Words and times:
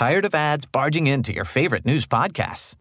Tired 0.00 0.24
of 0.24 0.34
ads 0.34 0.64
barging 0.64 1.06
into 1.08 1.34
your 1.34 1.44
favorite 1.44 1.84
news 1.84 2.06
podcasts? 2.06 2.74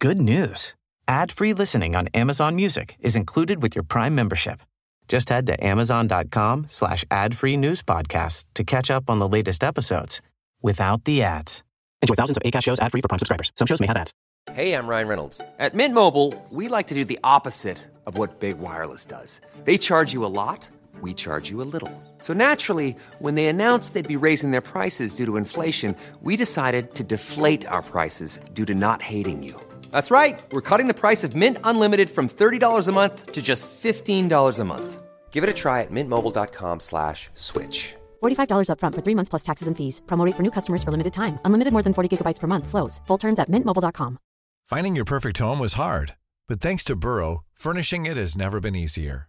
Good 0.00 0.20
news. 0.20 0.76
Ad-free 1.08 1.54
listening 1.54 1.96
on 1.96 2.06
Amazon 2.14 2.54
Music 2.54 2.94
is 3.00 3.16
included 3.16 3.60
with 3.60 3.74
your 3.74 3.82
Prime 3.82 4.14
membership. 4.14 4.60
Just 5.08 5.28
head 5.28 5.44
to 5.48 5.66
amazon.com 5.66 6.66
slash 6.68 7.04
ad-free 7.10 7.56
news 7.56 7.82
podcasts 7.82 8.44
to 8.54 8.62
catch 8.62 8.92
up 8.92 9.10
on 9.10 9.18
the 9.18 9.26
latest 9.26 9.64
episodes 9.64 10.22
without 10.62 11.02
the 11.02 11.24
ads. 11.24 11.64
Enjoy 12.00 12.14
thousands 12.14 12.36
of 12.36 12.44
ACAST 12.44 12.62
shows 12.62 12.78
ad-free 12.78 13.00
for 13.02 13.08
Prime 13.08 13.18
subscribers. 13.18 13.50
Some 13.56 13.66
shows 13.66 13.80
may 13.80 13.88
have 13.88 13.96
ads. 13.96 14.12
Hey, 14.52 14.74
I'm 14.74 14.86
Ryan 14.86 15.08
Reynolds. 15.08 15.40
At 15.58 15.74
Mint 15.74 15.94
Mobile, 15.96 16.32
we 16.50 16.68
like 16.68 16.86
to 16.86 16.94
do 16.94 17.04
the 17.04 17.18
opposite 17.24 17.78
of 18.06 18.18
what 18.18 18.38
Big 18.38 18.60
Wireless 18.60 19.04
does. 19.04 19.40
They 19.64 19.78
charge 19.78 20.12
you 20.12 20.24
a 20.24 20.30
lot, 20.30 20.68
we 21.00 21.14
charge 21.14 21.50
you 21.50 21.62
a 21.62 21.70
little. 21.74 21.90
So 22.18 22.34
naturally, 22.34 22.94
when 23.18 23.36
they 23.36 23.46
announced 23.46 23.94
they'd 23.94 24.06
be 24.06 24.26
raising 24.26 24.50
their 24.50 24.60
prices 24.60 25.14
due 25.14 25.24
to 25.24 25.38
inflation, 25.38 25.96
we 26.20 26.36
decided 26.36 26.94
to 26.94 27.04
deflate 27.04 27.66
our 27.66 27.82
prices 27.82 28.38
due 28.52 28.66
to 28.66 28.74
not 28.74 29.00
hating 29.00 29.42
you. 29.42 29.58
That's 29.90 30.10
right. 30.10 30.38
We're 30.52 30.68
cutting 30.70 30.88
the 30.88 31.00
price 31.00 31.24
of 31.24 31.34
Mint 31.34 31.56
Unlimited 31.64 32.10
from 32.10 32.28
$30 32.28 32.88
a 32.88 32.92
month 32.92 33.32
to 33.32 33.40
just 33.40 33.66
$15 33.82 34.58
a 34.58 34.64
month. 34.64 35.02
Give 35.30 35.44
it 35.44 35.48
a 35.50 35.54
try 35.54 35.80
at 35.80 35.90
mintmobile.com 35.90 36.80
slash 36.80 37.30
switch. 37.34 37.96
$45 38.22 38.68
upfront 38.68 38.94
for 38.94 39.00
three 39.02 39.16
months 39.16 39.30
plus 39.30 39.42
taxes 39.42 39.68
and 39.68 39.76
fees. 39.76 40.02
Promo 40.06 40.26
rate 40.26 40.36
for 40.36 40.42
new 40.42 40.50
customers 40.50 40.84
for 40.84 40.90
limited 40.90 41.14
time. 41.14 41.38
Unlimited 41.46 41.72
more 41.72 41.82
than 41.82 41.94
40 41.94 42.08
gigabytes 42.12 42.38
per 42.38 42.46
month. 42.46 42.68
Slows. 42.68 43.00
Full 43.06 43.18
terms 43.18 43.38
at 43.38 43.48
mintmobile.com. 43.48 44.18
Finding 44.64 44.94
your 44.96 45.04
perfect 45.04 45.38
home 45.38 45.58
was 45.58 45.74
hard, 45.74 46.14
but 46.48 46.60
thanks 46.60 46.84
to 46.84 46.94
Burrow, 46.96 47.40
furnishing 47.54 48.06
it 48.06 48.16
has 48.16 48.36
never 48.36 48.60
been 48.60 48.76
easier. 48.76 49.28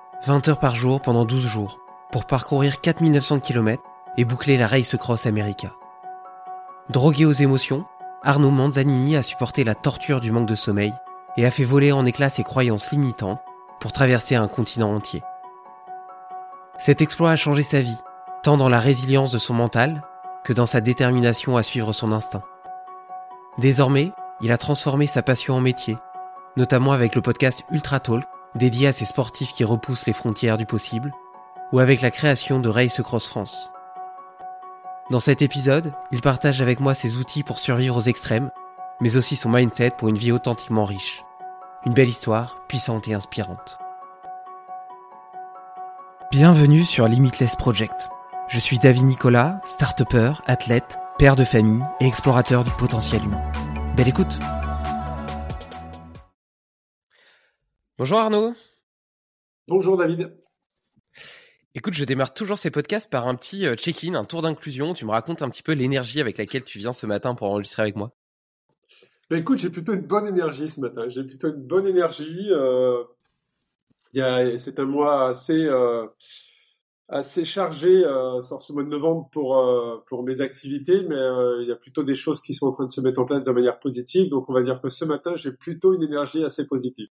20 0.23 0.49
heures 0.49 0.59
par 0.59 0.75
jour 0.75 1.01
pendant 1.01 1.25
12 1.25 1.47
jours, 1.47 1.79
pour 2.11 2.25
parcourir 2.25 2.79
4900 2.79 3.39
km 3.39 3.81
et 4.17 4.25
boucler 4.25 4.55
la 4.55 4.67
Race 4.67 4.95
Cross 4.95 5.25
America. 5.25 5.71
Drogué 6.89 7.25
aux 7.25 7.31
émotions, 7.31 7.85
Arnaud 8.21 8.51
Manzanini 8.51 9.15
a 9.15 9.23
supporté 9.23 9.63
la 9.63 9.73
torture 9.73 10.21
du 10.21 10.31
manque 10.31 10.47
de 10.47 10.53
sommeil 10.53 10.93
et 11.37 11.45
a 11.45 11.49
fait 11.49 11.63
voler 11.63 11.91
en 11.91 12.05
éclats 12.05 12.29
ses 12.29 12.43
croyances 12.43 12.91
limitantes 12.91 13.39
pour 13.79 13.93
traverser 13.93 14.35
un 14.35 14.47
continent 14.47 14.93
entier. 14.93 15.23
Cet 16.77 17.01
exploit 17.01 17.31
a 17.31 17.35
changé 17.35 17.63
sa 17.63 17.81
vie, 17.81 17.97
tant 18.43 18.57
dans 18.57 18.69
la 18.69 18.79
résilience 18.79 19.31
de 19.31 19.39
son 19.39 19.55
mental 19.55 20.03
que 20.43 20.53
dans 20.53 20.67
sa 20.67 20.81
détermination 20.81 21.57
à 21.57 21.63
suivre 21.63 21.93
son 21.93 22.11
instinct. 22.11 22.43
Désormais, 23.57 24.11
il 24.41 24.51
a 24.51 24.57
transformé 24.59 25.07
sa 25.07 25.23
passion 25.23 25.55
en 25.55 25.61
métier, 25.61 25.97
notamment 26.57 26.91
avec 26.91 27.15
le 27.15 27.21
podcast 27.23 27.63
Ultra 27.71 27.99
Talk 27.99 28.23
dédié 28.55 28.87
à 28.87 28.93
ces 28.93 29.05
sportifs 29.05 29.51
qui 29.53 29.63
repoussent 29.63 30.05
les 30.05 30.13
frontières 30.13 30.57
du 30.57 30.65
possible, 30.65 31.13
ou 31.71 31.79
avec 31.79 32.01
la 32.01 32.11
création 32.11 32.59
de 32.59 32.69
Race 32.69 33.01
Cross 33.01 33.27
France. 33.27 33.71
Dans 35.09 35.19
cet 35.19 35.41
épisode, 35.41 35.93
il 36.11 36.21
partage 36.21 36.61
avec 36.61 36.79
moi 36.79 36.93
ses 36.93 37.17
outils 37.17 37.43
pour 37.43 37.59
survivre 37.59 37.97
aux 37.97 38.01
extrêmes, 38.01 38.51
mais 39.01 39.17
aussi 39.17 39.35
son 39.35 39.49
mindset 39.49 39.91
pour 39.97 40.09
une 40.09 40.17
vie 40.17 40.31
authentiquement 40.31 40.85
riche. 40.85 41.23
Une 41.85 41.93
belle 41.93 42.09
histoire, 42.09 42.57
puissante 42.67 43.07
et 43.07 43.13
inspirante. 43.13 43.77
Bienvenue 46.31 46.83
sur 46.83 47.07
Limitless 47.07 47.55
Project. 47.55 48.09
Je 48.47 48.59
suis 48.59 48.79
David 48.79 49.03
Nicolas, 49.03 49.59
start 49.63 50.01
athlète, 50.45 50.97
père 51.17 51.35
de 51.35 51.43
famille 51.43 51.83
et 51.99 52.07
explorateur 52.07 52.63
du 52.63 52.71
potentiel 52.71 53.23
humain. 53.23 53.41
Belle 53.95 54.07
écoute 54.07 54.39
Bonjour 58.01 58.17
Arnaud 58.17 58.55
Bonjour 59.67 59.95
David 59.95 60.35
Écoute, 61.75 61.93
je 61.93 62.03
démarre 62.03 62.33
toujours 62.33 62.57
ces 62.57 62.71
podcasts 62.71 63.11
par 63.11 63.27
un 63.27 63.35
petit 63.35 63.67
euh, 63.67 63.75
check-in, 63.75 64.15
un 64.15 64.25
tour 64.25 64.41
d'inclusion. 64.41 64.95
Tu 64.95 65.05
me 65.05 65.11
racontes 65.11 65.43
un 65.43 65.49
petit 65.51 65.61
peu 65.61 65.73
l'énergie 65.73 66.19
avec 66.19 66.39
laquelle 66.39 66.63
tu 66.63 66.79
viens 66.79 66.93
ce 66.93 67.05
matin 67.05 67.35
pour 67.35 67.45
enregistrer 67.45 67.83
avec 67.83 67.95
moi. 67.95 68.11
Bah, 69.29 69.37
écoute, 69.37 69.59
j'ai 69.59 69.69
plutôt 69.69 69.93
une 69.93 70.07
bonne 70.07 70.25
énergie 70.25 70.67
ce 70.67 70.79
matin. 70.79 71.09
J'ai 71.09 71.23
plutôt 71.23 71.49
une 71.49 71.61
bonne 71.61 71.85
énergie. 71.85 72.47
Euh, 72.49 73.03
c'est 74.15 74.79
un 74.79 74.85
mois 74.85 75.27
assez, 75.27 75.63
euh, 75.67 76.07
assez 77.07 77.45
chargé 77.45 78.01
sur 78.41 78.63
ce 78.63 78.73
mois 78.73 78.83
de 78.83 78.89
novembre 78.89 79.29
pour, 79.31 80.03
pour 80.07 80.23
mes 80.23 80.41
activités, 80.41 81.03
mais 81.03 81.21
il 81.61 81.67
y 81.67 81.71
a 81.71 81.75
plutôt 81.75 82.01
des 82.01 82.15
choses 82.15 82.41
qui 82.41 82.55
sont 82.55 82.65
en 82.65 82.71
train 82.71 82.85
de 82.85 82.91
se 82.91 82.99
mettre 82.99 83.21
en 83.21 83.25
place 83.25 83.43
de 83.43 83.51
manière 83.51 83.77
positive. 83.77 84.27
Donc 84.31 84.49
on 84.49 84.53
va 84.53 84.63
dire 84.63 84.81
que 84.81 84.89
ce 84.89 85.05
matin, 85.05 85.35
j'ai 85.35 85.51
plutôt 85.51 85.93
une 85.93 86.01
énergie 86.01 86.43
assez 86.43 86.65
positive. 86.65 87.09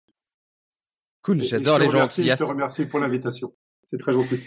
Cool, 1.26 1.42
j'adore 1.42 1.81
les 1.81 1.91
gens 1.91 2.04
enthousiastes. 2.04 2.38
Je 2.38 2.44
te 2.44 2.48
remercie 2.48 2.87
pour 2.87 3.00
l'invitation. 3.00 3.53
C'est 3.82 3.98
très 3.98 4.12
gentil. 4.12 4.41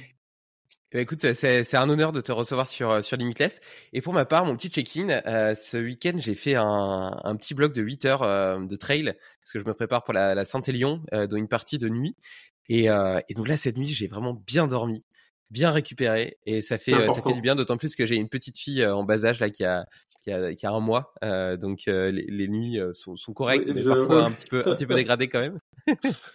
Ben, 0.93 1.01
écoute, 1.01 1.33
c'est 1.33 1.75
un 1.75 1.89
honneur 1.89 2.13
de 2.13 2.21
te 2.21 2.31
recevoir 2.31 2.69
sur, 2.69 2.89
euh, 2.89 3.01
sur 3.01 3.17
Limitless. 3.17 3.59
Et 3.91 3.99
pour 3.99 4.13
ma 4.13 4.23
part, 4.23 4.45
mon 4.45 4.55
petit 4.55 4.69
check-in, 4.69 5.09
euh, 5.09 5.55
ce 5.55 5.75
week-end, 5.75 6.13
j'ai 6.15 6.35
fait 6.35 6.55
un, 6.55 7.19
un, 7.21 7.35
petit 7.35 7.53
bloc 7.53 7.73
de 7.73 7.81
8 7.81 8.05
heures 8.05 8.23
euh, 8.23 8.63
de 8.63 8.75
trail, 8.77 9.13
parce 9.41 9.51
que 9.51 9.59
je 9.59 9.65
me 9.65 9.73
prépare 9.73 10.05
pour 10.05 10.13
la, 10.13 10.33
la 10.33 10.45
Saint-Élion, 10.45 11.03
dont 11.11 11.35
une 11.35 11.49
partie 11.49 11.79
de 11.79 11.89
nuit. 11.89 12.15
Et, 12.69 12.85
et 12.85 13.33
donc 13.35 13.49
là, 13.49 13.57
cette 13.57 13.77
nuit, 13.77 13.87
j'ai 13.87 14.07
vraiment 14.07 14.33
bien 14.33 14.67
dormi, 14.67 15.05
bien 15.49 15.71
récupéré, 15.71 16.37
et 16.45 16.61
ça 16.61 16.77
fait, 16.77 16.91
ça 16.91 17.21
fait 17.21 17.33
du 17.33 17.41
bien, 17.41 17.55
d'autant 17.55 17.75
plus 17.75 17.93
que 17.93 18.05
j'ai 18.05 18.15
une 18.15 18.29
petite 18.29 18.57
fille 18.57 18.85
en 18.85 19.03
bas 19.03 19.25
âge 19.25 19.39
là 19.39 19.49
qui 19.49 19.65
a, 19.65 19.85
qui 20.21 20.31
a, 20.31 20.53
qui 20.53 20.65
a 20.65 20.71
un 20.71 20.79
mois, 20.79 21.13
donc 21.57 21.87
les, 21.87 22.11
les, 22.11 22.47
nuits 22.47 22.79
sont, 22.93 23.15
sont 23.15 23.33
correctes, 23.33 23.67
mais 23.67 23.83
parfois 23.83 24.23
un 24.23 24.31
petit 24.31 24.47
peu, 24.47 24.63
un 24.65 24.75
petit 24.75 24.85
peu 24.85 24.93
dégradées 24.93 25.27
quand 25.27 25.41
même. 25.41 25.59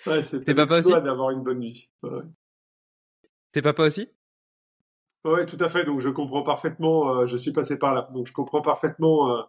Ouais, 0.07 0.23
c'est 0.23 0.55
pas 0.55 0.79
aussi 0.79 0.91
d'avoir 0.91 1.31
une 1.31 1.43
bonne 1.43 1.61
nuit. 1.61 1.91
Ouais. 2.03 2.23
T'es 3.53 3.63
papa 3.63 3.85
aussi? 3.85 4.09
Oui, 5.25 5.47
tout 5.47 5.57
à 5.61 5.69
fait. 5.69 5.85
Donc 5.85 6.01
je 6.01 6.11
comprends 6.11 6.43
parfaitement. 6.43 7.17
Euh, 7.17 7.27
je 7.27 7.37
suis 7.37 7.53
passé 7.53 7.79
par 7.79 7.95
là. 7.95 8.09
Donc 8.13 8.27
je 8.27 8.33
comprends 8.33 8.61
parfaitement, 8.61 9.31
euh, 9.31 9.43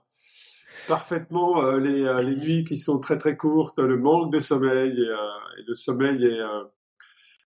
parfaitement 0.88 1.62
euh, 1.64 1.80
les, 1.80 2.04
les, 2.24 2.36
nuits 2.36 2.64
qui 2.64 2.78
sont 2.78 3.00
très 3.00 3.18
très 3.18 3.36
courtes, 3.36 3.80
le 3.80 3.98
manque 3.98 4.32
de 4.32 4.40
sommeil 4.40 4.92
et, 4.92 5.64
le 5.68 5.76
sommeil 5.76 6.24
est, 6.24 6.40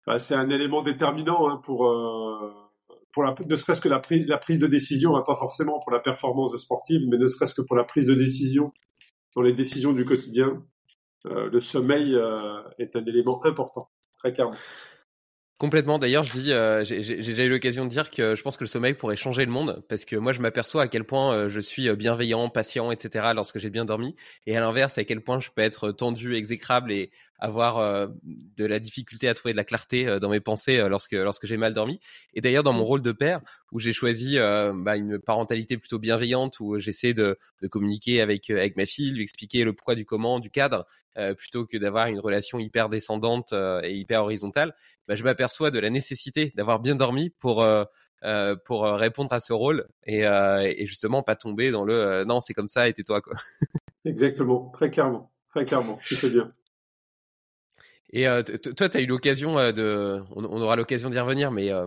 bah, 0.07 0.19
c'est 0.19 0.35
un 0.35 0.49
élément 0.49 0.83
déterminant 0.83 1.49
hein, 1.49 1.61
pour 1.65 1.91
pour 3.13 3.23
la, 3.23 3.35
ne 3.47 3.57
serait-ce 3.57 3.81
que 3.81 3.89
la, 3.89 4.01
prise 4.01 4.27
la 4.27 4.39
prise 4.39 4.59
de 4.59 4.67
décision, 4.67 5.17
hein, 5.17 5.23
pas 5.25 5.37
forcément 5.37 5.79
pour 5.79 5.93
la 5.93 6.01
performance 6.01 6.57
sportive, 6.57 7.03
mais 7.09 7.17
ne 7.17 7.29
serait-ce 7.29 7.55
que 7.55 7.63
pour 7.63 7.77
la 7.77 7.85
prise 7.85 8.07
de 8.07 8.15
décision 8.15 8.73
dans 9.37 9.43
les 9.43 9.53
décisions 9.53 9.93
du 9.93 10.05
quotidien. 10.05 10.63
Le 11.25 11.61
sommeil 11.61 12.19
est 12.79 12.97
un 12.97 13.05
élément 13.05 13.45
important, 13.45 13.89
très 14.19 14.33
clairement. 14.33 14.57
Complètement. 15.59 16.01
D'ailleurs, 16.01 16.25
je 16.25 16.33
dis, 16.33 16.53
euh, 16.53 16.85
j'ai 16.85 17.17
déjà 17.17 17.45
eu 17.45 17.49
l'occasion 17.49 17.85
de 17.85 17.89
dire 17.89 18.11
que 18.11 18.35
je 18.35 18.43
pense 18.43 18.57
que 18.57 18.65
le 18.65 18.69
sommeil 18.69 18.95
pourrait 18.95 19.15
changer 19.15 19.45
le 19.45 19.53
monde 19.53 19.85
parce 19.89 20.05
que 20.05 20.17
moi, 20.17 20.33
je 20.33 20.41
m'aperçois 20.43 20.83
à 20.83 20.89
quel 20.89 21.05
point 21.05 21.33
euh, 21.33 21.49
je 21.49 21.61
suis 21.61 21.89
euh, 21.89 21.95
bienveillant, 21.95 22.49
patient, 22.49 22.91
etc. 22.91 23.29
lorsque 23.37 23.61
j'ai 23.61 23.71
bien 23.71 23.85
dormi, 23.85 24.17
et 24.47 24.57
à 24.57 24.61
l'inverse, 24.61 24.99
à 24.99 25.05
quel 25.05 25.21
point 25.21 25.39
je 25.39 25.51
peux 25.55 25.63
être 25.63 25.93
tendu, 25.93 26.35
exécrable 26.35 26.91
et 26.91 27.13
avoir 27.45 27.77
euh, 27.77 28.07
de 28.57 28.65
la 28.65 28.79
difficulté 28.79 29.29
à 29.29 29.35
trouver 29.35 29.53
de 29.53 29.59
la 29.59 29.65
clarté 29.65 30.09
euh, 30.09 30.19
dans 30.19 30.31
mes 30.31 30.41
pensées 30.41 30.79
euh, 30.79 30.89
lorsque 30.89 31.13
lorsque 31.13 31.47
j'ai 31.47 31.59
mal 31.59 31.75
dormi. 31.75 32.01
Et 32.33 32.41
d'ailleurs, 32.41 32.63
dans 32.63 32.73
mon 32.73 32.85
rôle 32.85 33.03
de 33.03 33.13
père, 33.13 33.41
où 33.71 33.79
j'ai 33.79 33.93
choisi 33.93 34.39
bah, 34.39 34.97
une 34.97 35.19
parentalité 35.19 35.77
plutôt 35.77 35.99
bienveillante, 35.99 36.61
où 36.61 36.79
j'essaie 36.79 37.13
de, 37.13 37.37
communiquer 37.71 38.21
avec 38.21 38.49
avec 38.51 38.77
ma 38.77 38.87
fille, 38.87 39.11
lui 39.11 39.25
expliquer 39.25 39.65
le 39.65 39.73
pourquoi 39.73 39.97
du 39.97 40.05
comment, 40.05 40.39
du 40.39 40.49
cadre, 40.49 40.87
plutôt 41.37 41.67
que 41.67 41.77
d'avoir 41.77 42.07
une 42.07 42.21
relation 42.21 42.61
hyper 42.61 42.89
descendante 42.89 43.53
et 43.83 43.93
hyper 43.93 44.23
horizontale, 44.23 44.77
bah, 45.09 45.17
je 45.17 45.25
m'aperçois 45.25 45.73
de 45.73 45.81
la 45.81 45.91
nécessité 45.91 46.53
d'avoir 46.55 46.79
bien 46.79 46.95
dormi 46.95 47.31
pour 47.31 47.67
pour 48.65 48.83
répondre 48.85 49.33
à 49.33 49.41
ce 49.41 49.53
rôle 49.53 49.89
et, 50.07 50.21
et 50.21 50.87
justement 50.87 51.25
pas 51.25 51.35
tomber 51.35 51.73
dans 51.73 51.85
le 51.85 52.25
non 52.25 52.41
c'est 52.41 52.55
comme 52.55 52.69
ça 52.69 52.89
et 52.89 52.93
tais-toi 52.93 53.21
quoi. 53.21 53.35
Exactement, 54.05 54.71
très 54.71 54.91
clairement, 54.91 55.33
très 55.49 55.65
clairement, 55.65 55.99
c'est 56.03 56.31
bien. 56.31 56.47
Et 58.13 58.29
euh, 58.29 58.43
toi, 58.43 58.89
tu 58.89 58.97
as 58.97 59.01
eu 59.01 59.07
l'occasion 59.07 59.59
euh, 59.59 59.73
de, 59.73 60.23
on, 60.35 60.61
aura 60.61 60.77
l'occasion 60.77 61.11
d'y 61.11 61.19
revenir, 61.19 61.51
mais 61.51 61.73
euh, 61.73 61.87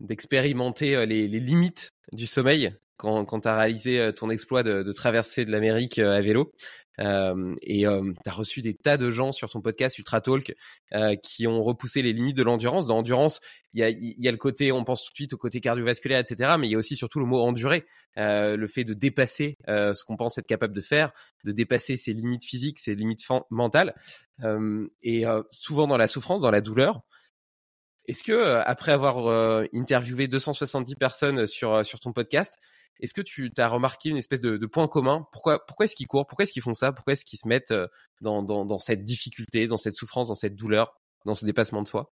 d'expérimenter 0.00 1.06
les, 1.06 1.28
limites 1.28 1.90
du 2.12 2.26
sommeil. 2.26 2.74
quand, 2.96 3.40
tu 3.40 3.48
as 3.48 3.56
réalisé 3.56 4.10
ton 4.14 4.30
exploit 4.30 4.62
de, 4.62 4.82
de 4.82 4.92
traverser 4.92 5.44
de 5.44 5.50
l'Amérique 5.50 5.98
à 5.98 6.20
vélo. 6.20 6.52
Et 6.98 7.86
euh, 7.86 8.12
tu 8.22 8.30
as 8.30 8.32
reçu 8.32 8.62
des 8.62 8.74
tas 8.74 8.96
de 8.96 9.10
gens 9.10 9.32
sur 9.32 9.50
ton 9.50 9.60
podcast 9.60 9.98
Ultra 9.98 10.20
Talk 10.20 10.54
euh, 10.92 11.16
qui 11.16 11.46
ont 11.46 11.62
repoussé 11.62 12.02
les 12.02 12.12
limites 12.12 12.36
de 12.36 12.42
l'endurance. 12.42 12.86
Dans 12.86 12.96
l'endurance, 12.96 13.40
il 13.72 13.80
y 13.80 13.82
a, 13.82 13.90
y 13.90 14.28
a 14.28 14.30
le 14.30 14.36
côté, 14.36 14.70
on 14.70 14.84
pense 14.84 15.04
tout 15.04 15.10
de 15.12 15.16
suite 15.16 15.32
au 15.32 15.36
côté 15.36 15.60
cardiovasculaire, 15.60 16.20
etc. 16.20 16.54
Mais 16.58 16.68
il 16.68 16.70
y 16.70 16.74
a 16.74 16.78
aussi 16.78 16.96
surtout 16.96 17.18
le 17.18 17.26
mot 17.26 17.40
endurer, 17.40 17.84
le 18.16 18.66
fait 18.68 18.84
de 18.84 18.94
dépasser 18.94 19.56
ce 19.66 20.04
qu'on 20.04 20.16
pense 20.16 20.38
être 20.38 20.46
capable 20.46 20.74
de 20.74 20.80
faire, 20.80 21.10
de 21.44 21.52
dépasser 21.52 21.96
ses 21.96 22.12
limites 22.12 22.44
physiques, 22.44 22.78
ses 22.78 22.94
limites 22.94 23.22
mentales. 23.50 23.94
et 25.02 25.24
souvent 25.50 25.86
dans 25.86 25.96
la 25.96 26.06
souffrance, 26.06 26.42
dans 26.42 26.52
la 26.52 26.60
douleur, 26.60 27.02
est-ce 28.06 28.22
que 28.22 28.60
après 28.64 28.92
avoir 28.92 29.26
interviewé 29.72 30.28
270 30.28 30.94
personnes 30.94 31.46
sur 31.48 31.84
sur 31.84 31.98
ton 31.98 32.12
podcast, 32.12 32.58
est-ce 33.00 33.14
que 33.14 33.22
tu 33.22 33.50
as 33.58 33.68
remarqué 33.68 34.08
une 34.10 34.16
espèce 34.16 34.40
de, 34.40 34.66
point 34.66 34.86
commun? 34.86 35.26
Pourquoi, 35.32 35.58
est-ce 35.80 35.94
qu'ils 35.94 36.06
courent? 36.06 36.26
Pourquoi 36.26 36.44
est-ce 36.44 36.52
qu'ils 36.52 36.62
font 36.62 36.74
ça? 36.74 36.92
Pourquoi 36.92 37.12
est-ce 37.14 37.24
qu'ils 37.24 37.38
se 37.38 37.48
mettent 37.48 37.72
euh, 37.72 37.86
dans, 38.20 38.78
cette 38.78 39.04
difficulté, 39.04 39.66
dans 39.66 39.76
cette 39.76 39.94
souffrance, 39.94 40.28
dans 40.28 40.34
cette 40.34 40.54
douleur, 40.54 40.94
dans 41.24 41.34
ce 41.34 41.44
dépassement 41.44 41.82
de 41.82 41.88
soi? 41.88 42.12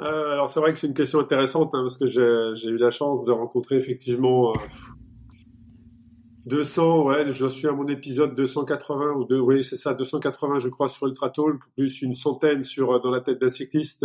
Euh, 0.00 0.32
Alors 0.32 0.48
c'est 0.50 0.60
vrai 0.60 0.72
que 0.72 0.78
c'est 0.78 0.88
une 0.88 0.94
question 0.94 1.20
intéressante 1.20 1.70
hein, 1.72 1.80
parce 1.82 1.96
que 1.96 2.06
j'ai 2.06 2.68
eu 2.68 2.76
la 2.76 2.90
chance 2.90 3.24
de 3.24 3.32
rencontrer 3.32 3.76
effectivement 3.76 4.52
200, 6.44 6.82
euh, 6.82 7.02
ouais, 7.04 7.32
je 7.32 7.46
suis 7.46 7.66
à 7.66 7.72
mon 7.72 7.86
épisode 7.86 8.34
280 8.34 9.14
ou 9.14 9.24
deux, 9.24 9.40
oui 9.40 9.64
c'est 9.64 9.76
ça, 9.76 9.94
280 9.94 10.58
je 10.58 10.68
crois 10.68 10.90
sur 10.90 11.06
Ultra 11.06 11.30
Talk, 11.30 11.62
plus 11.76 12.02
une 12.02 12.14
centaine 12.14 12.62
sur 12.62 13.00
dans 13.00 13.10
la 13.10 13.22
tête 13.22 13.40
d'un 13.40 13.48
cycliste. 13.48 14.04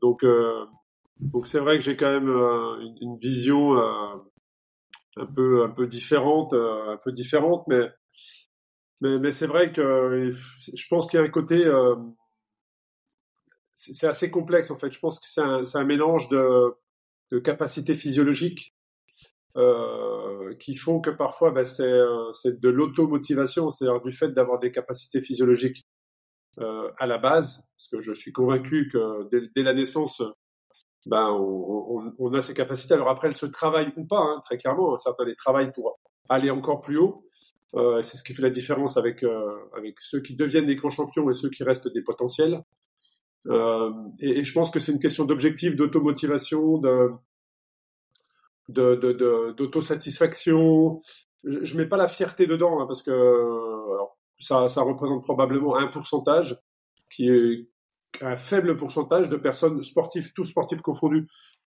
donc 0.00 0.24
donc 1.20 1.46
c'est 1.46 1.60
vrai 1.60 1.78
que 1.78 1.84
j'ai 1.84 1.96
quand 1.96 2.10
même 2.10 2.28
euh, 2.28 2.80
une, 3.00 3.18
vision 3.18 3.76
euh, 3.76 4.16
un 5.16 5.26
peu 5.26 5.64
un 5.64 5.70
peu 5.70 5.86
différente, 5.86 6.52
euh, 6.54 6.92
un 6.92 6.96
peu 6.96 7.12
différente, 7.12 7.64
mais 7.68 7.90
mais, 9.02 9.32
c'est 9.32 9.46
vrai 9.46 9.72
que 9.72 10.30
je 10.74 10.86
pense 10.90 11.08
qu'il 11.08 11.18
y 11.18 11.22
a 11.22 11.24
un 11.24 11.30
côté 11.30 11.64
c'est 13.74 14.06
assez 14.06 14.30
complexe 14.30 14.70
en 14.70 14.76
fait. 14.76 14.92
Je 14.92 14.98
pense 14.98 15.18
que 15.18 15.26
c'est 15.26 15.78
un, 15.78 15.84
mélange 15.84 16.28
de, 16.28 16.74
de 17.32 17.38
capacités 17.38 17.94
physiologiques 17.94 18.74
qui 20.58 20.74
font 20.74 21.00
que 21.00 21.08
parfois 21.08 21.50
ben, 21.50 21.64
c'est 21.64 22.60
de 22.60 22.68
l'automotivation, 22.68 23.70
c'est-à-dire 23.70 24.02
du 24.02 24.12
fait 24.12 24.32
d'avoir 24.32 24.58
des 24.58 24.70
capacités 24.70 25.22
physiologiques 25.22 25.86
à 26.58 27.06
la 27.06 27.16
base, 27.16 27.66
parce 27.74 27.88
que 27.88 28.00
je 28.00 28.12
suis 28.12 28.32
convaincu 28.32 28.90
que 28.92 29.30
dès 29.30 29.62
la 29.62 29.72
naissance, 29.72 30.22
ben, 31.06 31.30
on, 31.30 32.34
a 32.34 32.42
ces 32.42 32.54
capacités. 32.54 32.94
Alors 32.94 33.08
après, 33.08 33.28
elles 33.28 33.36
se 33.36 33.46
travaillent 33.46 33.92
ou 33.96 34.04
pas, 34.04 34.20
hein, 34.20 34.40
très 34.44 34.58
clairement. 34.58 34.98
Certains 34.98 35.24
les 35.24 35.34
travaillent 35.34 35.72
pour 35.72 35.98
aller 36.28 36.50
encore 36.50 36.80
plus 36.80 36.98
haut. 36.98 37.24
Euh, 37.74 38.02
c'est 38.02 38.16
ce 38.16 38.24
qui 38.24 38.34
fait 38.34 38.42
la 38.42 38.50
différence 38.50 38.96
avec, 38.96 39.22
euh, 39.22 39.56
avec 39.76 40.00
ceux 40.00 40.20
qui 40.20 40.34
deviennent 40.34 40.66
des 40.66 40.76
grands 40.76 40.90
champions 40.90 41.30
et 41.30 41.34
ceux 41.34 41.50
qui 41.50 41.62
restent 41.62 41.88
des 41.88 42.02
potentiels. 42.02 42.64
Euh, 43.46 43.90
et, 44.20 44.44
je 44.44 44.52
pense 44.52 44.70
que 44.70 44.80
c'est 44.80 44.92
une 44.92 44.98
question 44.98 45.24
d'objectif, 45.24 45.76
d'automotivation, 45.76 46.82
d'autosatisfaction. 48.68 51.00
Je, 51.44 51.64
je 51.64 51.76
mets 51.76 51.86
pas 51.86 51.96
la 51.96 52.08
fierté 52.08 52.46
dedans 52.46 52.80
hein, 52.80 52.86
parce 52.86 53.02
que 53.02 53.10
ça, 54.40 54.68
ça 54.68 54.82
représente 54.82 55.22
probablement 55.22 55.76
un 55.76 55.86
pourcentage 55.86 56.60
qui 57.10 57.28
est, 57.28 57.68
un 58.20 58.36
faible 58.36 58.76
pourcentage 58.76 59.28
de 59.28 59.36
personnes 59.36 59.82
sportives, 59.82 60.32
tous 60.34 60.44
sportifs 60.44 60.82
confondus, 60.82 61.26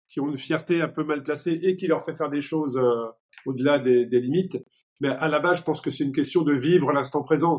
qui 0.09 0.21
ont 0.21 0.29
une 0.29 0.39
fierté 0.39 0.83
un 0.83 0.89
peu 0.89 1.05
mal 1.05 1.23
placée 1.23 1.53
et 1.63 1.77
qui 1.77 1.87
leur 1.87 2.05
fait 2.05 2.15
faire 2.15 2.31
des 2.31 2.41
choses 2.41 2.77
euh, 2.77 3.07
au-delà 3.47 3.79
des, 3.79 4.05
limites. 4.07 4.59
Mais 5.01 5.09
à 5.09 5.29
la 5.29 5.39
base, 5.39 5.59
je 5.59 5.63
pense 5.63 5.81
que 5.81 5.91
c'est 5.91 6.05
une 6.05 6.13
question 6.13 6.43
de 6.43 6.53
vivre 6.53 6.93
l'instant 6.93 7.23
présent. 7.23 7.55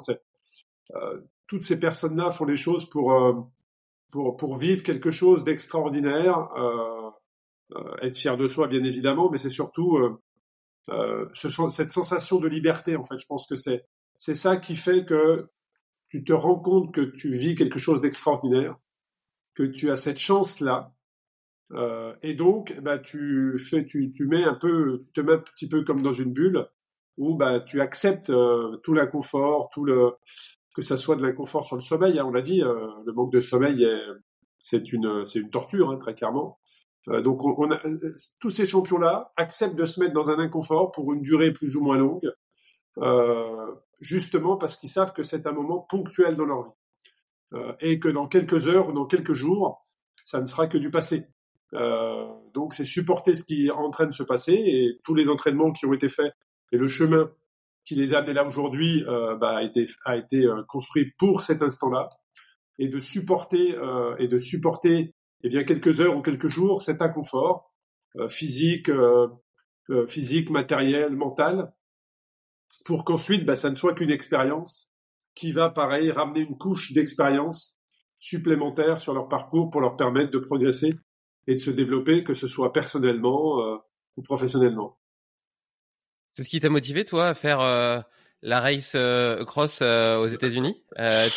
Euh, 0.95 1.21
toutes 1.47 1.63
ces 1.63 1.79
personnes-là 1.79 2.31
font 2.31 2.45
les 2.45 2.57
choses 2.57 2.89
pour, 2.89 3.13
euh, 3.13 3.33
pour, 4.11 4.35
pour 4.35 4.57
vivre 4.57 4.83
quelque 4.83 5.11
chose 5.11 5.43
d'extraordinaire, 5.43 6.49
être 8.01 8.17
fier 8.17 8.35
de 8.35 8.47
soi, 8.47 8.67
bien 8.67 8.83
évidemment, 8.83 9.29
mais 9.31 9.37
c'est 9.37 9.49
surtout 9.49 9.97
ce, 10.87 11.69
cette 11.69 11.91
sensation 11.91 12.37
de 12.39 12.49
liberté, 12.49 12.97
en 12.97 13.05
fait. 13.05 13.17
Je 13.17 13.25
pense 13.25 13.47
que 13.47 13.55
c'est 13.55 14.35
ça 14.35 14.57
qui 14.57 14.75
fait 14.75 15.05
que 15.05 15.47
tu 16.11 16.23
te 16.25 16.33
rends 16.33 16.59
compte 16.59 16.93
que 16.93 17.01
tu 17.01 17.33
vis 17.33 17.55
quelque 17.55 17.79
chose 17.79 18.01
d'extraordinaire, 18.01 18.77
que 19.55 19.63
tu 19.63 19.89
as 19.89 19.95
cette 19.95 20.19
chance-là, 20.19 20.93
euh, 21.73 22.13
et 22.21 22.33
donc 22.33 22.77
bah, 22.81 22.99
tu 22.99 23.57
fais, 23.57 23.85
tu, 23.85 24.11
tu 24.11 24.27
mets 24.27 24.43
un 24.43 24.55
peu, 24.55 24.99
tu 25.01 25.11
te 25.13 25.21
mets 25.21 25.33
un 25.33 25.39
petit 25.39 25.69
peu 25.69 25.83
comme 25.83 26.01
dans 26.01 26.13
une 26.13 26.33
bulle 26.33 26.67
où 27.17 27.35
bah, 27.35 27.61
tu 27.61 27.79
acceptes 27.79 28.29
euh, 28.29 28.75
tout 28.83 28.93
l'inconfort, 28.93 29.69
tout 29.73 29.85
le 29.85 30.11
que 30.75 30.81
ça 30.81 30.97
soit 30.97 31.15
de 31.15 31.23
l'inconfort 31.23 31.65
sur 31.65 31.77
le 31.77 31.81
sommeil. 31.81 32.19
Hein, 32.19 32.25
on 32.25 32.31
l'a 32.31 32.41
dit, 32.41 32.61
euh, 32.61 32.87
le 33.05 33.13
manque 33.13 33.31
de 33.31 33.39
sommeil, 33.39 33.87
c'est 34.59 34.91
une, 34.91 35.25
une 35.33 35.49
torture 35.49 35.91
hein, 35.91 35.97
très 35.97 36.13
clairement. 36.13 36.59
Donc 37.07 37.43
on, 37.45 37.55
on 37.57 37.71
a, 37.71 37.79
tous 38.39 38.51
ces 38.51 38.65
champions-là 38.65 39.31
acceptent 39.35 39.75
de 39.75 39.85
se 39.85 39.99
mettre 39.99 40.13
dans 40.13 40.29
un 40.29 40.39
inconfort 40.39 40.91
pour 40.91 41.13
une 41.13 41.21
durée 41.21 41.51
plus 41.51 41.75
ou 41.75 41.81
moins 41.81 41.97
longue. 41.97 42.31
Euh, 42.97 43.75
justement 43.99 44.57
parce 44.57 44.77
qu'ils 44.77 44.89
savent 44.89 45.13
que 45.13 45.23
c'est 45.23 45.47
un 45.47 45.51
moment 45.51 45.79
ponctuel 45.79 46.35
dans 46.35 46.45
leur 46.45 46.63
vie. 46.63 46.73
Euh, 47.53 47.73
et 47.79 47.99
que 47.99 48.07
dans 48.07 48.27
quelques 48.27 48.67
heures 48.67 48.89
ou 48.89 48.93
dans 48.93 49.05
quelques 49.05 49.33
jours, 49.33 49.85
ça 50.23 50.39
ne 50.39 50.45
sera 50.45 50.67
que 50.67 50.77
du 50.77 50.89
passé. 50.89 51.27
Euh, 51.73 52.27
donc 52.53 52.73
c'est 52.73 52.85
supporter 52.85 53.33
ce 53.33 53.43
qui 53.43 53.67
est 53.67 53.71
en 53.71 53.89
train 53.89 54.05
de 54.05 54.13
se 54.13 54.23
passer 54.23 54.53
et 54.53 54.99
tous 55.05 55.15
les 55.15 55.29
entraînements 55.29 55.71
qui 55.71 55.85
ont 55.85 55.93
été 55.93 56.09
faits 56.09 56.33
et 56.73 56.77
le 56.77 56.87
chemin 56.87 57.31
qui 57.85 57.95
les 57.95 58.13
a 58.13 58.17
amenés 58.17 58.33
là 58.33 58.45
aujourd'hui 58.45 59.05
euh, 59.07 59.37
bah, 59.37 59.57
a 59.57 59.63
été, 59.63 59.87
a 60.03 60.17
été 60.17 60.45
euh, 60.45 60.63
construit 60.67 61.13
pour 61.17 61.41
cet 61.41 61.61
instant-là 61.61 62.09
et 62.77 62.89
de 62.89 62.99
supporter 62.99 63.75
et 64.17 64.27
de 64.27 64.37
supporter 64.39 65.13
eh 65.43 65.49
bien 65.49 65.63
quelques 65.63 66.01
heures 66.01 66.17
ou 66.17 66.21
quelques 66.21 66.47
jours 66.47 66.81
cet 66.81 67.01
inconfort 67.01 67.71
physique, 68.27 68.89
physique, 70.07 70.49
matériel, 70.49 71.15
mental 71.15 71.73
pour 72.85 73.05
qu'ensuite 73.05 73.45
bah, 73.45 73.55
ça 73.55 73.69
ne 73.69 73.75
soit 73.75 73.93
qu'une 73.93 74.11
expérience 74.11 74.91
qui 75.35 75.51
va, 75.51 75.69
pareil, 75.69 76.11
ramener 76.11 76.41
une 76.41 76.57
couche 76.57 76.93
d'expérience 76.93 77.79
supplémentaire 78.19 78.99
sur 79.01 79.13
leur 79.13 79.27
parcours 79.27 79.69
pour 79.69 79.81
leur 79.81 79.95
permettre 79.95 80.31
de 80.31 80.39
progresser 80.39 80.93
et 81.47 81.55
de 81.55 81.59
se 81.59 81.71
développer, 81.71 82.23
que 82.23 82.33
ce 82.33 82.47
soit 82.47 82.71
personnellement 82.71 83.65
euh, 83.65 83.77
ou 84.17 84.21
professionnellement. 84.21 84.97
C'est 86.29 86.43
ce 86.43 86.49
qui 86.49 86.59
t'a 86.59 86.69
motivé, 86.69 87.03
toi, 87.03 87.29
à 87.29 87.33
faire 87.33 87.59
euh, 87.61 87.99
la 88.41 88.59
race 88.59 88.93
euh, 88.95 89.43
cross 89.43 89.81
aux 89.81 90.27
États-Unis? 90.27 90.83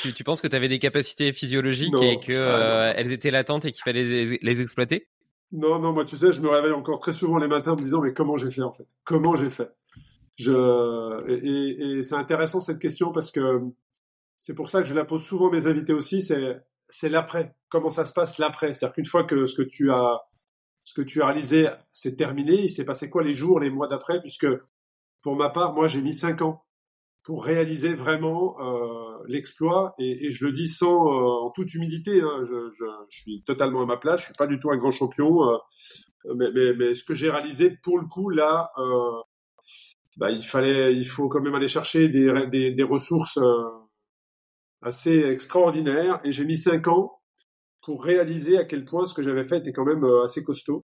Tu, 0.03 0.13
tu, 0.13 0.25
penses 0.25 0.41
que 0.41 0.47
tu 0.47 0.57
avais 0.57 0.69
des 0.69 0.79
capacités 0.79 1.33
physiologiques 1.33 1.95
et 2.03 2.21
que 2.21 2.33
ah, 2.33 2.93
elles 2.97 3.13
étaient 3.13 3.31
latentes 3.31 3.65
et 3.65 3.73
qu'il 3.73 3.83
fallait 3.83 4.05
les, 4.05 4.39
les, 4.41 4.61
exploiter? 4.61 5.09
Non, 5.53 5.79
non, 5.79 5.93
moi, 5.93 6.05
tu 6.05 6.17
sais, 6.17 6.33
je 6.33 6.41
me 6.41 6.49
réveille 6.49 6.73
encore 6.73 6.99
très 6.99 7.13
souvent 7.13 7.39
les 7.39 7.49
matins 7.49 7.73
en 7.73 7.77
me 7.77 7.83
disant, 7.83 8.01
mais 8.01 8.13
comment 8.13 8.37
j'ai 8.37 8.51
fait 8.51 8.63
en 8.63 8.73
fait? 8.73 8.87
Comment 9.05 9.37
j'ai 9.37 9.51
fait? 9.51 9.71
Je, 10.37 11.29
et, 11.29 11.99
et 11.99 12.03
c'est 12.03 12.15
intéressant 12.15 12.61
cette 12.61 12.79
question 12.79 13.13
parce 13.13 13.31
que 13.31 13.61
c'est 14.45 14.55
pour 14.55 14.69
ça 14.69 14.83
que 14.83 14.89
je 14.89 14.95
la 14.95 15.07
pose 15.07 15.25
souvent 15.25 15.49
à 15.49 15.53
mes 15.53 15.67
invités 15.67 15.95
aussi, 15.95 16.21
c'est, 16.21 17.09
l'après. 17.09 17.57
Comment 17.71 17.89
ça 17.89 18.05
se 18.05 18.13
passe 18.13 18.37
l'après? 18.37 18.75
C'est-à-dire 18.75 18.95
qu'une 18.95 19.07
fois 19.07 19.25
que 19.25 19.47
ce 19.47 19.55
que 19.55 19.63
tu 19.63 19.91
as, 19.91 20.21
ce 20.83 20.93
que 20.93 21.01
tu 21.01 21.23
as 21.23 21.27
réalisé, 21.29 21.71
c'est 21.89 22.15
terminé, 22.15 22.53
il 22.53 22.69
s'est 22.69 22.85
passé 22.85 23.09
quoi 23.09 23.23
les 23.23 23.33
jours, 23.33 23.59
les 23.59 23.71
mois 23.71 23.89
d'après? 23.89 24.21
Puisque 24.21 24.47
pour 25.23 25.35
ma 25.35 25.49
part, 25.49 25.73
moi, 25.73 25.87
j'ai 25.87 26.03
mis 26.03 26.13
cinq 26.13 26.43
ans 26.43 26.63
pour 27.23 27.43
réaliser 27.43 27.95
vraiment 27.95 28.61
euh, 28.61 29.25
l'exploit 29.29 29.95
et, 29.99 30.27
et, 30.27 30.31
je 30.31 30.45
le 30.45 30.53
dis 30.53 30.69
sans 30.69 31.09
euh, 31.09 31.47
en 31.47 31.51
toute 31.51 31.73
humilité 31.73 32.21
hein, 32.21 32.45
je, 32.45 32.69
je, 32.69 32.85
je, 33.09 33.19
suis 33.19 33.43
totalement 33.45 33.83
à 33.83 33.87
ma 33.87 33.97
place 33.97 34.21
je 34.21 34.25
suis 34.27 34.35
pas 34.35 34.47
du 34.47 34.61
tout 34.61 34.71
un 34.71 34.77
grand 34.77 34.91
champion 34.91 35.43
euh, 35.49 35.57
mais, 36.35 36.51
mais, 36.55 36.75
mais, 36.75 36.95
ce 36.95 37.03
que 37.03 37.15
j'ai 37.15 37.31
réalisé 37.31 37.71
pour 37.83 37.99
le 37.99 38.07
coup 38.07 38.29
là 38.29 38.73
euh, 38.77 39.23
bah, 40.17 40.31
il 40.31 40.45
fallait, 40.45 40.95
il 40.95 41.07
faut 41.07 41.29
quand 41.29 41.41
même 41.41 41.55
aller 41.55 41.69
chercher 41.69 42.09
des, 42.09 42.83
ressources 42.83 43.39
euh, 43.39 43.65
assez 44.83 45.25
extraordinaires. 45.25 46.21
Et 46.25 46.33
j'ai 46.33 46.45
mis 46.45 46.57
cinq 46.57 46.89
ans 46.89 47.21
pour 47.83 48.05
réaliser 48.05 48.59
à 48.59 48.65
quel 48.65 48.85
point 48.85 49.07
ce 49.07 49.15
que 49.15 49.23
j'avais 49.23 49.45
fait 49.45 49.59
était 49.59 49.73
quand 49.73 49.85
même 49.85 50.05
euh, 50.05 50.25
assez 50.25 50.45
costaud. 50.45 50.85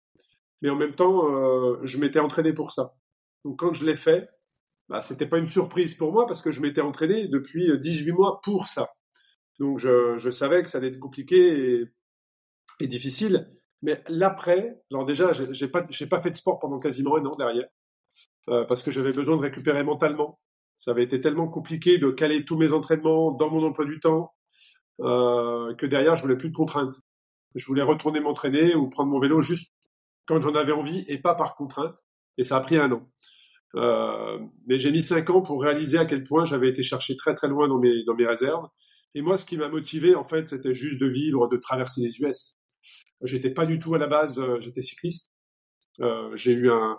Mais 0.62 0.70
en 0.70 0.76
même 0.76 0.94
temps, 0.94 1.28
euh, 1.28 1.78
je 1.84 1.98
m'étais 1.98 2.20
entraîné 2.20 2.52
pour 2.52 2.72
ça. 2.72 2.94
Donc 3.44 3.58
quand 3.58 3.72
je 3.72 3.84
l'ai 3.86 3.96
fait, 3.96 4.28
bah, 4.88 5.02
c'était 5.02 5.26
pas 5.26 5.38
une 5.38 5.46
surprise 5.46 5.94
pour 5.94 6.12
moi 6.12 6.26
parce 6.26 6.42
que 6.42 6.52
je 6.52 6.60
m'étais 6.60 6.80
entraîné 6.80 7.28
depuis 7.28 7.76
18 7.78 8.12
mois 8.12 8.40
pour 8.42 8.66
ça. 8.66 8.90
Donc 9.58 9.78
je, 9.78 10.30
savais 10.30 10.62
que 10.62 10.68
ça 10.68 10.78
allait 10.78 10.88
être 10.88 10.98
compliqué 10.98 11.86
et, 12.80 12.86
difficile. 12.88 13.48
Mais 13.82 14.02
l'après, 14.08 14.82
alors 14.90 15.04
déjà, 15.04 15.32
j'ai 15.32 15.68
pas, 15.68 15.84
pas 16.10 16.20
fait 16.20 16.30
de 16.30 16.36
sport 16.36 16.58
pendant 16.58 16.80
quasiment 16.80 17.16
un 17.16 17.24
an 17.26 17.36
derrière. 17.36 17.68
Euh, 18.48 18.64
parce 18.64 18.82
que 18.82 18.90
j'avais 18.90 19.12
besoin 19.12 19.36
de 19.36 19.42
récupérer 19.42 19.84
mentalement. 19.84 20.40
Ça 20.76 20.90
avait 20.90 21.04
été 21.04 21.20
tellement 21.20 21.48
compliqué 21.48 21.98
de 21.98 22.10
caler 22.10 22.44
tous 22.44 22.56
mes 22.56 22.72
entraînements 22.72 23.30
dans 23.30 23.50
mon 23.50 23.64
emploi 23.64 23.84
du 23.84 24.00
temps 24.00 24.34
euh, 25.00 25.74
que 25.74 25.86
derrière, 25.86 26.16
je 26.16 26.22
voulais 26.22 26.36
plus 26.36 26.50
de 26.50 26.54
contraintes. 26.54 26.96
Je 27.54 27.66
voulais 27.66 27.82
retourner 27.82 28.20
m'entraîner 28.20 28.74
ou 28.74 28.88
prendre 28.88 29.10
mon 29.10 29.20
vélo 29.20 29.40
juste 29.40 29.72
quand 30.26 30.40
j'en 30.40 30.54
avais 30.54 30.72
envie 30.72 31.04
et 31.08 31.18
pas 31.18 31.34
par 31.34 31.54
contrainte. 31.54 31.96
Et 32.38 32.42
ça 32.42 32.56
a 32.56 32.60
pris 32.60 32.76
un 32.76 32.90
an. 32.90 33.08
Euh, 33.74 34.38
mais 34.66 34.78
j'ai 34.78 34.90
mis 34.90 35.02
cinq 35.02 35.30
ans 35.30 35.42
pour 35.42 35.62
réaliser 35.62 35.98
à 35.98 36.04
quel 36.04 36.24
point 36.24 36.44
j'avais 36.44 36.68
été 36.68 36.82
chercher 36.82 37.16
très 37.16 37.34
très 37.34 37.48
loin 37.48 37.68
dans 37.68 37.78
mes, 37.78 38.04
dans 38.04 38.14
mes 38.14 38.26
réserves. 38.26 38.66
Et 39.14 39.22
moi, 39.22 39.36
ce 39.36 39.44
qui 39.44 39.56
m'a 39.56 39.68
motivé, 39.68 40.14
en 40.14 40.24
fait, 40.24 40.46
c'était 40.46 40.74
juste 40.74 40.98
de 40.98 41.06
vivre, 41.06 41.48
de 41.48 41.56
traverser 41.56 42.00
les 42.00 42.20
US. 42.20 42.56
J'étais 43.22 43.50
pas 43.50 43.66
du 43.66 43.78
tout 43.78 43.94
à 43.94 43.98
la 43.98 44.06
base, 44.06 44.38
euh, 44.38 44.58
j'étais 44.58 44.80
cycliste. 44.80 45.30
Euh, 46.00 46.34
j'ai 46.34 46.52
eu 46.52 46.70
un, 46.70 46.98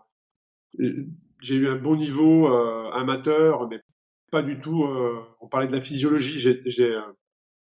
j'ai 1.43 1.55
eu 1.55 1.67
un 1.67 1.75
bon 1.75 1.97
niveau 1.97 2.47
euh, 2.47 2.89
amateur, 2.91 3.67
mais 3.67 3.81
pas 4.31 4.41
du 4.41 4.59
tout. 4.59 4.85
Euh, 4.85 5.21
on 5.41 5.49
parlait 5.49 5.67
de 5.67 5.73
la 5.73 5.81
physiologie. 5.81 6.39
J'ai, 6.39 6.97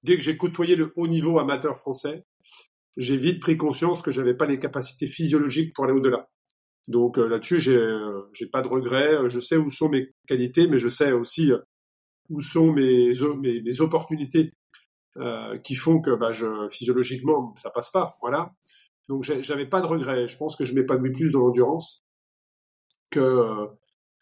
dès 0.05 0.17
que 0.17 0.23
j'ai 0.23 0.37
côtoyé 0.37 0.77
le 0.77 0.93
haut 0.95 1.09
niveau 1.09 1.41
amateur 1.41 1.77
français, 1.77 2.25
j'ai 2.97 3.17
vite 3.17 3.41
pris 3.41 3.57
conscience 3.57 4.01
que 4.01 4.13
j'avais 4.13 4.35
pas 4.35 4.47
les 4.47 4.61
capacités 4.61 5.09
physiologiques 5.09 5.75
pour 5.75 5.85
aller 5.85 5.95
au-delà. 5.95 6.29
Donc 6.87 7.17
là-dessus, 7.17 7.59
j'ai, 7.59 7.85
j'ai 8.33 8.47
pas 8.47 8.63
de 8.63 8.69
regrets. 8.69 9.29
Je 9.29 9.41
sais 9.41 9.57
où 9.57 9.69
sont 9.69 9.89
mes 9.89 10.13
qualités, 10.29 10.69
mais 10.69 10.79
je 10.79 10.89
sais 10.89 11.11
aussi 11.11 11.51
où 12.31 12.41
sont 12.41 12.73
mes, 12.73 13.13
mes, 13.41 13.81
opportunités 13.81 14.53
euh, 15.17 15.59
qui 15.59 15.75
font 15.75 16.01
que 16.01 16.15
bah, 16.15 16.31
physiologiquement, 16.71 17.53
ça 17.57 17.71
passe 17.71 17.91
pas. 17.91 18.17
Voilà. 18.21 18.53
Donc 19.09 19.25
j'avais 19.25 19.67
pas 19.67 19.81
de 19.81 19.87
regrets. 19.87 20.29
Je 20.29 20.37
pense 20.37 20.55
que 20.55 20.65
je 20.65 20.73
m'épanouis 20.73 21.11
plus 21.11 21.31
dans 21.31 21.41
l'endurance 21.41 22.05
que 23.13 23.69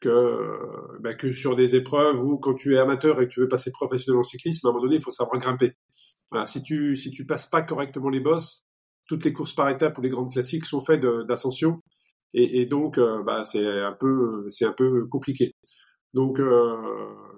que, 0.01 0.99
bah, 1.01 1.15
que 1.15 1.31
sur 1.31 1.57
des 1.57 1.77
épreuves 1.77 2.23
où 2.23 2.39
quand 2.39 2.55
tu 2.55 2.75
es 2.75 2.79
amateur 2.79 3.21
et 3.21 3.29
que 3.29 3.33
tu 3.33 3.41
veux 3.41 3.49
passer 3.49 3.71
professionnel 3.71 4.19
en 4.19 4.25
cyclisme, 4.25 4.67
à 4.67 4.71
un 4.71 4.73
moment 4.73 4.85
donné, 4.85 4.97
il 4.97 5.03
faut 5.03 5.11
savoir 5.11 5.39
grimper. 5.39 5.77
Si 6.47 6.63
tu 6.63 6.97
si 6.97 7.11
tu 7.11 7.27
passes 7.27 7.47
pas 7.47 7.63
correctement 7.63 8.09
les 8.09 8.21
bosses, 8.21 8.67
toutes 9.07 9.25
les 9.25 9.33
courses 9.33 9.55
par 9.55 9.69
étapes 9.69 9.99
ou 9.99 10.01
les 10.03 10.11
grandes 10.11 10.31
classiques 10.33 10.65
sont 10.65 10.81
faites 10.81 11.05
d'ascension 11.29 11.83
et, 12.35 12.67
donc 12.67 12.99
euh, 12.99 13.23
bah, 13.25 13.45
c'est 13.45 13.67
un 13.67 13.93
peu 13.99 14.47
c'est 14.51 14.65
un 14.65 14.73
peu 14.73 15.07
compliqué. 15.07 15.55
Donc 16.15 16.39
euh, 16.41 16.77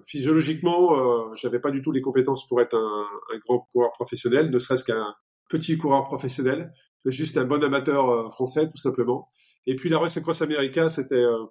physiologiquement, 0.06 0.96
euh, 0.96 1.34
j'avais 1.34 1.60
pas 1.60 1.70
du 1.70 1.82
tout 1.82 1.92
les 1.92 2.00
compétences 2.00 2.46
pour 2.46 2.60
être 2.60 2.76
un, 2.76 3.06
grand 3.46 3.66
coureur 3.72 3.92
professionnel, 3.92 4.50
ne 4.50 4.58
serait-ce 4.58 4.84
qu'un 4.84 5.14
petit 5.48 5.78
coureur 5.78 6.04
professionnel, 6.04 6.72
juste 7.10 7.36
un 7.36 7.44
bon 7.44 7.62
amateur 7.62 8.08
euh, 8.08 8.30
français 8.30 8.68
tout 8.68 8.76
simplement. 8.76 9.30
Et 9.66 9.74
puis 9.74 9.88
la 9.88 9.98
Race 9.98 10.18
Cross 10.20 10.42
America, 10.42 10.88
c'était 10.88 11.14
euh, 11.14 11.44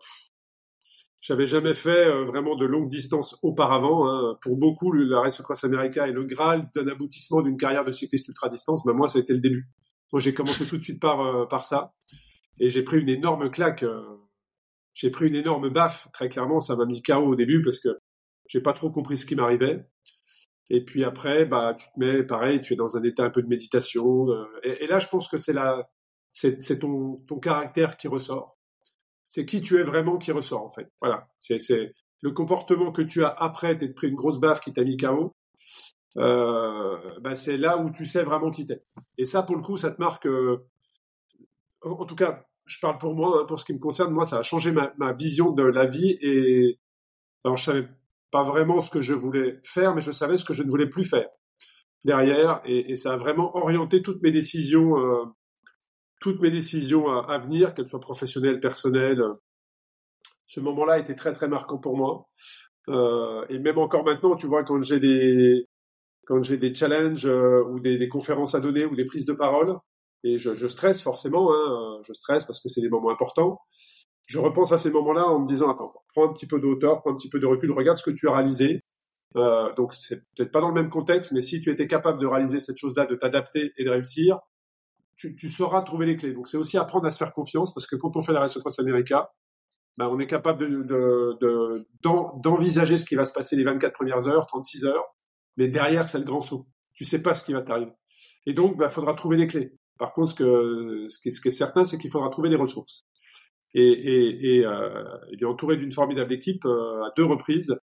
j'avais 1.20 1.46
jamais 1.46 1.74
fait 1.74 2.08
euh, 2.08 2.24
vraiment 2.24 2.56
de 2.56 2.66
longue 2.66 2.90
distance 2.90 3.38
auparavant. 3.44 4.10
Hein. 4.10 4.38
Pour 4.42 4.58
beaucoup, 4.58 4.92
la 4.92 5.20
Race 5.20 5.42
Cross 5.42 5.64
America 5.64 6.08
est 6.08 6.14
le 6.14 6.24
graal 6.24 6.70
d'un 6.76 6.88
aboutissement 6.88 7.42
d'une 7.42 7.58
carrière 7.58 7.86
de 7.86 7.92
cycliste 7.92 8.28
ultra 8.28 8.50
distance. 8.50 8.86
Mais 8.86 8.94
moi, 8.94 9.10
ça 9.10 9.20
a 9.20 9.22
été 9.22 9.34
le 9.34 9.40
début. 9.40 9.70
Moi, 10.12 10.20
j'ai 10.20 10.34
commencé 10.34 10.66
tout 10.68 10.78
de 10.78 10.84
suite 10.84 11.00
par 11.02 11.48
par 11.48 11.64
ça, 11.64 11.94
et 12.60 12.70
j'ai 12.70 12.84
pris 12.84 13.00
une 13.00 13.08
énorme 13.08 13.50
claque 13.50 13.86
j'ai 14.94 15.10
pris 15.10 15.28
une 15.28 15.36
énorme 15.36 15.70
baffe, 15.70 16.08
très 16.14 16.30
clairement, 16.30 16.60
ça 16.60 16.76
m'a 16.76 16.86
mis 16.86 17.02
KO 17.02 17.26
au 17.26 17.36
début 17.36 17.62
parce 17.62 17.80
que 17.80 17.90
j'ai 18.48 18.62
pas 18.62 18.74
trop 18.74 18.92
compris 18.92 19.18
ce 19.18 19.26
qui 19.26 19.36
m'arrivait. 19.36 19.86
Et 20.70 20.84
puis 20.86 21.04
après, 21.04 21.46
bah, 21.46 21.76
tu 21.78 21.88
te 21.88 22.00
mets, 22.00 22.24
pareil, 22.24 22.62
tu 22.62 22.74
es 22.74 22.76
dans 22.76 22.96
un 22.96 23.04
état 23.04 23.26
un 23.26 23.30
peu 23.30 23.42
de 23.42 23.48
méditation. 23.48 24.30
Euh, 24.30 24.46
et, 24.64 24.88
là, 24.88 25.00
je 25.00 25.08
pense 25.08 25.28
que 25.28 25.38
c'est 25.38 25.54
c'est, 26.32 26.80
ton, 26.80 27.18
ton 27.28 27.40
caractère 27.40 27.98
qui 27.98 28.08
ressort. 28.08 28.58
C'est 29.28 29.46
qui 29.46 29.62
tu 29.62 29.78
es 29.80 29.84
vraiment 29.84 30.18
qui 30.18 30.32
ressort, 30.32 30.64
en 30.64 30.70
fait. 30.70 30.90
Voilà. 31.02 31.28
C'est 31.40 31.94
le 32.22 32.32
comportement 32.32 32.92
que 32.92 33.02
tu 33.02 33.24
as 33.24 33.30
après 33.30 33.78
t'es 33.78 33.90
pris 33.90 34.08
une 34.08 34.16
grosse 34.16 34.40
baffe 34.40 34.62
qui 34.62 34.74
t'a 34.74 34.84
mis 34.84 34.96
KO. 34.96 35.34
Euh, 36.18 37.20
bah, 37.22 37.36
c'est 37.36 37.58
là 37.58 37.78
où 37.78 37.90
tu 37.90 38.06
sais 38.06 38.24
vraiment 38.24 38.52
qui 38.52 38.66
t'es. 38.66 38.84
Et 39.18 39.26
ça, 39.26 39.44
pour 39.44 39.56
le 39.56 39.62
coup, 39.62 39.78
ça 39.78 39.92
te 39.92 40.00
marque. 40.00 40.28
Euh, 40.28 40.66
en 41.82 42.06
tout 42.06 42.16
cas, 42.16 42.46
je 42.66 42.80
parle 42.80 42.98
pour 42.98 43.16
moi, 43.16 43.42
hein, 43.42 43.46
pour 43.46 43.60
ce 43.60 43.66
qui 43.66 43.74
me 43.74 43.80
concerne, 43.80 44.14
moi, 44.14 44.26
ça 44.26 44.38
a 44.38 44.44
changé 44.44 44.72
ma, 44.72 44.94
ma, 44.98 45.14
vision 45.14 45.52
de 45.52 45.64
la 45.64 45.86
vie. 45.86 46.18
Et 46.22 46.80
alors, 47.44 47.58
je 47.58 47.64
savais 47.64 47.88
pas 48.32 48.44
vraiment 48.44 48.82
ce 48.82 48.90
que 48.90 49.02
je 49.02 49.14
voulais 49.14 49.60
faire, 49.64 49.94
mais 49.94 50.02
je 50.02 50.12
savais 50.12 50.38
ce 50.38 50.46
que 50.46 50.54
je 50.54 50.64
ne 50.64 50.70
voulais 50.70 50.90
plus 50.90 51.04
faire 51.04 51.28
derrière. 52.04 52.62
Et, 52.66 52.96
ça 52.96 53.14
a 53.14 53.18
vraiment 53.18 53.56
orienté 53.56 54.02
toutes 54.02 54.22
mes 54.22 54.32
décisions, 54.32 54.98
euh, 55.00 55.26
toutes 56.20 56.42
mes 56.42 56.52
décisions 56.52 57.10
à, 57.10 57.38
venir, 57.40 57.74
qu'elles 57.74 57.88
soient 57.88 58.00
professionnelles, 58.00 58.60
personnelles. 58.60 59.24
Ce 60.48 60.60
moment-là 60.60 61.00
été 61.00 61.16
très 61.16 61.34
très 61.34 61.48
marquant 61.48 61.78
pour 61.78 61.98
moi. 61.98 62.28
Euh, 62.90 63.46
et 63.50 63.60
même 63.60 63.78
encore 63.78 64.04
maintenant, 64.04 64.36
tu 64.36 64.48
vois, 64.48 64.64
quand 64.64 64.82
j'ai 64.82 65.00
des 65.00 65.68
quand 66.26 66.44
j'ai 66.44 66.58
des 66.58 66.74
challenges 66.74 67.26
euh, 67.26 67.64
ou 67.66 67.80
des, 67.80 68.08
conférences 68.08 68.56
à 68.56 68.60
donner 68.60 68.86
ou 68.86 68.96
des 68.96 69.06
prises 69.06 69.26
de 69.26 69.34
parole, 69.34 69.78
et 70.24 70.38
je, 70.38 70.54
je 70.56 70.68
stresse 70.68 71.02
forcément, 71.02 71.52
hein, 71.54 72.00
je 72.08 72.14
stresse 72.14 72.46
parce 72.46 72.62
que 72.62 72.70
c'est 72.70 72.82
des 72.82 72.90
moments 72.90 73.10
importants. 73.10 73.60
Je 74.28 74.40
repense 74.40 74.72
à 74.72 74.78
ces 74.78 74.92
moments-là 74.92 75.28
en 75.28 75.40
me 75.40 75.48
disant 75.48 75.72
attends, 75.72 75.94
prends 76.10 76.30
un 76.30 76.34
petit 76.34 76.48
peu 76.48 76.60
de 76.60 76.66
hauteur, 76.66 77.02
prends 77.02 77.12
un 77.12 77.16
petit 77.16 77.30
peu 77.30 77.40
de 77.40 77.46
recul, 77.46 77.72
regarde 77.72 77.98
ce 77.98 78.04
que 78.04 78.12
tu 78.12 78.28
as 78.28 78.34
réalisé. 78.34 78.84
Euh, 79.36 79.74
donc 79.74 79.94
c'est 79.94 80.18
peut-être 80.36 80.52
pas 80.52 80.62
dans 80.62 80.70
le 80.70 80.74
même 80.74 80.90
contexte, 80.90 81.32
mais 81.32 81.42
si 81.42 81.62
tu 81.62 81.70
étais 81.70 81.88
capable 81.88 82.20
de 82.20 82.28
réaliser 82.28 82.60
cette 82.60 82.78
chose-là, 82.78 83.06
de 83.06 83.16
t'adapter 83.16 83.72
et 83.78 83.84
de 83.84 83.90
réussir, 83.90 84.40
tu, 85.16 85.36
tu, 85.36 85.50
sauras 85.50 85.82
trouver 85.84 86.06
les 86.06 86.18
clés. 86.18 86.34
Donc 86.34 86.48
c'est 86.48 86.58
aussi 86.58 86.78
apprendre 86.78 87.06
à 87.06 87.12
se 87.12 87.18
faire 87.18 87.34
confiance 87.34 87.74
parce 87.74 87.88
que 87.88 87.96
quand 87.96 88.16
on 88.16 88.22
fait 88.22 88.34
la 88.34 88.42
Race 88.42 88.58
Cross 88.58 88.80
America, 88.80 89.32
ben, 89.98 90.08
on 90.08 90.20
est 90.20 90.28
capable 90.28 90.68
de, 90.68 91.38
de, 91.40 91.88
d'envisager 92.02 92.98
ce 92.98 93.06
qui 93.06 93.16
va 93.16 93.26
se 93.26 93.34
passer 93.34 93.56
les 93.56 93.64
24 93.64 93.94
premières 93.94 94.28
heures, 94.28 94.46
36 94.46 94.86
heures, 94.86 95.06
mais 95.58 95.68
derrière 95.68 96.08
c'est 96.08 96.18
le 96.18 96.24
grand 96.24 96.42
saut. 96.42 96.68
Tu 96.94 97.06
sais 97.06 97.22
pas 97.22 97.34
ce 97.36 97.44
qui 97.44 97.54
va 97.54 97.62
t'arriver. 97.62 97.92
Et 98.46 98.54
donc, 98.54 98.72
il 98.74 98.78
ben, 98.78 98.90
faudra 98.90 99.14
trouver 99.14 99.38
les 99.38 99.48
clés. 99.48 99.74
Par 99.98 100.14
contre, 100.14 100.32
ce, 100.32 100.36
que, 100.36 101.08
qui, 101.22 101.32
ce 101.32 101.42
qui 101.42 101.48
est 101.50 101.52
certain, 101.52 101.84
c'est 101.84 101.98
qu'il 101.98 102.10
faudra 102.10 102.30
trouver 102.30 102.50
des 102.50 102.56
ressources. 102.56 103.06
Et, 103.74 103.84
et, 103.84 104.58
et 104.58 104.66
euh, 104.66 105.04
il 105.32 105.42
est 105.42 105.46
entouré 105.46 105.78
d'une 105.78 105.92
formidable 105.92 106.34
équipe 106.34 106.66
euh, 106.66 107.04
à 107.04 107.12
deux 107.16 107.26
reprises. 107.26 107.76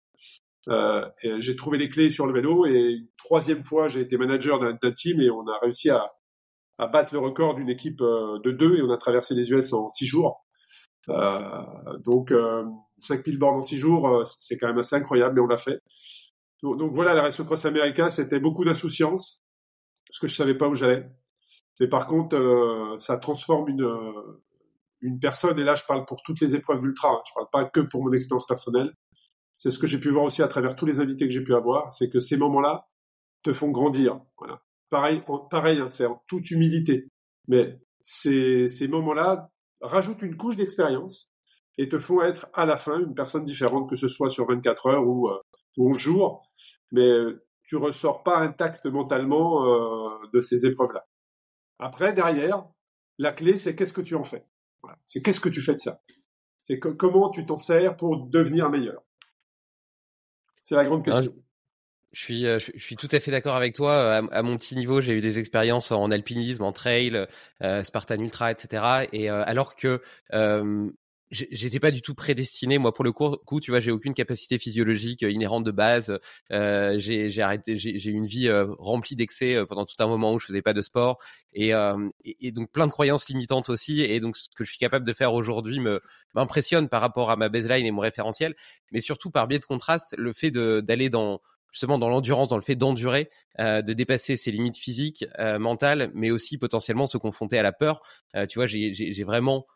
Euh, 0.69 1.09
j'ai 1.39 1.57
trouvé 1.57 1.79
les 1.79 1.89
clés 1.89 2.11
sur 2.11 2.27
le 2.27 2.35
vélo 2.35 2.67
et 2.67 2.93
une 2.93 3.09
troisième 3.17 3.65
fois, 3.65 3.89
j'ai 3.89 4.01
été 4.01 4.19
manager 4.19 4.59
d'un 4.59 4.93
team 4.93 5.21
et 5.21 5.31
on 5.31 5.47
a 5.47 5.59
réussi 5.63 5.89
à, 5.89 6.13
à 6.79 6.87
battre 6.87 7.15
le 7.15 7.21
record 7.21 7.55
d'une 7.55 7.71
équipe 7.71 8.01
euh, 8.03 8.39
de 8.41 8.51
deux 8.51 8.77
et 8.77 8.83
on 8.83 8.91
a 8.91 8.99
traversé 8.99 9.35
les 9.35 9.51
US 9.51 9.73
en 9.73 9.89
six 9.89 10.07
jours. 10.07 10.45
Euh, 11.09 11.41
donc, 12.05 12.33
euh, 12.33 12.65
5000 12.99 13.39
bornes 13.39 13.61
en 13.61 13.63
six 13.63 13.79
jours, 13.79 14.27
c'est 14.27 14.59
quand 14.59 14.67
même 14.69 14.79
assez 14.79 14.97
incroyable, 14.97 15.37
mais 15.37 15.41
on 15.41 15.47
l'a 15.47 15.57
fait. 15.57 15.81
Donc, 16.63 16.93
voilà, 16.93 17.15
la 17.15 17.23
Race 17.23 17.41
Cross 17.41 17.65
America, 17.67 18.11
c'était 18.11 18.41
beaucoup 18.41 18.65
d'insouciance, 18.65 19.45
parce 20.09 20.19
que 20.19 20.27
je 20.27 20.35
savais 20.35 20.57
pas 20.57 20.69
où 20.69 20.75
j'allais. 20.75 21.09
Mais 21.81 21.89
par 21.89 22.07
contre, 22.07 22.37
euh, 22.37 22.99
ça 22.99 23.17
transforme 23.19 23.69
une, 23.69 23.85
euh, 23.85 24.43
une 25.01 25.19
personne, 25.19 25.59
et 25.59 25.65
là 25.65 25.75
je 25.75 25.85
parle 25.85 26.05
pour 26.05 26.23
toutes 26.23 26.41
les 26.41 26.55
épreuves 26.55 26.81
d'ultra, 26.81 27.11
hein. 27.11 27.23
je 27.27 27.33
parle 27.35 27.49
pas 27.53 27.65
que 27.65 27.81
pour 27.81 28.05
mon 28.05 28.13
expérience 28.13 28.47
personnelle. 28.47 28.93
C'est 29.57 29.71
ce 29.71 29.79
que 29.79 29.87
j'ai 29.87 29.99
pu 29.99 30.11
voir 30.11 30.25
aussi 30.25 30.43
à 30.43 30.49
travers 30.49 30.77
tous 30.77 30.87
les 30.87 31.01
invités 31.01 31.27
que 31.27 31.35
j'ai 31.35 31.43
pu 31.43 31.55
avoir, 31.55 31.93
c'est 31.93 32.09
que 32.09 32.21
ces 32.21 32.37
moments-là 32.37 32.87
te 33.43 33.53
font 33.53 33.71
grandir. 33.71 34.21
Voilà. 34.39 34.63
Pareil, 34.89 35.23
pareil, 35.51 35.81
hein, 35.81 35.89
c'est 35.91 36.07
en 36.07 36.23
toute 36.29 36.51
humilité. 36.51 37.09
Mais 37.49 37.81
ces, 38.01 38.69
moments-là 38.89 39.51
rajoutent 39.81 40.23
une 40.23 40.37
couche 40.37 40.57
d'expérience 40.57 41.33
et 41.77 41.89
te 41.89 41.99
font 41.99 42.23
être 42.23 42.49
à 42.55 42.67
la 42.67 42.77
fin 42.77 43.01
une 43.01 43.15
personne 43.15 43.45
différente, 43.45 43.91
que 43.91 43.97
ce 43.97 44.09
soit 44.09 44.31
sur 44.31 44.47
24 44.47 44.87
heures 44.87 45.07
ou, 45.07 45.29
euh, 45.29 45.39
ou 45.77 45.91
11 45.91 45.99
jours. 45.99 46.43
Mais 46.93 47.11
tu 47.65 47.77
ressors 47.77 48.23
pas 48.23 48.39
intact 48.39 48.87
mentalement 48.87 49.67
euh, 49.67 50.11
de 50.33 50.41
ces 50.41 50.67
épreuves-là. 50.67 51.07
Après, 51.79 52.13
derrière, 52.13 52.65
la 53.19 53.33
clé, 53.33 53.57
c'est 53.57 53.77
qu'est-ce 53.77 53.93
que 53.93 54.01
tu 54.01 54.15
en 54.15 54.25
fais? 54.25 54.45
Voilà. 54.83 54.99
C'est 55.07 55.23
qu'est-ce 55.23 55.41
que 55.41 55.49
tu 55.49 55.63
fais 55.63 55.75
de 55.75 55.79
ça? 55.79 56.03
C'est 56.61 56.79
comment 56.79 57.31
tu 57.31 57.47
t'en 57.47 57.57
sers 57.57 57.97
pour 57.97 58.27
devenir 58.27 58.69
meilleur? 58.69 59.03
C'est 60.63 60.75
la 60.75 60.85
grande 60.85 61.03
question. 61.05 61.33
je 62.13 62.23
suis, 62.23 62.47
euh, 62.47 62.59
je 62.59 62.79
suis 62.79 62.97
tout 62.97 63.09
à 63.13 63.21
fait 63.21 63.31
d'accord 63.31 63.57
avec 63.57 63.75
toi. 63.75 64.17
À, 64.17 64.43
mon 64.43 64.57
petit 64.57 64.77
niveau, 64.77 65.01
j'ai 65.01 65.15
eu 65.15 65.21
des 65.21 65.39
expériences 65.39 65.93
en 65.93 66.11
alpinisme, 66.11 66.63
en 66.65 66.73
trail, 66.73 67.27
euh, 67.63 67.83
Spartan 67.83 68.17
Ultra, 68.17 68.51
etc. 68.51 69.09
Et 69.13 69.31
euh, 69.31 69.43
alors 69.47 69.77
que 69.77 70.03
euh, 70.35 70.91
j'étais 71.31 71.81
pas 71.81 71.91
du 71.91 72.03
tout 72.03 72.15
prédestiné 72.15 72.79
moi 72.79 72.93
pour 72.93 73.05
le 73.05 73.13
coup 73.13 73.61
tu 73.61 73.71
vois 73.71 73.81
j'ai 73.81 73.91
aucune 73.91 74.15
capacité 74.15 74.59
physiologique 74.59 75.23
euh, 75.23 75.31
inhérente 75.31 75.65
de 75.65 75.71
base 75.71 76.19
euh, 76.53 76.95
j'ai 76.99 77.43
arrêté 77.43 77.77
j'ai 77.77 78.11
eu 78.11 78.15
une 78.15 78.27
vie 78.27 78.49
euh, 78.49 78.67
remplie 78.79 79.17
d'excès 79.17 79.55
euh, 79.55 79.67
pendant 79.67 79.87
tout 79.87 79.97
un 80.01 80.07
moment 80.07 80.33
où 80.33 80.39
je 80.39 80.47
faisais 80.47 80.63
pas 80.63 80.73
de 80.73 80.81
sport. 80.81 81.19
Et, 81.53 81.75
euh, 81.75 82.09
et, 82.25 82.37
et, 82.49 82.53
donc 82.53 82.71
plein 82.71 82.87
de 82.87 82.93
croyances 82.93 83.29
limitantes 83.29 83.69
aussi. 83.69 84.01
Et 84.03 84.21
donc 84.21 84.37
ce 84.37 84.49
que 84.55 84.65
je 84.65 84.71
suis 84.71 84.79
capable 84.79 85.07
de 85.07 85.13
faire 85.13 85.33
aujourd'hui 85.33 85.81
me 85.81 86.01
m'impressionne 86.35 86.89
par 86.89 87.01
rapport 87.01 87.31
à 87.31 87.37
ma 87.37 87.49
baseline 87.49 87.87
et 87.87 87.91
mon 87.91 88.03
référentiel. 88.03 88.55
Mais 88.93 89.01
surtout 89.01 89.31
par 89.31 89.47
biais 89.47 89.59
de 89.59 89.65
contraste 89.65 90.15
le 90.19 90.33
fait 90.33 90.51
d'aller 90.51 91.09
dans 91.09 91.41
justement 91.73 91.99
dans 91.99 92.09
l'endurance, 92.09 92.49
dans 92.49 92.57
le 92.57 92.63
fait 92.63 92.77
d'endurer, 92.77 93.31
euh, 93.61 93.83
de 93.83 93.93
dépasser 93.93 94.37
ses 94.37 94.51
limites 94.51 94.79
physiques, 94.79 95.27
euh, 95.39 95.59
mentales, 95.59 96.11
mais 96.15 96.31
aussi 96.31 96.57
potentiellement 96.57 97.07
se 97.07 97.19
confronter 97.19 97.59
à 97.59 97.63
la 97.63 97.73
peur. 97.73 98.01
Euh, 98.35 98.47
tu 98.47 98.59
vois, 98.59 98.67
j'ai 98.67 99.25
vraiment 99.25 99.67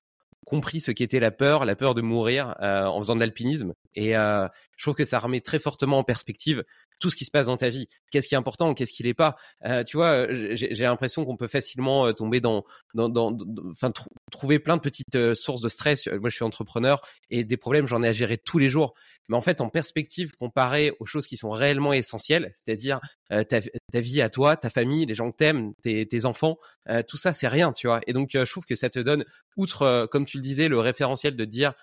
compris 0.47 0.81
ce 0.81 0.91
qu'était 0.91 1.21
la 1.21 1.31
peur, 1.31 1.65
la 1.65 1.77
peur 1.77 1.95
de 1.95 2.03
mourir 2.03 2.57
euh, 2.61 2.85
en 2.85 2.99
faisant 2.99 3.15
de 3.15 3.21
l'alpinisme. 3.21 3.75
Et 3.95 4.17
euh, 4.17 4.49
je 4.77 4.85
trouve 4.85 4.95
que 4.95 5.05
ça 5.05 5.19
remet 5.19 5.41
très 5.41 5.59
fortement 5.59 5.99
en 5.99 6.05
perspective 6.05 6.65
tout 7.01 7.11
ce 7.11 7.17
qui 7.17 7.25
se 7.25 7.31
passe 7.31 7.47
dans 7.47 7.57
ta 7.57 7.69
vie. 7.69 7.89
Qu'est-ce 8.11 8.29
qui 8.29 8.35
est 8.35 8.39
important, 8.39 8.75
qu'est-ce 8.75 8.93
qui 8.93 9.03
l'est 9.03 9.15
pas? 9.15 9.37
Euh, 9.65 9.85
tu 9.85 9.97
vois, 9.97 10.27
j'ai 10.33 10.85
l'impression 10.85 11.25
qu'on 11.25 11.37
peut 11.37 11.49
facilement 11.49 12.07
euh, 12.07 12.13
tomber 12.13 12.41
dans, 12.41 12.65
dans, 12.95 13.09
dans, 13.09 13.37
enfin, 13.71 13.91
trouver 14.33 14.59
plein 14.59 14.77
de 14.77 14.83
petites 14.83 15.35
sources 15.35 15.61
de 15.61 15.69
stress. 15.69 16.09
Moi, 16.09 16.31
je 16.31 16.35
suis 16.35 16.45
entrepreneur 16.45 17.01
et 17.31 17.45
des 17.45 17.57
problèmes, 17.57 17.87
j'en 17.87 18.03
ai 18.03 18.09
à 18.09 18.13
gérer 18.13 18.39
tous 18.39 18.59
les 18.59 18.69
jours. 18.69 18.95
Mais 19.29 19.37
en 19.37 19.43
fait, 19.43 19.61
en 19.61 19.69
perspective, 19.69 20.33
comparé 20.37 20.93
aux 20.99 21.07
choses 21.07 21.27
qui 21.27 21.37
sont 21.37 21.51
réellement 21.51 21.93
essentielles, 21.93 22.51
c'est-à-dire 22.55 23.01
ta, 23.31 23.61
vie 24.01 24.21
à 24.21 24.29
toi, 24.29 24.57
ta 24.57 24.71
famille, 24.71 25.07
les 25.07 25.15
gens 25.15 25.31
que 25.31 25.37
t'aimes, 25.37 25.75
tes, 25.83 26.07
tes 26.09 26.25
enfants, 26.25 26.59
tout 27.07 27.17
ça, 27.17 27.33
c'est 27.33 27.49
rien, 27.49 27.73
tu 27.73 27.87
vois. 27.87 28.01
Et 28.09 28.13
donc, 28.13 28.31
je 28.33 28.51
trouve 28.51 28.65
que 28.65 28.75
ça 28.75 28.91
te 28.91 28.99
donne, 28.99 29.25
outre, 29.57 30.09
comme 30.11 30.25
tu 30.25 30.39
le 30.39 30.43
disais, 30.43 30.69
le 30.69 30.79
référentiel 30.79 31.37
de 31.37 31.45
dire 31.45 31.75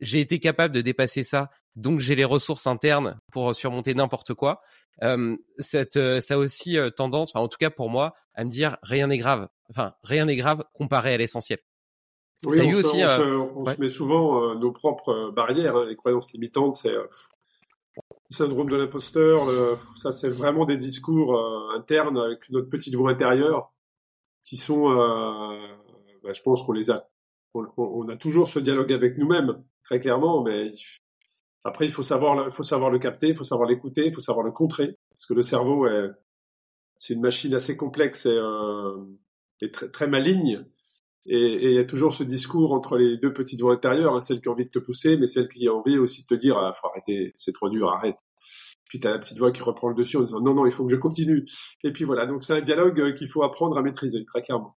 j'ai 0.00 0.20
été 0.20 0.38
capable 0.38 0.74
de 0.74 0.80
dépasser 0.80 1.24
ça, 1.24 1.50
donc 1.76 2.00
j'ai 2.00 2.14
les 2.14 2.24
ressources 2.24 2.66
internes 2.66 3.18
pour 3.32 3.54
surmonter 3.54 3.94
n'importe 3.94 4.34
quoi. 4.34 4.60
Euh, 5.02 5.36
cette, 5.58 5.98
ça 6.20 6.34
a 6.34 6.36
aussi 6.36 6.76
tendance, 6.96 7.30
enfin 7.30 7.44
en 7.44 7.48
tout 7.48 7.58
cas 7.58 7.70
pour 7.70 7.90
moi, 7.90 8.14
à 8.34 8.44
me 8.44 8.50
dire 8.50 8.76
rien 8.82 9.06
n'est 9.08 9.18
grave. 9.18 9.48
Enfin 9.70 9.94
rien 10.02 10.26
n'est 10.26 10.36
grave 10.36 10.64
comparé 10.74 11.14
à 11.14 11.16
l'essentiel. 11.16 11.58
Oui, 12.46 12.60
on, 12.62 12.78
aussi, 12.78 13.02
on, 13.04 13.64
se, 13.64 13.80
met 13.80 13.88
souvent 13.88 14.54
nos 14.54 14.72
propres 14.72 15.30
barrières, 15.30 15.76
hein, 15.76 15.86
les 15.86 15.96
croyances 15.96 16.32
limitantes, 16.32 16.76
c'est 16.76 16.92
le 16.92 17.08
syndrome 18.30 18.68
de 18.68 18.76
l'imposteur. 18.76 19.78
Ça, 20.02 20.12
c'est 20.12 20.28
vraiment 20.28 20.64
des 20.64 20.76
discours 20.76 21.38
internes 21.74 22.18
avec 22.18 22.50
notre 22.50 22.68
petite 22.68 22.94
voix 22.94 23.10
intérieure 23.10 23.72
qui 24.42 24.56
sont, 24.56 24.94
bah, 26.22 26.32
je 26.34 26.42
pense 26.42 26.62
qu'on 26.62 26.72
les 26.72 26.90
a. 26.90 27.08
on, 27.54 28.08
a 28.08 28.16
toujours 28.16 28.50
ce 28.50 28.58
dialogue 28.58 28.92
avec 28.92 29.16
nous-mêmes 29.18 29.62
très 29.84 30.00
clairement, 30.00 30.42
mais 30.42 30.72
après, 31.64 31.86
il 31.86 31.92
faut 31.92 32.02
savoir, 32.02 32.46
il 32.46 32.50
faut 32.50 32.62
savoir 32.62 32.90
le 32.90 32.98
capter, 32.98 33.28
il 33.28 33.34
faut 33.34 33.44
savoir 33.44 33.68
l'écouter, 33.68 34.06
il 34.06 34.14
faut 34.14 34.20
savoir 34.20 34.44
le 34.44 34.52
contrer, 34.52 34.96
parce 35.10 35.26
que 35.26 35.34
le 35.34 35.42
cerveau 35.42 35.86
est, 35.86 36.10
c'est 36.98 37.14
une 37.14 37.20
machine 37.20 37.54
assez 37.54 37.76
complexe 37.76 38.26
et, 38.26 38.36
euh, 38.36 39.04
très, 39.72 39.88
très 39.90 40.06
maligne. 40.06 40.64
Et, 41.26 41.70
il 41.70 41.74
y 41.74 41.78
a 41.78 41.84
toujours 41.84 42.12
ce 42.12 42.22
discours 42.22 42.72
entre 42.72 42.98
les 42.98 43.16
deux 43.16 43.32
petites 43.32 43.60
voix 43.60 43.74
intérieures, 43.74 44.14
hein, 44.14 44.20
celle 44.20 44.40
qui 44.40 44.48
a 44.48 44.52
envie 44.52 44.66
de 44.66 44.70
te 44.70 44.78
pousser, 44.78 45.16
mais 45.16 45.26
celle 45.26 45.48
qui 45.48 45.66
a 45.68 45.72
envie 45.72 45.98
aussi 45.98 46.22
de 46.22 46.26
te 46.26 46.34
dire, 46.34 46.58
ah, 46.58 46.72
faut 46.72 46.88
arrêter, 46.88 47.32
c'est 47.36 47.52
trop 47.52 47.70
dur, 47.70 47.90
arrête. 47.90 48.18
Puis 48.88 49.00
tu 49.00 49.06
as 49.06 49.10
la 49.10 49.18
petite 49.18 49.38
voix 49.38 49.50
qui 49.50 49.62
reprend 49.62 49.88
le 49.88 49.94
dessus 49.94 50.16
en 50.18 50.22
disant, 50.22 50.40
non, 50.40 50.54
non, 50.54 50.66
il 50.66 50.72
faut 50.72 50.84
que 50.84 50.90
je 50.90 50.96
continue. 50.96 51.46
Et 51.82 51.92
puis 51.92 52.04
voilà, 52.04 52.26
donc 52.26 52.44
c'est 52.44 52.52
un 52.52 52.60
dialogue 52.60 53.00
euh, 53.00 53.12
qu'il 53.12 53.28
faut 53.28 53.42
apprendre 53.42 53.76
à 53.78 53.82
maîtriser, 53.82 54.24
très 54.24 54.42
clairement. 54.42 54.76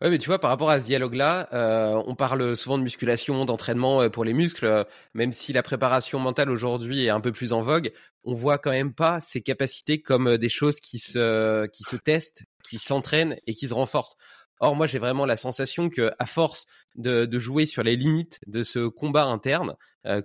Ouais, 0.00 0.08
mais 0.08 0.16
tu 0.16 0.28
vois, 0.28 0.38
par 0.38 0.48
rapport 0.48 0.70
à 0.70 0.80
ce 0.80 0.86
dialogue-là, 0.86 1.50
euh, 1.52 2.02
on 2.06 2.14
parle 2.14 2.56
souvent 2.56 2.78
de 2.78 2.82
musculation, 2.82 3.44
d'entraînement 3.44 4.00
euh, 4.00 4.08
pour 4.08 4.24
les 4.24 4.32
muscles, 4.32 4.86
même 5.12 5.34
si 5.34 5.52
la 5.52 5.62
préparation 5.62 6.18
mentale 6.18 6.48
aujourd'hui 6.48 7.04
est 7.04 7.10
un 7.10 7.20
peu 7.20 7.32
plus 7.32 7.52
en 7.52 7.60
vogue, 7.60 7.92
on 8.24 8.32
voit 8.32 8.56
quand 8.56 8.70
même 8.70 8.94
pas 8.94 9.20
ces 9.20 9.42
capacités 9.42 10.00
comme 10.00 10.38
des 10.38 10.48
choses 10.48 10.80
qui 10.80 10.98
se 10.98 11.66
qui 11.66 11.82
se 11.82 11.96
testent, 11.96 12.44
qui 12.64 12.78
s'entraînent 12.78 13.36
et 13.46 13.52
qui 13.52 13.68
se 13.68 13.74
renforcent. 13.74 14.16
Or, 14.60 14.76
moi, 14.76 14.86
j'ai 14.86 14.98
vraiment 14.98 15.26
la 15.26 15.36
sensation 15.36 15.88
que, 15.88 16.12
à 16.18 16.26
force 16.26 16.66
de, 16.94 17.24
de, 17.24 17.38
jouer 17.38 17.66
sur 17.66 17.82
les 17.82 17.96
limites 17.96 18.40
de 18.46 18.62
ce 18.62 18.86
combat 18.88 19.24
interne, 19.24 19.74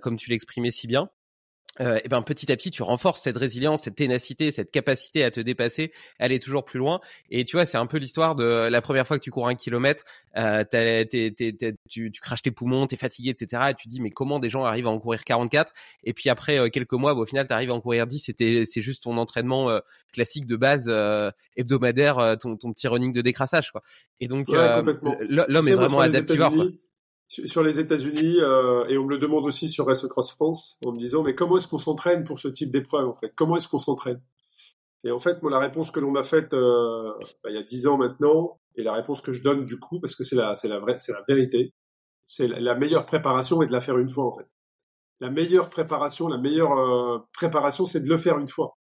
comme 0.00 0.16
tu 0.16 0.30
l'exprimais 0.30 0.70
si 0.70 0.86
bien, 0.86 1.10
euh, 1.80 2.00
et 2.04 2.08
ben 2.08 2.22
petit 2.22 2.50
à 2.50 2.56
petit 2.56 2.70
tu 2.70 2.82
renforces 2.82 3.22
cette 3.22 3.36
résilience, 3.36 3.82
cette 3.82 3.96
ténacité, 3.96 4.52
cette 4.52 4.70
capacité 4.70 5.24
à 5.24 5.30
te 5.30 5.40
dépasser, 5.40 5.92
aller 6.18 6.38
toujours 6.38 6.64
plus 6.64 6.78
loin. 6.78 7.00
Et 7.30 7.44
tu 7.44 7.56
vois, 7.56 7.66
c'est 7.66 7.78
un 7.78 7.86
peu 7.86 7.98
l'histoire 7.98 8.34
de 8.34 8.68
la 8.68 8.80
première 8.80 9.06
fois 9.06 9.18
que 9.18 9.24
tu 9.24 9.30
cours 9.30 9.48
un 9.48 9.54
kilomètre, 9.54 10.04
euh, 10.36 10.64
tu, 11.88 12.12
tu 12.12 12.20
craches 12.20 12.42
tes 12.42 12.50
poumons, 12.50 12.86
t'es 12.86 12.96
fatigué, 12.96 13.30
etc. 13.30 13.62
Et 13.70 13.74
tu 13.74 13.84
te 13.84 13.90
dis 13.90 14.00
mais 14.00 14.10
comment 14.10 14.38
des 14.38 14.50
gens 14.50 14.64
arrivent 14.64 14.86
à 14.86 14.90
en 14.90 14.98
courir 14.98 15.24
44 15.24 15.72
Et 16.04 16.12
puis 16.12 16.30
après 16.30 16.58
euh, 16.58 16.68
quelques 16.68 16.92
mois, 16.92 17.14
bah, 17.14 17.20
au 17.20 17.26
final, 17.26 17.46
tu 17.46 17.52
arrives 17.52 17.70
à 17.70 17.74
en 17.74 17.80
courir 17.80 18.06
10. 18.06 18.18
C'était 18.18 18.64
c'est 18.64 18.82
juste 18.82 19.04
ton 19.04 19.16
entraînement 19.16 19.70
euh, 19.70 19.80
classique 20.12 20.46
de 20.46 20.56
base 20.56 20.86
euh, 20.88 21.30
hebdomadaire, 21.56 22.36
ton, 22.40 22.56
ton 22.56 22.72
petit 22.72 22.88
running 22.88 23.12
de 23.12 23.20
décrassage 23.20 23.70
quoi. 23.70 23.82
Et 24.20 24.28
donc 24.28 24.48
l'homme 24.48 25.68
est 25.68 25.74
vraiment 25.74 26.00
adaptivore. 26.00 26.54
Quoi 26.54 26.66
sur 27.28 27.62
les 27.62 27.80
États-Unis 27.80 28.36
euh, 28.40 28.86
et 28.88 28.98
on 28.98 29.04
me 29.04 29.10
le 29.10 29.18
demande 29.18 29.44
aussi 29.44 29.68
sur 29.68 29.86
Race 29.86 30.06
Cross 30.06 30.32
France 30.32 30.78
en 30.84 30.92
me 30.92 30.96
disant 30.96 31.22
mais 31.22 31.34
comment 31.34 31.56
est-ce 31.56 31.68
qu'on 31.68 31.78
s'entraîne 31.78 32.24
pour 32.24 32.38
ce 32.38 32.48
type 32.48 32.70
d'épreuve 32.70 33.08
en 33.08 33.14
fait? 33.14 33.32
Comment 33.34 33.56
est-ce 33.56 33.68
qu'on 33.68 33.78
s'entraîne? 33.78 34.20
Et 35.04 35.10
en 35.10 35.18
fait, 35.18 35.42
moi 35.42 35.50
la 35.50 35.58
réponse 35.58 35.90
que 35.90 36.00
l'on 36.00 36.12
m'a 36.12 36.22
faite 36.22 36.54
euh, 36.54 37.12
bah, 37.42 37.50
il 37.50 37.56
y 37.56 37.58
a 37.58 37.62
dix 37.62 37.86
ans 37.86 37.96
maintenant 37.96 38.60
et 38.76 38.82
la 38.82 38.92
réponse 38.92 39.20
que 39.22 39.32
je 39.32 39.42
donne 39.42 39.64
du 39.64 39.78
coup 39.78 40.00
parce 40.00 40.14
que 40.14 40.24
c'est 40.24 40.36
la 40.36 40.54
c'est 40.54 40.68
la 40.68 40.78
vraie 40.78 40.98
c'est 40.98 41.12
la 41.12 41.24
vérité, 41.28 41.74
c'est 42.24 42.48
la, 42.48 42.74
meilleure 42.74 43.06
préparation 43.06 43.62
est 43.62 43.66
de 43.66 43.72
la 43.72 43.80
faire 43.80 43.98
une 43.98 44.08
fois 44.08 44.26
en 44.26 44.32
fait. 44.32 44.46
La 45.20 45.30
meilleure 45.30 45.70
préparation, 45.70 46.28
la 46.28 46.38
meilleure 46.38 46.78
euh, 46.78 47.18
préparation, 47.32 47.86
c'est 47.86 48.00
de 48.00 48.08
le 48.08 48.18
faire 48.18 48.38
une 48.38 48.48
fois. 48.48 48.76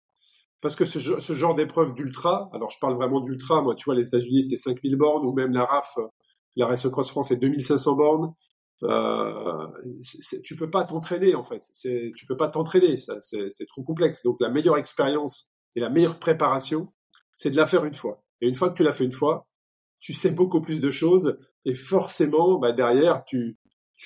Parce 0.62 0.76
que 0.76 0.86
ce, 0.86 1.00
ce 1.00 1.34
genre 1.34 1.56
d'épreuve 1.56 1.94
d'ultra, 1.94 2.50
alors 2.54 2.70
je 2.70 2.80
parle 2.80 2.96
vraiment 2.96 3.22
d'ultra, 3.22 3.62
moi 3.62 3.76
tu 3.76 3.86
vois 3.86 3.96
les 3.96 4.08
États-Unis 4.08 4.44
c'était 4.44 4.56
5000 4.58 4.96
bornes 4.98 5.26
ou 5.26 5.34
même 5.34 5.54
la 5.54 5.66
RAF 5.66 5.98
la 6.56 6.68
Race 6.68 6.88
Cross 6.88 7.10
France 7.10 7.32
est 7.32 7.38
2500 7.38 7.96
bornes. 7.96 8.34
Euh, 8.84 9.68
tu 10.44 10.56
peux 10.56 10.70
pas 10.70 10.84
t'entraîner 10.84 11.36
en 11.36 11.44
fait. 11.44 11.62
Tu 11.82 12.26
peux 12.28 12.38
pas 12.38 12.50
t'entraîner, 12.50 12.98
c'est 12.98 13.66
trop 13.68 13.84
complexe. 13.84 14.24
Donc 14.24 14.38
la 14.40 14.50
meilleure 14.50 14.78
expérience 14.78 15.52
et 15.76 15.80
la 15.80 15.90
meilleure 15.90 16.20
préparation, 16.20 16.94
c'est 17.34 17.52
de 17.52 17.58
la 17.58 17.68
faire 17.68 17.86
une 17.86 17.94
fois. 17.94 18.24
Et 18.42 18.48
une 18.48 18.56
fois 18.56 18.70
que 18.70 18.76
tu 18.76 18.84
l'as 18.84 18.94
fait 18.94 19.06
une 19.06 19.12
fois, 19.12 19.48
tu 20.00 20.14
sais 20.14 20.32
beaucoup 20.32 20.62
plus 20.62 20.80
de 20.80 20.92
choses 20.92 21.38
et 21.66 21.76
forcément, 21.76 22.60
bah, 22.60 22.72
derrière, 22.72 23.24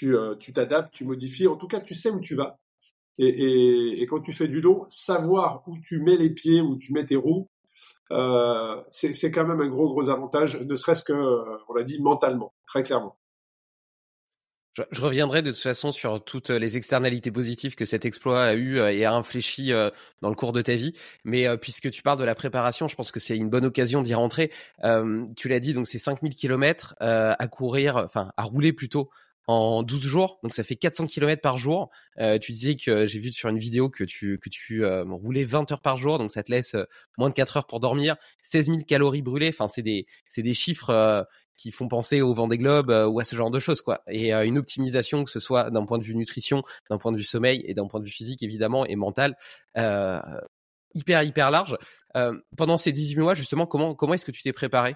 euh, 0.04 0.36
tu 0.38 0.54
t'adaptes, 0.54 0.94
tu 0.94 1.04
modifies. 1.04 1.48
En 1.48 1.58
tout 1.58 1.68
cas, 1.68 1.82
tu 1.82 1.94
sais 1.94 2.10
où 2.10 2.20
tu 2.20 2.36
vas. 2.36 2.60
Et, 3.18 4.06
quand 4.10 4.22
tu 4.22 4.32
fais 4.32 4.48
du 4.48 4.62
dos, 4.62 4.86
savoir 4.88 5.64
où 5.68 5.78
tu 5.80 6.00
mets 6.00 6.16
les 6.16 6.30
pieds, 6.30 6.62
où 6.62 6.78
tu 6.78 6.94
mets 6.94 7.06
tes 7.06 7.18
roues, 7.18 7.50
euh, 8.12 8.82
c'est 8.90 9.32
quand 9.32 9.46
même 9.46 9.62
un 9.62 9.68
gros 9.68 9.90
gros 9.90 10.10
avantage, 10.10 10.60
ne 10.60 10.76
serait-ce 10.76 11.04
que, 11.04 11.14
euh, 11.14 11.58
on 11.68 11.74
l'a 11.74 11.84
dit, 11.84 12.02
mentalement, 12.02 12.54
très 12.66 12.84
clairement. 12.84 13.18
Je, 14.92 15.02
reviendrai 15.02 15.42
de 15.42 15.52
toute 15.52 15.60
façon 15.60 15.92
sur 15.92 16.24
toutes 16.24 16.52
les 16.52 16.78
externalités 16.78 17.32
positives 17.32 17.76
que 17.76 17.86
cet 17.86 18.06
exploit 18.06 18.44
a 18.44 18.54
eu 18.54 18.78
euh, 18.78 18.94
et 18.94 19.04
a 19.04 19.14
infléchi 19.14 19.72
dans 20.22 20.30
le 20.30 20.36
cours 20.36 20.54
de 20.54 20.62
ta 20.62 20.76
vie. 20.76 20.94
Mais 21.26 21.46
puisque 21.58 21.92
tu 21.92 22.02
parles 22.02 22.20
de 22.20 22.24
la 22.24 22.36
préparation, 22.36 22.88
je 22.88 22.96
pense 22.96 23.12
que 23.12 23.20
c'est 23.20 23.36
une 23.36 23.50
bonne 23.50 23.66
occasion 23.66 24.02
d'y 24.02 24.14
rentrer. 24.14 24.52
tu 25.36 25.50
l'as 25.50 25.60
dit, 25.60 25.74
donc 25.74 25.88
c'est 25.88 26.00
5000 26.00 26.36
km 26.36 26.96
à 27.00 27.48
courir, 27.48 27.98
enfin 27.98 28.32
à 28.38 28.44
rouler 28.44 28.72
plutôt 28.72 29.10
en 29.50 29.82
12 29.82 30.04
jours, 30.04 30.40
donc 30.44 30.54
ça 30.54 30.64
fait 30.64 30.76
400 30.76 31.08
km 31.08 31.42
par 31.42 31.58
jour. 31.58 31.90
Euh, 32.20 32.38
tu 32.38 32.52
disais 32.52 32.76
que 32.76 33.08
j'ai 33.08 33.18
vu 33.18 33.32
sur 33.32 33.50
une 33.50 33.58
vidéo 33.58 33.90
que 33.90 34.04
tu 34.04 34.38
que 34.38 34.48
tu 34.48 34.86
euh, 34.86 35.04
roulais 35.06 35.44
20 35.44 35.72
heures 35.72 35.82
par 35.82 35.98
jour, 35.98 36.20
donc 36.20 36.30
ça 36.30 36.44
te 36.44 36.52
laisse 36.52 36.76
euh, 36.76 36.84
moins 37.18 37.30
de 37.30 37.34
4 37.34 37.58
heures 37.58 37.66
pour 37.66 37.80
dormir, 37.80 38.16
16 38.44 38.68
000 38.68 38.78
calories 38.88 39.24
brûlées. 39.24 39.50
Enfin, 39.50 39.68
c'est 39.68 39.82
des 39.82 40.06
des 40.38 40.54
chiffres 40.54 40.92
euh, 40.92 41.24
qui 41.58 41.72
font 41.72 41.88
penser 41.88 42.22
au 42.22 42.32
vent 42.32 42.48
des 42.48 42.60
globes 42.60 42.92
ou 42.92 43.20
à 43.20 43.24
ce 43.24 43.36
genre 43.36 43.50
de 43.50 43.60
choses 43.60 43.82
quoi. 43.82 44.04
Et 44.08 44.32
une 44.34 44.60
optimisation 44.60 45.24
que 45.24 45.32
ce 45.32 45.40
soit 45.40 45.72
d'un 45.72 45.84
point 45.84 45.98
de 45.98 46.04
vue 46.04 46.16
nutrition, 46.16 46.62
d'un 46.92 47.00
point 47.00 47.12
de 47.12 47.18
vue 47.18 47.24
sommeil 47.24 47.64
et 47.66 47.74
d'un 47.74 47.88
point 47.88 48.00
de 48.00 48.06
vue 48.06 48.12
physique 48.12 48.44
évidemment 48.44 48.86
et 48.86 48.96
mental. 48.96 49.36
hyper 50.94 51.24
hyper 51.24 51.50
large. 51.50 51.76
pendant 52.56 52.78
ces 52.78 52.92
18 52.92 53.18
mois 53.18 53.34
justement, 53.34 53.66
comment 53.66 53.96
comment 53.96 54.14
est-ce 54.14 54.26
que 54.26 54.32
tu 54.32 54.44
t'es 54.44 54.54
préparé? 54.54 54.96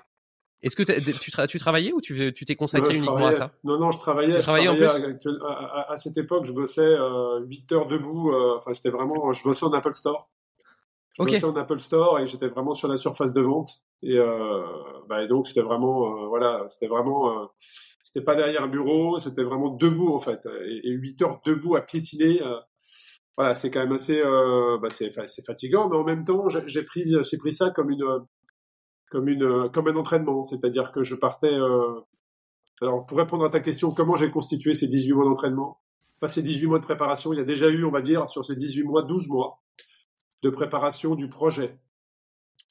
Est-ce 0.63 0.77
que 0.77 0.83
tu, 0.83 1.29
tu, 1.47 1.59
travaillais 1.59 1.91
ou 1.91 1.99
tu 1.99 2.33
t'es 2.33 2.55
consacré 2.55 2.95
uniquement 2.95 3.27
à 3.27 3.33
ça? 3.33 3.51
Non, 3.65 3.77
non, 3.77 3.91
je 3.91 3.99
travaillais. 3.99 4.37
Tu 4.37 4.41
travaillais 4.41 4.69
en 4.69 4.75
plus 4.75 4.87
à, 5.45 5.97
cette 5.97 6.17
époque, 6.17 6.45
je 6.45 6.53
bossais 6.53 6.81
euh, 6.81 7.41
8 7.41 7.71
heures 7.73 7.87
debout. 7.87 8.31
Euh, 8.31 8.57
enfin, 8.57 8.71
j'étais 8.71 8.89
vraiment, 8.89 9.33
je 9.33 9.43
bossais 9.43 9.65
en 9.65 9.73
Apple 9.73 9.93
Store. 9.93 10.29
Je 11.19 11.23
bossais 11.23 11.43
en 11.43 11.55
Apple 11.57 11.81
Store 11.81 12.19
et 12.19 12.25
j'étais 12.25 12.47
vraiment 12.47 12.75
sur 12.75 12.87
la 12.87 12.95
surface 12.95 13.33
de 13.33 13.41
vente. 13.41 13.81
Et, 14.03 14.17
euh, 14.17 14.63
bah, 15.09 15.21
et 15.21 15.27
donc, 15.27 15.47
c'était 15.47 15.61
vraiment, 15.61 16.23
euh, 16.23 16.27
voilà, 16.27 16.65
c'était 16.69 16.87
vraiment, 16.87 17.49
c'était 18.01 18.23
pas 18.23 18.35
derrière 18.35 18.63
un 18.63 18.69
bureau, 18.69 19.19
c'était 19.19 19.43
vraiment 19.43 19.69
debout 19.69 20.15
en 20.15 20.19
fait. 20.19 20.47
Et, 20.65 20.87
et 20.87 20.91
8 20.91 21.21
heures 21.23 21.41
debout 21.45 21.75
à 21.75 21.81
piétiner. 21.81 22.41
voilà, 23.35 23.53
c'est 23.53 23.69
quand 23.69 23.81
même 23.81 23.91
assez, 23.91 24.21
bah, 24.81 24.89
c'est 24.89 25.45
fatigant, 25.45 25.89
mais 25.89 25.97
en 25.97 26.05
même 26.05 26.23
temps, 26.23 26.47
j'ai 26.47 26.83
pris, 26.83 27.13
j'ai 27.29 27.37
pris 27.37 27.53
ça 27.53 27.69
comme 27.71 27.89
une 27.89 28.25
comme 29.13 29.29
une 29.29 29.43
euh, 29.43 29.69
comme 29.69 29.87
un 29.87 29.95
entraînement, 29.95 30.43
c'est-à-dire 30.43 30.91
que 30.91 31.03
je 31.03 31.13
partais. 31.13 31.53
Euh... 31.53 32.01
Alors 32.81 33.05
pour 33.05 33.19
répondre 33.19 33.45
à 33.45 33.49
ta 33.51 33.59
question, 33.59 33.91
comment 33.91 34.15
j'ai 34.15 34.31
constitué 34.31 34.73
ces 34.73 34.87
18 34.87 35.13
mois 35.13 35.25
d'entraînement? 35.25 35.79
Pas 36.19 36.29
ces 36.29 36.41
18 36.41 36.65
mois 36.65 36.79
de 36.79 36.83
préparation, 36.83 37.31
il 37.31 37.37
y 37.37 37.41
a 37.41 37.45
déjà 37.45 37.69
eu, 37.69 37.85
on 37.85 37.91
va 37.91 38.01
dire, 38.01 38.27
sur 38.31 38.43
ces 38.43 38.55
18 38.55 38.83
mois, 38.83 39.03
12 39.03 39.27
mois 39.27 39.61
de 40.41 40.49
préparation 40.49 41.13
du 41.13 41.29
projet, 41.29 41.77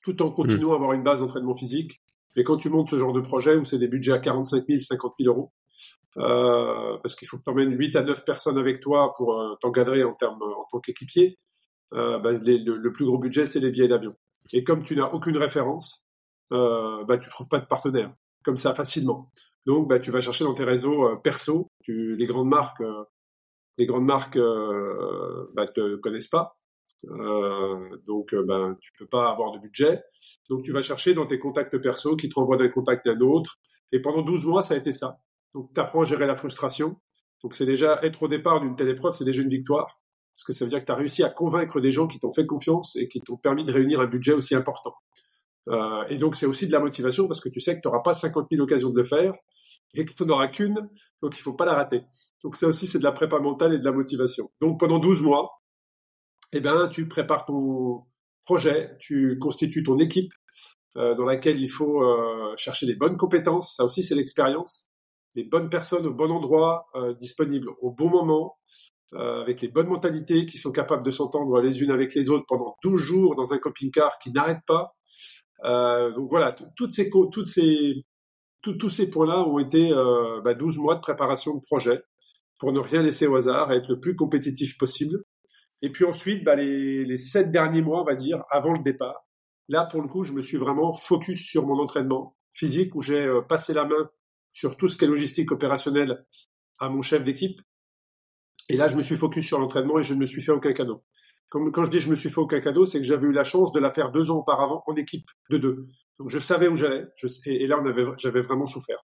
tout 0.03 0.21
en 0.21 0.33
continuant 0.33 0.73
à 0.73 0.75
avoir 0.75 0.95
une 0.95 1.05
base 1.05 1.21
d'entraînement 1.21 1.55
physique. 1.55 2.03
Et 2.35 2.43
quand 2.43 2.57
tu 2.57 2.69
montes 2.71 2.91
ce 2.91 2.97
genre 2.97 3.13
de 3.13 3.21
projet 3.21 3.55
où 3.55 3.65
c'est 3.65 3.79
des 3.79 3.89
budgets 3.89 4.13
à 4.13 4.19
45 4.19 4.65
000, 4.67 4.81
50 4.81 5.15
000 5.21 5.33
euros, 5.33 5.53
euh, 6.17 6.99
parce 7.03 7.15
qu'il 7.15 7.29
faut 7.29 7.39
que 7.39 7.45
tu 7.45 7.51
emmènes 7.51 7.79
8 7.79 7.95
à 7.97 8.03
9 8.03 8.25
personnes 8.25 8.59
avec 8.59 8.81
toi 8.81 9.13
pour 9.17 9.39
euh, 9.39 9.55
t'encadrer 9.61 10.03
en, 10.03 10.11
en 10.11 10.67
tant 10.71 10.81
qu'équipier, 10.81 11.39
bah, 11.93 12.19
le, 12.25 12.77
le, 12.77 12.93
plus 12.93 13.05
gros 13.05 13.19
budget, 13.19 13.47
c'est 13.47 13.61
les 13.61 13.71
billets 13.71 13.89
d'avion. 13.89 14.17
Et 14.53 14.65
comme 14.65 14.83
tu 14.83 14.97
n'as 14.97 15.11
aucune 15.11 15.37
référence, 15.37 16.02
euh, 16.53 17.05
bah, 17.05 17.19
tu 17.19 17.29
trouves 17.31 17.49
pas 17.49 17.59
de 17.59 17.67
partenaire 17.67 18.13
comme 18.45 18.57
ça 18.57 18.75
facilement. 18.75 19.31
Donc, 19.67 19.89
bah, 19.89 19.99
tu 20.01 20.11
vas 20.11 20.21
chercher 20.21 20.45
dans 20.45 20.55
tes 20.55 20.65
réseaux 20.65 21.07
euh, 21.07 21.17
perso. 21.17 21.71
Les 21.87 22.27
grandes 22.27 22.49
marques, 22.49 22.81
euh, 22.81 23.05
les 23.79 23.87
grandes 23.87 24.05
marques, 24.05 24.37
euh, 24.37 25.51
bah, 25.55 25.67
te 25.69 25.97
connaissent 25.97 26.29
pas. 26.29 26.57
Euh, 27.05 27.97
donc, 28.05 28.35
bah, 28.35 28.77
tu 28.81 28.93
peux 28.99 29.07
pas 29.07 29.31
avoir 29.31 29.53
de 29.53 29.59
budget. 29.59 30.03
Donc, 30.49 30.65
tu 30.65 30.73
vas 30.73 30.83
chercher 30.83 31.15
dans 31.15 31.27
tes 31.27 31.39
contacts 31.39 31.77
perso 31.79 32.17
qui 32.17 32.29
te 32.29 32.35
renvoient 32.35 32.57
d'un 32.57 32.69
contact 32.69 33.07
à 33.07 33.13
un 33.13 33.21
autre. 33.21 33.59
Et 33.93 34.01
pendant 34.01 34.23
12 34.23 34.45
mois, 34.45 34.63
ça 34.63 34.75
a 34.75 34.77
été 34.77 34.93
ça. 34.93 35.19
Donc, 35.55 35.73
tu 35.75 35.81
apprends 35.81 36.03
à 36.03 36.05
gérer 36.05 36.27
la 36.27 36.37
frustration. 36.37 36.97
Donc, 37.43 37.55
c'est 37.55 37.67
déjà 37.67 38.01
être 38.03 38.23
au 38.23 38.29
départ 38.29 38.61
d'une 38.61 38.75
telle 38.75 38.89
épreuve, 38.89 39.15
c'est 39.15 39.25
déjà 39.25 39.43
une 39.43 39.51
victoire. 39.51 40.01
Parce 40.35 40.45
que 40.45 40.53
ça 40.53 40.65
veut 40.65 40.71
dire 40.71 40.81
que 40.81 40.87
tu 40.87 40.93
as 40.93 40.97
réussi 40.97 41.23
à 41.23 41.29
convaincre 41.29 41.81
des 41.81 41.91
gens 41.91 42.07
qui 42.07 42.19
t'ont 42.19 42.33
fait 42.33 42.47
confiance 42.47 42.97
et 42.97 43.07
qui 43.07 43.21
t'ont 43.21 43.37
permis 43.37 43.65
de 43.65 43.73
réunir 43.73 44.01
un 44.01 44.07
budget 44.07 44.33
aussi 44.33 44.55
important. 44.55 44.95
Euh, 45.69 46.05
et 46.09 46.19
donc, 46.19 46.37
c'est 46.37 46.47
aussi 46.47 46.67
de 46.67 46.73
la 46.73 46.81
motivation 46.81 47.29
parce 47.29 47.41
que 47.41 47.49
tu 47.49 47.61
sais 47.61 47.77
que 47.77 47.81
tu 47.81 47.89
n'auras 47.89 48.03
pas 48.03 48.15
50 48.15 48.49
000 48.51 48.63
occasions 48.63 48.91
de 48.91 48.99
le 48.99 49.05
faire 49.05 49.35
et 49.95 50.05
que 50.05 50.13
tu 50.13 50.25
n'en 50.25 50.35
auras 50.35 50.49
qu'une, 50.49 50.75
donc 51.23 51.37
il 51.37 51.39
ne 51.39 51.43
faut 51.43 51.55
pas 51.55 51.65
la 51.65 51.75
rater. 51.75 52.03
Donc, 52.43 52.57
ça 52.57 52.67
aussi, 52.67 52.87
c'est 52.87 52.99
de 52.99 53.05
la 53.05 53.13
prépa 53.13 53.39
mentale 53.39 53.75
et 53.75 53.79
de 53.79 53.85
la 53.85 53.93
motivation. 53.93 54.51
Donc, 54.61 54.81
pendant 54.81 54.99
12 54.99 55.23
mois, 55.23 55.63
eh 56.53 56.61
ben, 56.61 56.89
tu 56.89 57.09
prépares 57.09 57.47
ton 57.47 58.05
projet, 58.43 58.97
tu 58.99 59.39
constitues 59.39 59.85
ton 59.85 59.99
équipe 59.99 60.33
euh, 60.97 61.15
dans 61.15 61.25
laquelle 61.25 61.61
il 61.61 61.71
faut 61.71 62.03
euh, 62.03 62.55
chercher 62.57 62.87
les 62.87 62.97
bonnes 62.97 63.17
compétences. 63.17 63.77
Ça 63.77 63.85
aussi, 63.85 64.03
c'est 64.03 64.17
l'expérience. 64.17 64.89
Les 65.35 65.45
bonnes 65.45 65.71
personnes 65.71 66.07
au 66.07 66.13
bon 66.13 66.31
endroit, 66.31 66.85
disponibles 67.17 67.71
au 67.81 67.91
bon 67.91 68.11
moment, 68.11 68.59
avec 69.15 69.63
les 69.63 69.69
bonnes 69.69 69.87
mentalités, 69.87 70.45
qui 70.45 70.59
sont 70.59 70.73
capables 70.73 71.03
de 71.03 71.11
s'entendre 71.11 71.59
les 71.63 71.81
unes 71.81 71.91
avec 71.91 72.15
les 72.15 72.29
autres 72.29 72.45
pendant 72.47 72.77
12 72.83 73.01
jours 73.01 73.35
dans 73.35 73.55
un 73.55 73.59
camping-car 73.59 74.19
qui 74.19 74.31
n'arrête 74.31 74.61
pas. 74.67 74.95
Euh, 75.65 76.13
donc 76.13 76.29
voilà, 76.31 76.53
toutes 76.53 76.93
ces, 76.93 77.11
toutes 77.11 77.47
ces, 77.47 78.05
tous 78.63 78.89
ces 78.89 79.11
points-là 79.11 79.47
ont 79.47 79.59
été 79.59 79.93
euh, 79.93 80.41
bah, 80.43 80.55
12 80.55 80.79
mois 80.79 80.95
de 80.95 81.01
préparation 81.01 81.55
de 81.55 81.61
projet 81.61 82.03
pour 82.59 82.73
ne 82.73 82.81
rien 82.81 83.03
laisser 83.03 83.27
au 83.27 83.37
hasard 83.37 83.73
être 83.73 83.89
le 83.89 84.01
plus 84.01 84.17
compétitif 84.17 84.79
possible. 84.79 85.23
Et 85.83 85.91
puis 85.91 86.05
ensuite, 86.05 86.45
bah, 86.45 86.55
les, 86.55 87.05
les 87.05 87.17
sept 87.17 87.51
derniers 87.51 87.83
mois, 87.83 88.03
on 88.03 88.05
va 88.05 88.15
dire, 88.15 88.43
avant 88.51 88.73
le 88.73 88.83
départ, 88.83 89.27
là, 89.69 89.85
pour 89.85 90.01
le 90.03 90.09
coup, 90.09 90.23
je 90.23 90.33
me 90.33 90.43
suis 90.43 90.57
vraiment 90.57 90.93
focus 90.93 91.43
sur 91.45 91.67
mon 91.67 91.79
entraînement 91.81 92.37
physique 92.53 92.95
où 92.95 93.03
j'ai 93.03 93.25
euh, 93.25 93.43
passé 93.43 93.73
la 93.73 93.85
main 93.85 94.11
sur 94.53 94.77
tout 94.77 94.89
ce 94.89 94.97
qui 94.97 95.05
est 95.05 95.09
logistique 95.09 95.51
opérationnelle 95.51 96.25
à 96.79 96.89
mon 96.89 97.03
chef 97.03 97.25
d'équipe. 97.25 97.61
Et 98.69 98.77
là, 98.77 98.89
je 98.89 98.97
me 98.97 99.03
suis 99.03 99.17
focus 99.17 99.47
sur 99.47 99.59
l'entraînement 99.59 99.99
et 99.99 100.05
je 100.05 100.15
ne 100.15 100.21
me 100.21 100.27
suis 100.27 100.43
fait 100.43 100.53
aucun 100.53 100.73
cadeau. 100.73 101.03
Comme, 101.53 101.71
quand 101.71 101.85
je 101.85 101.91
dis 101.91 101.99
je 101.99 102.09
me 102.09 102.15
suis 102.15 102.31
fait 102.31 102.41
aucun 102.41 102.61
cadeau, 102.61 102.87
c'est 102.87 102.97
que 102.97 103.05
j'avais 103.05 103.27
eu 103.27 103.33
la 103.33 103.45
chance 103.45 103.73
de 103.73 103.79
la 103.79 103.93
faire 103.93 104.11
deux 104.11 104.31
ans 104.31 104.39
auparavant 104.39 104.83
en 104.87 104.95
équipe 104.95 105.27
de 105.51 105.59
deux. 105.59 105.87
Donc 106.19 106.31
je 106.31 106.39
savais 106.39 106.67
où 106.67 106.77
j'allais, 106.77 107.05
et, 107.45 107.67
là 107.67 107.77
j'avais 108.17 108.41
vraiment 108.41 108.65
souffert. 108.65 109.05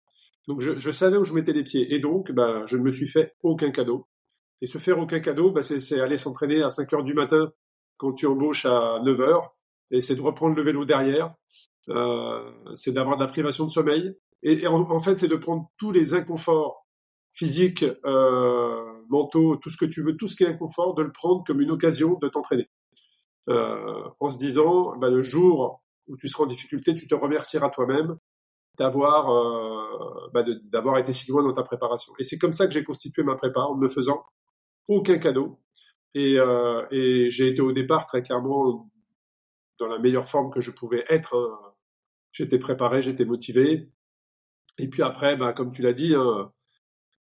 Donc 0.50 0.60
je, 0.60 0.78
je, 0.78 0.92
savais 0.92 1.16
où 1.16 1.24
je 1.24 1.32
mettais 1.32 1.54
les 1.54 1.64
pieds, 1.64 1.96
et 1.96 2.00
donc 2.00 2.34
bah, 2.34 2.64
je 2.66 2.76
ne 2.76 2.84
me 2.84 2.92
suis 2.92 3.08
fait 3.08 3.34
aucun 3.44 3.72
cadeau. 3.72 4.10
Et 4.60 4.68
se 4.68 4.78
faire 4.78 5.00
aucun 5.00 5.22
cadeau, 5.22 5.52
bah, 5.52 5.64
c'est, 5.64 6.02
aller 6.02 6.18
s'entraîner 6.18 6.62
à 6.62 6.68
5 6.68 6.92
heures 6.92 7.04
du 7.06 7.14
matin 7.14 7.50
quand 7.96 8.12
tu 8.12 8.26
embauches 8.26 8.66
à 8.66 9.00
9 9.06 9.22
heures, 9.22 9.56
et 9.92 10.02
c'est 10.02 10.16
de 10.16 10.22
reprendre 10.22 10.58
le 10.58 10.64
vélo 10.64 10.84
derrière, 10.84 11.34
euh, 11.88 12.52
c'est 12.76 12.92
d'avoir 12.92 13.16
de 13.16 13.24
la 13.24 13.30
privation 13.30 13.64
de 13.64 13.72
sommeil, 13.72 14.18
et, 14.42 14.68
en, 14.68 15.00
fait 15.00 15.16
c'est 15.16 15.30
de 15.30 15.38
prendre 15.38 15.72
tous 15.78 15.94
les 15.94 16.14
inconforts 16.14 16.83
physiques, 17.34 17.84
euh, 18.06 18.94
mentaux, 19.10 19.58
tout 19.58 19.70
ce 19.70 19.78
que 19.78 19.86
tu 19.86 20.04
veux, 20.04 20.16
tout 20.16 20.28
ce 20.28 20.36
qui 20.36 20.44
est 20.44 20.48
inconfort, 20.48 20.96
de 20.96 21.04
le 21.04 21.12
prendre 21.12 21.44
comme 21.46 21.62
une 21.62 21.72
occasion 21.72 22.18
de 22.22 22.28
t'entraîner. 22.28 22.70
Euh, 23.50 24.10
en 24.20 24.30
se 24.30 24.38
disant, 24.38 24.96
bah, 24.98 25.10
le 25.10 25.22
jour 25.22 25.84
où 26.08 26.18
tu 26.18 26.30
seras 26.30 26.44
en 26.44 26.48
difficulté, 26.48 26.96
tu 26.96 27.08
te 27.08 27.16
remercieras 27.16 27.70
toi-même 27.70 28.18
d'avoir 28.78 29.30
euh, 29.32 30.30
bah, 30.34 30.44
d'avoir 30.66 30.98
été 30.98 31.14
si 31.14 31.30
loin 31.30 31.44
dans 31.44 31.54
ta 31.54 31.64
préparation. 31.64 32.14
Et 32.20 32.24
c'est 32.24 32.38
comme 32.38 32.54
ça 32.54 32.68
que 32.68 32.74
j'ai 32.74 32.84
constitué 32.84 33.24
ma 33.24 33.36
prépa, 33.36 33.62
en 33.62 33.78
ne 33.78 33.88
faisant 33.88 34.24
aucun 34.88 35.18
cadeau. 35.18 35.60
Et, 36.16 36.40
euh, 36.40 36.86
et 36.92 37.32
j'ai 37.32 37.50
été 37.50 37.62
au 37.62 37.72
départ 37.72 38.06
très 38.08 38.22
clairement 38.22 38.90
dans 39.80 39.88
la 39.88 40.00
meilleure 40.00 40.26
forme 40.26 40.52
que 40.52 40.62
je 40.62 40.72
pouvais 40.72 41.04
être. 41.10 41.36
Hein. 41.36 41.74
J'étais 42.32 42.60
préparé, 42.60 43.02
j'étais 43.02 43.26
motivé. 43.26 43.90
Et 44.80 44.90
puis 44.90 45.04
après, 45.04 45.36
bah, 45.38 45.54
comme 45.54 45.72
tu 45.72 45.82
l'as 45.82 45.94
dit, 45.94 46.16
hein, 46.16 46.52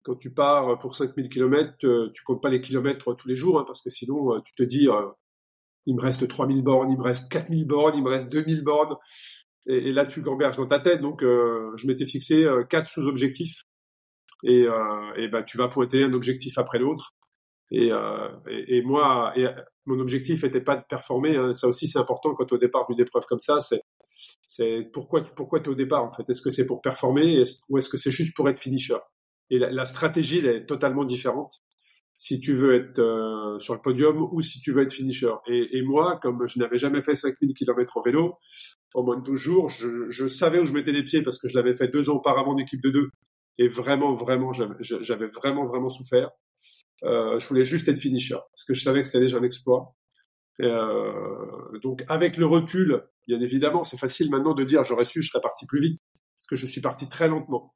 quand 0.03 0.15
tu 0.15 0.33
pars 0.33 0.77
pour 0.79 0.95
5000 0.95 1.29
km, 1.29 1.73
euh, 1.83 2.09
tu 2.13 2.23
comptes 2.23 2.41
pas 2.41 2.49
les 2.49 2.61
kilomètres 2.61 3.15
tous 3.15 3.27
les 3.27 3.35
jours, 3.35 3.59
hein, 3.59 3.63
parce 3.65 3.81
que 3.81 3.89
sinon, 3.89 4.35
euh, 4.35 4.39
tu 4.43 4.53
te 4.55 4.63
dis, 4.63 4.87
euh, 4.87 5.07
il 5.85 5.95
me 5.95 6.01
reste 6.01 6.27
3000 6.27 6.63
bornes, 6.63 6.91
il 6.91 6.97
me 6.97 7.03
reste 7.03 7.31
4000 7.31 7.65
bornes, 7.67 7.95
il 7.95 8.03
me 8.03 8.09
reste 8.09 8.29
2000 8.29 8.63
bornes. 8.63 8.95
Et, 9.67 9.91
là, 9.93 10.05
tu 10.05 10.21
gamberges 10.21 10.57
dans 10.57 10.67
ta 10.67 10.79
tête. 10.79 11.01
Donc, 11.01 11.21
je 11.21 11.87
m'étais 11.87 12.05
fixé 12.05 12.47
quatre 12.69 12.89
sous-objectifs. 12.89 13.63
Et, 14.43 14.65
bah, 15.31 15.43
tu 15.43 15.57
vas 15.57 15.67
pointer 15.67 16.03
un 16.03 16.13
objectif 16.13 16.57
après 16.57 16.79
l'autre. 16.79 17.13
Et, 17.71 17.91
moi, 18.83 19.33
mon 19.85 19.99
objectif 19.99 20.43
n'était 20.43 20.61
pas 20.61 20.77
de 20.77 20.83
performer. 20.87 21.35
Hein. 21.35 21.53
Ça 21.53 21.67
aussi, 21.67 21.87
c'est 21.87 21.99
important 21.99 22.33
quand 22.33 22.51
au 22.51 22.57
départ 22.57 22.87
d'une 22.87 22.99
épreuve 22.99 23.25
comme 23.25 23.39
ça. 23.39 23.61
C'est, 23.61 23.81
c'est 24.45 24.89
pourquoi, 24.93 25.23
pourquoi 25.35 25.59
tu 25.59 25.69
es 25.69 25.71
au 25.71 25.75
départ 25.75 26.03
en 26.03 26.11
fait? 26.11 26.27
Est-ce 26.29 26.41
que 26.41 26.49
c'est 26.49 26.65
pour 26.65 26.81
performer? 26.81 27.43
Ou 27.69 27.77
est-ce 27.77 27.89
que 27.89 27.97
c'est 27.97 28.11
juste 28.11 28.35
pour 28.35 28.49
être 28.49 28.59
finisher? 28.59 28.97
Et 29.51 29.59
la, 29.59 29.85
stratégie 29.85 30.39
elle 30.39 30.47
est 30.47 30.65
totalement 30.65 31.03
différente 31.03 31.61
si 32.17 32.39
tu 32.39 32.53
veux 32.53 32.75
être 32.75 32.99
euh, 32.99 33.59
sur 33.59 33.73
le 33.73 33.81
podium 33.81 34.27
ou 34.31 34.41
si 34.41 34.61
tu 34.61 34.71
veux 34.71 34.83
être 34.83 34.93
finisher. 34.93 35.33
Et, 35.47 35.81
moi, 35.81 36.19
comme 36.21 36.47
je 36.47 36.59
n'avais 36.59 36.77
jamais 36.77 37.01
fait 37.01 37.15
5000 37.15 37.55
km 37.55 37.97
en 37.97 38.01
vélo, 38.03 38.35
en 38.93 39.03
moins 39.03 39.17
de 39.17 39.23
12 39.23 39.39
jours, 39.39 39.69
je, 39.69 40.27
savais 40.27 40.59
où 40.59 40.67
je 40.67 40.73
mettais 40.73 40.91
les 40.91 41.03
pieds 41.03 41.23
parce 41.23 41.39
que 41.39 41.47
je 41.47 41.55
l'avais 41.55 41.75
fait 41.75 41.87
deux 41.87 42.11
ans 42.11 42.17
auparavant 42.17 42.51
en 42.51 42.57
équipe 42.57 42.81
de 42.81 42.91
deux. 42.91 43.09
Et 43.57 43.67
vraiment, 43.67 44.13
vraiment, 44.13 44.51
j'avais 44.53 45.27
vraiment, 45.27 45.65
vraiment 45.65 45.89
souffert. 45.89 46.29
Euh, 47.03 47.39
je 47.39 47.47
voulais 47.47 47.65
juste 47.65 47.87
être 47.87 47.97
finisher 47.97 48.37
parce 48.51 48.65
que 48.65 48.75
je 48.75 48.81
savais 48.83 49.01
que 49.01 49.07
c'était 49.07 49.19
déjà 49.19 49.37
un 49.39 49.43
exploit. 49.43 49.95
Euh, 50.61 51.79
donc, 51.81 52.05
avec 52.07 52.37
le 52.37 52.45
recul, 52.45 53.01
bien 53.27 53.41
évidemment, 53.41 53.83
c'est 53.83 53.97
facile 53.97 54.29
maintenant 54.29 54.53
de 54.53 54.63
dire 54.63 54.83
j'aurais 54.85 55.05
su, 55.05 55.23
je 55.23 55.29
serais 55.29 55.41
parti 55.41 55.65
plus 55.65 55.81
vite 55.81 55.99
parce 56.37 56.45
que 56.47 56.55
je 56.55 56.67
suis 56.67 56.81
parti 56.81 57.09
très 57.09 57.27
lentement 57.27 57.73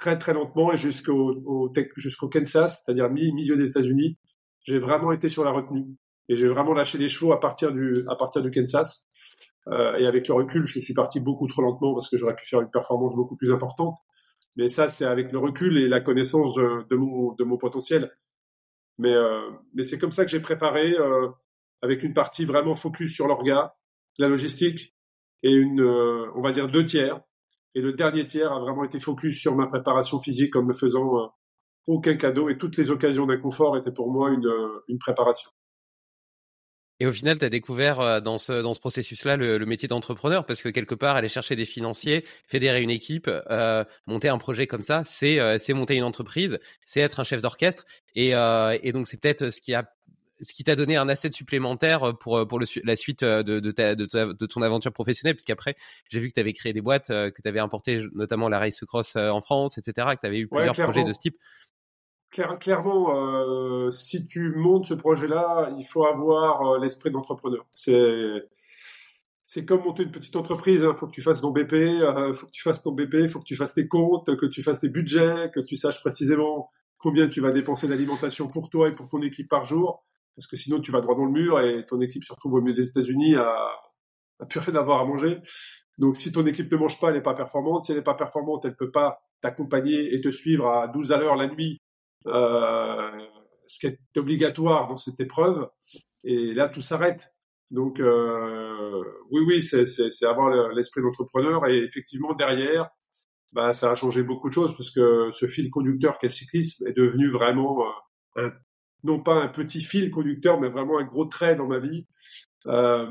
très 0.00 0.18
très 0.18 0.32
lentement 0.32 0.72
et 0.72 0.76
jusqu'au 0.76 1.72
jusqu'au 1.96 2.28
Kansas, 2.28 2.82
c'est-à-dire 2.84 3.10
milieu 3.10 3.56
des 3.56 3.68
États-Unis, 3.68 4.18
j'ai 4.64 4.78
vraiment 4.78 5.12
été 5.12 5.28
sur 5.28 5.44
la 5.44 5.52
retenue 5.52 5.86
et 6.28 6.36
j'ai 6.36 6.48
vraiment 6.48 6.72
lâché 6.72 6.98
les 6.98 7.08
chevaux 7.08 7.32
à 7.32 7.38
partir 7.38 7.72
du 7.72 8.04
à 8.08 8.16
partir 8.16 8.42
du 8.42 8.50
Kansas. 8.50 9.06
Euh, 9.68 9.98
et 9.98 10.06
avec 10.06 10.26
le 10.26 10.34
recul, 10.34 10.64
je 10.64 10.80
suis 10.80 10.94
parti 10.94 11.20
beaucoup 11.20 11.46
trop 11.46 11.62
lentement 11.62 11.92
parce 11.92 12.08
que 12.08 12.16
j'aurais 12.16 12.34
pu 12.34 12.46
faire 12.46 12.62
une 12.62 12.70
performance 12.70 13.14
beaucoup 13.14 13.36
plus 13.36 13.52
importante. 13.52 13.94
Mais 14.56 14.68
ça, 14.68 14.88
c'est 14.88 15.04
avec 15.04 15.32
le 15.32 15.38
recul 15.38 15.76
et 15.78 15.86
la 15.86 16.00
connaissance 16.00 16.54
de, 16.54 16.88
de, 16.88 16.96
mon, 16.96 17.34
de 17.34 17.44
mon 17.44 17.58
potentiel. 17.58 18.10
Mais, 18.98 19.12
euh, 19.12 19.50
mais 19.74 19.82
c'est 19.82 19.98
comme 19.98 20.12
ça 20.12 20.24
que 20.24 20.30
j'ai 20.30 20.40
préparé 20.40 20.94
euh, 20.98 21.28
avec 21.82 22.02
une 22.02 22.14
partie 22.14 22.46
vraiment 22.46 22.74
focus 22.74 23.14
sur 23.14 23.26
l'orga, 23.26 23.74
la 24.18 24.28
logistique 24.28 24.94
et 25.42 25.52
une, 25.52 25.82
euh, 25.82 26.26
on 26.34 26.42
va 26.42 26.52
dire 26.52 26.68
deux 26.68 26.84
tiers 26.84 27.20
et 27.74 27.80
le 27.80 27.92
dernier 27.92 28.26
tiers 28.26 28.52
a 28.52 28.58
vraiment 28.58 28.84
été 28.84 28.98
focus 28.98 29.38
sur 29.38 29.54
ma 29.54 29.66
préparation 29.66 30.20
physique 30.20 30.56
en 30.56 30.62
me 30.62 30.74
faisant 30.74 31.18
euh, 31.18 31.26
aucun 31.86 32.16
cadeau 32.16 32.48
et 32.48 32.58
toutes 32.58 32.76
les 32.76 32.90
occasions 32.90 33.26
d'inconfort 33.26 33.76
étaient 33.76 33.92
pour 33.92 34.10
moi 34.10 34.30
une, 34.30 34.46
euh, 34.46 34.84
une 34.88 34.98
préparation. 34.98 35.50
Et 37.02 37.06
au 37.06 37.12
final, 37.12 37.38
tu 37.38 37.46
as 37.46 37.48
découvert 37.48 38.00
euh, 38.00 38.20
dans 38.20 38.36
ce, 38.36 38.60
dans 38.60 38.74
ce 38.74 38.80
processus-là 38.80 39.36
le, 39.36 39.64
métier 39.64 39.88
d'entrepreneur 39.88 40.44
parce 40.44 40.60
que 40.60 40.68
quelque 40.68 40.94
part, 40.94 41.16
aller 41.16 41.28
chercher 41.28 41.56
des 41.56 41.64
financiers, 41.64 42.26
fédérer 42.46 42.82
une 42.82 42.90
équipe, 42.90 43.30
monter 44.06 44.28
un 44.28 44.38
projet 44.38 44.66
comme 44.66 44.82
ça, 44.82 45.02
c'est 45.04 45.72
monter 45.72 45.96
une 45.96 46.04
entreprise, 46.04 46.58
c'est 46.84 47.00
être 47.00 47.20
un 47.20 47.24
chef 47.24 47.40
d'orchestre. 47.40 47.86
Et, 48.14 48.30
et 48.30 48.92
donc, 48.92 49.06
c'est 49.06 49.18
peut-être 49.18 49.50
ce 49.50 49.60
qui 49.62 49.72
a 49.72 49.90
ce 50.40 50.52
qui 50.52 50.64
t'a 50.64 50.76
donné 50.76 50.96
un 50.96 51.08
asset 51.08 51.32
supplémentaire 51.32 52.02
euh, 52.04 52.12
pour, 52.12 52.38
euh, 52.38 52.46
pour 52.46 52.58
le, 52.58 52.66
la 52.84 52.96
suite 52.96 53.22
euh, 53.22 53.42
de, 53.42 53.60
de, 53.60 53.70
ta, 53.70 53.94
de, 53.94 54.06
de, 54.06 54.46
ton 54.46 54.62
aventure 54.62 54.92
professionnelle, 54.92 55.34
puisqu'après, 55.34 55.76
j'ai 56.08 56.20
vu 56.20 56.28
que 56.28 56.34
tu 56.34 56.40
avais 56.40 56.52
créé 56.52 56.72
des 56.72 56.80
boîtes, 56.80 57.08
que 57.08 57.42
tu 57.42 57.48
avais 57.48 57.60
importé 57.60 58.02
notamment 58.14 58.48
la 58.48 58.58
Race 58.58 58.80
Cross 58.86 59.16
en 59.16 59.40
France, 59.40 59.78
etc., 59.78 60.08
que 60.14 60.20
tu 60.20 60.26
avais 60.26 60.40
eu 60.40 60.48
plusieurs 60.48 60.74
projets 60.74 61.04
de 61.04 61.12
ce 61.12 61.18
type. 61.18 61.36
clairement, 62.30 63.16
euh, 63.16 63.90
si 63.90 64.26
tu 64.26 64.52
montes 64.54 64.86
ce 64.86 64.94
projet-là, 64.94 65.72
il 65.78 65.84
faut 65.84 66.04
avoir 66.04 66.78
l'esprit 66.78 67.10
d'entrepreneur. 67.10 67.66
C'est 67.72 68.48
c'est 69.46 69.64
comme 69.64 69.82
monter 69.82 70.04
une 70.04 70.12
petite 70.12 70.36
entreprise. 70.36 70.82
Il 70.82 70.86
hein. 70.86 70.94
faut 70.94 71.08
que 71.08 71.12
tu 71.12 71.22
fasses 71.22 71.40
ton 71.40 71.50
BP, 71.50 71.72
il 71.72 72.34
faut 72.36 72.46
que 72.46 72.52
tu 72.52 72.62
fasses 72.62 72.82
ton 72.84 72.92
BP, 72.92 73.14
il 73.14 73.30
faut 73.30 73.40
que 73.40 73.44
tu 73.44 73.56
fasses 73.56 73.74
tes 73.74 73.88
comptes, 73.88 74.36
que 74.36 74.46
tu 74.46 74.62
fasses 74.62 74.78
tes 74.78 74.88
budgets, 74.88 75.50
que 75.52 75.58
tu 75.58 75.74
saches 75.74 76.00
précisément 76.00 76.70
combien 76.98 77.28
tu 77.28 77.40
vas 77.40 77.50
dépenser 77.50 77.88
d'alimentation 77.88 78.46
pour 78.46 78.70
toi 78.70 78.88
et 78.88 78.94
pour 78.94 79.08
ton 79.08 79.20
équipe 79.22 79.48
par 79.48 79.64
jour 79.64 80.04
parce 80.36 80.46
que 80.46 80.56
sinon 80.56 80.80
tu 80.80 80.92
vas 80.92 81.00
droit 81.00 81.14
dans 81.14 81.24
le 81.24 81.32
mur 81.32 81.60
et 81.60 81.84
ton 81.86 82.00
équipe 82.00 82.24
se 82.24 82.32
retrouve 82.32 82.54
au 82.54 82.60
milieu 82.60 82.74
des 82.74 82.88
États-Unis 82.88 83.36
à, 83.36 83.70
à 84.40 84.46
plus 84.46 84.60
rien 84.60 84.74
avoir 84.74 85.00
à 85.00 85.04
manger. 85.04 85.40
Donc 85.98 86.16
si 86.16 86.32
ton 86.32 86.46
équipe 86.46 86.70
ne 86.72 86.76
mange 86.78 86.98
pas, 86.98 87.08
elle 87.08 87.14
n'est 87.14 87.22
pas 87.22 87.34
performante. 87.34 87.84
Si 87.84 87.92
elle 87.92 87.98
n'est 87.98 88.04
pas 88.04 88.14
performante, 88.14 88.64
elle 88.64 88.76
peut 88.76 88.90
pas 88.90 89.20
t'accompagner 89.40 90.14
et 90.14 90.20
te 90.20 90.30
suivre 90.30 90.68
à 90.68 90.88
12 90.88 91.12
à 91.12 91.18
l'heure 91.18 91.36
la 91.36 91.46
nuit, 91.46 91.80
euh, 92.26 93.10
ce 93.66 93.78
qui 93.78 93.86
est 93.86 93.98
obligatoire 94.16 94.88
dans 94.88 94.96
cette 94.96 95.20
épreuve. 95.20 95.68
Et 96.24 96.54
là, 96.54 96.68
tout 96.68 96.82
s'arrête. 96.82 97.32
Donc 97.70 98.00
euh, 98.00 99.02
oui, 99.30 99.42
oui, 99.46 99.62
c'est 99.62 100.26
avoir 100.26 100.70
l'esprit 100.70 101.02
d'entrepreneur 101.02 101.66
et 101.68 101.78
effectivement 101.78 102.34
derrière, 102.34 102.88
bah, 103.52 103.72
ça 103.72 103.90
a 103.90 103.94
changé 103.94 104.22
beaucoup 104.22 104.48
de 104.48 104.54
choses 104.54 104.74
parce 104.76 104.90
que 104.90 105.30
ce 105.30 105.46
fil 105.46 105.70
conducteur 105.70 106.18
qu'est 106.18 106.28
le 106.28 106.32
cyclisme 106.32 106.86
est 106.86 106.92
devenu 106.92 107.28
vraiment 107.28 107.84
euh, 108.36 108.46
un 108.46 108.52
non 109.04 109.20
pas 109.22 109.34
un 109.34 109.48
petit 109.48 109.82
fil 109.82 110.10
conducteur, 110.10 110.60
mais 110.60 110.68
vraiment 110.68 110.98
un 110.98 111.04
gros 111.04 111.24
trait 111.24 111.56
dans 111.56 111.66
ma 111.66 111.78
vie. 111.78 112.06
Euh, 112.66 113.10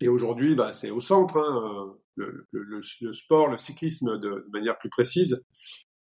et 0.00 0.08
aujourd'hui, 0.08 0.54
bah, 0.54 0.72
c'est 0.72 0.90
au 0.90 1.00
centre. 1.00 1.38
Hein. 1.38 1.94
le, 2.16 2.46
le, 2.50 3.12
sport, 3.12 3.48
le 3.48 3.58
cyclisme 3.58 4.18
de, 4.18 4.46
manière 4.52 4.78
plus 4.78 4.90
précise, 4.90 5.42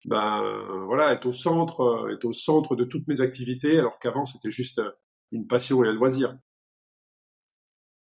ben 0.05 0.43
voilà, 0.87 1.13
est 1.13 1.27
au 1.27 1.33
centre, 1.33 2.09
est 2.11 2.25
au 2.25 2.33
centre 2.33 2.77
de 2.77 2.85
toutes 2.85 3.09
mes 3.09 3.21
activités, 3.21 3.79
alors 3.79 3.99
qu'avant 3.99 4.25
c'était 4.25 4.51
juste 4.51 4.81
une 5.33 5.47
passion 5.47 5.85
et 5.85 5.89
un 5.89 5.93
loisir. 5.93 6.37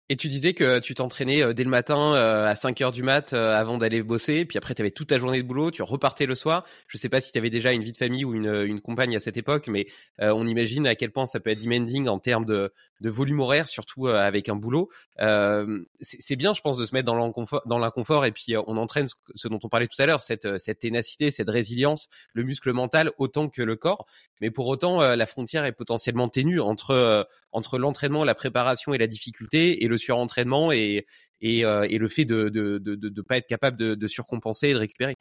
Et 0.07 0.15
tu 0.17 0.27
disais 0.27 0.53
que 0.53 0.77
tu 0.77 0.93
t'entraînais 0.93 1.41
euh, 1.41 1.53
dès 1.53 1.63
le 1.63 1.69
matin 1.71 2.13
euh, 2.13 2.47
à 2.47 2.55
5 2.55 2.79
heures 2.81 2.91
du 2.91 3.01
mat 3.01 3.33
euh, 3.33 3.59
avant 3.59 3.79
d'aller 3.79 4.03
bosser, 4.03 4.45
puis 4.45 4.59
après 4.59 4.75
tu 4.75 4.83
avais 4.83 4.91
toute 4.91 5.07
ta 5.07 5.17
journée 5.17 5.41
de 5.41 5.47
boulot, 5.47 5.71
tu 5.71 5.81
repartais 5.81 6.27
le 6.27 6.35
soir. 6.35 6.63
Je 6.87 6.99
sais 6.99 7.09
pas 7.09 7.21
si 7.21 7.31
tu 7.31 7.39
avais 7.39 7.49
déjà 7.49 7.71
une 7.71 7.81
vie 7.81 7.91
de 7.91 7.97
famille 7.97 8.23
ou 8.23 8.35
une, 8.35 8.53
une 8.67 8.81
compagne 8.81 9.15
à 9.15 9.19
cette 9.19 9.37
époque, 9.37 9.67
mais 9.67 9.87
on 10.19 10.45
imagine 10.45 10.85
à 10.85 10.95
quel 10.95 11.11
point 11.11 11.25
ça 11.25 11.39
peut 11.39 11.49
être 11.49 11.63
demanding 11.63 12.07
en 12.07 12.19
termes 12.19 12.45
de, 12.45 12.71
de 13.01 13.09
volume 13.09 13.39
horaire, 13.39 13.67
surtout 13.67 14.07
avec 14.07 14.47
un 14.49 14.55
boulot. 14.55 14.89
c'est 15.17 16.35
bien, 16.35 16.53
je 16.53 16.61
pense, 16.61 16.77
de 16.77 16.85
se 16.85 16.93
mettre 16.93 17.05
dans 17.05 17.79
l'inconfort, 17.79 18.25
et 18.25 18.31
puis 18.31 18.55
on 18.57 18.77
entraîne 18.77 19.07
ce, 19.33 19.47
dont 19.47 19.59
on 19.63 19.69
parlait 19.69 19.87
tout 19.87 20.01
à 20.01 20.05
l'heure, 20.05 20.21
cette, 20.21 20.59
cette 20.59 20.79
ténacité, 20.79 21.31
cette 21.31 21.49
résilience, 21.49 22.09
le 22.33 22.43
muscle 22.43 22.71
mental 22.73 23.11
autant 23.17 23.49
que 23.49 23.61
le 23.61 23.75
corps. 23.75 24.05
Mais 24.41 24.51
pour 24.51 24.67
autant, 24.67 24.99
la 25.01 25.25
frontière 25.25 25.65
est 25.65 25.71
potentiellement 25.71 26.29
ténue 26.29 26.59
entre 26.59 27.27
entre 27.55 27.77
l'entraînement, 27.77 28.25
la 28.25 28.35
préparation 28.35 28.93
et 28.93 28.97
la 28.97 29.07
difficulté 29.07 29.83
et 29.83 29.87
surentraînement 29.97 30.71
et, 30.71 31.05
et, 31.41 31.65
euh, 31.65 31.87
le 31.87 32.07
fait 32.07 32.25
de 32.25 32.45
ne 32.45 32.49
de, 32.49 32.77
de, 32.77 32.95
de, 32.95 33.21
pas 33.21 33.37
être 33.37 33.47
capable 33.47 33.77
de, 33.77 33.95
de, 33.95 34.07
surcompenser 34.07 34.69
et 34.69 34.73
de 34.73 34.79
récupérer 34.79 35.15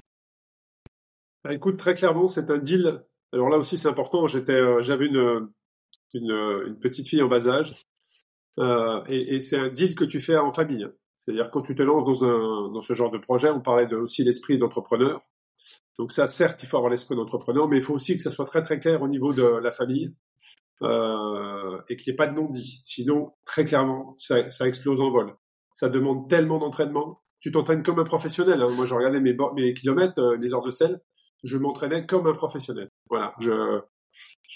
bah, 1.44 1.52
Écoute, 1.52 1.76
très 1.76 1.94
clairement, 1.94 2.28
c'est 2.28 2.50
un 2.50 2.58
deal. 2.58 3.02
Alors 3.32 3.48
là 3.48 3.58
aussi, 3.58 3.76
c'est 3.76 3.88
important. 3.88 4.26
J'étais, 4.26 4.52
euh, 4.52 4.80
j'avais 4.80 5.06
une, 5.06 5.50
petite 6.80 7.08
fille 7.08 7.22
en 7.22 7.28
bas 7.28 7.48
âge. 7.48 7.74
Euh, 8.58 9.02
et, 9.08 9.40
c'est 9.40 9.56
un 9.56 9.68
deal 9.68 9.94
que 9.94 10.04
tu 10.04 10.20
fais 10.20 10.36
en 10.36 10.52
famille. 10.52 10.86
C'est-à-dire 11.16 11.50
quand 11.50 11.62
tu 11.62 11.74
te 11.74 11.82
lances 11.82 12.20
dans, 12.20 12.82
ce 12.82 12.94
genre 12.94 13.10
de 13.10 13.18
projet, 13.18 13.50
on 13.50 13.60
parlait 13.60 13.86
de, 13.86 13.96
aussi 13.96 14.22
l'esprit 14.24 14.58
d'entrepreneur. 14.58 15.22
Donc 15.98 16.12
ça, 16.12 16.28
certes, 16.28 16.62
il 16.62 16.66
faut 16.66 16.76
avoir 16.76 16.90
l'esprit 16.90 17.16
d'entrepreneur, 17.16 17.68
mais 17.68 17.78
il 17.78 17.82
faut 17.82 17.94
aussi 17.94 18.16
que 18.16 18.22
ça 18.22 18.30
soit 18.30 18.44
très 18.44 18.62
très 18.62 18.78
clair 18.78 19.00
au 19.02 19.08
niveau 19.08 19.32
de 19.32 19.42
la 19.42 19.72
famille 19.72 20.12
euh, 20.82 21.80
et 21.88 21.96
qu'il 21.96 22.10
n'y 22.10 22.14
ait 22.14 22.16
pas 22.16 22.26
de 22.26 22.34
non-dit. 22.34 22.80
Sinon, 22.84 23.32
très 23.44 23.64
clairement, 23.64 24.16
ça, 24.18 24.66
explose 24.66 25.00
en 25.00 25.10
vol. 25.10 25.34
Ça 25.74 25.88
demande 25.88 26.28
tellement 26.28 26.58
d'entraînement. 26.58 27.22
Tu 27.40 27.52
t'entraînes 27.52 27.82
comme 27.82 27.98
un 27.98 28.04
professionnel. 28.04 28.62
Hein. 28.62 28.70
Moi, 28.74 28.86
je 28.86 28.94
regardais 28.94 29.20
mes, 29.20 29.74
kilomètres, 29.74 30.20
euh, 30.20 30.38
mes 30.38 30.52
heures 30.52 30.62
de 30.62 30.70
sel. 30.70 31.00
Je 31.42 31.58
m'entraînais 31.58 32.06
comme 32.06 32.26
un 32.26 32.32
professionnel. 32.32 32.88
Voilà. 33.08 33.34
Je, 33.40 33.80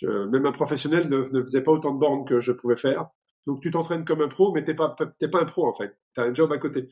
même 0.07 0.46
un 0.46 0.52
professionnel 0.52 1.09
ne, 1.09 1.40
faisait 1.42 1.62
pas 1.62 1.72
autant 1.72 1.92
de 1.92 1.98
bornes 1.98 2.24
que 2.24 2.40
je 2.40 2.52
pouvais 2.52 2.76
faire. 2.76 3.07
Donc, 3.46 3.61
tu 3.61 3.70
t'entraînes 3.70 4.04
comme 4.04 4.22
un 4.22 4.28
pro, 4.28 4.52
mais 4.52 4.64
t'es 4.64 4.74
pas, 4.74 4.90
pas 4.90 5.40
un 5.40 5.44
pro 5.44 5.66
en 5.66 5.74
fait. 5.74 5.96
T'as 6.14 6.24
un 6.24 6.35
job 6.35 6.52
à 6.52 6.59
côté. 6.59 6.88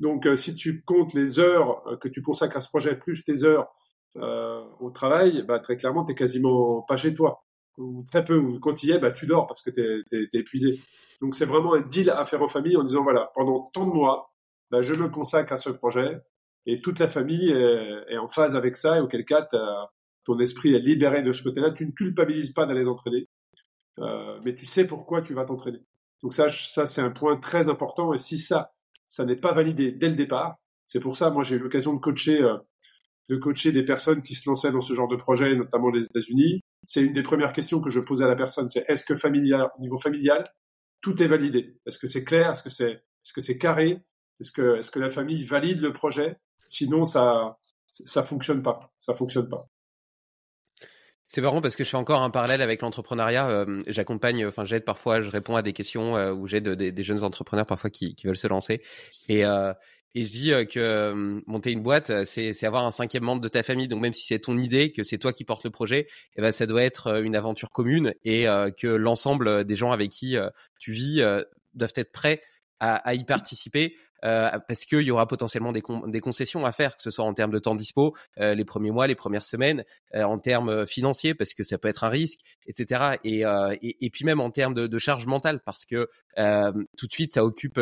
Donc, 0.00 0.26
euh, 0.26 0.36
si 0.36 0.54
tu 0.54 0.82
comptes 0.82 1.14
les 1.14 1.38
heures 1.38 1.86
euh, 1.88 1.96
que 1.96 2.08
tu 2.08 2.22
consacres 2.22 2.56
à 2.56 2.60
ce 2.60 2.68
projet 2.68 2.96
plus 2.96 3.22
tes 3.24 3.44
heures 3.44 3.68
au 4.78 4.90
travail, 4.90 5.42
bah, 5.42 5.58
très 5.58 5.76
clairement, 5.76 6.04
t'es 6.04 6.14
quasiment 6.14 6.82
pas 6.82 6.96
chez 6.96 7.14
toi 7.14 7.44
ou 7.78 8.04
très 8.06 8.24
peu, 8.24 8.36
ou 8.36 8.60
quand 8.60 8.82
il 8.82 8.90
y 8.90 8.92
es, 8.92 8.98
bah, 8.98 9.12
tu 9.12 9.26
dors 9.26 9.46
parce 9.46 9.62
que 9.62 9.70
tu 9.70 9.80
es, 10.12 10.38
épuisé. 10.38 10.80
Donc 11.20 11.34
c'est 11.34 11.46
vraiment 11.46 11.74
un 11.74 11.80
deal 11.80 12.10
à 12.10 12.24
faire 12.24 12.42
en 12.42 12.48
famille 12.48 12.76
en 12.76 12.84
disant, 12.84 13.02
voilà, 13.02 13.30
pendant 13.34 13.70
tant 13.72 13.86
de 13.86 13.92
mois, 13.92 14.32
bah, 14.70 14.82
je 14.82 14.94
me 14.94 15.08
consacre 15.08 15.52
à 15.52 15.56
ce 15.56 15.70
projet 15.70 16.20
et 16.66 16.80
toute 16.80 16.98
la 16.98 17.08
famille 17.08 17.50
est, 17.50 18.16
en 18.16 18.28
phase 18.28 18.56
avec 18.56 18.76
ça, 18.76 18.96
et 18.96 19.00
auquel 19.00 19.24
cas 19.24 19.46
ton 20.24 20.38
esprit 20.38 20.74
est 20.74 20.78
libéré 20.78 21.22
de 21.22 21.32
ce 21.32 21.42
côté-là, 21.42 21.70
tu 21.70 21.86
ne 21.86 21.92
culpabilises 21.92 22.52
pas 22.52 22.66
d'aller 22.66 22.84
t'entraîner, 22.84 23.28
euh, 23.98 24.40
mais 24.44 24.54
tu 24.54 24.66
sais 24.66 24.86
pourquoi 24.86 25.22
tu 25.22 25.34
vas 25.34 25.44
t'entraîner. 25.44 25.80
Donc 26.22 26.34
ça, 26.34 26.48
ça 26.48 26.86
c'est 26.86 27.02
un 27.02 27.10
point 27.10 27.36
très 27.36 27.68
important, 27.68 28.14
et 28.14 28.18
si 28.18 28.38
ça, 28.38 28.72
ça 29.08 29.24
n'est 29.24 29.36
pas 29.36 29.52
validé 29.52 29.92
dès 29.92 30.08
le 30.08 30.16
départ, 30.16 30.56
c'est 30.86 31.00
pour 31.00 31.16
ça, 31.16 31.30
moi 31.30 31.44
j'ai 31.44 31.56
eu 31.56 31.58
l'occasion 31.58 31.92
de 31.94 32.00
coacher, 32.00 32.42
euh, 32.42 32.56
de 33.28 33.36
coacher 33.36 33.72
des 33.72 33.84
personnes 33.84 34.22
qui 34.22 34.34
se 34.34 34.48
lançaient 34.48 34.72
dans 34.72 34.80
ce 34.80 34.92
genre 34.92 35.08
de 35.08 35.16
projet, 35.16 35.56
notamment 35.56 35.90
les 35.90 36.04
États-Unis, 36.04 36.60
c'est 36.84 37.02
une 37.02 37.12
des 37.12 37.22
premières 37.22 37.52
questions 37.52 37.80
que 37.80 37.90
je 37.90 38.00
posais 38.00 38.24
à 38.24 38.28
la 38.28 38.36
personne, 38.36 38.68
c'est 38.68 38.84
est-ce 38.88 39.04
que 39.04 39.16
familial, 39.16 39.68
au 39.78 39.80
niveau 39.80 39.98
familial, 39.98 40.52
tout 41.00 41.22
est 41.22 41.26
validé? 41.26 41.78
Est-ce 41.86 41.98
que 41.98 42.06
c'est 42.06 42.24
clair? 42.24 42.50
Est-ce 42.50 42.62
que 42.62 42.70
c'est 42.70 43.02
est-ce 43.24 43.32
que 43.32 43.52
carré? 43.52 44.02
Est-ce 44.40 44.52
que 44.52 44.78
est-ce 44.78 44.90
que 44.90 44.98
la 44.98 45.10
famille 45.10 45.44
valide 45.44 45.80
le 45.80 45.92
projet? 45.92 46.36
Sinon 46.60 47.04
ça 47.04 47.58
ça 47.90 48.22
fonctionne 48.22 48.62
pas, 48.62 48.92
ça 48.98 49.14
fonctionne 49.14 49.48
pas. 49.48 49.68
C'est 51.26 51.40
marrant 51.40 51.60
parce 51.60 51.74
que 51.74 51.84
je 51.84 51.90
fais 51.90 51.96
encore 51.96 52.22
un 52.22 52.30
parallèle 52.30 52.62
avec 52.62 52.82
l'entrepreneuriat. 52.82 53.48
Euh, 53.48 53.82
j'accompagne, 53.86 54.46
enfin 54.46 54.64
j'aide 54.64 54.84
parfois, 54.84 55.20
je 55.20 55.30
réponds 55.30 55.56
à 55.56 55.62
des 55.62 55.72
questions 55.72 56.16
euh, 56.16 56.32
où 56.32 56.46
j'aide 56.46 56.68
des, 56.68 56.92
des, 56.92 57.02
jeunes 57.02 57.24
entrepreneurs 57.24 57.66
parfois 57.66 57.90
qui, 57.90 58.14
qui 58.14 58.26
veulent 58.26 58.36
se 58.36 58.46
lancer. 58.46 58.82
Et, 59.28 59.44
euh, 59.44 59.72
et 60.14 60.22
je 60.22 60.30
dis 60.30 60.52
euh, 60.52 60.64
que 60.64 60.78
euh, 60.78 61.40
monter 61.46 61.72
une 61.72 61.82
boîte, 61.82 62.10
euh, 62.10 62.24
c'est 62.24 62.64
avoir 62.64 62.86
un 62.86 62.92
cinquième 62.92 63.24
membre 63.24 63.42
de 63.42 63.48
ta 63.48 63.62
famille. 63.62 63.88
Donc 63.88 64.00
même 64.00 64.12
si 64.12 64.26
c'est 64.26 64.38
ton 64.38 64.56
idée, 64.58 64.92
que 64.92 65.02
c'est 65.02 65.18
toi 65.18 65.32
qui 65.32 65.44
portes 65.44 65.64
le 65.64 65.70
projet, 65.70 66.06
eh 66.36 66.40
ben 66.40 66.52
ça 66.52 66.66
doit 66.66 66.82
être 66.82 67.22
une 67.22 67.34
aventure 67.34 67.70
commune 67.70 68.14
et 68.24 68.46
que 68.76 68.86
l'ensemble 68.86 69.64
des 69.64 69.76
gens 69.76 69.92
avec 69.92 70.10
qui 70.10 70.36
tu 70.78 70.92
vis 70.92 71.22
doivent 71.74 71.92
être 71.96 72.12
prêts 72.12 72.42
à, 72.80 73.14
y 73.14 73.24
participer. 73.24 73.96
parce 74.22 74.84
qu'il 74.84 75.02
y 75.02 75.10
aura 75.10 75.26
potentiellement 75.26 75.72
des, 75.72 75.80
concessions 76.20 76.66
à 76.66 76.72
faire, 76.72 76.96
que 76.96 77.02
ce 77.02 77.10
soit 77.10 77.24
en 77.24 77.34
termes 77.34 77.52
de 77.52 77.58
temps 77.58 77.74
dispo, 77.74 78.14
les 78.36 78.64
premiers 78.64 78.90
mois, 78.90 79.06
les 79.06 79.14
premières 79.14 79.44
semaines, 79.44 79.84
en 80.14 80.38
termes 80.38 80.86
financiers, 80.86 81.34
parce 81.34 81.54
que 81.54 81.62
ça 81.62 81.78
peut 81.78 81.88
être 81.88 82.04
un 82.04 82.08
risque, 82.08 82.40
etc. 82.66 83.18
Et, 83.24 83.44
et, 83.82 84.10
puis 84.10 84.24
même 84.24 84.40
en 84.40 84.50
termes 84.50 84.74
de 84.74 84.98
charge 84.98 85.26
mentale, 85.26 85.60
parce 85.64 85.84
que 85.84 86.08
tout 86.36 87.06
de 87.06 87.12
suite, 87.12 87.34
ça 87.34 87.44
occupe 87.44 87.80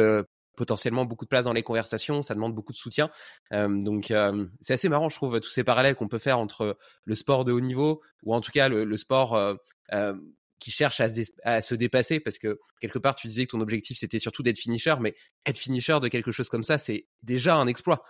potentiellement 0.57 1.05
beaucoup 1.05 1.25
de 1.25 1.29
place 1.29 1.45
dans 1.45 1.53
les 1.53 1.63
conversations, 1.63 2.23
ça 2.23 2.35
demande 2.35 2.55
beaucoup 2.55 2.73
de 2.73 2.77
soutien. 2.77 3.11
Euh, 3.53 3.69
donc 3.69 4.11
euh, 4.11 4.47
c'est 4.61 4.75
assez 4.75 4.89
marrant, 4.89 5.09
je 5.09 5.17
trouve, 5.17 5.41
tous 5.41 5.51
ces 5.51 5.65
parallèles 5.65 5.95
qu'on 5.95 6.09
peut 6.09 6.19
faire 6.19 6.39
entre 6.39 6.77
le 7.05 7.15
sport 7.15 7.45
de 7.45 7.53
haut 7.53 7.61
niveau 7.61 8.03
ou 8.23 8.35
en 8.35 8.41
tout 8.41 8.51
cas 8.51 8.69
le, 8.69 8.85
le 8.85 8.97
sport 8.97 9.35
euh, 9.35 10.15
qui 10.59 10.71
cherche 10.71 11.01
à 11.01 11.09
se, 11.09 11.23
à 11.43 11.61
se, 11.63 11.75
dépasser 11.75 12.21
parce 12.21 12.39
que 12.39 12.61
quelque 12.81 12.99
part 12.99 13.17
tu 13.17 13.27
disais 13.27 13.47
que 13.47 13.53
ton 13.53 13.61
objectif 13.61 13.99
c'était 13.99 14.19
surtout 14.19 14.43
d'être 14.43 14.59
finisher, 14.59 14.95
mais 15.01 15.15
être 15.47 15.59
finisher 15.59 15.99
de 16.01 16.09
quelque 16.09 16.33
chose 16.33 16.49
comme 16.49 16.65
ça, 16.65 16.79
c'est 16.79 17.07
déjà 17.23 17.57
un 17.57 17.67
exploit, 17.67 18.05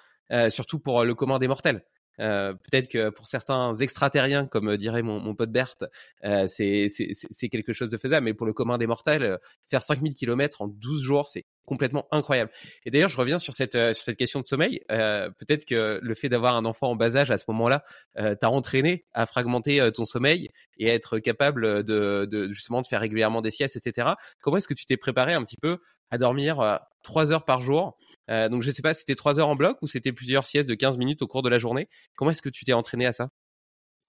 surtout 0.48 0.78
pour 0.78 1.04
le 1.04 1.14
commun 1.14 1.38
des 1.38 1.48
mortels. 1.48 1.84
Euh, 2.20 2.52
peut-être 2.52 2.88
que 2.88 3.10
pour 3.10 3.26
certains 3.26 3.74
extraterriens, 3.74 4.46
comme 4.46 4.76
dirait 4.76 5.02
mon, 5.02 5.20
mon 5.20 5.34
pote 5.34 5.50
Berthe, 5.50 5.84
euh, 6.24 6.46
c'est 6.48 7.48
quelque 7.50 7.72
chose 7.72 7.90
de 7.90 7.96
faisable, 7.96 8.24
mais 8.24 8.34
pour 8.34 8.46
le 8.46 8.52
commun 8.52 8.78
des 8.78 8.86
mortels, 8.86 9.22
euh, 9.22 9.36
faire 9.68 9.82
5000 9.82 10.14
km 10.14 10.62
en 10.62 10.68
12 10.68 11.02
jours, 11.02 11.28
c'est 11.28 11.46
complètement 11.64 12.06
incroyable. 12.10 12.50
Et 12.84 12.90
d'ailleurs, 12.90 13.08
je 13.08 13.16
reviens 13.16 13.38
sur 13.38 13.54
cette, 13.54 13.74
sur 13.94 14.04
cette 14.04 14.16
question 14.16 14.40
de 14.40 14.46
sommeil. 14.46 14.80
peut-être 14.88 15.64
que 15.64 16.00
le 16.02 16.14
fait 16.14 16.28
d'avoir 16.28 16.56
un 16.56 16.64
enfant 16.64 16.90
en 16.90 16.96
bas 16.96 17.16
âge 17.16 17.30
à 17.30 17.38
ce 17.38 17.44
moment-là 17.48 17.84
t'a 18.16 18.50
entraîné 18.50 19.04
à 19.12 19.26
fragmenter 19.26 19.88
ton 19.94 20.04
sommeil 20.04 20.50
et 20.78 20.90
à 20.90 20.94
être 20.94 21.20
capable 21.20 21.84
de, 21.84 22.26
de, 22.28 22.52
justement 22.52 22.82
de 22.82 22.88
faire 22.88 23.00
régulièrement 23.00 23.42
des 23.42 23.52
siestes, 23.52 23.76
etc. 23.76 24.08
Comment 24.40 24.56
est-ce 24.56 24.66
que 24.66 24.74
tu 24.74 24.86
t'es 24.86 24.96
préparé 24.96 25.34
un 25.34 25.44
petit 25.44 25.56
peu 25.56 25.78
à 26.10 26.18
dormir 26.18 26.80
trois 27.02 27.30
heures 27.30 27.44
par 27.44 27.62
jour 27.62 27.96
euh, 28.30 28.48
donc 28.48 28.62
je 28.62 28.70
sais 28.70 28.82
pas, 28.82 28.94
c'était 28.94 29.14
trois 29.14 29.38
heures 29.38 29.48
en 29.48 29.56
bloc 29.56 29.78
ou 29.82 29.86
c'était 29.86 30.12
plusieurs 30.12 30.44
siestes 30.44 30.68
de 30.68 30.74
15 30.74 30.98
minutes 30.98 31.22
au 31.22 31.26
cours 31.26 31.42
de 31.42 31.48
la 31.48 31.58
journée? 31.58 31.88
Comment 32.16 32.30
est-ce 32.30 32.42
que 32.42 32.48
tu 32.48 32.64
t'es 32.64 32.72
entraîné 32.72 33.06
à 33.06 33.12
ça? 33.12 33.28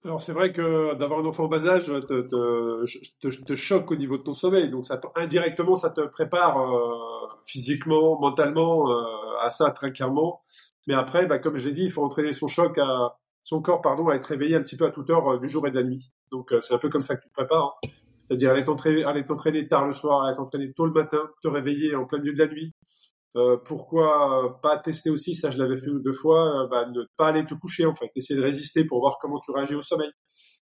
Alors 0.04 0.20
c'est 0.20 0.32
vrai 0.32 0.52
que 0.52 0.94
d'avoir 0.96 1.20
un 1.20 1.24
enfant 1.24 1.44
en 1.44 1.48
bas 1.48 1.66
âge 1.66 1.86
te, 1.86 2.84
te, 3.44 3.54
choque 3.54 3.90
au 3.90 3.96
niveau 3.96 4.18
de 4.18 4.22
ton 4.22 4.34
sommeil, 4.34 4.68
donc 4.68 4.84
ça 4.84 5.00
indirectement 5.16 5.76
ça 5.76 5.88
te 5.88 6.02
prépare 6.02 6.60
euh, 6.60 7.26
physiquement, 7.46 8.20
mentalement 8.20 8.90
euh, 8.90 9.04
à 9.40 9.48
ça 9.48 9.70
très 9.70 9.92
clairement. 9.92 10.42
Mais 10.86 10.92
après, 10.92 11.24
bah, 11.26 11.38
comme 11.38 11.56
je 11.56 11.66
l'ai 11.66 11.72
dit, 11.72 11.84
il 11.84 11.90
faut 11.90 12.04
entraîner 12.04 12.34
son 12.34 12.48
choc 12.48 12.78
son 13.42 13.60
corps 13.62 13.82
pardon 13.82 14.08
à 14.08 14.14
être 14.14 14.26
réveillé 14.26 14.56
un 14.56 14.62
petit 14.62 14.76
peu 14.76 14.86
à 14.86 14.90
toute 14.90 15.08
heure 15.10 15.38
du 15.38 15.48
jour 15.48 15.66
et 15.66 15.70
de 15.70 15.76
la 15.76 15.84
nuit. 15.84 16.12
Donc 16.30 16.54
c'est 16.60 16.74
un 16.74 16.78
peu 16.78 16.90
comme 16.90 17.02
ça 17.02 17.16
que 17.16 17.22
tu 17.22 17.28
te 17.28 17.34
prépares. 17.34 17.78
C'est-à-dire 18.26 18.52
aller 18.52 19.24
t'entraîner 19.26 19.68
tard 19.68 19.86
le 19.86 19.92
soir, 19.92 20.24
aller 20.24 20.36
t'entraîner 20.36 20.72
tôt 20.72 20.86
le 20.86 20.92
matin, 20.92 21.20
te 21.42 21.48
réveiller 21.48 21.94
en 21.94 22.06
plein 22.06 22.18
milieu 22.18 22.32
de 22.32 22.38
la 22.38 22.46
nuit, 22.46 22.74
euh, 23.36 23.56
pourquoi 23.64 24.60
pas 24.62 24.78
tester 24.78 25.10
aussi, 25.10 25.34
ça 25.34 25.50
je 25.50 25.58
l'avais 25.58 25.76
fait 25.76 25.90
deux 25.90 26.12
fois, 26.12 26.64
euh, 26.64 26.68
bah, 26.68 26.86
ne 26.86 27.02
pas 27.16 27.28
aller 27.28 27.44
te 27.44 27.54
coucher 27.54 27.84
en 27.84 27.94
fait, 27.94 28.10
essayer 28.14 28.38
de 28.38 28.44
résister 28.44 28.84
pour 28.84 29.00
voir 29.00 29.18
comment 29.20 29.40
tu 29.40 29.50
réagis 29.50 29.74
au 29.74 29.82
sommeil. 29.82 30.10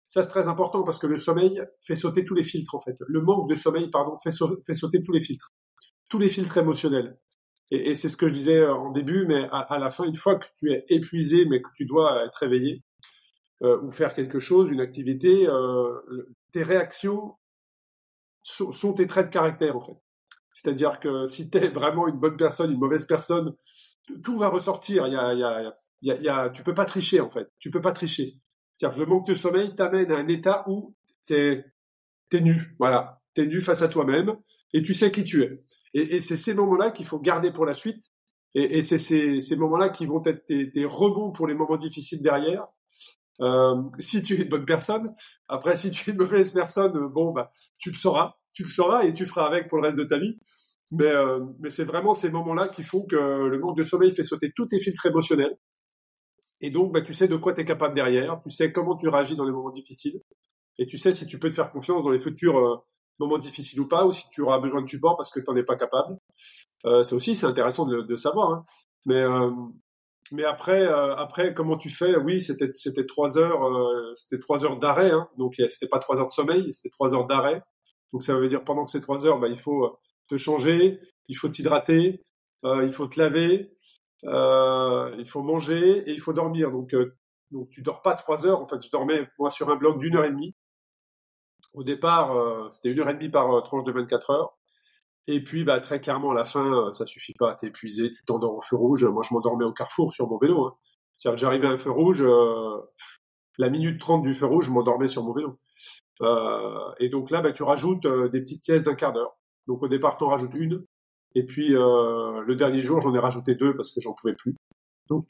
Ça 0.06 0.22
c'est 0.22 0.28
très 0.28 0.46
important 0.48 0.85
parce 0.85 0.98
que 0.98 1.09
le 1.09 1.16
sommeil 1.16 1.61
fait 1.85 1.96
sauter 1.96 2.24
tous 2.24 2.35
les 2.35 2.44
filtres 2.44 2.74
en 2.74 2.80
fait. 2.80 2.94
Le 3.09 3.20
manque 3.22 3.50
de 3.50 3.56
sommeil, 3.56 3.90
pardon, 3.90 4.16
fait, 4.22 4.30
sauter 4.30 5.02
tous 5.02 5.12
les 5.12 5.20
filtres, 5.20 5.52
tous 6.09 6.18
les 6.18 6.28
filtres 6.28 6.59
émotionnels. 6.59 7.18
Et, 7.72 7.94
c'est 7.94 8.09
ce 8.09 8.16
que 8.16 8.28
je 8.28 8.35
disais 8.35 8.56
euh, 8.59 8.74
en 8.74 8.90
début, 8.90 9.26
mais 9.26 9.48
à, 9.52 9.78
la 9.78 9.90
fin, 9.90 10.04
une 10.04 10.16
fois 10.16 10.37
que 10.37 10.46
tu 10.59 10.72
es 10.72 10.85
épuisé, 10.88 11.46
mais 11.46 11.62
que 11.62 11.68
tu 11.76 11.87
dois 11.87 12.24
être 12.24 12.37
réveillé 12.37 12.83
euh, 13.62 13.80
ou 13.83 13.90
faire 13.90 14.14
quelque 14.14 14.40
chose, 14.40 14.70
une 14.70 14.80
activité, 14.80 15.48
tes 16.52 16.62
réactions 16.62 17.37
sont 18.42 18.94
tes 18.94 19.06
traits 19.06 19.26
de 19.26 19.33
caractère 19.33 19.76
en 19.76 19.80
fait. 19.80 19.96
C'est-à-dire 20.61 21.01
que 21.01 21.27
si 21.27 21.51
tu 21.51 21.59
es 21.59 21.68
vraiment 21.68 22.07
une 22.07 22.18
bonne 22.18 22.37
personne, 22.37 22.73
une 22.73 22.79
mauvaise 22.79 23.07
personne, 23.07 23.55
tout 24.23 24.38
va 24.38 24.49
ressortir. 24.49 25.07
Il 25.07 25.14
y 25.14 25.16
a, 25.16 25.33
il 26.03 26.23
y 26.23 26.29
a, 26.29 26.51
tu 26.51 26.62
peux 26.62 26.75
pas 26.75 26.85
tricher 26.85 27.20
en 27.20 27.31
fait. 27.31 27.49
Tu 27.59 27.70
peux 27.70 27.81
pas 27.81 27.92
tricher. 27.92 28.37
Que 28.81 28.99
le 28.99 29.07
manque 29.07 29.27
de 29.27 29.35
sommeil 29.35 29.75
t'amène 29.75 30.11
à 30.11 30.16
un 30.16 30.29
état 30.29 30.64
où 30.66 30.94
t'es 31.27 31.64
es 32.33 32.40
nu. 32.40 32.75
Voilà, 32.79 33.20
t'es 33.35 33.46
nu 33.46 33.61
face 33.61 33.83
à 33.83 33.88
toi-même 33.88 34.37
et 34.73 34.83
tu 34.83 34.94
sais 34.94 35.11
qui 35.11 35.25
tu 35.25 35.42
es. 35.42 35.64
Et, 35.92 36.20
c'est 36.20 36.37
ces 36.37 36.55
moments-là 36.55 36.90
qu'il 36.90 37.07
faut 37.07 37.18
garder 37.18 37.51
pour 37.51 37.66
la 37.66 37.75
suite 37.75 38.03
Et, 38.55 38.83
c'est 38.83 38.99
ces, 38.99 39.57
moments-là 39.57 39.88
qui 39.88 40.07
vont 40.07 40.23
être 40.25 40.44
tes, 40.44 40.70
tes, 40.70 40.85
rebonds 40.85 41.33
pour 41.33 41.46
les 41.46 41.55
moments 41.55 41.77
difficiles 41.77 42.23
derrière. 42.23 42.66
Euh, 43.40 43.83
si 43.99 44.23
tu 44.23 44.35
es 44.35 44.42
une 44.42 44.49
bonne 44.49 44.66
personne, 44.66 45.14
après 45.49 45.77
si 45.77 45.90
tu 45.90 46.09
es 46.09 46.12
une 46.12 46.18
mauvaise 46.18 46.53
personne, 46.53 46.92
bon 47.09 47.33
bah 47.33 47.53
tu 47.79 47.90
le 47.90 47.96
sauras, 47.96 48.37
tu 48.61 48.64
le 48.64 48.75
sauras 48.75 49.05
et 49.05 49.14
tu 49.14 49.27
feras 49.27 49.46
avec 49.46 49.68
pour 49.68 49.79
le 49.79 49.85
reste 49.85 49.99
de 49.99 50.05
ta 50.05 50.18
vie. 50.18 50.38
Mais, 50.90 51.07
euh, 51.07 51.40
mais 51.61 51.70
c'est 51.70 51.85
vraiment 51.85 52.14
ces 52.14 52.31
moments-là 52.31 52.68
qui 52.68 52.83
font 52.83 53.05
que 53.07 53.16
le 53.16 53.59
manque 53.59 53.77
de 53.77 53.85
sommeil 53.85 54.11
fait 54.14 54.25
sauter 54.25 54.53
tous 54.55 54.66
tes 54.66 54.81
filtres 54.81 55.07
émotionnels. 55.07 55.57
Et 56.61 56.70
donc, 56.70 56.92
bah, 56.92 57.01
tu 57.01 57.14
sais 57.14 57.29
de 57.29 57.37
quoi 57.37 57.55
tu 57.55 57.62
es 57.62 57.64
capable 57.64 57.94
derrière, 57.94 58.40
tu 58.42 58.51
sais 58.51 58.73
comment 58.73 58.96
tu 58.96 59.09
réagis 59.09 59.37
dans 59.37 59.44
les 59.44 59.53
moments 59.53 59.70
difficiles, 59.70 60.20
et 60.79 60.87
tu 60.87 60.99
sais 60.99 61.12
si 61.12 61.27
tu 61.27 61.38
peux 61.38 61.49
te 61.49 61.55
faire 61.55 61.70
confiance 61.73 62.03
dans 62.03 62.11
les 62.11 62.20
futurs 62.20 62.59
euh, 62.59 62.77
moments 63.18 63.38
difficiles 63.38 63.81
ou 63.81 63.88
pas, 63.88 64.07
ou 64.07 64.12
si 64.12 64.29
tu 64.31 64.42
auras 64.42 64.59
besoin 64.59 64.83
de 64.83 64.88
support 64.88 65.16
parce 65.16 65.31
que 65.31 65.40
tu 65.40 65.46
n'en 65.49 65.57
es 65.57 65.62
pas 65.62 65.77
capable. 65.77 66.16
Euh, 66.87 67.03
ça 67.03 67.14
aussi, 67.14 67.35
c'est 67.35 67.46
intéressant 67.46 67.87
de, 67.87 68.16
savoir. 68.16 68.51
Hein. 68.51 68.64
Mais, 69.07 69.20
euh, 69.20 69.51
mais 70.33 70.44
après, 70.44 70.87
après, 70.87 71.55
comment 71.55 71.77
tu 71.77 71.90
fais? 71.90 72.16
Oui, 72.16 72.40
c'était 72.40 73.07
trois 73.07 73.37
heures, 73.37 73.61
c'était 74.14 74.38
heures 74.64 74.79
d'arrêt. 74.79 75.11
Hein. 75.11 75.29
Donc, 75.37 75.55
c'était 75.57 75.88
pas 75.88 75.99
trois 75.99 76.20
heures 76.20 76.29
de 76.29 76.33
sommeil, 76.33 76.73
c'était 76.73 76.90
trois 76.90 77.14
heures 77.14 77.27
d'arrêt. 77.27 77.62
Donc, 78.12 78.23
ça 78.23 78.35
veut 78.35 78.49
dire 78.49 78.64
pendant 78.64 78.87
ces 78.87 79.01
trois 79.01 79.25
heures, 79.27 79.38
bah, 79.38 79.49
il 79.49 79.59
faut 79.59 79.99
te 80.29 80.37
changer, 80.37 80.99
il 81.29 81.35
faut 81.37 81.49
t'hydrater, 81.49 82.23
il 82.64 82.92
faut 82.92 83.07
te 83.07 83.18
laver, 83.18 83.73
euh, 84.25 85.14
il 85.18 85.27
faut 85.27 85.42
manger 85.42 85.99
et 86.09 86.12
il 86.12 86.20
faut 86.20 86.33
dormir. 86.33 86.70
Donc, 86.70 86.94
euh, 86.94 87.16
donc 87.51 87.70
tu 87.70 87.83
dors 87.83 88.03
pas 88.03 88.14
trois 88.14 88.46
heures. 88.46 88.61
En 88.61 88.66
fait, 88.66 88.85
je 88.85 88.90
dormais 88.90 89.29
moi 89.38 89.51
sur 89.51 89.70
un 89.70 89.77
bloc 89.77 89.99
d'une 89.99 90.16
heure 90.16 90.25
et 90.25 90.31
demie. 90.31 90.55
Au 91.75 91.85
départ, 91.85 92.33
euh, 92.37 92.68
c'était 92.70 92.90
une 92.90 93.01
heure 93.01 93.09
et 93.09 93.14
demie 93.14 93.29
par 93.29 93.53
euh, 93.53 93.61
tranche 93.61 93.85
de 93.85 93.92
24 93.92 94.31
heures. 94.31 94.57
Et 95.27 95.42
puis, 95.42 95.64
bah, 95.64 95.81
très 95.81 96.01
clairement, 96.01 96.33
à 96.33 96.35
la 96.35 96.44
fin, 96.44 96.88
euh, 96.88 96.92
ça 96.92 97.07
suffit 97.07 97.35
pas. 97.35 97.55
T'es 97.55 97.68
épuisé, 97.68 98.12
tu 98.12 98.25
t'endors 98.25 98.57
au 98.57 98.62
feu 98.62 98.77
rouge. 98.77 99.05
Moi, 99.05 99.23
je 99.29 99.35
m'endormais 99.35 99.64
au 99.64 99.73
carrefour 99.73 100.12
sur 100.12 100.29
mon 100.29 100.38
vélo. 100.38 100.66
Hein. 100.66 100.77
C'est-à-dire 101.16 101.37
que 101.37 101.40
j'arrivais 101.40 101.66
à 101.68 101.70
un 101.70 101.79
feu 101.79 101.90
rouge, 101.90 102.25
la 103.59 103.68
minute 103.68 104.01
30 104.01 104.23
du 104.23 104.35
feu 104.35 104.46
rouge, 104.46 104.66
je 104.66 104.70
m'endormais 104.70 105.09
sur 105.09 105.23
mon 105.23 105.35
vélo. 105.35 105.59
Et 106.20 107.09
donc 107.09 107.30
là, 107.30 107.40
bah, 107.40 107.52
tu 107.52 107.62
rajoutes 107.62 108.06
des 108.06 108.40
petites 108.40 108.62
siestes 108.62 108.85
d'un 108.85 108.94
quart 108.94 109.12
d'heure. 109.12 109.37
Donc 109.66 109.83
au 109.83 109.88
départ, 109.88 110.18
tu 110.18 110.24
en 110.24 110.28
rajoutes 110.28 110.54
une. 110.54 110.85
Et 111.35 111.44
puis 111.44 111.74
euh, 111.74 112.40
le 112.42 112.56
dernier 112.56 112.80
jour, 112.80 113.00
j'en 113.00 113.14
ai 113.14 113.18
rajouté 113.18 113.54
deux 113.54 113.76
parce 113.76 113.92
que 113.92 114.00
j'en 114.00 114.14
pouvais 114.14 114.35
plus. 114.35 114.56
Donc 115.09 115.26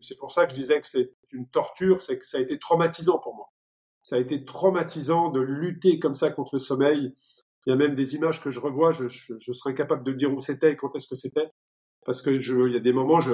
c'est 0.00 0.18
pour 0.18 0.32
ça 0.32 0.44
que 0.44 0.50
je 0.50 0.56
disais 0.56 0.80
que 0.80 0.86
c'est 0.86 1.12
une 1.30 1.48
torture, 1.48 2.02
c'est 2.02 2.18
que 2.18 2.26
ça 2.26 2.38
a 2.38 2.40
été 2.40 2.58
traumatisant 2.58 3.18
pour 3.18 3.34
moi. 3.34 3.48
Ça 4.02 4.16
a 4.16 4.18
été 4.18 4.44
traumatisant 4.44 5.30
de 5.30 5.40
lutter 5.40 5.98
comme 5.98 6.14
ça 6.14 6.30
contre 6.30 6.56
le 6.56 6.58
sommeil. 6.60 7.14
Il 7.66 7.70
y 7.70 7.72
a 7.72 7.76
même 7.76 7.94
des 7.94 8.14
images 8.14 8.42
que 8.42 8.50
je 8.50 8.60
revois, 8.60 8.92
je, 8.92 9.08
je, 9.08 9.36
je 9.36 9.52
serais 9.52 9.70
incapable 9.70 10.04
de 10.04 10.12
dire 10.12 10.32
où 10.32 10.40
c'était 10.40 10.72
et 10.72 10.76
quand 10.76 10.94
est-ce 10.94 11.08
que 11.08 11.16
c'était, 11.16 11.50
parce 12.04 12.22
que 12.22 12.38
je, 12.38 12.68
il 12.68 12.72
y 12.74 12.76
a 12.76 12.80
des 12.80 12.92
moments, 12.92 13.20
je 13.20 13.32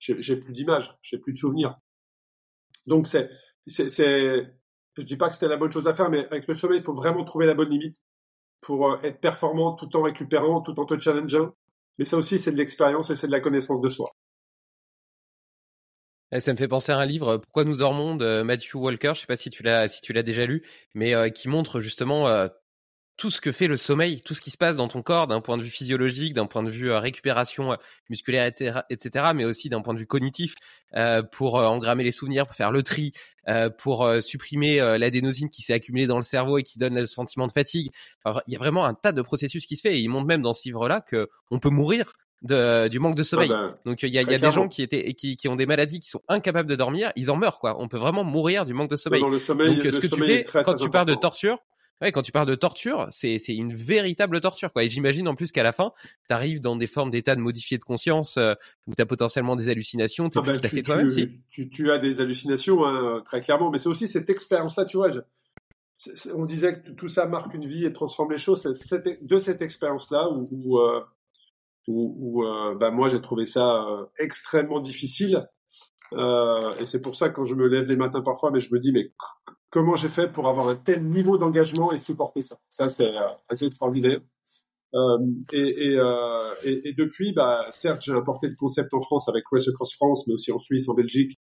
j'ai 0.00 0.36
plus 0.36 0.52
d'images, 0.52 0.96
j'ai 1.02 1.18
plus 1.18 1.32
de 1.32 1.38
souvenirs. 1.38 1.76
Donc 2.86 3.08
c'est, 3.08 3.30
c'est, 3.66 4.54
je 4.98 5.04
dis 5.04 5.16
pas 5.16 5.28
que 5.28 5.34
c'était 5.34 5.48
la 5.48 5.56
bonne 5.56 5.72
chose 5.72 5.86
à 5.86 5.94
faire, 5.94 6.10
mais 6.10 6.26
avec 6.26 6.46
le 6.46 6.54
sommeil, 6.54 6.78
il 6.78 6.84
faut 6.84 6.94
vraiment 6.94 7.24
trouver 7.24 7.46
la 7.46 7.54
bonne 7.54 7.70
limite 7.70 7.96
pour 8.60 8.90
euh, 8.90 8.98
être 9.02 9.20
performant 9.20 9.74
tout 9.74 9.96
en 9.96 10.02
récupérant, 10.02 10.60
tout 10.60 10.78
en 10.78 10.84
te 10.84 10.98
challengeant. 10.98 11.54
Mais 11.98 12.04
ça 12.04 12.16
aussi, 12.16 12.38
c'est 12.38 12.52
de 12.52 12.56
l'expérience 12.56 13.10
et 13.10 13.16
c'est 13.16 13.26
de 13.26 13.32
la 13.32 13.40
connaissance 13.40 13.80
de 13.80 13.88
soi. 13.88 14.10
Eh, 16.30 16.40
ça 16.40 16.52
me 16.52 16.58
fait 16.58 16.68
penser 16.68 16.92
à 16.92 16.98
un 16.98 17.06
livre, 17.06 17.38
Pourquoi 17.38 17.64
nous 17.64 17.76
dormons 17.76 18.14
de 18.14 18.42
Matthew 18.42 18.74
Walker. 18.74 19.12
Je 19.14 19.20
sais 19.20 19.26
pas 19.26 19.36
si 19.36 19.48
tu 19.48 19.62
l'as 19.62 19.88
si 19.88 20.02
tu 20.02 20.12
l'as 20.12 20.22
déjà 20.22 20.44
lu, 20.44 20.62
mais 20.94 21.14
euh, 21.14 21.30
qui 21.30 21.48
montre 21.48 21.80
justement 21.80 22.28
euh, 22.28 22.48
tout 23.18 23.32
ce 23.32 23.40
que 23.40 23.50
fait 23.50 23.66
le 23.66 23.76
sommeil, 23.76 24.22
tout 24.22 24.32
ce 24.32 24.40
qui 24.40 24.52
se 24.52 24.56
passe 24.56 24.76
dans 24.76 24.86
ton 24.86 25.02
corps 25.02 25.26
d'un 25.26 25.40
point 25.40 25.58
de 25.58 25.62
vue 25.62 25.70
physiologique, 25.70 26.34
d'un 26.34 26.46
point 26.46 26.62
de 26.62 26.70
vue 26.70 26.90
euh, 26.90 27.00
récupération 27.00 27.72
euh, 27.72 27.76
musculaire, 28.08 28.46
etc., 28.46 28.80
etc., 28.90 29.26
mais 29.34 29.44
aussi 29.44 29.68
d'un 29.68 29.82
point 29.82 29.92
de 29.92 29.98
vue 29.98 30.06
cognitif, 30.06 30.54
euh, 30.94 31.22
pour 31.22 31.56
engrammer 31.56 32.04
les 32.04 32.12
souvenirs, 32.12 32.46
pour 32.46 32.56
faire 32.56 32.70
le 32.70 32.82
tri, 32.82 33.12
pour 33.78 34.06
supprimer 34.20 34.76
l'adénosine 34.98 35.48
qui 35.48 35.62
s'est 35.62 35.72
accumulée 35.72 36.06
dans 36.06 36.18
le 36.18 36.22
cerveau 36.22 36.58
et 36.58 36.62
qui 36.62 36.78
donne 36.78 36.94
le 36.94 37.06
sentiment 37.06 37.46
de 37.46 37.52
fatigue. 37.52 37.90
Enfin, 38.22 38.42
il 38.46 38.52
y 38.52 38.56
a 38.56 38.58
vraiment 38.58 38.84
un 38.84 38.92
tas 38.92 39.12
de 39.12 39.22
processus 39.22 39.64
qui 39.64 39.78
se 39.78 39.80
fait 39.80 39.94
et 39.96 40.00
il 40.00 40.08
montre 40.08 40.26
même 40.26 40.42
dans 40.42 40.52
ce 40.52 40.64
livre-là 40.64 41.00
que 41.00 41.30
on 41.50 41.58
peut 41.58 41.70
mourir 41.70 42.12
de, 42.42 42.88
du 42.88 42.98
manque 42.98 43.14
de 43.14 43.22
sommeil. 43.22 43.48
Ben, 43.48 43.74
Donc 43.86 44.02
il 44.02 44.10
y 44.10 44.18
a, 44.18 44.22
y 44.22 44.34
a 44.34 44.38
des 44.38 44.52
gens 44.52 44.68
qui 44.68 44.82
étaient 44.82 45.14
qui, 45.14 45.38
qui 45.38 45.48
ont 45.48 45.56
des 45.56 45.64
maladies 45.64 45.98
qui 45.98 46.10
sont 46.10 46.20
incapables 46.28 46.68
de 46.68 46.76
dormir, 46.76 47.10
ils 47.16 47.30
en 47.30 47.36
meurent 47.36 47.58
quoi. 47.58 47.80
On 47.80 47.88
peut 47.88 47.96
vraiment 47.96 48.22
mourir 48.22 48.66
du 48.66 48.74
manque 48.74 48.90
de 48.90 48.96
sommeil. 48.96 49.22
le 49.28 49.38
sommeil 49.38 49.76
Donc 49.76 49.92
ce 49.92 49.98
que 49.98 50.06
tu 50.06 50.22
fais 50.22 50.44
quand 50.44 50.74
tu 50.74 50.90
parles 50.90 51.08
de 51.08 51.14
torture, 51.14 51.58
Ouais, 52.00 52.12
quand 52.12 52.22
tu 52.22 52.32
parles 52.32 52.46
de 52.46 52.54
torture, 52.54 53.08
c'est 53.10 53.38
une 53.48 53.74
véritable 53.74 54.40
torture 54.40 54.72
quoi. 54.72 54.84
Et 54.84 54.88
j'imagine 54.88 55.26
en 55.28 55.34
plus 55.34 55.50
qu'à 55.50 55.62
la 55.62 55.72
fin, 55.72 55.92
tu 56.28 56.34
arrives 56.34 56.60
dans 56.60 56.76
des 56.76 56.86
formes 56.86 57.10
d'état 57.10 57.34
de 57.34 57.40
modifié 57.40 57.78
de 57.78 57.84
conscience 57.84 58.36
euh, 58.36 58.54
où 58.86 58.94
tu 58.94 59.02
as 59.02 59.06
potentiellement 59.06 59.56
des 59.56 59.68
hallucinations, 59.68 60.26
ah 60.26 60.30
tout 60.30 60.40
à 60.40 60.68
fait 60.68 60.82
toi-même 60.82 61.10
si. 61.10 61.28
Tu, 61.50 61.68
tu, 61.70 61.90
as 61.90 61.98
des 61.98 62.20
hallucinations 62.20 62.84
hein, 62.84 63.22
très 63.24 63.40
clairement, 63.40 63.70
mais 63.70 63.78
c'est 63.78 63.88
aussi 63.88 64.06
cette 64.06 64.30
expérience 64.30 64.76
là, 64.76 64.84
tu 64.84 64.96
vois. 64.96 65.10
Je, 65.10 65.20
on 66.34 66.44
disait 66.44 66.80
que 66.80 66.90
tout 66.90 67.08
ça 67.08 67.26
marque 67.26 67.54
une 67.54 67.66
vie 67.66 67.84
et 67.84 67.92
transforme 67.92 68.30
les 68.30 68.38
choses. 68.38 68.72
C'est 68.74 69.22
de 69.22 69.38
cette 69.38 69.62
expérience 69.62 70.10
là 70.10 70.30
où 70.30 70.48
où, 70.52 70.78
euh, 70.78 71.00
où, 71.88 72.14
où 72.18 72.44
euh, 72.44 72.74
bah, 72.76 72.90
moi 72.90 73.08
j'ai 73.08 73.20
trouvé 73.20 73.46
ça 73.46 73.84
euh, 73.84 74.04
extrêmement 74.18 74.80
difficile. 74.80 75.48
Euh, 76.12 76.76
et 76.76 76.86
c'est 76.86 77.02
pour 77.02 77.16
ça 77.16 77.28
que 77.28 77.34
quand 77.34 77.44
je 77.44 77.54
me 77.54 77.66
lève 77.66 77.84
les 77.84 77.96
matins 77.96 78.22
parfois, 78.22 78.50
mais 78.50 78.60
je 78.60 78.72
me 78.72 78.78
dis 78.78 78.92
mais 78.92 79.12
comment 79.70 79.96
j'ai 79.96 80.08
fait 80.08 80.30
pour 80.32 80.48
avoir 80.48 80.68
un 80.68 80.76
tel 80.76 81.04
niveau 81.04 81.38
d'engagement 81.38 81.92
et 81.92 81.98
supporter 81.98 82.42
ça. 82.42 82.58
Ça, 82.68 82.88
c'est 82.88 83.06
euh, 83.06 83.28
assez 83.48 83.66
extraordinaire. 83.66 84.20
Euh, 84.94 85.18
et, 85.52 85.96
euh, 85.96 86.54
et, 86.64 86.88
et, 86.88 86.92
depuis, 86.94 87.32
bah, 87.32 87.66
certes, 87.70 88.02
j'ai 88.02 88.12
importé 88.12 88.48
le 88.48 88.54
concept 88.54 88.94
en 88.94 89.00
France 89.00 89.28
avec 89.28 89.44
Race 89.50 89.68
Across 89.68 89.94
France, 89.94 90.26
mais 90.26 90.34
aussi 90.34 90.50
en 90.50 90.58
Suisse, 90.58 90.88
en 90.88 90.94
Belgique, 90.94 91.38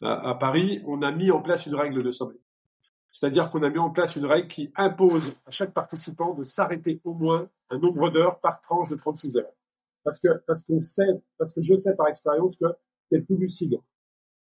à, 0.00 0.30
à 0.30 0.34
Paris. 0.34 0.80
On 0.86 1.02
a 1.02 1.10
mis 1.10 1.30
en 1.30 1.42
place 1.42 1.66
une 1.66 1.74
règle 1.74 2.02
de 2.02 2.12
sommeil. 2.12 2.38
C'est-à-dire 3.10 3.50
qu'on 3.50 3.62
a 3.62 3.70
mis 3.70 3.78
en 3.78 3.90
place 3.90 4.16
une 4.16 4.26
règle 4.26 4.48
qui 4.48 4.72
impose 4.76 5.32
à 5.46 5.50
chaque 5.50 5.72
participant 5.72 6.34
de 6.34 6.42
s'arrêter 6.42 7.00
au 7.04 7.14
moins 7.14 7.48
un 7.70 7.78
nombre 7.78 8.10
d'heures 8.10 8.40
par 8.40 8.60
tranche 8.60 8.88
de 8.88 8.96
36 8.96 9.36
heures. 9.36 9.52
Parce 10.02 10.20
que, 10.20 10.28
parce 10.46 10.64
qu'on 10.64 10.80
sait, 10.80 11.22
parce 11.38 11.54
que 11.54 11.62
je 11.62 11.74
sais 11.74 11.96
par 11.96 12.08
expérience 12.08 12.56
que 12.56 12.66
tu 13.10 13.18
es 13.18 13.20
plus 13.20 13.36
lucide. 13.36 13.78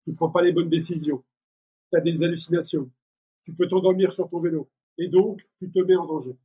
Tu 0.02 0.10
ne 0.10 0.16
prends 0.16 0.30
pas 0.30 0.42
les 0.42 0.52
bonnes 0.52 0.68
décisions. 0.68 1.22
Tu 1.90 1.98
as 1.98 2.00
des 2.00 2.22
hallucinations 2.22 2.90
tu 3.44 3.54
peux 3.54 3.68
t'endormir 3.68 4.12
sur 4.12 4.28
ton 4.28 4.38
vélo. 4.38 4.68
Et 4.98 5.08
donc, 5.08 5.40
tu 5.58 5.70
te 5.70 5.78
mets 5.80 5.96
en 5.96 6.06
danger. 6.06 6.36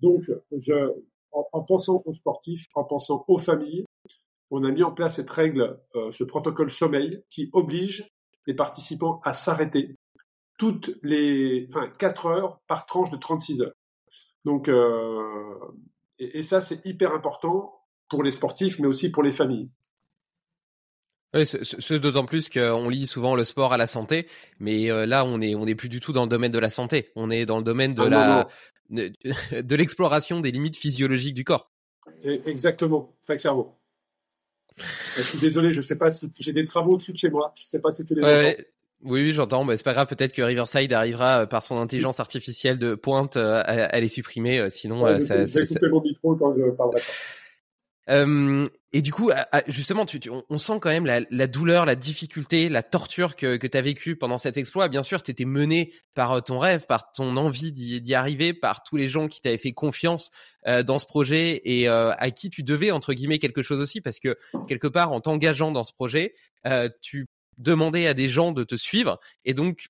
Donc, 0.00 0.24
en, 1.32 1.48
en, 1.52 1.62
pensant 1.62 2.02
aux 2.04 2.12
sportifs, 2.12 2.66
en 2.74 2.84
pensant 2.84 3.24
aux 3.28 3.38
familles, 3.38 3.84
on 4.50 4.64
a 4.64 4.70
mis 4.70 4.82
en 4.82 4.92
place 4.92 5.16
cette 5.16 5.30
règle, 5.30 5.80
euh, 5.96 6.12
ce 6.12 6.24
protocole 6.24 6.70
sommeil 6.70 7.22
qui 7.30 7.48
oblige 7.52 8.08
les 8.46 8.54
participants 8.54 9.20
à 9.24 9.32
s'arrêter 9.32 9.96
toutes 10.58 10.96
les, 11.02 11.66
enfin, 11.70 11.88
4 11.98 12.26
heures 12.26 12.60
par 12.66 12.86
tranche 12.86 13.10
de 13.10 13.16
36 13.16 13.62
heures. 13.62 13.74
Donc, 14.44 14.68
euh, 14.68 15.58
et 16.18 16.42
ça, 16.42 16.60
c'est 16.60 16.84
hyper 16.86 17.12
important 17.12 17.80
pour 18.08 18.22
les 18.22 18.30
sportifs, 18.30 18.78
mais 18.78 18.86
aussi 18.86 19.10
pour 19.10 19.22
les 19.22 19.32
familles. 19.32 19.70
Oui, 21.34 21.46
ce, 21.46 21.94
d'autant 21.94 22.24
plus 22.24 22.48
qu'on 22.48 22.88
lit 22.88 23.06
souvent 23.06 23.34
le 23.34 23.42
sport 23.42 23.72
à 23.72 23.76
la 23.76 23.86
santé, 23.86 24.28
mais 24.60 24.90
euh, 24.90 25.04
là 25.04 25.24
on 25.24 25.40
est 25.40 25.54
on 25.56 25.64
n'est 25.64 25.74
plus 25.74 25.88
du 25.88 25.98
tout 25.98 26.12
dans 26.12 26.22
le 26.22 26.28
domaine 26.28 26.52
de 26.52 26.58
la 26.58 26.70
santé, 26.70 27.10
on 27.16 27.30
est 27.30 27.44
dans 27.44 27.58
le 27.58 27.64
domaine 27.64 27.92
de 27.92 28.02
ah, 28.02 28.08
la 28.08 28.48
de, 28.90 29.12
de 29.60 29.76
l'exploration 29.76 30.40
des 30.40 30.52
limites 30.52 30.76
physiologiques 30.76 31.34
du 31.34 31.44
corps. 31.44 31.70
Exactement, 32.22 33.14
très 33.24 33.36
clairement. 33.36 33.78
Je 35.16 35.22
suis 35.22 35.38
désolé, 35.38 35.72
je 35.72 35.80
sais 35.80 35.96
pas 35.96 36.10
si 36.10 36.32
j'ai 36.38 36.52
des 36.52 36.64
travaux 36.64 36.92
au-dessus 36.92 37.12
de 37.12 37.18
chez 37.18 37.30
moi, 37.30 37.52
je 37.56 37.64
sais 37.64 37.80
pas 37.80 37.92
si 37.92 38.04
tu 38.04 38.14
les 38.14 38.22
ouais, 38.22 38.66
Oui, 39.02 39.20
oui, 39.22 39.32
j'entends. 39.32 39.64
Mais 39.64 39.76
c'est 39.76 39.84
pas 39.84 39.92
grave. 39.92 40.08
Peut-être 40.08 40.32
que 40.32 40.42
Riverside 40.42 40.92
arrivera 40.92 41.42
euh, 41.42 41.46
par 41.46 41.62
son 41.62 41.78
intelligence 41.78 42.18
artificielle 42.18 42.78
de 42.78 42.94
pointe 42.94 43.36
euh, 43.36 43.62
à, 43.64 43.84
à 43.84 44.00
les 44.00 44.08
supprimer. 44.08 44.68
Sinon, 44.70 45.02
ouais, 45.02 45.20
ça, 45.20 45.44
je 45.44 45.58
vais 45.60 45.66
couper 45.66 45.88
mon 45.88 46.00
micro 46.00 46.34
quand 46.34 46.54
je 46.56 46.70
parlerai 46.70 47.00
pas. 47.00 47.12
Et 48.06 49.02
du 49.02 49.12
coup, 49.12 49.32
justement, 49.66 50.06
tu, 50.06 50.20
tu, 50.20 50.30
on 50.30 50.56
sent 50.58 50.78
quand 50.80 50.88
même 50.88 51.04
la, 51.04 51.22
la, 51.28 51.48
douleur, 51.48 51.84
la 51.84 51.96
difficulté, 51.96 52.68
la 52.68 52.84
torture 52.84 53.34
que, 53.34 53.56
que 53.56 53.66
tu 53.66 53.76
as 53.76 53.82
vécu 53.82 54.14
pendant 54.14 54.38
cet 54.38 54.56
exploit. 54.56 54.86
Bien 54.86 55.02
sûr, 55.02 55.20
tu 55.24 55.32
étais 55.32 55.44
mené 55.44 55.92
par 56.14 56.30
euh, 56.30 56.40
ton 56.40 56.58
rêve, 56.58 56.86
par 56.86 57.10
ton 57.10 57.36
envie 57.36 57.72
d'y 57.72 58.14
arriver, 58.14 58.54
par 58.54 58.84
tous 58.84 58.96
les 58.96 59.08
gens 59.08 59.26
qui 59.26 59.40
t'avaient 59.40 59.56
fait 59.56 59.72
confiance 59.72 60.30
euh, 60.68 60.84
dans 60.84 61.00
ce 61.00 61.06
projet 61.06 61.60
et 61.64 61.88
euh, 61.88 62.12
à 62.18 62.30
qui 62.30 62.50
tu 62.50 62.62
devais, 62.62 62.92
entre 62.92 63.14
guillemets, 63.14 63.40
quelque 63.40 63.62
chose 63.62 63.80
aussi, 63.80 64.00
parce 64.00 64.20
que 64.20 64.38
quelque 64.68 64.86
part, 64.86 65.10
en 65.10 65.20
t'engageant 65.20 65.72
dans 65.72 65.82
ce 65.82 65.92
projet, 65.92 66.32
euh, 66.68 66.88
tu 67.02 67.26
demandais 67.58 68.06
à 68.06 68.14
des 68.14 68.28
gens 68.28 68.52
de 68.52 68.62
te 68.62 68.76
suivre 68.76 69.18
et 69.44 69.54
donc 69.54 69.88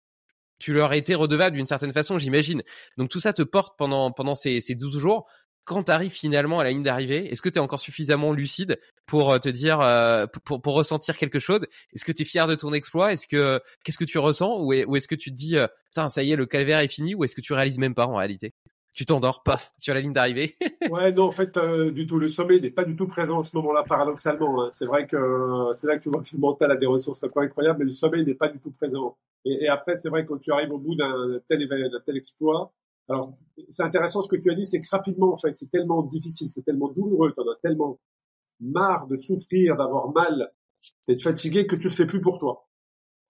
tu 0.59 0.72
leur 0.72 0.95
étais 0.95 1.14
redevable 1.14 1.57
d'une 1.57 1.66
certaine 1.66 1.93
façon, 1.93 2.18
j'imagine. 2.18 2.62
Donc 2.97 3.11
tout 3.11 3.20
ça 3.20 3.34
te 3.34 3.43
porte 3.43 3.76
pendant 3.76 4.12
pendant 4.12 4.34
ces, 4.34 4.62
ces 4.62 4.74
12 4.74 4.99
jours 4.99 5.26
quand 5.64 5.84
tu 5.84 5.90
arrives 5.90 6.12
finalement 6.12 6.60
à 6.60 6.64
la 6.64 6.70
ligne 6.70 6.82
d'arrivée, 6.82 7.32
est-ce 7.32 7.42
que 7.42 7.48
tu 7.48 7.56
es 7.56 7.60
encore 7.60 7.80
suffisamment 7.80 8.32
lucide 8.32 8.78
pour 9.06 9.32
euh, 9.32 9.38
te 9.38 9.48
dire, 9.48 9.80
euh, 9.80 10.26
pour, 10.44 10.74
ressentir 10.74 11.16
quelque 11.16 11.38
chose? 11.38 11.66
Est-ce 11.94 12.04
que 12.04 12.12
tu 12.12 12.22
es 12.22 12.24
fier 12.24 12.46
de 12.46 12.54
ton 12.54 12.72
exploit? 12.72 13.12
Est-ce 13.12 13.26
que 13.26 13.60
qu'est-ce 13.84 13.98
que 13.98 14.04
tu 14.04 14.18
ressens? 14.18 14.60
Ou 14.60 14.72
est-ce 14.72 15.08
que 15.08 15.14
tu 15.14 15.30
te 15.30 15.36
dis, 15.36 15.56
euh, 15.56 15.66
putain, 15.86 16.08
ça 16.08 16.22
y 16.22 16.32
est, 16.32 16.36
le 16.36 16.46
calvaire 16.46 16.80
est 16.80 16.88
fini? 16.88 17.14
Ou 17.14 17.24
est-ce 17.24 17.34
que 17.34 17.40
tu 17.40 17.52
réalises 17.52 17.78
même 17.78 17.94
pas 17.94 18.06
en 18.06 18.16
réalité? 18.16 18.52
Tu 18.94 19.06
t'endors, 19.06 19.42
paf, 19.42 19.72
sur 19.76 19.92
la 19.92 20.00
ligne 20.00 20.12
d'arrivée. 20.12 20.56
ouais, 20.90 21.10
non, 21.10 21.24
en 21.24 21.32
fait, 21.32 21.58
du 21.92 22.06
tout. 22.06 22.18
Le 22.18 22.28
sommeil 22.28 22.60
n'est 22.60 22.70
pas 22.70 22.84
du 22.84 22.94
tout 22.94 23.08
présent 23.08 23.40
à 23.40 23.42
ce 23.42 23.56
moment-là, 23.56 23.82
paradoxalement. 23.82 24.62
Hein. 24.62 24.68
C'est 24.70 24.86
vrai 24.86 25.06
que 25.06 25.70
c'est 25.74 25.88
là 25.88 25.96
que 25.98 26.02
tu 26.02 26.10
vois 26.10 26.22
que 26.22 26.28
le 26.32 26.38
mental 26.38 26.70
a 26.70 26.76
des 26.76 26.86
ressources 26.86 27.24
incroyables, 27.24 27.80
mais 27.80 27.86
le 27.86 27.90
sommeil 27.90 28.24
n'est 28.24 28.36
pas 28.36 28.48
du 28.48 28.60
tout 28.60 28.70
présent. 28.70 29.16
Et, 29.44 29.66
après, 29.66 29.96
c'est 29.96 30.08
vrai 30.08 30.24
quand 30.24 30.38
tu 30.38 30.52
arrives 30.52 30.70
au 30.70 30.78
bout 30.78 30.94
d'un 30.94 31.40
tel 31.48 32.16
exploit. 32.16 32.72
Alors, 33.09 33.36
c'est 33.68 33.82
intéressant 33.82 34.22
ce 34.22 34.28
que 34.28 34.40
tu 34.40 34.50
as 34.50 34.55
dit, 34.55 34.64
c'est 34.64 34.80
que 34.80 34.88
rapidement, 34.90 35.32
en 35.32 35.36
fait, 35.36 35.55
c'est 35.55 35.70
tellement 35.70 36.02
difficile, 36.02 36.48
c'est 36.50 36.64
tellement 36.64 36.88
douloureux, 36.88 37.32
tu 37.36 37.42
en 37.42 37.50
as 37.52 37.57
tellement 37.62 38.00
marre 38.61 39.07
de 39.07 39.16
souffrir, 39.16 39.76
d'avoir 39.76 40.12
mal, 40.12 40.50
d'être 41.07 41.22
fatigué 41.22 41.66
que 41.66 41.76
tu 41.76 41.88
le 41.88 41.94
fais 41.94 42.07
plus 42.07 42.20
pour 42.20 42.38
toi. 42.38 42.68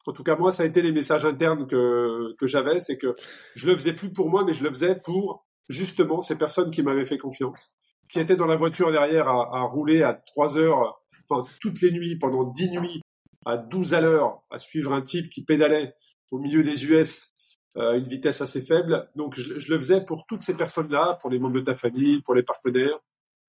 En 0.06 0.12
tout 0.12 0.22
cas, 0.22 0.36
moi, 0.36 0.52
ça 0.52 0.64
a 0.64 0.66
été 0.66 0.82
les 0.82 0.92
messages 0.92 1.24
internes 1.24 1.66
que, 1.66 2.34
j'avais, 2.42 2.80
c'est 2.80 2.98
que 2.98 3.16
je 3.54 3.66
le 3.66 3.74
faisais 3.74 3.94
plus 3.94 4.12
pour 4.12 4.28
moi, 4.28 4.44
mais 4.44 4.52
je 4.52 4.62
le 4.62 4.68
faisais 4.68 5.00
pour 5.00 5.46
justement 5.68 6.20
ces 6.20 6.36
personnes 6.36 6.70
qui 6.70 6.82
m'avaient 6.82 7.06
fait 7.06 7.18
confiance, 7.18 7.74
qui 8.10 8.20
étaient 8.20 8.36
dans 8.36 8.46
la 8.46 8.56
voiture 8.56 8.92
derrière 8.92 9.28
à, 9.28 9.58
à 9.58 9.62
rouler 9.62 10.02
à 10.02 10.12
3 10.12 10.58
heures, 10.58 11.00
enfin 11.28 11.48
toutes 11.60 11.80
les 11.80 11.90
nuits, 11.90 12.16
pendant 12.18 12.44
10 12.44 12.70
nuits, 12.72 13.00
à 13.46 13.56
12 13.56 13.94
à 13.94 14.02
l'heure, 14.02 14.42
à 14.50 14.58
suivre 14.58 14.92
un 14.92 15.00
type 15.00 15.30
qui 15.30 15.42
pédalait 15.42 15.94
au 16.30 16.38
milieu 16.38 16.62
des 16.62 16.84
US 16.86 17.33
à 17.76 17.96
une 17.96 18.04
vitesse 18.04 18.40
assez 18.40 18.62
faible. 18.62 19.08
Donc 19.16 19.34
je, 19.38 19.58
je 19.58 19.72
le 19.72 19.80
faisais 19.80 20.04
pour 20.04 20.26
toutes 20.26 20.42
ces 20.42 20.54
personnes-là, 20.54 21.18
pour 21.20 21.30
les 21.30 21.38
membres 21.38 21.56
de 21.56 21.60
ta 21.60 21.74
famille, 21.74 22.22
pour 22.22 22.34
les 22.34 22.42
partenaires. 22.42 22.98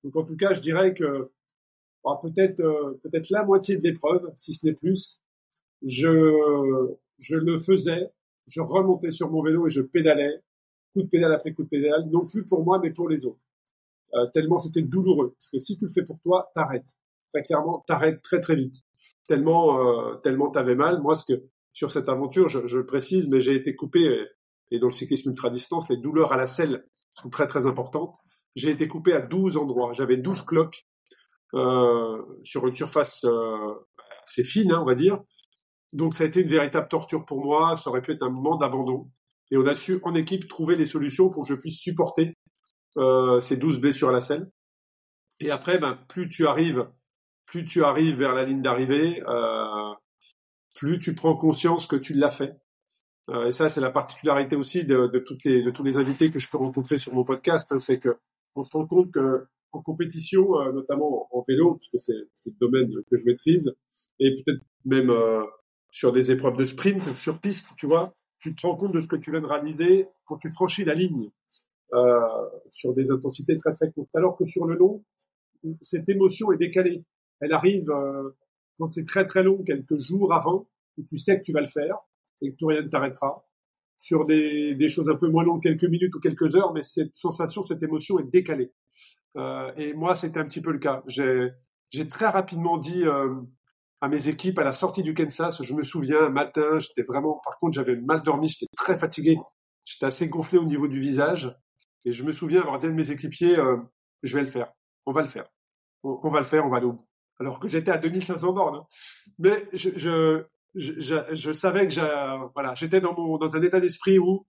Donc 0.03 0.15
en 0.15 0.23
tout 0.23 0.35
cas, 0.35 0.53
je 0.53 0.61
dirais 0.61 0.93
que 0.93 1.31
bah, 2.03 2.19
peut-être 2.21 2.59
euh, 2.59 2.99
peut-être 3.03 3.29
la 3.29 3.43
moitié 3.43 3.77
de 3.77 3.83
l'épreuve, 3.83 4.31
si 4.35 4.53
ce 4.53 4.65
n'est 4.65 4.73
plus, 4.73 5.21
je 5.81 6.93
je 7.17 7.35
le 7.35 7.59
faisais, 7.59 8.11
je 8.47 8.61
remontais 8.61 9.11
sur 9.11 9.31
mon 9.31 9.41
vélo 9.41 9.67
et 9.67 9.69
je 9.69 9.81
pédalais 9.81 10.41
coup 10.93 11.03
de 11.03 11.07
pédale 11.07 11.33
après 11.33 11.53
coup 11.53 11.63
de 11.63 11.69
pédale, 11.69 12.07
non 12.09 12.25
plus 12.25 12.45
pour 12.45 12.63
moi, 12.63 12.79
mais 12.81 12.91
pour 12.91 13.09
les 13.09 13.25
autres. 13.25 13.39
Euh, 14.13 14.27
tellement 14.27 14.59
c'était 14.59 14.81
douloureux. 14.81 15.35
Parce 15.37 15.49
que 15.49 15.57
si 15.59 15.77
tu 15.77 15.85
le 15.85 15.91
fais 15.91 16.03
pour 16.03 16.19
toi, 16.21 16.51
t'arrêtes. 16.55 16.95
Très 17.27 17.41
clairement, 17.41 17.83
t'arrêtes 17.87 18.21
très 18.21 18.39
très 18.39 18.55
vite. 18.55 18.75
Tellement, 19.27 19.79
euh, 19.79 20.15
tellement 20.15 20.49
t'avais 20.51 20.75
mal. 20.75 21.01
Moi, 21.01 21.15
ce 21.15 21.25
que 21.25 21.43
sur 21.75 21.91
cette 21.91 22.07
aventure, 22.07 22.47
je, 22.47 22.77
le 22.77 22.85
précise, 22.85 23.27
mais 23.27 23.41
j'ai 23.41 23.53
été 23.53 23.75
coupé. 23.75 23.99
Et, 23.99 24.25
et 24.71 24.79
dans 24.79 24.87
le 24.87 24.93
cyclisme 24.93 25.29
ultra 25.29 25.49
distance, 25.51 25.89
les 25.89 25.97
douleurs 25.97 26.31
à 26.31 26.37
la 26.37 26.47
selle 26.47 26.87
sont 27.11 27.29
très 27.29 27.47
très 27.47 27.67
importantes. 27.67 28.15
J'ai 28.55 28.71
été 28.71 28.87
coupé 28.87 29.13
à 29.13 29.21
12 29.21 29.57
endroits. 29.57 29.91
J'avais 29.93 30.17
12 30.17 30.41
cloques 30.43 30.87
euh, 31.53 32.23
sur 32.43 32.65
une 32.65 32.75
surface 32.75 33.25
euh, 33.25 33.73
assez 34.23 34.45
fine, 34.45 34.71
hein, 34.71 34.79
on 34.81 34.85
va 34.85 34.95
dire. 34.95 35.19
Donc 35.91 36.13
ça 36.13 36.23
a 36.23 36.27
été 36.27 36.41
une 36.41 36.47
véritable 36.47 36.87
torture 36.87 37.25
pour 37.25 37.43
moi. 37.43 37.75
Ça 37.75 37.89
aurait 37.89 38.01
pu 38.01 38.13
être 38.13 38.23
un 38.23 38.29
moment 38.29 38.55
d'abandon. 38.55 39.11
Et 39.51 39.57
on 39.57 39.67
a 39.67 39.75
su 39.75 39.99
en 40.03 40.15
équipe 40.15 40.47
trouver 40.47 40.77
les 40.77 40.85
solutions 40.85 41.29
pour 41.29 41.43
que 41.43 41.49
je 41.49 41.59
puisse 41.59 41.77
supporter 41.77 42.33
euh, 42.97 43.41
ces 43.41 43.57
12 43.57 43.79
blessures 43.79 44.09
à 44.09 44.13
la 44.13 44.21
selle. 44.21 44.49
Et 45.41 45.51
après, 45.51 45.77
ben, 45.77 45.99
plus 46.07 46.29
tu 46.29 46.47
arrives, 46.47 46.87
plus 47.45 47.65
tu 47.65 47.83
arrives 47.83 48.17
vers 48.17 48.33
la 48.33 48.43
ligne 48.43 48.61
d'arrivée, 48.61 49.21
euh, 49.27 49.84
plus 50.75 50.99
tu 50.99 51.15
prends 51.15 51.35
conscience 51.35 51.87
que 51.87 51.95
tu 51.95 52.13
l'as 52.13 52.29
fait. 52.29 52.55
Euh, 53.29 53.47
et 53.47 53.51
ça, 53.51 53.69
c'est 53.69 53.81
la 53.81 53.91
particularité 53.91 54.55
aussi 54.55 54.83
de, 54.83 55.07
de, 55.07 55.19
toutes 55.19 55.43
les, 55.43 55.63
de 55.63 55.71
tous 55.71 55.83
les 55.83 55.97
invités 55.97 56.29
que 56.29 56.39
je 56.39 56.49
peux 56.49 56.57
rencontrer 56.57 56.97
sur 56.97 57.13
mon 57.13 57.23
podcast, 57.23 57.71
hein, 57.71 57.79
c'est 57.79 57.99
que 57.99 58.17
on 58.55 58.61
se 58.61 58.71
rend 58.71 58.85
compte 58.85 59.11
que 59.11 59.47
en 59.71 59.81
compétition, 59.81 60.61
euh, 60.61 60.71
notamment 60.71 61.27
en 61.31 61.43
vélo, 61.47 61.73
parce 61.73 61.87
que 61.87 61.97
c'est 62.33 62.49
le 62.49 62.55
domaine 62.59 62.91
que 63.09 63.17
je 63.17 63.25
maîtrise, 63.25 63.75
et 64.19 64.33
peut-être 64.35 64.61
même 64.85 65.09
euh, 65.09 65.43
sur 65.91 66.11
des 66.11 66.31
épreuves 66.31 66.57
de 66.57 66.65
sprint, 66.65 67.15
sur 67.15 67.39
piste, 67.39 67.69
tu 67.77 67.87
vois, 67.87 68.13
tu 68.39 68.55
te 68.55 68.67
rends 68.67 68.75
compte 68.75 68.93
de 68.93 69.01
ce 69.01 69.07
que 69.07 69.15
tu 69.15 69.31
viens 69.31 69.41
de 69.41 69.47
réaliser 69.47 70.07
quand 70.25 70.37
tu 70.37 70.49
franchis 70.49 70.85
la 70.85 70.93
ligne 70.93 71.31
euh, 71.93 72.19
sur 72.69 72.93
des 72.93 73.11
intensités 73.11 73.57
très 73.57 73.73
très 73.73 73.91
courtes. 73.91 74.13
Alors 74.15 74.35
que 74.35 74.45
sur 74.45 74.65
le 74.65 74.75
long, 74.75 75.03
cette 75.81 76.07
émotion 76.09 76.51
est 76.51 76.57
décalée. 76.57 77.03
Elle 77.39 77.53
arrive 77.53 77.89
euh, 77.89 78.29
quand 78.77 78.89
c'est 78.89 79.05
très 79.05 79.25
très 79.25 79.43
long, 79.43 79.63
quelques 79.63 79.97
jours 79.97 80.33
avant, 80.33 80.67
où 80.97 81.03
tu 81.03 81.17
sais 81.17 81.37
que 81.39 81.43
tu 81.43 81.51
vas 81.51 81.61
le 81.61 81.67
faire 81.67 81.97
et 82.41 82.51
que 82.51 82.55
tout 82.57 82.67
rien 82.67 82.81
ne 82.81 82.87
t'arrêtera. 82.87 83.45
Sur 83.97 84.25
des, 84.25 84.87
choses 84.89 85.09
un 85.09 85.15
peu 85.15 85.29
moins 85.29 85.43
longues, 85.43 85.63
quelques 85.63 85.85
minutes 85.85 86.13
ou 86.15 86.19
quelques 86.19 86.53
heures, 86.55 86.73
mais 86.73 86.81
cette 86.81 87.15
sensation, 87.15 87.63
cette 87.63 87.81
émotion 87.81 88.19
est 88.19 88.29
décalée. 88.29 88.73
Euh, 89.37 89.71
et 89.77 89.93
moi, 89.93 90.15
c'était 90.15 90.39
un 90.39 90.45
petit 90.45 90.61
peu 90.61 90.71
le 90.71 90.79
cas. 90.79 91.01
J'ai 91.07 92.09
très 92.09 92.27
rapidement 92.27 92.77
dit, 92.77 93.03
euh, 93.03 93.35
à 94.01 94.07
mes 94.07 94.27
équipes 94.27 94.59
à 94.59 94.63
la 94.63 94.73
sortie 94.73 95.03
du 95.03 95.13
Kansas. 95.13 95.61
Je 95.61 95.73
me 95.73 95.83
souviens, 95.83 96.25
un 96.25 96.29
matin, 96.29 96.79
j'étais 96.79 97.03
vraiment, 97.03 97.41
par 97.43 97.57
contre, 97.57 97.73
j'avais 97.73 97.95
mal 97.95 98.21
dormi, 98.23 98.49
j'étais 98.49 98.67
très 98.75 98.97
fatigué, 98.97 99.37
j'étais 99.83 100.05
assez 100.05 100.29
gonflé 100.29 100.57
au 100.57 100.65
niveau 100.65 100.87
du 100.87 100.99
visage. 100.99 101.55
Et 102.05 102.11
je 102.11 102.23
me 102.23 102.31
souviens 102.31 102.61
avoir 102.61 102.77
dit 102.77 102.85
à 102.87 102.91
mes 102.91 103.11
équipiers, 103.11 103.57
euh, 103.57 103.77
je 104.23 104.35
vais 104.35 104.43
le 104.43 104.49
faire, 104.49 104.71
on 105.05 105.11
va 105.11 105.21
le 105.21 105.27
faire, 105.27 105.47
on, 106.03 106.19
on 106.21 106.29
va 106.29 106.39
le 106.39 106.45
faire, 106.45 106.65
on 106.65 106.69
va 106.69 106.77
aller 106.77 106.85
au. 106.85 107.03
Alors 107.39 107.59
que 107.59 107.67
j'étais 107.67 107.91
à 107.91 107.97
2500 107.97 108.53
bornes. 108.53 108.77
Hein. 108.77 108.85
Mais 109.39 109.65
je, 109.73 109.89
je, 109.95 110.43
je, 110.75 111.15
je, 111.33 111.51
savais 111.51 111.87
que 111.87 112.53
voilà, 112.53 112.73
j'étais 112.75 113.01
dans, 113.01 113.13
mon, 113.13 113.37
dans 113.37 113.55
un 113.55 113.61
état 113.61 113.79
d'esprit 113.79 114.19
où 114.19 114.45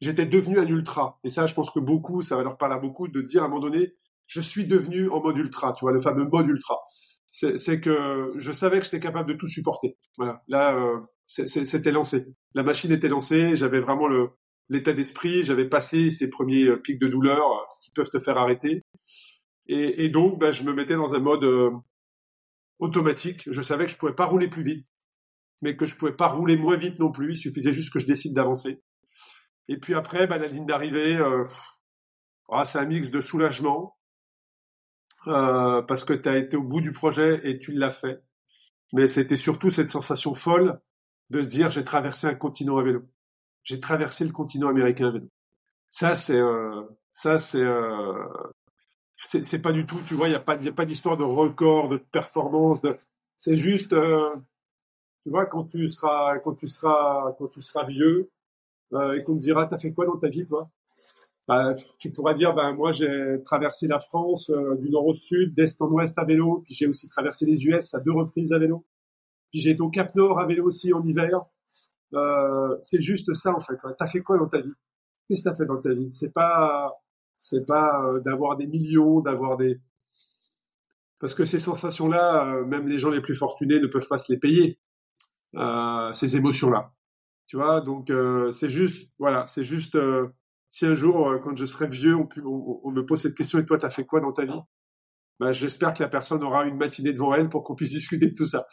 j'étais 0.00 0.26
devenu 0.26 0.58
un 0.58 0.66
ultra. 0.66 1.18
Et 1.24 1.30
ça, 1.30 1.46
je 1.46 1.54
pense 1.54 1.70
que 1.70 1.80
beaucoup, 1.80 2.22
ça 2.22 2.36
va 2.36 2.44
leur 2.44 2.56
parler 2.56 2.76
à 2.76 2.78
beaucoup 2.78 3.08
de 3.08 3.20
dire 3.22 3.42
à 3.42 3.46
un 3.46 3.48
moment 3.48 3.62
donné, 3.62 3.94
je 4.26 4.40
suis 4.40 4.66
devenu 4.66 5.10
en 5.10 5.20
mode 5.20 5.38
ultra, 5.38 5.72
tu 5.72 5.84
vois, 5.84 5.92
le 5.92 6.00
fameux 6.00 6.26
mode 6.26 6.46
ultra 6.46 6.78
c'est 7.30 7.80
que 7.80 8.32
je 8.36 8.52
savais 8.52 8.78
que 8.78 8.84
j'étais 8.84 9.00
capable 9.00 9.32
de 9.32 9.38
tout 9.38 9.46
supporter. 9.46 9.96
Voilà. 10.16 10.42
Là, 10.48 10.76
euh, 10.76 11.00
c'était 11.26 11.92
lancé. 11.92 12.26
La 12.54 12.62
machine 12.62 12.90
était 12.90 13.08
lancée. 13.08 13.56
J'avais 13.56 13.80
vraiment 13.80 14.08
l'état 14.68 14.92
d'esprit. 14.92 15.44
J'avais 15.44 15.68
passé 15.68 16.10
ces 16.10 16.28
premiers 16.28 16.64
euh, 16.64 16.76
pics 16.76 16.98
de 16.98 17.08
douleur 17.08 17.38
euh, 17.38 17.64
qui 17.82 17.92
peuvent 17.92 18.10
te 18.10 18.18
faire 18.18 18.36
arrêter. 18.36 18.82
Et, 19.70 20.04
et 20.04 20.08
donc, 20.08 20.38
bah, 20.38 20.50
je 20.50 20.64
me 20.64 20.72
mettais 20.72 20.96
dans 20.96 21.14
un 21.14 21.20
mode 21.20 21.44
euh, 21.44 21.70
automatique. 22.80 23.48
Je 23.50 23.62
savais 23.62 23.86
que 23.86 23.92
je 23.92 23.96
pouvais 23.96 24.14
pas 24.14 24.26
rouler 24.26 24.48
plus 24.48 24.64
vite, 24.64 24.86
mais 25.62 25.76
que 25.76 25.86
je 25.86 25.96
pouvais 25.96 26.16
pas 26.16 26.28
rouler 26.28 26.56
moins 26.56 26.76
vite 26.76 26.98
non 26.98 27.12
plus. 27.12 27.34
Il 27.34 27.36
suffisait 27.36 27.72
juste 27.72 27.92
que 27.92 28.00
je 28.00 28.06
décide 28.06 28.34
d'avancer. 28.34 28.82
Et 29.68 29.78
puis 29.78 29.94
après, 29.94 30.26
bah, 30.26 30.38
la 30.38 30.48
ligne 30.48 30.66
d'arrivée, 30.66 31.16
euh, 31.16 31.44
ah, 32.50 32.64
c'est 32.64 32.78
un 32.78 32.86
mix 32.86 33.12
de 33.12 33.20
soulagement, 33.20 33.96
euh, 35.26 35.82
parce 35.82 36.02
que 36.04 36.14
tu 36.14 36.28
as 36.28 36.36
été 36.36 36.56
au 36.56 36.62
bout 36.62 36.80
du 36.80 36.92
projet 36.92 37.40
et 37.48 37.58
tu 37.58 37.72
l'as 37.72 37.90
fait. 37.90 38.22
Mais 38.92 39.06
c'était 39.06 39.36
surtout 39.36 39.70
cette 39.70 39.88
sensation 39.88 40.34
folle 40.34 40.80
de 41.30 41.42
se 41.42 41.48
dire 41.48 41.70
j'ai 41.70 41.84
traversé 41.84 42.26
un 42.26 42.34
continent 42.34 42.78
à 42.78 42.82
vélo. 42.82 43.02
J'ai 43.62 43.80
traversé 43.80 44.24
le 44.24 44.32
continent 44.32 44.68
américain 44.68 45.08
à 45.08 45.10
vélo. 45.12 45.28
Ça 45.90 46.14
c'est 46.14 46.40
euh, 46.40 46.82
ça 47.12 47.38
c'est 47.38 47.62
euh, 47.62 48.26
c'est 49.24 49.60
pas 49.60 49.72
du 49.72 49.86
tout. 49.86 50.00
Tu 50.04 50.14
vois, 50.14 50.28
il 50.28 50.32
y 50.32 50.34
a 50.34 50.40
pas 50.40 50.56
y 50.56 50.68
a 50.68 50.72
pas 50.72 50.86
d'histoire 50.86 51.16
de 51.16 51.24
record, 51.24 51.88
de 51.88 51.98
performance. 51.98 52.80
De... 52.80 52.96
C'est 53.36 53.56
juste 53.56 53.92
euh, 53.92 54.34
tu 55.22 55.30
vois 55.30 55.46
quand 55.46 55.64
tu 55.64 55.86
seras 55.88 56.38
quand 56.40 56.54
tu 56.54 56.68
seras 56.68 57.32
quand 57.38 57.48
tu 57.48 57.60
seras 57.60 57.84
vieux 57.84 58.30
euh, 58.94 59.14
et 59.14 59.22
qu'on 59.22 59.36
te 59.36 59.40
dira 59.42 59.66
t'as 59.66 59.78
fait 59.78 59.92
quoi 59.92 60.06
dans 60.06 60.18
ta 60.18 60.28
vie 60.28 60.46
toi? 60.46 60.70
Bah, 61.48 61.74
tu 61.98 62.12
pourrais 62.12 62.34
dire, 62.34 62.54
ben 62.54 62.72
moi 62.74 62.92
j'ai 62.92 63.42
traversé 63.44 63.88
la 63.88 63.98
France 63.98 64.50
euh, 64.50 64.76
du 64.76 64.90
nord 64.90 65.06
au 65.06 65.14
sud, 65.14 65.54
d'est 65.54 65.80
en 65.82 65.88
ouest 65.88 66.16
à 66.18 66.24
vélo, 66.24 66.62
puis 66.64 66.74
j'ai 66.74 66.86
aussi 66.86 67.08
traversé 67.08 67.44
les 67.46 67.64
US 67.66 67.94
à 67.94 68.00
deux 68.00 68.12
reprises 68.12 68.52
à 68.52 68.58
vélo, 68.58 68.84
puis 69.50 69.60
j'ai 69.60 69.70
été 69.70 69.80
au 69.80 69.90
Cap 69.90 70.14
Nord 70.14 70.38
à 70.38 70.46
vélo 70.46 70.64
aussi 70.64 70.92
en 70.92 71.02
hiver. 71.02 71.40
Euh, 72.14 72.76
c'est 72.82 73.00
juste 73.00 73.32
ça 73.34 73.54
en 73.54 73.60
fait. 73.60 73.76
T'as 73.98 74.06
fait 74.06 74.20
quoi 74.20 74.38
dans 74.38 74.48
ta 74.48 74.60
vie? 74.60 74.74
Qu'est-ce 75.26 75.42
que 75.42 75.48
t'as 75.48 75.56
fait 75.56 75.66
dans 75.66 75.80
ta 75.80 75.94
vie? 75.94 76.12
C'est 76.12 76.32
pas, 76.32 77.00
c'est 77.40 77.66
pas 77.66 78.04
euh, 78.04 78.20
d'avoir 78.20 78.56
des 78.56 78.66
millions, 78.66 79.20
d'avoir 79.20 79.56
des, 79.56 79.80
parce 81.18 81.34
que 81.34 81.44
ces 81.44 81.58
sensations-là, 81.58 82.46
euh, 82.46 82.64
même 82.64 82.86
les 82.88 82.98
gens 82.98 83.10
les 83.10 83.20
plus 83.20 83.34
fortunés 83.34 83.80
ne 83.80 83.86
peuvent 83.86 84.08
pas 84.08 84.18
se 84.18 84.32
les 84.32 84.38
payer. 84.38 84.78
ces 86.14 86.36
émotions-là, 86.36 86.92
tu 87.46 87.56
vois. 87.56 87.80
Donc 87.80 88.12
c'est 88.60 88.68
juste, 88.68 89.10
voilà, 89.18 89.46
c'est 89.54 89.64
juste 89.64 89.96
si 90.70 90.86
un 90.86 90.94
jour, 90.94 91.28
euh, 91.28 91.38
quand 91.38 91.54
je 91.56 91.66
serai 91.66 91.88
vieux, 91.88 92.16
on, 92.16 92.90
me 92.92 93.02
pose 93.02 93.20
cette 93.20 93.34
question 93.34 93.58
et 93.58 93.66
toi, 93.66 93.76
t'as 93.76 93.90
fait 93.90 94.06
quoi 94.06 94.20
dans 94.20 94.32
ta 94.32 94.44
vie? 94.44 94.60
Bah, 95.40 95.52
J'espère 95.52 95.92
que 95.92 96.02
la 96.02 96.08
personne 96.08 96.42
aura 96.44 96.64
une 96.64 96.76
matinée 96.76 97.12
devant 97.12 97.34
elle 97.34 97.48
pour 97.48 97.64
qu'on 97.64 97.74
puisse 97.74 97.90
discuter 97.90 98.28
de 98.28 98.34
tout 98.34 98.46
ça. 98.46 98.66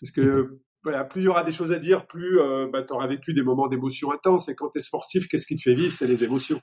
Parce 0.00 0.10
que 0.10 0.58
voilà, 0.82 1.04
plus 1.04 1.22
il 1.22 1.24
y 1.24 1.28
aura 1.28 1.44
des 1.44 1.52
choses 1.52 1.70
à 1.70 1.78
dire, 1.78 2.06
plus 2.06 2.40
euh, 2.40 2.66
bah, 2.72 2.82
tu 2.82 2.94
auras 2.94 3.06
vécu 3.06 3.34
des 3.34 3.42
moments 3.42 3.68
d'émotion 3.68 4.10
intenses. 4.10 4.48
Et 4.48 4.54
quand 4.54 4.70
tu 4.70 4.78
es 4.78 4.80
sportif, 4.80 5.28
qu'est-ce 5.28 5.46
qui 5.46 5.56
te 5.56 5.62
fait 5.62 5.74
vivre? 5.74 5.92
C'est 5.92 6.06
les 6.06 6.24
émotions. 6.24 6.60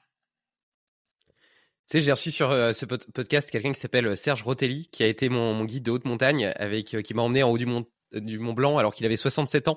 Tu 1.91 1.97
sais, 1.97 2.01
j'ai 2.01 2.11
reçu 2.11 2.31
sur 2.31 2.51
euh, 2.51 2.71
ce 2.71 2.85
podcast 2.85 3.51
quelqu'un 3.51 3.73
qui 3.73 3.79
s'appelle 3.81 4.07
euh, 4.07 4.15
Serge 4.15 4.43
Rotelli, 4.43 4.87
qui 4.93 5.03
a 5.03 5.07
été 5.07 5.27
mon, 5.27 5.61
guide 5.65 5.83
de 5.83 5.91
haute 5.91 6.05
montagne, 6.05 6.53
avec 6.55 6.85
qui 6.85 7.13
m'a 7.13 7.21
emmené 7.21 7.43
en 7.43 7.49
haut 7.49 7.57
du 7.57 7.65
mont 7.65 8.53
Blanc 8.53 8.77
alors 8.77 8.93
qu'il 8.93 9.05
avait 9.05 9.17
67 9.17 9.67
ans, 9.67 9.75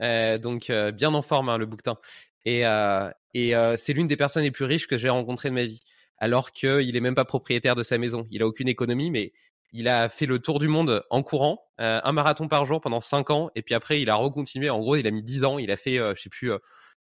euh, 0.00 0.38
donc 0.38 0.70
bien 0.94 1.12
en 1.12 1.22
forme 1.22 1.48
hein, 1.48 1.58
le 1.58 1.66
bouquetin. 1.66 1.98
Et, 2.46 2.64
euh, 2.64 3.10
euh, 3.36 3.76
c'est 3.76 3.92
l'une 3.92 4.06
des 4.06 4.16
personnes 4.16 4.44
les 4.44 4.52
plus 4.52 4.64
riches 4.64 4.86
que 4.86 4.96
j'ai 4.96 5.08
rencontrées 5.10 5.50
de 5.50 5.54
ma 5.54 5.64
vie. 5.64 5.80
Alors 6.18 6.52
qu'il 6.52 6.96
est 6.96 7.00
même 7.00 7.16
pas 7.16 7.26
propriétaire 7.26 7.74
de 7.74 7.82
sa 7.82 7.98
maison. 7.98 8.26
Il 8.30 8.42
a 8.42 8.46
aucune 8.46 8.68
économie, 8.68 9.10
mais 9.10 9.32
il 9.72 9.88
a 9.88 10.08
fait 10.08 10.24
le 10.24 10.38
tour 10.38 10.58
du 10.58 10.68
monde 10.68 11.04
en 11.10 11.22
courant, 11.22 11.66
euh, 11.80 12.00
un 12.02 12.12
marathon 12.12 12.48
par 12.48 12.64
jour 12.64 12.80
pendant 12.80 13.00
cinq 13.00 13.30
ans, 13.30 13.50
et 13.54 13.62
puis 13.62 13.74
après 13.74 14.00
il 14.00 14.08
a 14.08 14.14
recontinué. 14.14 14.70
En 14.70 14.78
gros, 14.78 14.96
il 14.96 15.06
a 15.06 15.10
mis 15.10 15.22
dix 15.22 15.44
ans. 15.44 15.58
Il 15.58 15.70
a 15.70 15.76
fait, 15.76 15.98
euh, 15.98 16.14
je 16.16 16.22
sais 16.22 16.30
plus, 16.30 16.50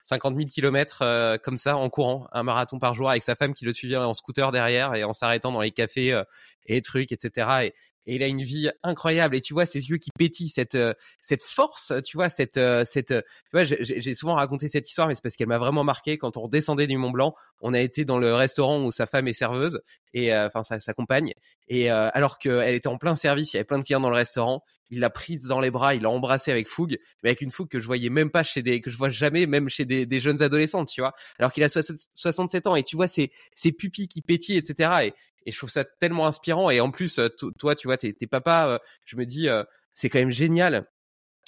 50 0.02 0.36
000 0.36 0.48
kilomètres 0.48 1.38
comme 1.44 1.58
ça 1.58 1.78
en 1.78 1.90
courant, 1.90 2.28
un 2.32 2.44
marathon 2.44 2.80
par 2.80 2.94
jour 2.94 3.10
avec 3.10 3.24
sa 3.24 3.36
femme 3.36 3.54
qui 3.54 3.66
le 3.66 3.74
suivait 3.74 3.96
en 3.96 4.14
scooter 4.14 4.52
derrière 4.52 4.94
et 4.94 5.04
en 5.04 5.14
s'arrêtant 5.14 5.52
dans 5.52 5.62
les 5.62 5.72
cafés 5.72 6.22
et 6.66 6.82
trucs, 6.82 7.12
etc. 7.12 7.48
Et, 7.64 7.74
et 8.08 8.16
il 8.16 8.24
a 8.24 8.28
une 8.28 8.42
vie 8.42 8.70
incroyable. 8.84 9.36
Et 9.36 9.42
tu 9.42 9.54
vois 9.54 9.66
ses 9.66 9.90
yeux 9.90 9.98
qui 9.98 10.10
pétillent 10.18 10.50
cette 10.50 10.76
euh, 10.76 10.94
cette 11.22 11.44
force 11.44 11.94
tu 12.04 12.18
vois 12.18 12.30
cette 12.30 12.58
euh, 12.58 12.84
cette 12.86 13.08
tu 13.08 13.52
vois 13.52 13.64
j'ai 13.66 14.16
souvent 14.16 14.36
raconté 14.36 14.68
cette 14.68 14.88
histoire 14.88 15.08
mais 15.08 15.16
c'est 15.16 15.24
parce 15.24 15.36
qu'elle 15.36 15.48
m'a 15.48 15.58
vraiment 15.58 15.84
marqué. 15.84 16.18
Quand 16.18 16.38
on 16.38 16.42
redescendait 16.42 16.88
du 16.88 16.98
Mont 16.98 17.12
Blanc 17.12 17.36
on 17.62 17.74
a 17.74 17.80
été 17.80 18.06
dans 18.06 18.18
le 18.18 18.34
restaurant 18.34 18.84
où 18.84 18.92
sa 18.92 19.06
femme 19.06 19.28
est 19.28 19.34
serveuse 19.34 19.82
et 20.14 20.34
euh, 20.34 20.48
enfin 20.48 20.64
sa, 20.64 20.80
sa 20.80 20.94
compagne. 20.94 21.34
Et 21.68 21.90
alors 21.90 22.38
qu'elle 22.38 22.76
était 22.76 22.88
en 22.88 22.98
plein 22.98 23.16
service 23.16 23.54
il 23.54 23.58
y 23.58 23.60
avait 23.60 23.66
plein 23.66 23.80
de 23.80 23.84
clients 23.84 24.00
dans 24.00 24.10
le 24.10 24.16
restaurant. 24.16 24.64
Il 24.92 25.00
l'a 25.00 25.10
prise 25.10 25.48
dans 25.48 25.60
les 25.60 25.72
bras 25.72 25.96
il 25.96 26.04
l'a 26.04 26.12
embrassée 26.12 26.52
avec 26.52 26.68
fougue 26.68 26.98
mais 27.24 27.30
avec 27.30 27.42
une 27.42 27.50
fougue 27.50 27.70
que 27.70 27.80
je 27.80 27.88
voyais 27.88 28.10
même 28.10 28.30
pas 28.30 28.44
chez 28.44 28.62
des 28.62 28.82
que 28.82 28.92
je 28.92 28.98
vois 28.98 29.10
jamais 29.10 29.48
même 29.48 29.68
chez 29.68 29.84
des, 29.84 30.06
des 30.06 30.20
jeunes 30.20 30.44
adolescentes 30.44 30.90
tu 30.90 31.02
vois. 31.02 31.14
Alors 31.40 31.52
qu'il 31.52 31.64
a 31.64 31.70
67 31.70 32.68
ans 32.68 32.76
et 32.76 32.84
tu 32.84 32.96
vois 32.96 33.08
ses 33.08 33.32
ses 33.56 33.72
pupilles 33.72 34.08
qui 34.08 34.22
pétillent 34.22 34.58
etc 34.58 34.92
et, 35.06 35.14
et 35.46 35.52
je 35.52 35.58
trouve 35.58 35.70
ça 35.70 35.86
tellement 35.86 36.28
inspirant. 36.28 36.70
Et 36.70 36.80
en 36.80 36.92
plus, 36.92 37.20
euh, 37.20 37.30
toi, 37.58 37.76
tu 37.76 37.88
vois, 37.88 37.98
t'es, 37.98 38.14
t'es 38.14 38.28
papa, 38.28 38.68
euh, 38.68 38.78
je 39.06 39.16
me 39.16 39.26
dis, 39.26 39.48
euh, 39.50 39.64
c'est 39.94 40.10
quand 40.10 40.20
même 40.20 40.32
génial 40.32 40.88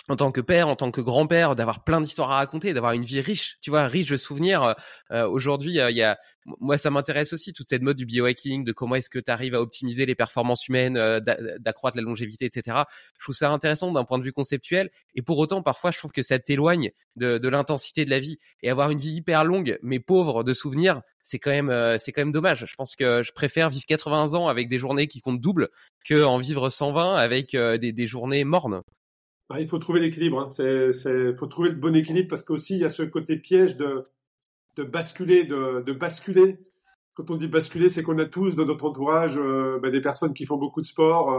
en 0.09 0.15
tant 0.15 0.31
que 0.31 0.41
père, 0.41 0.67
en 0.67 0.75
tant 0.75 0.91
que 0.91 1.01
grand-père, 1.01 1.55
d'avoir 1.55 1.83
plein 1.83 2.01
d'histoires 2.01 2.31
à 2.31 2.37
raconter, 2.37 2.73
d'avoir 2.73 2.93
une 2.93 3.03
vie 3.03 3.21
riche, 3.21 3.57
tu 3.61 3.69
vois, 3.69 3.87
riche 3.87 4.09
de 4.09 4.17
souvenirs. 4.17 4.75
Aujourd'hui, 5.11 5.79
il 5.89 5.95
y 5.95 6.03
a, 6.03 6.17
moi, 6.59 6.77
ça 6.77 6.89
m'intéresse 6.89 7.33
aussi 7.33 7.53
toute 7.53 7.67
cette 7.69 7.81
mode 7.81 7.97
du 7.97 8.05
biohacking, 8.05 8.63
de 8.63 8.71
comment 8.71 8.95
est-ce 8.95 9.09
que 9.09 9.19
tu 9.19 9.29
arrives 9.29 9.55
à 9.55 9.61
optimiser 9.61 10.05
les 10.05 10.15
performances 10.15 10.67
humaines, 10.67 11.19
d'accroître 11.59 11.97
la 11.97 12.03
longévité, 12.03 12.45
etc. 12.45 12.77
Je 13.17 13.23
trouve 13.25 13.35
ça 13.35 13.49
intéressant 13.49 13.91
d'un 13.91 14.05
point 14.05 14.17
de 14.17 14.23
vue 14.23 14.33
conceptuel. 14.33 14.89
Et 15.15 15.21
pour 15.21 15.37
autant, 15.37 15.61
parfois, 15.61 15.91
je 15.91 15.97
trouve 15.97 16.11
que 16.11 16.23
ça 16.23 16.39
t'éloigne 16.39 16.91
de, 17.15 17.37
de 17.37 17.49
l'intensité 17.49 18.05
de 18.05 18.09
la 18.09 18.19
vie. 18.19 18.37
Et 18.63 18.69
avoir 18.69 18.91
une 18.91 18.99
vie 18.99 19.15
hyper 19.15 19.43
longue, 19.43 19.77
mais 19.81 19.99
pauvre 19.99 20.43
de 20.43 20.53
souvenirs, 20.53 21.01
c'est 21.27 21.39
quand 21.39 21.51
même 21.51 21.69
euh, 21.69 21.97
c'est 21.99 22.13
quand 22.13 22.21
même 22.21 22.31
dommage. 22.31 22.65
Je 22.65 22.75
pense 22.75 22.95
que 22.95 23.21
je 23.23 23.31
préfère 23.33 23.69
vivre 23.69 23.85
80 23.85 24.33
ans 24.33 24.47
avec 24.47 24.69
des 24.69 24.79
journées 24.79 25.07
qui 25.07 25.19
comptent 25.19 25.41
double 25.41 25.69
que 26.05 26.23
en 26.23 26.37
vivre 26.37 26.69
120 26.69 27.15
avec 27.15 27.53
euh, 27.53 27.77
des, 27.77 27.91
des 27.91 28.07
journées 28.07 28.45
mornes. 28.45 28.81
Ah, 29.49 29.61
il 29.61 29.67
faut 29.67 29.79
trouver 29.79 29.99
l'équilibre. 29.99 30.39
Hein. 30.39 30.49
C'est, 30.49 31.35
faut 31.37 31.47
trouver 31.47 31.69
le 31.69 31.75
bon 31.75 31.95
équilibre 31.95 32.27
parce 32.29 32.43
qu'aussi 32.43 32.75
il 32.75 32.81
y 32.81 32.85
a 32.85 32.89
ce 32.89 33.03
côté 33.03 33.37
piège 33.37 33.77
de 33.77 34.05
de 34.75 34.83
basculer, 34.83 35.43
de, 35.43 35.81
de 35.81 35.93
basculer. 35.93 36.59
Quand 37.15 37.31
on 37.31 37.35
dit 37.35 37.47
basculer, 37.47 37.89
c'est 37.89 38.03
qu'on 38.03 38.19
a 38.19 38.25
tous 38.25 38.55
dans 38.55 38.65
notre 38.65 38.85
entourage 38.85 39.35
euh, 39.37 39.79
bah, 39.81 39.89
des 39.89 40.01
personnes 40.01 40.35
qui 40.35 40.45
font 40.45 40.57
beaucoup 40.57 40.81
de 40.81 40.85
sport, 40.85 41.31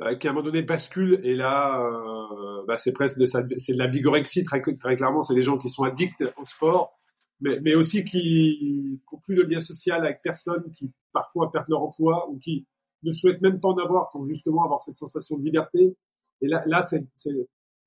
euh, 0.00 0.14
qui 0.14 0.28
à 0.28 0.30
un 0.30 0.32
moment 0.32 0.46
donné 0.46 0.62
basculent. 0.62 1.20
Et 1.24 1.34
là, 1.34 1.82
euh, 1.82 2.64
bah, 2.66 2.78
c'est 2.78 2.92
presque 2.92 3.18
de, 3.18 3.26
c'est 3.26 3.74
de 3.74 3.78
la 3.78 3.86
bigorexie 3.86 4.44
très, 4.44 4.62
très 4.62 4.96
clairement. 4.96 5.22
C'est 5.22 5.34
des 5.34 5.42
gens 5.42 5.58
qui 5.58 5.68
sont 5.68 5.84
addicts 5.84 6.24
au 6.38 6.46
sport 6.46 6.98
mais, 7.40 7.60
mais 7.60 7.74
aussi 7.74 8.04
qui 8.04 9.00
n'ont 9.12 9.18
plus 9.18 9.34
de 9.34 9.42
lien 9.42 9.60
social 9.60 10.04
avec 10.04 10.20
personne, 10.22 10.70
qui 10.72 10.90
parfois 11.12 11.50
perdent 11.50 11.68
leur 11.68 11.82
emploi 11.82 12.28
ou 12.30 12.38
qui 12.38 12.66
ne 13.02 13.12
souhaitent 13.12 13.40
même 13.40 13.60
pas 13.60 13.68
en 13.68 13.76
avoir 13.76 14.10
pour 14.10 14.24
justement 14.24 14.64
avoir 14.64 14.82
cette 14.82 14.96
sensation 14.96 15.36
de 15.36 15.44
liberté. 15.44 15.96
Et 16.40 16.48
là, 16.48 16.62
là 16.66 16.82
c'est, 16.82 17.06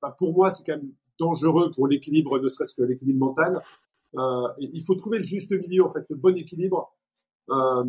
bah 0.02 0.16
pour 0.18 0.34
moi, 0.34 0.52
c'est 0.52 0.64
quand 0.66 0.78
même 0.78 0.92
dangereux 1.20 1.72
pour 1.72 1.88
l'équilibre, 1.88 2.40
ne 2.40 2.48
serait-ce 2.48 2.74
que 2.74 2.84
l'équilibre 2.84 3.20
mental. 3.20 3.62
Euh, 4.18 4.48
il 4.58 4.84
faut 4.84 4.96
trouver 4.96 5.20
le 5.20 5.24
juste 5.24 5.52
milieu, 5.52 5.86
en 5.86 5.92
fait, 5.92 6.06
le 6.10 6.16
bon 6.16 6.36
équilibre 6.36 6.94
euh, 7.50 7.84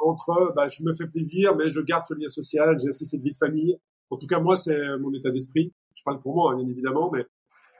entre 0.00 0.52
bah, 0.54 0.68
je 0.68 0.82
me 0.82 0.94
fais 0.94 1.06
plaisir, 1.06 1.56
mais 1.56 1.68
je 1.70 1.80
garde 1.80 2.04
ce 2.06 2.14
lien 2.14 2.28
social, 2.28 2.78
j'ai 2.80 2.88
aussi 2.88 3.06
cette 3.06 3.22
vie 3.22 3.32
de 3.32 3.36
famille. 3.36 3.78
En 4.10 4.16
tout 4.16 4.26
cas, 4.26 4.40
moi, 4.40 4.56
c'est 4.56 4.98
mon 4.98 5.12
état 5.12 5.30
d'esprit. 5.30 5.72
Je 5.94 6.02
parle 6.02 6.18
pour 6.20 6.34
moi, 6.34 6.52
hein, 6.52 6.56
bien 6.56 6.68
évidemment, 6.68 7.10
mais 7.12 7.26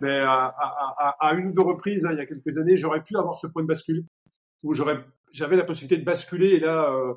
mais 0.00 0.20
à, 0.20 0.44
à, 0.46 1.16
à, 1.18 1.34
une 1.34 1.48
ou 1.48 1.52
deux 1.52 1.62
reprises, 1.62 2.04
hein, 2.04 2.10
il 2.12 2.18
y 2.18 2.20
a 2.20 2.26
quelques 2.26 2.56
années, 2.56 2.76
j'aurais 2.76 3.02
pu 3.02 3.16
avoir 3.16 3.36
ce 3.36 3.48
point 3.48 3.62
de 3.62 3.66
bascule 3.66 4.04
où 4.62 4.74
j'aurais, 4.74 5.04
j'avais 5.32 5.56
la 5.56 5.64
possibilité 5.64 5.96
de 5.98 6.04
basculer. 6.04 6.50
Et 6.50 6.60
là, 6.60 6.92
euh, 6.92 7.14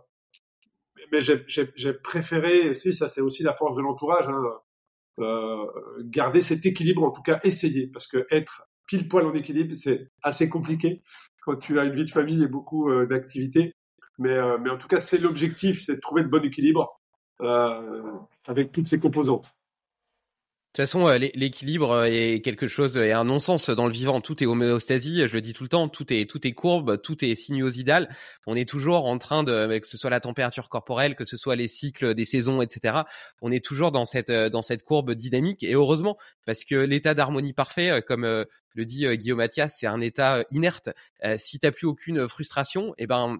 mais 1.11 1.19
j'ai 1.21 1.93
préféré, 1.93 2.73
si 2.73 2.93
ça 2.93 3.07
c'est 3.07 3.21
aussi 3.21 3.43
la 3.43 3.53
force 3.53 3.75
de 3.75 3.81
l'entourage, 3.81 4.27
hein, 4.27 4.41
euh, 5.19 5.65
garder 6.05 6.41
cet 6.41 6.65
équilibre, 6.65 7.03
en 7.03 7.11
tout 7.11 7.21
cas 7.21 7.39
essayer, 7.43 7.87
parce 7.87 8.07
que 8.07 8.25
être 8.31 8.67
pile 8.87 9.07
poil 9.07 9.25
en 9.25 9.33
équilibre, 9.33 9.75
c'est 9.75 10.09
assez 10.23 10.49
compliqué 10.49 11.03
quand 11.41 11.55
tu 11.55 11.79
as 11.79 11.85
une 11.85 11.93
vie 11.93 12.05
de 12.05 12.11
famille 12.11 12.43
et 12.43 12.47
beaucoup 12.47 12.89
euh, 12.89 13.05
d'activités. 13.05 13.75
Mais, 14.19 14.33
euh, 14.33 14.57
mais 14.59 14.69
en 14.69 14.77
tout 14.77 14.87
cas, 14.87 14.99
c'est 14.99 15.17
l'objectif, 15.17 15.81
c'est 15.81 15.95
de 15.95 15.99
trouver 15.99 16.23
le 16.23 16.29
bon 16.29 16.43
équilibre 16.43 16.99
avec 18.45 18.71
toutes 18.71 18.87
ces 18.87 18.99
composantes. 18.99 19.51
De 20.73 20.75
toute 20.77 20.85
façon, 20.85 21.05
euh, 21.05 21.17
l'équilibre 21.17 21.91
euh, 21.91 22.03
est 22.05 22.39
quelque 22.39 22.65
chose, 22.65 22.95
est 22.95 23.11
un 23.11 23.25
non-sens 23.25 23.69
dans 23.69 23.87
le 23.87 23.91
vivant. 23.91 24.21
Tout 24.21 24.41
est 24.41 24.45
homéostasie, 24.45 25.27
je 25.27 25.33
le 25.33 25.41
dis 25.41 25.51
tout 25.51 25.63
le 25.63 25.69
temps, 25.69 25.89
tout 25.89 26.13
est, 26.13 26.29
tout 26.29 26.47
est 26.47 26.53
courbe, 26.53 27.01
tout 27.01 27.25
est 27.25 27.35
sinuosidal. 27.35 28.07
On 28.47 28.55
est 28.55 28.63
toujours 28.63 29.05
en 29.05 29.17
train 29.17 29.43
de, 29.43 29.77
que 29.79 29.87
ce 29.87 29.97
soit 29.97 30.09
la 30.09 30.21
température 30.21 30.69
corporelle, 30.69 31.17
que 31.17 31.25
ce 31.25 31.35
soit 31.35 31.57
les 31.57 31.67
cycles 31.67 32.15
des 32.15 32.23
saisons, 32.23 32.61
etc. 32.61 32.99
On 33.41 33.51
est 33.51 33.61
toujours 33.61 33.91
dans 33.91 34.05
cette, 34.05 34.29
euh, 34.29 34.47
dans 34.47 34.61
cette 34.61 34.83
courbe 34.83 35.11
dynamique. 35.11 35.61
Et 35.63 35.73
heureusement, 35.73 36.17
parce 36.45 36.63
que 36.63 36.75
l'état 36.75 37.15
d'harmonie 37.15 37.51
parfait, 37.51 38.01
comme 38.07 38.23
le 38.23 38.85
dit 38.85 39.05
Guillaume 39.17 39.39
Mathias, 39.39 39.75
c'est 39.77 39.87
un 39.87 39.99
état 39.99 40.45
inerte. 40.51 40.89
si 41.37 41.59
t'as 41.59 41.71
plus 41.71 41.85
aucune 41.85 42.29
frustration, 42.29 42.93
eh 42.97 43.07
ben, 43.07 43.37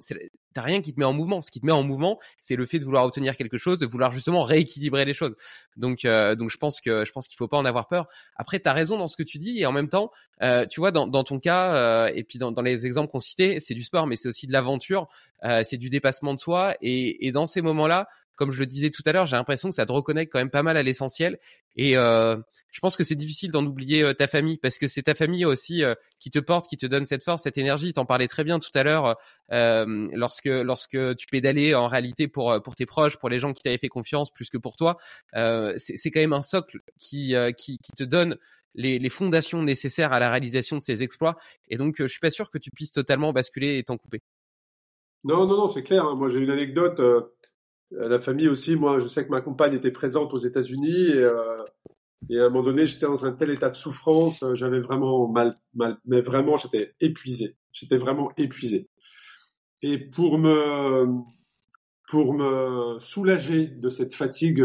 t'as 0.53 0.61
rien 0.61 0.81
qui 0.81 0.93
te 0.93 0.99
met 0.99 1.05
en 1.05 1.13
mouvement. 1.13 1.41
Ce 1.41 1.51
qui 1.51 1.59
te 1.59 1.65
met 1.65 1.71
en 1.71 1.83
mouvement, 1.83 2.19
c'est 2.41 2.55
le 2.55 2.65
fait 2.65 2.79
de 2.79 2.85
vouloir 2.85 3.05
obtenir 3.05 3.37
quelque 3.37 3.57
chose, 3.57 3.77
de 3.77 3.85
vouloir 3.85 4.11
justement 4.11 4.43
rééquilibrer 4.43 5.05
les 5.05 5.13
choses. 5.13 5.35
Donc, 5.77 6.05
euh, 6.05 6.35
donc 6.35 6.49
je 6.49 6.57
pense 6.57 6.81
que 6.81 7.05
je 7.05 7.11
pense 7.11 7.27
qu'il 7.27 7.37
faut 7.37 7.47
pas 7.47 7.57
en 7.57 7.65
avoir 7.65 7.87
peur. 7.87 8.07
Après, 8.35 8.59
t'as 8.59 8.73
raison 8.73 8.97
dans 8.97 9.07
ce 9.07 9.17
que 9.17 9.23
tu 9.23 9.37
dis 9.37 9.59
et 9.59 9.65
en 9.65 9.71
même 9.71 9.89
temps, 9.89 10.11
euh, 10.41 10.65
tu 10.65 10.79
vois, 10.79 10.91
dans, 10.91 11.07
dans 11.07 11.23
ton 11.23 11.39
cas 11.39 11.75
euh, 11.75 12.11
et 12.13 12.23
puis 12.23 12.39
dans, 12.39 12.51
dans 12.51 12.61
les 12.61 12.85
exemples 12.85 13.11
qu'on 13.11 13.19
citait, 13.19 13.59
c'est 13.61 13.73
du 13.73 13.83
sport, 13.83 14.07
mais 14.07 14.15
c'est 14.15 14.27
aussi 14.27 14.47
de 14.47 14.53
l'aventure, 14.53 15.07
euh, 15.43 15.63
c'est 15.63 15.77
du 15.77 15.89
dépassement 15.89 16.33
de 16.33 16.39
soi. 16.39 16.75
Et, 16.81 17.27
et 17.27 17.31
dans 17.31 17.45
ces 17.45 17.61
moments-là, 17.61 18.07
comme 18.35 18.51
je 18.51 18.59
le 18.59 18.65
disais 18.65 18.89
tout 18.89 19.03
à 19.05 19.11
l'heure, 19.11 19.27
j'ai 19.27 19.35
l'impression 19.35 19.69
que 19.69 19.75
ça 19.75 19.85
te 19.85 19.91
reconnecte 19.91 20.31
quand 20.31 20.39
même 20.39 20.49
pas 20.49 20.63
mal 20.63 20.77
à 20.77 20.83
l'essentiel. 20.83 21.39
Et 21.75 21.95
euh, 21.95 22.37
je 22.71 22.79
pense 22.79 22.95
que 22.95 23.03
c'est 23.03 23.15
difficile 23.15 23.51
d'en 23.51 23.65
oublier 23.65 24.01
euh, 24.01 24.13
ta 24.13 24.27
famille 24.27 24.57
parce 24.57 24.77
que 24.77 24.87
c'est 24.87 25.03
ta 25.03 25.13
famille 25.13 25.45
aussi 25.45 25.83
euh, 25.83 25.93
qui 26.19 26.31
te 26.31 26.39
porte, 26.39 26.67
qui 26.67 26.77
te 26.77 26.85
donne 26.85 27.05
cette 27.05 27.23
force, 27.23 27.43
cette 27.43 27.57
énergie. 27.57 27.93
T'en 27.93 28.05
parlais 28.05 28.27
très 28.27 28.43
bien 28.43 28.59
tout 28.59 28.71
à 28.73 28.83
l'heure 28.83 29.17
euh, 29.51 30.07
lorsque 30.13 30.45
lorsque 30.45 31.15
tu 31.15 31.27
pédalais 31.27 31.75
en 31.75 31.87
réalité 31.87 32.27
pour 32.27 32.61
pour 32.63 32.75
tes 32.75 32.85
proches, 32.85 33.17
pour 33.17 33.29
les 33.29 33.39
gens 33.39 33.53
qui 33.53 33.61
t'avaient 33.61 33.77
fait 33.77 33.89
confiance 33.89 34.31
plus 34.31 34.49
que 34.49 34.57
pour 34.57 34.75
toi. 34.75 34.97
c'est 35.33 36.11
quand 36.11 36.21
même 36.21 36.33
un 36.33 36.41
socle 36.41 36.79
qui 36.97 37.35
qui, 37.57 37.77
qui 37.77 37.91
te 37.91 38.03
donne 38.03 38.37
les, 38.73 38.99
les, 38.99 39.09
fondations 39.09 39.61
nécessaires 39.61 40.13
à 40.13 40.19
la 40.19 40.29
réalisation 40.29 40.77
de 40.77 40.81
ces 40.81 41.03
exploits. 41.03 41.35
Et 41.67 41.75
donc, 41.75 41.95
je 41.99 42.07
suis 42.07 42.21
pas 42.21 42.31
sûr 42.31 42.49
que 42.49 42.57
tu 42.57 42.71
puisses 42.71 42.93
totalement 42.93 43.33
basculer 43.33 43.77
et 43.77 43.83
t'en 43.83 43.97
couper. 43.97 44.21
Non, 45.25 45.45
non, 45.45 45.57
non, 45.57 45.73
c'est 45.73 45.83
clair. 45.83 46.05
Hein. 46.05 46.15
Moi, 46.15 46.29
j'ai 46.29 46.39
une 46.39 46.49
anecdote. 46.49 47.01
Euh, 47.93 48.07
la 48.07 48.19
famille 48.19 48.47
aussi, 48.47 48.75
moi, 48.75 48.99
je 48.99 49.07
sais 49.07 49.25
que 49.25 49.31
ma 49.31 49.41
compagne 49.41 49.73
était 49.73 49.91
présente 49.91 50.33
aux 50.33 50.37
États-Unis 50.37 51.09
et, 51.09 51.17
euh, 51.17 51.63
à 52.31 52.45
un 52.45 52.49
moment 52.49 52.63
donné, 52.63 52.85
j'étais 52.85 53.07
dans 53.07 53.25
un 53.25 53.31
tel 53.33 53.49
état 53.49 53.69
de 53.69 53.75
souffrance, 53.75 54.43
euh, 54.43 54.55
j'avais 54.55 54.79
vraiment 54.79 55.27
mal, 55.27 55.59
mais 56.05 56.21
vraiment, 56.21 56.55
j'étais 56.55 56.93
épuisé. 56.99 57.57
J'étais 57.73 57.97
vraiment 57.97 58.31
épuisé. 58.37 58.89
Et 59.81 59.97
pour 59.97 60.37
me, 60.37 61.07
pour 62.09 62.33
me 62.33 62.99
soulager 62.99 63.67
de 63.67 63.89
cette 63.89 64.13
fatigue 64.13 64.63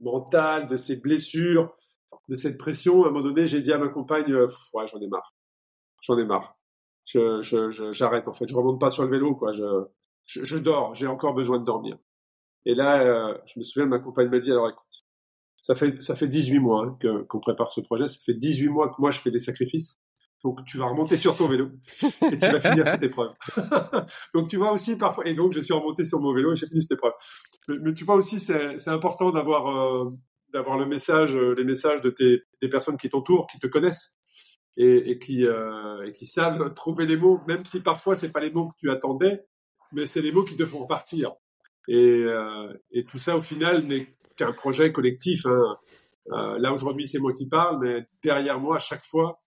mentale, 0.00 0.68
de 0.68 0.76
ces 0.76 0.96
blessures, 0.96 1.74
de 2.28 2.34
cette 2.34 2.58
pression, 2.58 3.04
à 3.04 3.08
un 3.08 3.10
moment 3.10 3.24
donné, 3.24 3.46
j'ai 3.46 3.60
dit 3.60 3.72
à 3.72 3.78
ma 3.78 3.88
compagne, 3.88 4.32
ouais, 4.34 4.86
j'en 4.86 5.00
ai 5.00 5.08
marre. 5.08 5.34
J'en 6.02 6.18
ai 6.18 6.24
marre. 6.24 6.58
Je, 7.06 7.40
je, 7.42 7.92
j'arrête, 7.92 8.28
en 8.28 8.32
fait. 8.32 8.46
Je 8.48 8.54
remonte 8.54 8.80
pas 8.80 8.90
sur 8.90 9.04
le 9.04 9.10
vélo, 9.10 9.34
quoi. 9.34 9.52
Je, 9.52 9.62
je, 10.26 10.44
je 10.44 10.58
dors, 10.58 10.94
j'ai 10.94 11.06
encore 11.06 11.34
besoin 11.34 11.58
de 11.58 11.64
dormir. 11.64 11.96
Et 12.66 12.74
là, 12.74 13.00
euh, 13.00 13.38
je 13.46 13.58
me 13.58 13.64
souviens, 13.64 13.86
ma 13.86 13.98
compagne 13.98 14.28
m'a 14.28 14.40
dit, 14.40 14.50
alors 14.50 14.68
écoute, 14.68 15.04
ça 15.60 15.74
fait, 15.74 16.02
ça 16.02 16.16
fait 16.16 16.26
18 16.26 16.58
mois 16.58 16.84
hein, 16.84 16.96
que, 17.00 17.22
qu'on 17.22 17.40
prépare 17.40 17.70
ce 17.70 17.80
projet, 17.80 18.08
ça 18.08 18.18
fait 18.24 18.34
18 18.34 18.68
mois 18.68 18.88
que 18.88 18.96
moi 18.98 19.10
je 19.10 19.20
fais 19.20 19.30
des 19.30 19.38
sacrifices. 19.38 20.00
Donc 20.44 20.64
tu 20.64 20.76
vas 20.76 20.86
remonter 20.86 21.16
sur 21.16 21.36
ton 21.36 21.48
vélo 21.48 21.70
et 22.02 22.38
tu 22.38 22.46
vas 22.46 22.60
finir 22.60 22.88
cette 22.88 23.02
épreuve. 23.02 23.32
donc 24.34 24.48
tu 24.48 24.56
vois 24.58 24.72
aussi 24.72 24.96
parfois, 24.96 25.26
et 25.26 25.34
donc 25.34 25.52
je 25.52 25.60
suis 25.60 25.72
remonté 25.72 26.04
sur 26.04 26.20
mon 26.20 26.34
vélo 26.34 26.52
et 26.52 26.56
j'ai 26.56 26.66
fini 26.66 26.82
cette 26.82 26.92
épreuve. 26.92 27.14
Mais, 27.68 27.76
mais 27.80 27.94
tu 27.94 28.04
vois 28.04 28.16
aussi, 28.16 28.38
c'est, 28.38 28.78
c'est 28.78 28.90
important 28.90 29.30
d'avoir, 29.30 29.68
euh, 29.68 30.10
d'avoir 30.52 30.76
le 30.76 30.86
message, 30.86 31.36
les 31.36 31.64
messages 31.64 32.00
de 32.00 32.10
tes, 32.10 32.42
des 32.60 32.68
personnes 32.68 32.96
qui 32.96 33.08
t'entourent, 33.08 33.46
qui 33.46 33.58
te 33.58 33.66
connaissent 33.66 34.18
et, 34.76 35.10
et 35.10 35.18
qui, 35.18 35.46
euh, 35.46 36.04
et 36.04 36.12
qui 36.12 36.26
savent 36.26 36.74
trouver 36.74 37.06
les 37.06 37.16
mots, 37.16 37.40
même 37.48 37.64
si 37.64 37.80
parfois 37.80 38.16
c'est 38.16 38.30
pas 38.30 38.40
les 38.40 38.50
mots 38.50 38.68
que 38.68 38.76
tu 38.78 38.90
attendais, 38.90 39.46
mais 39.92 40.06
c'est 40.06 40.22
les 40.22 40.32
mots 40.32 40.44
qui 40.44 40.56
te 40.56 40.64
font 40.64 40.80
repartir. 40.80 41.32
Et, 41.88 42.24
euh, 42.24 42.72
tout 43.08 43.18
ça, 43.18 43.36
au 43.36 43.40
final, 43.40 43.86
n'est 43.86 44.14
qu'un 44.36 44.52
projet 44.52 44.92
collectif. 44.92 45.46
Hein. 45.46 45.76
Euh, 46.32 46.58
là, 46.58 46.72
aujourd'hui, 46.72 47.06
c'est 47.06 47.18
moi 47.18 47.32
qui 47.32 47.46
parle, 47.46 47.78
mais 47.80 48.06
derrière 48.22 48.58
moi, 48.58 48.76
à 48.76 48.78
chaque 48.78 49.04
fois, 49.04 49.40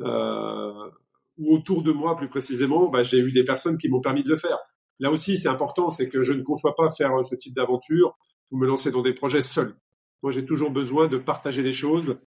euh, 0.00 0.90
ou 1.38 1.54
autour 1.54 1.82
de 1.82 1.92
moi 1.92 2.16
plus 2.16 2.28
précisément, 2.28 2.88
bah, 2.88 3.02
j'ai 3.02 3.18
eu 3.18 3.32
des 3.32 3.44
personnes 3.44 3.78
qui 3.78 3.88
m'ont 3.88 4.00
permis 4.00 4.24
de 4.24 4.28
le 4.28 4.36
faire. 4.36 4.58
Là 4.98 5.10
aussi, 5.10 5.36
c'est 5.36 5.48
important, 5.48 5.90
c'est 5.90 6.08
que 6.08 6.22
je 6.22 6.32
ne 6.32 6.42
conçois 6.42 6.74
pas 6.74 6.90
faire 6.90 7.12
ce 7.24 7.34
type 7.34 7.54
d'aventure 7.54 8.16
ou 8.50 8.58
me 8.58 8.66
lancer 8.66 8.90
dans 8.90 9.02
des 9.02 9.12
projets 9.12 9.42
seul. 9.42 9.76
Moi, 10.22 10.32
j'ai 10.32 10.44
toujours 10.44 10.70
besoin 10.70 11.06
de 11.08 11.18
partager 11.18 11.62
les 11.62 11.74
choses. 11.74 12.18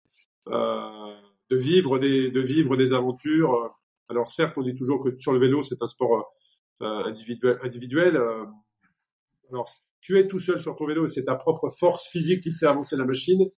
De 0.46 1.56
vivre 1.56 1.98
des 1.98 2.30
de 2.30 2.40
vivre 2.40 2.76
des 2.76 2.92
aventures. 2.92 3.74
Alors 4.08 4.28
certes, 4.28 4.56
on 4.58 4.62
dit 4.62 4.74
toujours 4.74 5.02
que 5.02 5.16
sur 5.16 5.32
le 5.32 5.38
vélo, 5.38 5.62
c'est 5.62 5.82
un 5.82 5.86
sport 5.86 6.30
individuel. 6.80 7.58
individuel. 7.62 8.16
alors 9.50 9.68
tu 10.00 10.18
es 10.18 10.26
tout 10.26 10.38
seul 10.38 10.60
sur 10.60 10.76
ton 10.76 10.86
vélo, 10.86 11.06
c'est 11.06 11.24
ta 11.24 11.34
propre 11.34 11.68
force 11.68 12.08
physique 12.08 12.42
qui 12.42 12.52
fait 12.52 12.66
avancer 12.66 12.96
la 12.96 13.04
machine. 13.04 13.48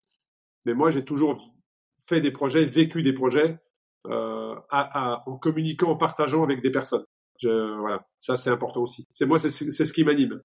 Mais 0.65 0.75
moi, 0.75 0.91
j'ai 0.91 1.05
toujours 1.05 1.55
fait 2.03 2.21
des 2.21 2.31
projets, 2.31 2.65
vécu 2.65 3.03
des 3.03 3.13
projets 3.13 3.59
euh, 4.07 4.55
en 4.71 5.39
communiquant, 5.39 5.91
en 5.91 5.97
partageant 5.97 6.43
avec 6.43 6.63
des 6.63 6.71
personnes. 6.71 7.05
Voilà, 7.43 8.07
ça 8.19 8.37
c'est 8.37 8.51
important 8.51 8.83
aussi. 8.83 9.07
C'est 9.13 9.27
moi, 9.27 9.39
c'est 9.39 9.51
ce 9.51 9.93
qui 9.93 10.05
m'anime. 10.05 10.41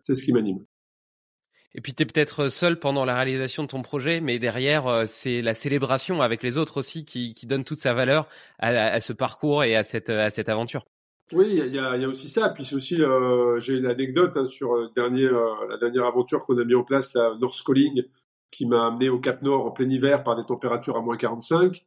C'est 0.00 0.14
ce 0.14 0.22
qui 0.22 0.32
m'anime. 0.32 0.64
Et 1.74 1.80
puis 1.80 1.94
tu 1.94 2.02
es 2.02 2.06
peut-être 2.06 2.48
seul 2.48 2.80
pendant 2.80 3.04
la 3.04 3.14
réalisation 3.14 3.62
de 3.62 3.68
ton 3.68 3.82
projet, 3.82 4.20
mais 4.20 4.38
derrière, 4.40 4.88
euh, 4.88 5.04
c'est 5.06 5.40
la 5.40 5.54
célébration 5.54 6.20
avec 6.20 6.42
les 6.42 6.56
autres 6.56 6.78
aussi 6.78 7.04
qui, 7.04 7.32
qui 7.34 7.46
donne 7.46 7.62
toute 7.62 7.78
sa 7.78 7.94
valeur 7.94 8.26
à, 8.58 8.68
à, 8.68 9.00
ce 9.00 9.12
parcours 9.12 9.62
et 9.62 9.76
à 9.76 9.84
cette, 9.84 10.10
à 10.10 10.30
cette 10.30 10.48
aventure. 10.48 10.84
Oui, 11.32 11.46
il 11.50 11.74
y 11.74 11.78
a, 11.78 11.96
y 11.96 12.04
a, 12.04 12.08
aussi 12.08 12.28
ça. 12.28 12.48
Puis 12.50 12.64
c'est 12.64 12.74
aussi, 12.74 13.00
euh, 13.00 13.60
j'ai 13.60 13.74
une 13.74 13.86
anecdote 13.86 14.36
hein, 14.36 14.46
sur 14.46 14.74
le 14.74 14.88
dernier, 14.94 15.24
euh, 15.24 15.68
la 15.68 15.76
dernière 15.76 16.06
aventure 16.06 16.40
qu'on 16.40 16.58
a 16.58 16.64
mis 16.64 16.74
en 16.74 16.82
place, 16.82 17.14
la 17.14 17.36
North 17.40 17.62
Calling, 17.64 18.02
qui 18.50 18.66
m'a 18.66 18.86
amené 18.86 19.08
au 19.08 19.20
Cap 19.20 19.42
Nord 19.42 19.66
en 19.66 19.70
plein 19.70 19.88
hiver 19.88 20.24
par 20.24 20.36
des 20.36 20.44
températures 20.44 20.96
à 20.96 21.00
moins 21.00 21.16
45. 21.16 21.84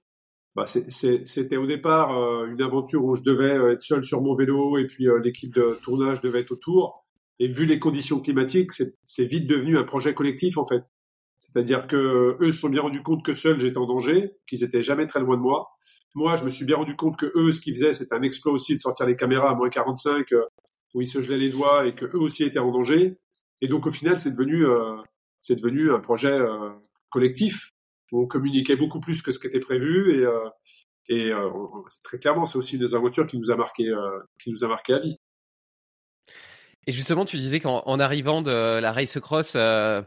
Bah, 0.56 0.68
c'était 0.68 1.58
au 1.58 1.66
départ 1.66 2.16
euh, 2.16 2.46
une 2.46 2.62
aventure 2.62 3.04
où 3.04 3.16
je 3.16 3.24
devais 3.24 3.58
euh, 3.58 3.74
être 3.74 3.82
seul 3.82 4.04
sur 4.04 4.22
mon 4.22 4.36
vélo 4.36 4.78
et 4.78 4.86
puis 4.86 5.08
euh, 5.08 5.20
l'équipe 5.20 5.54
de 5.54 5.80
tournage 5.82 6.22
devait 6.22 6.42
être 6.42 6.52
autour. 6.52 7.04
Et 7.40 7.48
vu 7.48 7.66
les 7.66 7.80
conditions 7.80 8.20
climatiques, 8.20 8.72
c'est 8.72 9.26
vite 9.26 9.48
devenu 9.48 9.78
un 9.80 9.84
projet 9.84 10.14
collectif 10.14 10.60
en 10.60 10.66
fait. 10.66 10.84
C'est-à-dire 11.40 11.88
que 11.88 12.38
eux 12.40 12.52
se 12.52 12.60
sont 12.60 12.70
bien 12.70 12.84
rendus 12.84 13.02
compte 13.02 13.26
que 13.26 13.34
seul 13.34 13.60
j'étais 13.60 13.80
en 13.80 13.88
danger, 13.88 14.34
qu'ils 14.48 14.64
étaient 14.64 14.84
jamais 14.84 15.08
très 15.08 15.20
loin 15.20 15.38
de 15.38 15.42
moi. 15.42 15.72
Moi, 16.16 16.36
je 16.36 16.44
me 16.44 16.50
suis 16.50 16.66
bien 16.66 16.78
rendu 16.78 16.96
compte 16.96 17.18
que 17.18 17.32
eux, 17.36 17.52
ce 17.52 17.62
qu'ils 17.62 17.76
faisaient, 17.76 17.94
c'était 17.94 18.14
un 18.14 18.22
exploit 18.22 18.54
aussi 18.54 18.76
de 18.76 18.82
sortir 18.82 19.06
les 19.06 19.16
caméras 19.16 19.52
à 19.52 19.56
moins 19.56 19.70
45, 19.70 20.28
où 20.94 21.02
ils 21.02 21.08
se 21.08 21.22
gelaient 21.22 21.38
les 21.38 21.50
doigts 21.50 21.88
et 21.88 21.96
que 21.96 22.06
eux 22.06 22.20
aussi 22.20 22.44
étaient 22.44 22.60
en 22.60 22.72
danger. 22.72 23.18
Et 23.62 23.68
donc 23.68 23.88
au 23.88 23.92
final, 23.92 24.20
c'est 24.20 24.32
devenu 24.32 24.66
c'est 25.40 25.56
devenu 25.56 25.92
un 25.92 26.00
projet 26.00 26.32
euh, 26.32 26.70
collectif 27.10 27.72
où 28.12 28.22
on 28.24 28.28
communiquait 28.28 28.78
beaucoup 28.78 29.02
plus 29.02 29.22
que 29.22 29.32
ce 29.32 29.40
qui 29.40 29.48
était 29.48 29.60
prévu 29.60 30.20
et, 30.20 30.24
euh, 30.24 30.50
euh, 31.12 31.50
très 32.04 32.18
clairement, 32.18 32.46
c'est 32.46 32.58
aussi 32.58 32.76
une 32.76 32.82
des 32.82 32.96
aventures 32.96 33.28
qui 33.28 33.38
nous 33.38 33.52
a 33.52 33.58
marqué, 33.58 33.92
qui 34.42 34.52
nous 34.52 34.64
a 34.64 34.68
marqué 34.68 34.94
à 34.94 35.00
vie. 35.00 35.18
Et 36.88 36.92
justement, 36.92 37.26
tu 37.26 37.38
disais 37.38 37.60
qu'en 37.60 38.00
arrivant 38.00 38.42
de 38.42 38.80
la 38.80 38.92
Race 38.92 39.20
Cross, 39.20 39.56
euh, 39.56 40.02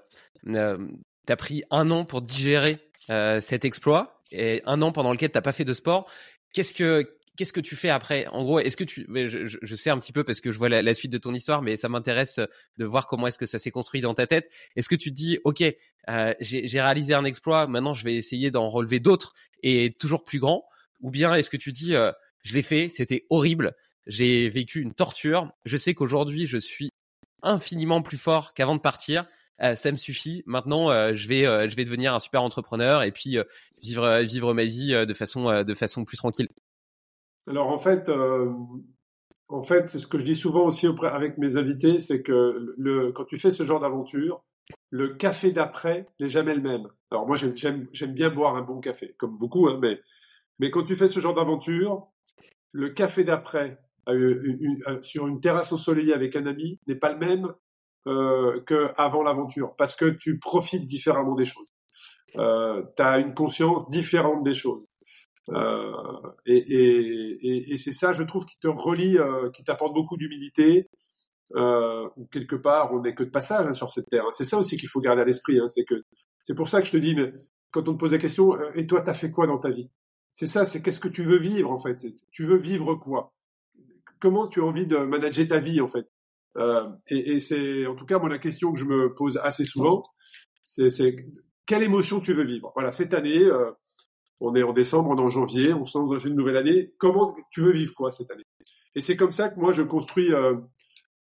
euh, 0.49 0.79
tu 1.27 1.33
as 1.33 1.37
pris 1.37 1.65
un 1.71 1.91
an 1.91 2.05
pour 2.05 2.23
digérer 2.23 2.79
cet 3.09 3.65
exploit 3.65 4.16
un 4.65 4.83
an 4.83 4.93
pendant 4.93 5.13
lequel 5.13 5.31
tu 5.31 5.37
n'as 5.37 5.43
pas 5.43 5.53
fait 5.53 5.65
de 5.65 5.73
sport. 5.73 6.11
Qu'est-ce 6.53 6.75
que 6.75 7.17
qu'est-ce 7.37 7.53
que 7.53 7.61
tu 7.61 7.77
fais 7.77 7.91
après? 7.91 8.27
En 8.29 8.43
gros, 8.43 8.59
est-ce 8.59 8.77
que 8.77 8.85
tu, 8.85 9.07
je, 9.09 9.75
sais 9.77 9.91
un 9.91 9.99
petit 9.99 10.13
peu 10.13 10.25
parce 10.25 10.41
que 10.41 10.51
je 10.51 10.59
vois 10.59 10.69
la, 10.69 10.95
suite 10.95 11.13
de 11.13 11.19
ton 11.19 11.35
histoire, 11.35 11.63
mais 11.63 11.77
ça 11.77 11.89
m'intéresse 11.89 12.41
de 12.79 12.85
voir 12.85 13.07
comment 13.07 13.27
est-ce 13.27 13.39
que 13.39 13.47
ça 13.47 13.59
s'est 13.59 13.71
construit 13.71 14.01
dans 14.01 14.15
ta 14.15 14.27
tête. 14.27 14.51
Est-ce 14.75 14.89
que 14.89 14.95
tu 14.95 15.11
te 15.11 15.15
dis, 15.15 15.39
ok, 15.45 15.63
euh, 16.09 16.35
j'ai 16.41 16.81
réalisé 16.81 17.15
un 17.15 17.25
exploit, 17.25 17.67
maintenant 17.67 17.95
je 17.95 18.05
vais 18.05 18.15
essayer 18.15 18.51
d'en 18.51 18.69
relever 18.69 19.01
d'autres 19.01 19.35
et 19.63 19.95
toujours 19.99 20.25
plus 20.25 20.39
grands, 20.39 20.67
ou 21.01 21.11
bien 21.11 21.35
est-ce 21.35 21.51
que 21.51 21.57
tu 21.57 21.73
dis, 21.73 21.95
euh, 21.95 22.11
je 22.43 22.55
l'ai 22.55 22.63
fait, 22.63 22.89
c'était 22.89 23.27
horrible, 23.29 23.75
j'ai 24.07 24.49
vécu 24.49 24.81
une 24.81 24.95
torture, 24.95 25.53
je 25.65 25.77
sais 25.77 25.95
qu'aujourd'hui 25.95 26.47
je 26.47 26.59
suis 26.59 26.91
infiniment 27.43 28.03
plus 28.03 28.19
fort 28.19 28.55
qu'avant 28.55 28.77
de 28.77 28.81
partir. 28.81 29.27
Euh, 29.63 29.75
ça 29.75 29.91
me 29.91 29.97
suffit. 29.97 30.43
Maintenant, 30.47 30.91
euh, 30.91 31.15
je 31.15 31.29
vais, 31.29 31.47
euh, 31.47 31.69
je 31.69 31.77
vais 31.77 31.85
devenir 31.85 32.15
un 32.15 32.21
super 32.21 32.43
entrepreneur 32.43 33.03
et 33.03 33.13
puis 33.13 33.39
vivre, 33.83 34.21
vivre 34.21 34.55
ma 34.55 34.65
vie 34.65 35.07
de 35.07 35.15
façon, 35.15 35.63
de 35.63 35.75
façon 35.75 36.05
plus 36.05 36.17
tranquille. 36.17 36.49
Alors 37.49 37.69
en 37.69 37.79
fait, 37.79 38.11
en 39.49 39.63
fait, 39.63 39.89
c'est 39.89 39.99
ce 39.99 40.07
que 40.07 40.19
je 40.19 40.25
dis 40.25 40.35
souvent 40.35 40.67
aussi 40.67 40.89
avec 41.03 41.39
mes 41.39 41.57
invités, 41.57 42.01
c'est 42.01 42.23
que 42.23 42.75
le, 42.77 43.13
quand 43.13 43.25
tu 43.25 43.39
fais 43.39 43.51
ce 43.51 43.65
genre 43.65 43.81
d'aventure, 43.81 44.43
le 44.91 45.15
café 45.15 45.53
d'après 45.53 46.07
n'est 46.19 46.29
jamais 46.29 46.55
le 46.55 46.61
même. 46.61 46.89
Alors 47.11 47.27
moi, 47.27 47.37
j'aime 47.37 48.13
bien 48.15 48.31
boire 48.31 48.57
un 48.57 48.63
bon 48.63 48.81
café, 48.81 49.15
comme 49.19 49.39
beaucoup, 49.39 49.69
hein, 49.69 49.79
mais, 49.81 50.01
mais 50.59 50.71
quand 50.71 50.83
tu 50.83 50.97
fais 50.97 51.09
ce 51.09 51.21
genre 51.21 51.35
d'aventure, 51.35 52.09
le 52.73 52.91
café 52.91 53.23
d'après 53.23 53.79
sur 55.01 55.27
une 55.29 55.41
terrasse 55.41 55.73
ensoleillée 55.73 56.15
avec 56.15 56.37
un 56.37 56.47
ami 56.47 56.81
n'est 56.87 56.97
pas 56.97 57.13
le 57.13 57.19
même 57.19 57.55
euh, 58.07 58.61
qu'avant 58.63 59.23
l'aventure, 59.23 59.75
parce 59.77 59.97
que 59.97 60.07
tu 60.07 60.39
profites 60.39 60.85
différemment 60.85 61.35
des 61.35 61.45
choses. 61.45 61.73
Euh, 62.37 62.83
tu 62.97 63.03
as 63.03 63.19
une 63.19 63.35
conscience 63.35 63.89
différente 63.89 64.43
des 64.43 64.55
choses. 64.55 64.89
Euh, 65.51 65.93
et, 66.45 66.57
et, 66.57 67.73
et 67.73 67.77
c'est 67.79 67.93
ça, 67.93 68.13
je 68.13 68.23
trouve, 68.23 68.45
qui 68.45 68.59
te 68.59 68.69
relie, 68.69 69.19
euh, 69.19 69.51
qui 69.51 69.65
t'apporte 69.65 69.95
beaucoup 69.95 70.17
d'humilité. 70.17 70.89
Euh, 71.55 72.09
ou 72.17 72.27
quelque 72.27 72.57
part, 72.57 72.93
on 72.93 73.03
n'est 73.03 73.15
que 73.15 73.23
de 73.23 73.31
passage 73.31 73.67
hein, 73.69 73.73
sur 73.73 73.91
cette 73.93 74.09
terre. 74.09 74.25
C'est 74.33 74.45
ça 74.45 74.59
aussi 74.59 74.77
qu'il 74.77 74.89
faut 74.89 75.01
garder 75.01 75.23
à 75.23 75.25
l'esprit. 75.25 75.61
Hein, 75.61 75.69
c'est 75.69 75.85
que 75.85 75.95
c'est 76.43 76.55
pour 76.55 76.69
ça 76.69 76.81
que 76.81 76.89
je 76.89 76.93
te 76.93 76.97
dis, 76.97 77.15
mais 77.15 77.33
quand 77.71 77.89
on 77.89 77.93
te 77.93 77.99
pose 77.99 78.13
la 78.13 78.19
question, 78.19 78.55
euh, 78.55 78.73
et 78.75 78.87
toi, 78.87 79.01
t'as 79.01 79.15
fait 79.15 79.31
quoi 79.31 79.47
dans 79.47 79.59
ta 79.59 79.71
vie? 79.71 79.89
C'est 80.33 80.49
ça, 80.49 80.65
c'est 80.65 80.83
qu'est-ce 80.83 81.01
que 81.01 81.09
tu 81.09 81.23
veux 81.23 81.39
vivre 81.39 81.71
en 81.71 81.79
fait? 81.79 82.05
Tu 82.33 82.45
veux 82.45 82.57
vivre 82.57 82.97
quoi? 82.97 83.33
Comment 84.19 84.49
tu 84.49 84.61
as 84.61 84.65
envie 84.65 84.87
de 84.87 84.97
manager 84.99 85.47
ta 85.47 85.61
vie 85.61 85.81
en 85.81 85.89
fait? 85.89 86.09
Et, 87.09 87.33
et 87.33 87.41
c'est, 87.41 87.87
en 87.87 87.95
tout 87.95 88.07
cas, 88.07 88.19
moi, 88.19 88.29
la 88.29 88.39
question 88.39 88.73
que 88.73 88.79
je 88.79 88.85
me 88.85 89.15
pose 89.15 89.39
assez 89.43 89.65
souvent, 89.65 90.03
c'est 90.65 91.17
quelle 91.67 91.83
émotion 91.83 92.21
tu 92.21 92.33
veux 92.33 92.45
vivre? 92.45 92.73
Voilà, 92.75 92.93
cette 92.93 93.13
année, 93.13 93.43
euh, 93.43 93.71
on 94.41 94.55
est 94.55 94.63
en 94.63 94.73
décembre, 94.73 95.11
on 95.11 95.17
est 95.17 95.23
en 95.23 95.31
janvier, 95.31 95.73
on 95.73 95.85
se 95.85 95.99
lance 95.99 96.11
dans 96.11 96.19
une 96.19 96.35
nouvelle 96.35 96.57
année. 96.57 96.93
Comment 96.99 97.35
tu 97.51 97.63
veux 97.63 97.73
vivre 97.73 97.95
quoi 97.95 98.11
cette 98.11 98.31
année? 98.31 98.45
Et 98.95 99.01
c'est 99.01 99.17
comme 99.17 99.31
ça 99.31 99.49
que 99.51 99.59
moi 99.59 99.73
je 99.73 99.83
construis, 99.83 100.33
euh, 100.33 100.57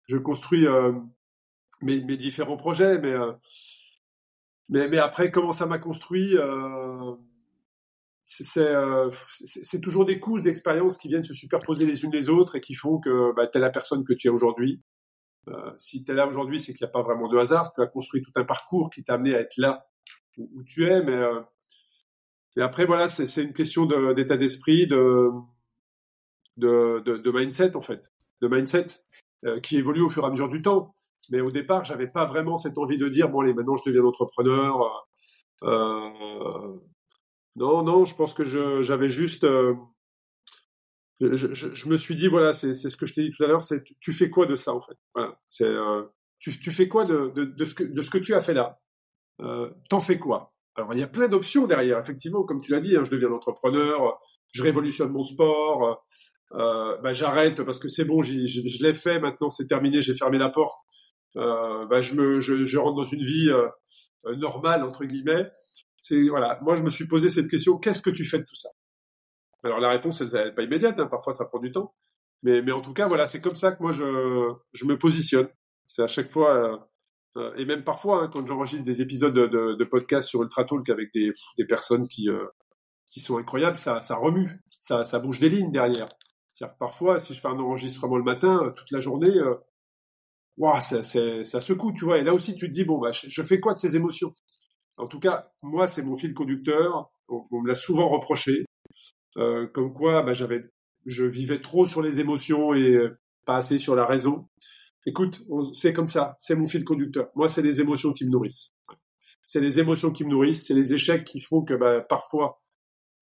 je 0.08 0.16
construis 0.16 0.66
euh, 0.66 0.92
mes, 1.82 2.00
différents 2.16 2.56
projets. 2.56 2.98
Mais, 2.98 3.12
euh, 3.12 3.32
mais, 4.68 4.88
mais 4.88 4.98
après, 4.98 5.30
comment 5.30 5.52
ça 5.52 5.66
m'a 5.66 5.78
construit 5.78 6.36
c'est 8.24 9.80
toujours 9.82 10.06
des 10.06 10.20
couches 10.20 10.42
d'expérience 10.42 10.96
qui 10.96 11.08
viennent 11.08 11.24
se 11.24 11.34
superposer 11.34 11.86
les 11.86 12.04
unes 12.04 12.12
les 12.12 12.28
autres 12.28 12.54
et 12.56 12.60
qui 12.60 12.74
font 12.74 12.98
que 13.00 13.34
bah, 13.34 13.46
tu 13.46 13.58
es 13.58 13.60
la 13.60 13.70
personne 13.70 14.04
que 14.04 14.14
tu 14.14 14.28
es 14.28 14.30
aujourd'hui. 14.30 14.80
Si 15.76 16.04
tu 16.04 16.12
es 16.12 16.14
là 16.14 16.26
aujourd'hui, 16.26 16.60
c'est 16.60 16.72
qu'il 16.72 16.84
n'y 16.84 16.90
a 16.90 16.92
pas 16.92 17.02
vraiment 17.02 17.28
de 17.28 17.38
hasard. 17.38 17.72
Tu 17.72 17.82
as 17.82 17.86
construit 17.86 18.22
tout 18.22 18.32
un 18.36 18.44
parcours 18.44 18.90
qui 18.90 19.02
t'a 19.02 19.14
amené 19.14 19.34
à 19.34 19.40
être 19.40 19.56
là 19.56 19.86
où, 20.38 20.62
tu 20.64 20.86
es, 20.86 21.02
mais 21.02 21.20
et 22.56 22.60
après, 22.60 22.84
voilà, 22.84 23.08
c'est 23.08 23.42
une 23.42 23.54
question 23.54 23.86
d'état 23.86 24.36
d'esprit, 24.36 24.86
de, 24.86 25.30
de, 26.56 27.00
de, 27.00 27.30
mindset, 27.30 27.76
en 27.76 27.80
fait. 27.80 28.12
De 28.40 28.48
mindset 28.48 28.86
euh, 29.44 29.60
qui 29.60 29.78
évolue 29.78 30.02
au 30.02 30.08
fur 30.08 30.24
et 30.24 30.26
à 30.26 30.30
mesure 30.30 30.48
du 30.48 30.60
temps. 30.60 30.94
Mais 31.30 31.40
au 31.40 31.50
départ, 31.50 31.84
j'avais 31.84 32.08
pas 32.08 32.26
vraiment 32.26 32.58
cette 32.58 32.76
envie 32.78 32.98
de 32.98 33.08
dire, 33.08 33.28
bon, 33.30 33.40
allez, 33.40 33.54
maintenant 33.54 33.76
je 33.76 33.88
deviens 33.88 34.04
entrepreneur. 34.04 35.06
Euh, 35.62 36.76
non, 37.56 37.82
non, 37.82 38.04
je 38.04 38.14
pense 38.14 38.34
que 38.34 38.44
j'avais 38.82 39.08
juste. 39.08 39.46
Je, 41.22 41.88
me 41.88 41.96
suis 41.96 42.16
dit, 42.16 42.26
voilà, 42.26 42.52
c'est 42.52 42.74
ce 42.74 42.96
que 42.96 43.06
je 43.06 43.14
t'ai 43.14 43.22
dit 43.22 43.30
tout 43.30 43.44
à 43.44 43.46
l'heure, 43.46 43.62
c'est 43.62 43.84
tu 44.00 44.12
fais 44.12 44.28
quoi 44.28 44.46
de 44.46 44.56
ça, 44.56 44.72
en 44.72 44.80
fait? 44.80 44.96
Voilà, 45.14 45.38
euh, 45.60 46.02
tu, 46.40 46.72
fais 46.72 46.88
quoi 46.88 47.04
de, 47.04 47.28
de, 47.28 47.64
ce 47.64 47.74
que, 47.74 47.84
de 47.84 48.02
ce 48.02 48.10
que 48.10 48.18
tu 48.18 48.34
as 48.34 48.40
fait 48.40 48.54
là? 48.54 48.80
Euh, 49.40 49.70
T'en 49.88 50.00
fais 50.00 50.18
quoi? 50.18 50.52
Alors 50.74 50.94
il 50.94 51.00
y 51.00 51.02
a 51.02 51.08
plein 51.08 51.28
d'options 51.28 51.66
derrière, 51.66 51.98
effectivement, 51.98 52.42
comme 52.44 52.60
tu 52.60 52.72
l'as 52.72 52.80
dit, 52.80 52.96
hein, 52.96 53.04
je 53.04 53.10
deviens 53.10 53.30
entrepreneur, 53.30 54.18
je 54.52 54.62
révolutionne 54.62 55.12
mon 55.12 55.22
sport, 55.22 56.04
euh, 56.54 56.96
bah, 57.02 57.12
j'arrête 57.12 57.62
parce 57.62 57.78
que 57.78 57.88
c'est 57.88 58.04
bon, 58.04 58.22
je, 58.22 58.82
l'ai 58.82 58.94
fait, 58.94 59.20
maintenant 59.20 59.50
c'est 59.50 59.66
terminé, 59.66 60.00
j'ai 60.02 60.16
fermé 60.16 60.38
la 60.38 60.48
porte, 60.48 60.80
euh, 61.36 61.86
bah, 61.86 62.00
je, 62.00 62.14
me, 62.14 62.40
je, 62.40 62.78
rentre 62.78 62.96
dans 62.96 63.04
une 63.04 63.24
vie 63.24 63.50
normale 64.38 64.82
entre 64.82 65.04
guillemets. 65.04 65.50
Voilà, 66.30 66.58
moi 66.62 66.74
je 66.74 66.82
me 66.82 66.90
suis 66.90 67.06
posé 67.06 67.28
cette 67.28 67.48
question 67.48 67.76
qu'est-ce 67.76 68.00
que 68.00 68.10
tu 68.10 68.24
fais 68.24 68.38
de 68.38 68.44
tout 68.44 68.56
ça? 68.56 68.70
Alors 69.64 69.80
la 69.80 69.90
réponse 69.90 70.20
elle 70.20 70.46
n'est 70.46 70.52
pas 70.52 70.62
immédiate, 70.62 70.98
hein, 70.98 71.06
parfois 71.06 71.32
ça 71.32 71.44
prend 71.46 71.58
du 71.58 71.70
temps, 71.72 71.94
mais, 72.42 72.62
mais 72.62 72.72
en 72.72 72.80
tout 72.80 72.92
cas 72.92 73.06
voilà, 73.08 73.26
c'est 73.26 73.40
comme 73.40 73.54
ça 73.54 73.72
que 73.72 73.82
moi 73.82 73.92
je, 73.92 74.52
je 74.72 74.84
me 74.86 74.98
positionne. 74.98 75.48
C'est 75.86 76.02
à 76.02 76.06
chaque 76.06 76.30
fois 76.30 76.54
euh, 76.54 76.76
euh, 77.36 77.54
et 77.56 77.64
même 77.64 77.84
parfois, 77.84 78.24
hein, 78.24 78.30
quand 78.32 78.46
j'enregistre 78.46 78.84
des 78.84 79.00
épisodes 79.02 79.34
de, 79.34 79.46
de, 79.46 79.74
de, 79.74 79.84
podcast 79.84 80.28
sur 80.28 80.42
Ultra 80.42 80.64
Talk 80.64 80.88
avec 80.90 81.12
des, 81.14 81.32
des 81.56 81.64
personnes 81.64 82.06
qui, 82.08 82.28
euh, 82.28 82.46
qui 83.10 83.20
sont 83.20 83.38
incroyables, 83.38 83.76
ça, 83.76 84.00
ça 84.02 84.16
remue, 84.16 84.60
ça, 84.80 85.04
ça 85.04 85.18
bouge 85.18 85.40
des 85.40 85.48
lignes 85.48 85.72
derrière. 85.72 86.08
C'est-à-dire 86.52 86.76
parfois, 86.76 87.20
si 87.20 87.34
je 87.34 87.40
fais 87.40 87.48
un 87.48 87.58
enregistrement 87.58 88.16
le 88.16 88.24
matin, 88.24 88.62
euh, 88.64 88.70
toute 88.70 88.90
la 88.90 88.98
journée, 88.98 89.34
euh, 89.38 89.54
wow, 90.58 90.80
ça, 90.80 91.02
ça, 91.02 91.60
secoue, 91.60 91.92
tu 91.92 92.04
vois. 92.04 92.18
Et 92.18 92.22
là 92.22 92.34
aussi, 92.34 92.54
tu 92.54 92.68
te 92.68 92.72
dis, 92.72 92.84
bon, 92.84 92.98
bah, 92.98 93.12
je, 93.12 93.42
fais 93.42 93.60
quoi 93.60 93.72
de 93.74 93.78
ces 93.78 93.96
émotions? 93.96 94.34
En 94.98 95.06
tout 95.06 95.20
cas, 95.20 95.50
moi, 95.62 95.88
c'est 95.88 96.02
mon 96.02 96.16
fil 96.16 96.34
conducteur. 96.34 97.10
On, 97.28 97.46
on 97.50 97.62
me 97.62 97.68
l'a 97.68 97.74
souvent 97.74 98.08
reproché, 98.08 98.66
euh, 99.36 99.66
comme 99.66 99.92
quoi, 99.92 100.22
bah, 100.22 100.34
j'avais, 100.34 100.70
je 101.06 101.24
vivais 101.24 101.60
trop 101.60 101.86
sur 101.86 102.02
les 102.02 102.20
émotions 102.20 102.74
et 102.74 102.98
pas 103.44 103.56
assez 103.56 103.78
sur 103.78 103.94
la 103.94 104.06
raison. 104.06 104.48
Écoute, 105.06 105.42
c'est 105.72 105.92
comme 105.92 106.06
ça, 106.06 106.36
c'est 106.38 106.54
mon 106.54 106.66
fil 106.66 106.84
conducteur. 106.84 107.30
Moi, 107.34 107.48
c'est 107.48 107.62
les 107.62 107.80
émotions 107.80 108.12
qui 108.12 108.24
me 108.24 108.30
nourrissent. 108.30 108.74
C'est 109.44 109.60
les 109.60 109.80
émotions 109.80 110.12
qui 110.12 110.24
me 110.24 110.30
nourrissent, 110.30 110.66
c'est 110.66 110.74
les 110.74 110.94
échecs 110.94 111.24
qui 111.24 111.40
font 111.40 111.62
que 111.62 111.74
bah, 111.74 112.00
parfois 112.00 112.62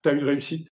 tu 0.03 0.09
as 0.09 0.13
une 0.13 0.23
réussite. 0.23 0.67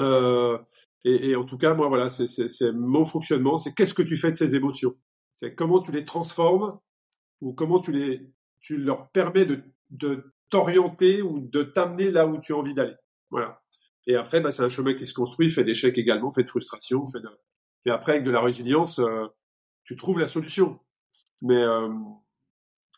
Euh, 0.00 0.58
et, 1.04 1.30
et, 1.30 1.36
en 1.36 1.44
tout 1.44 1.56
cas, 1.56 1.74
moi, 1.74 1.88
voilà, 1.88 2.08
c'est 2.08 2.72
mon 2.72 3.04
fonctionnement. 3.04 3.58
C'est 3.58 3.72
qu'est-ce 3.72 3.94
que 3.94 4.02
tu 4.02 4.16
fais 4.16 4.30
de 4.30 4.36
ces 4.36 4.54
émotions? 4.54 4.94
C'est 5.32 5.54
comment 5.54 5.80
tu 5.80 5.92
les 5.92 6.04
transformes 6.04 6.78
ou 7.40 7.52
comment 7.52 7.78
tu, 7.78 7.92
les, 7.92 8.28
tu 8.60 8.76
leur 8.76 9.10
permets 9.10 9.46
de, 9.46 9.62
de 9.90 10.32
t'orienter 10.50 11.22
ou 11.22 11.40
de 11.40 11.62
t'amener 11.62 12.10
là 12.10 12.26
où 12.26 12.38
tu 12.40 12.52
as 12.52 12.56
envie 12.56 12.74
d'aller. 12.74 12.94
Voilà. 13.30 13.62
Et 14.06 14.16
après, 14.16 14.40
bah, 14.40 14.52
c'est 14.52 14.62
un 14.62 14.68
chemin 14.68 14.94
qui 14.94 15.06
se 15.06 15.14
construit, 15.14 15.50
fait 15.50 15.64
d'échecs 15.64 15.98
également, 15.98 16.32
fait 16.32 16.42
de 16.42 16.48
frustration, 16.48 17.06
fait 17.06 17.20
de... 17.20 17.28
Et 17.86 17.90
après, 17.90 18.12
avec 18.12 18.24
de 18.24 18.30
la 18.30 18.40
résilience, 18.40 18.98
euh, 18.98 19.26
tu 19.84 19.96
trouves 19.96 20.18
la 20.18 20.28
solution. 20.28 20.80
Mais, 21.42 21.62
euh, 21.62 21.88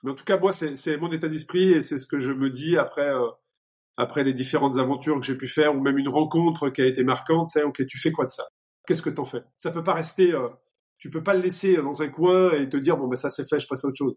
mais 0.02 0.11
en 0.11 0.14
tout 0.14 0.24
cas, 0.24 0.38
moi, 0.38 0.52
c'est 0.52 0.96
mon 0.98 1.11
état 1.12 1.28
d'esprit 1.28 1.72
et 1.72 1.82
c'est 1.82 1.98
ce 1.98 2.06
que 2.06 2.20
je 2.20 2.32
me 2.32 2.50
dis 2.50 2.76
après, 2.76 3.09
euh, 3.09 3.28
après 3.96 4.24
les 4.24 4.32
différentes 4.32 4.78
aventures 4.78 5.20
que 5.20 5.26
j'ai 5.26 5.36
pu 5.36 5.48
faire 5.48 5.76
ou 5.76 5.80
même 5.80 5.98
une 5.98 6.09
rencontre 6.09 6.70
qui 6.70 6.82
a 6.82 6.86
été 6.86 7.04
marquante. 7.04 7.48
C'est 7.50 7.62
ok, 7.64 7.84
tu 7.86 7.98
fais 7.98 8.12
quoi 8.12 8.26
de 8.26 8.30
ça? 8.30 8.46
Qu'est-ce 8.86 9.02
que 9.02 9.11
t'en 9.11 9.24
fais? 9.24 9.42
Ça 9.56 9.70
peut 9.70 9.84
pas 9.84 9.94
rester. 9.94 10.32
Euh, 10.34 10.48
tu 10.98 11.11
peux 11.11 11.22
pas 11.22 11.34
le 11.34 11.40
laisser 11.40 11.76
dans 11.76 12.02
un 12.02 12.09
coin 12.09 12.52
et 12.52 12.68
te 12.68 12.76
dire 12.76 12.96
bon 12.96 13.06
ben 13.09 13.16
ça 13.16 13.30
c'est 13.30 13.48
fait, 13.48 13.59
je 13.61 13.66
passe 13.68 13.84
à 13.84 13.88
autre 13.88 13.96
chose. 13.98 14.16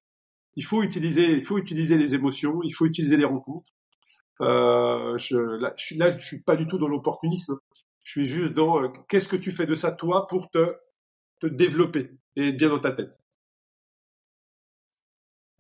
Il 0.55 0.65
faut 0.65 0.83
utiliser, 0.83 1.31
il 1.33 1.45
faut 1.45 1.57
utiliser 1.57 1.97
les 1.97 2.15
émotions, 2.15 2.61
il 2.63 2.71
faut 2.71 2.85
utiliser 2.85 3.17
les 3.17 3.25
rencontres. 3.25 3.71
Euh, 4.41 5.17
je, 5.17 5.37
là, 5.37 5.73
je 5.77 5.85
suis 5.85 5.97
là, 5.97 6.09
je 6.11 6.25
suis 6.25 6.41
pas 6.41 6.55
du 6.55 6.67
tout 6.67 6.77
dans 6.77 6.87
l'opportunisme. 6.87 7.57
Je 8.03 8.11
suis 8.11 8.27
juste 8.27 8.53
dans 8.53 8.83
euh, 8.83 8.89
qu'est-ce 9.07 9.27
que 9.27 9.35
tu 9.35 9.51
fais 9.51 9.65
de 9.65 9.75
ça 9.75 9.91
toi 9.91 10.27
pour 10.27 10.49
te 10.49 10.75
te 11.39 11.47
développer 11.47 12.11
et 12.35 12.49
être 12.49 12.57
bien 12.57 12.69
dans 12.69 12.79
ta 12.79 12.91
tête? 12.91 13.19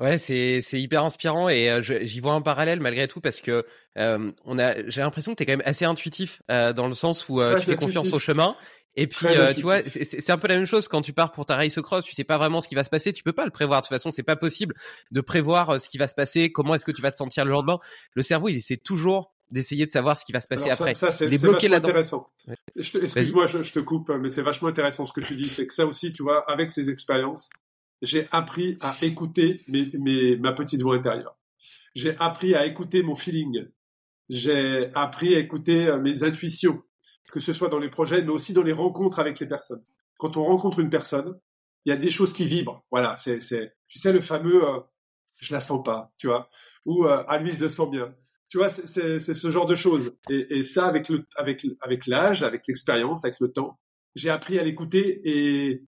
Ouais, 0.01 0.17
c'est 0.17 0.61
c'est 0.61 0.81
hyper 0.81 1.03
inspirant 1.03 1.47
et 1.47 1.69
euh, 1.69 1.81
j'y 1.83 2.19
vois 2.21 2.33
un 2.33 2.41
parallèle 2.41 2.79
malgré 2.79 3.07
tout 3.07 3.21
parce 3.21 3.39
que 3.39 3.67
euh, 3.99 4.31
on 4.45 4.57
a 4.57 4.89
j'ai 4.89 5.01
l'impression 5.01 5.33
que 5.33 5.37
tu 5.37 5.43
es 5.43 5.45
quand 5.45 5.57
même 5.57 5.61
assez 5.63 5.85
intuitif 5.85 6.41
euh, 6.49 6.73
dans 6.73 6.87
le 6.87 6.93
sens 6.93 7.29
où 7.29 7.39
tu 7.59 7.65
fais 7.65 7.75
confiance 7.75 8.11
au 8.11 8.17
chemin 8.17 8.55
et 8.95 9.07
puis 9.07 9.27
tu 9.55 9.61
vois 9.61 9.79
c'est 9.85 10.29
un 10.29 10.37
peu 10.37 10.47
la 10.47 10.55
même 10.55 10.65
chose 10.65 10.87
quand 10.87 11.01
tu 11.01 11.13
pars 11.13 11.31
pour 11.31 11.45
ta 11.45 11.55
race 11.55 11.79
cross, 11.81 12.05
tu 12.05 12.13
sais 12.13 12.23
pas 12.23 12.37
vraiment 12.37 12.61
ce 12.61 12.67
qui 12.67 12.75
va 12.75 12.83
se 12.83 12.89
passer, 12.89 13.13
tu 13.13 13.23
peux 13.23 13.33
pas 13.33 13.45
le 13.45 13.51
prévoir 13.51 13.81
de 13.81 13.87
toute 13.87 13.95
façon, 13.95 14.11
c'est 14.11 14.23
pas 14.23 14.35
possible 14.35 14.75
de 15.11 15.21
prévoir 15.21 15.79
ce 15.79 15.87
qui 15.87 15.97
va 15.97 16.07
se 16.07 16.15
passer, 16.15 16.51
comment 16.51 16.75
est-ce 16.75 16.85
que 16.85 16.91
tu 16.91 17.01
vas 17.01 17.11
te 17.11 17.17
sentir 17.17 17.45
le 17.45 17.51
lendemain. 17.51 17.79
Le 18.15 18.23
cerveau, 18.23 18.49
il 18.49 18.57
essaie 18.57 18.77
toujours 18.77 19.33
d'essayer 19.51 19.85
de 19.85 19.91
savoir 19.91 20.17
ce 20.17 20.25
qui 20.25 20.31
va 20.31 20.41
se 20.41 20.47
passer 20.47 20.69
après. 20.69 20.93
Ça, 20.93 21.11
c'est 21.11 21.27
bloqué 21.27 21.67
là 21.67 21.77
intéressant. 21.77 22.29
Excuse-moi, 22.75 23.45
je, 23.45 23.61
je, 23.63 23.73
te 23.73 23.79
coupe, 23.79 24.09
mais 24.09 24.29
c'est 24.29 24.41
vachement 24.41 24.69
intéressant 24.69 25.05
ce 25.05 25.13
que 25.13 25.21
tu 25.21 25.35
dis. 25.35 25.45
C'est 25.45 25.67
que 25.67 25.73
ça 25.73 25.85
aussi, 25.85 26.11
tu 26.13 26.23
vois, 26.23 26.49
avec 26.49 26.69
ces 26.69 26.89
expériences, 26.89 27.49
j'ai 28.01 28.27
appris 28.31 28.77
à 28.81 28.95
écouter 29.01 29.61
mes, 29.67 30.37
ma 30.37 30.53
petite 30.53 30.81
voix 30.81 30.95
intérieure. 30.95 31.37
J'ai 31.93 32.15
appris 32.17 32.55
à 32.55 32.65
écouter 32.65 33.03
mon 33.03 33.15
feeling. 33.15 33.65
J'ai 34.29 34.89
appris 34.95 35.35
à 35.35 35.39
écouter 35.39 35.89
euh, 35.89 35.99
mes 35.99 36.23
intuitions, 36.23 36.81
que 37.31 37.39
ce 37.39 37.53
soit 37.53 37.69
dans 37.69 37.79
les 37.79 37.89
projets, 37.89 38.21
mais 38.21 38.31
aussi 38.31 38.53
dans 38.53 38.63
les 38.63 38.73
rencontres 38.73 39.19
avec 39.19 39.39
les 39.39 39.47
personnes. 39.47 39.83
Quand 40.17 40.37
on 40.37 40.43
rencontre 40.43 40.79
une 40.79 40.89
personne, 40.89 41.39
il 41.85 41.89
y 41.89 41.93
a 41.93 41.97
des 41.97 42.11
choses 42.11 42.33
qui 42.33 42.45
vibrent. 42.45 42.85
Voilà, 42.91 43.15
c'est, 43.15 43.39
tu 43.87 43.99
sais, 43.99 44.11
le 44.11 44.21
fameux 44.21 44.63
euh, 44.67 44.79
je 45.39 45.53
la 45.53 45.59
sens 45.59 45.83
pas, 45.83 46.11
tu 46.17 46.27
vois, 46.27 46.49
ou 46.85 47.05
euh, 47.05 47.23
à 47.27 47.37
lui 47.39 47.53
je 47.53 47.61
le 47.61 47.69
sens 47.69 47.89
bien. 47.89 48.13
Tu 48.49 48.57
vois, 48.57 48.69
c'est, 48.69 49.19
ce 49.19 49.49
genre 49.49 49.65
de 49.65 49.75
choses. 49.75 50.13
Et, 50.29 50.61
ça, 50.61 50.85
avec 50.85 51.07
le, 51.07 51.25
avec, 51.37 51.65
avec 51.79 52.05
l'âge, 52.05 52.43
avec 52.43 52.67
l'expérience, 52.67 53.23
avec 53.23 53.39
le 53.39 53.49
temps, 53.49 53.79
j'ai 54.13 54.29
appris 54.29 54.59
à 54.59 54.63
l'écouter 54.63 55.21
et, 55.23 55.85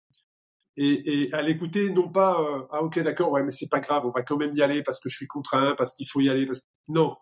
et, 0.77 1.29
à 1.33 1.41
l'écouter 1.41 1.89
non 1.89 2.09
pas 2.09 2.41
euh, 2.41 2.65
ah 2.71 2.81
ok 2.81 2.99
d'accord 2.99 3.31
ouais 3.31 3.43
mais 3.43 3.51
c'est 3.51 3.69
pas 3.69 3.79
grave 3.79 4.05
on 4.05 4.11
va 4.11 4.23
quand 4.23 4.37
même 4.37 4.53
y 4.53 4.61
aller 4.61 4.81
parce 4.81 4.99
que 4.99 5.09
je 5.09 5.15
suis 5.15 5.27
contraint 5.27 5.75
parce 5.77 5.93
qu'il 5.93 6.07
faut 6.07 6.21
y 6.21 6.29
aller 6.29 6.45
parce 6.45 6.61
non 6.87 7.15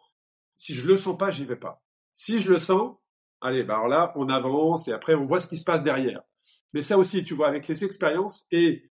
si 0.55 0.73
je 0.73 0.87
le 0.87 0.95
sens 0.95 1.17
pas 1.17 1.31
j'y 1.31 1.43
vais 1.43 1.57
pas 1.57 1.81
si 2.13 2.39
je 2.39 2.49
le 2.49 2.59
sens 2.59 2.95
allez 3.41 3.63
bah 3.63 3.75
alors 3.75 3.87
là 3.87 4.13
on 4.15 4.29
avance 4.29 4.87
et 4.87 4.93
après 4.93 5.15
on 5.15 5.23
voit 5.23 5.41
ce 5.41 5.47
qui 5.47 5.57
se 5.57 5.63
passe 5.63 5.83
derrière 5.83 6.21
mais 6.73 6.81
ça 6.81 6.97
aussi 6.97 7.23
tu 7.23 7.33
vois 7.33 7.47
avec 7.47 7.67
les 7.67 7.83
expériences 7.83 8.45
et 8.51 8.91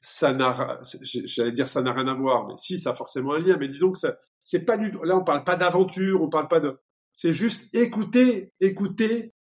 ça 0.00 0.32
n'a 0.32 0.78
j'allais 1.24 1.52
dire 1.52 1.68
ça 1.68 1.82
n'a 1.82 1.92
rien 1.92 2.06
à 2.06 2.14
voir 2.14 2.46
mais 2.46 2.54
si 2.56 2.80
ça 2.80 2.90
a 2.90 2.94
forcément 2.94 3.34
un 3.34 3.38
lien 3.38 3.56
mais 3.58 3.68
disons 3.68 3.92
que 3.92 3.98
ça 3.98 4.16
c'est 4.42 4.64
pas 4.64 4.78
du 4.78 4.90
là 5.04 5.16
on 5.16 5.24
parle 5.24 5.44
pas 5.44 5.56
d'aventure 5.56 6.22
on 6.22 6.28
parle 6.28 6.48
pas 6.48 6.60
de 6.60 6.78
c'est 7.14 7.32
juste 7.32 7.72
écouter 7.74 8.52
écouter 8.60 9.34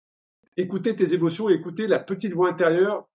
écouter 0.58 0.96
tes 0.96 1.14
émotions 1.14 1.50
écouter 1.50 1.88
la 1.88 2.00
petite 2.00 2.34
voix 2.34 2.50
intérieure 2.50 3.08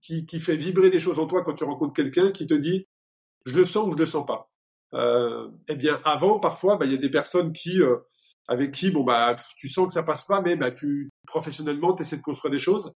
qui, 0.00 0.24
qui, 0.26 0.40
fait 0.40 0.56
vibrer 0.56 0.90
des 0.90 1.00
choses 1.00 1.18
en 1.18 1.26
toi 1.26 1.42
quand 1.42 1.54
tu 1.54 1.64
rencontres 1.64 1.94
quelqu'un 1.94 2.30
qui 2.30 2.46
te 2.46 2.54
dit 2.54 2.86
je 3.46 3.56
le 3.56 3.64
sens 3.64 3.88
ou 3.88 3.92
je 3.92 3.98
le 3.98 4.06
sens 4.06 4.26
pas. 4.26 4.50
Euh, 4.94 5.48
eh 5.68 5.76
bien, 5.76 6.00
avant, 6.04 6.38
parfois, 6.38 6.76
bah, 6.76 6.86
il 6.86 6.92
y 6.92 6.94
a 6.94 6.98
des 6.98 7.10
personnes 7.10 7.52
qui, 7.52 7.80
euh, 7.82 7.96
avec 8.48 8.72
qui, 8.72 8.90
bon, 8.90 9.04
bah, 9.04 9.36
tu 9.56 9.68
sens 9.68 9.86
que 9.86 9.92
ça 9.92 10.02
passe 10.02 10.24
pas, 10.24 10.40
mais 10.40 10.56
bah, 10.56 10.70
tu 10.70 11.10
professionnellement, 11.26 11.94
tu 11.94 12.02
essaies 12.02 12.16
de 12.16 12.22
construire 12.22 12.52
des 12.52 12.58
choses. 12.58 12.92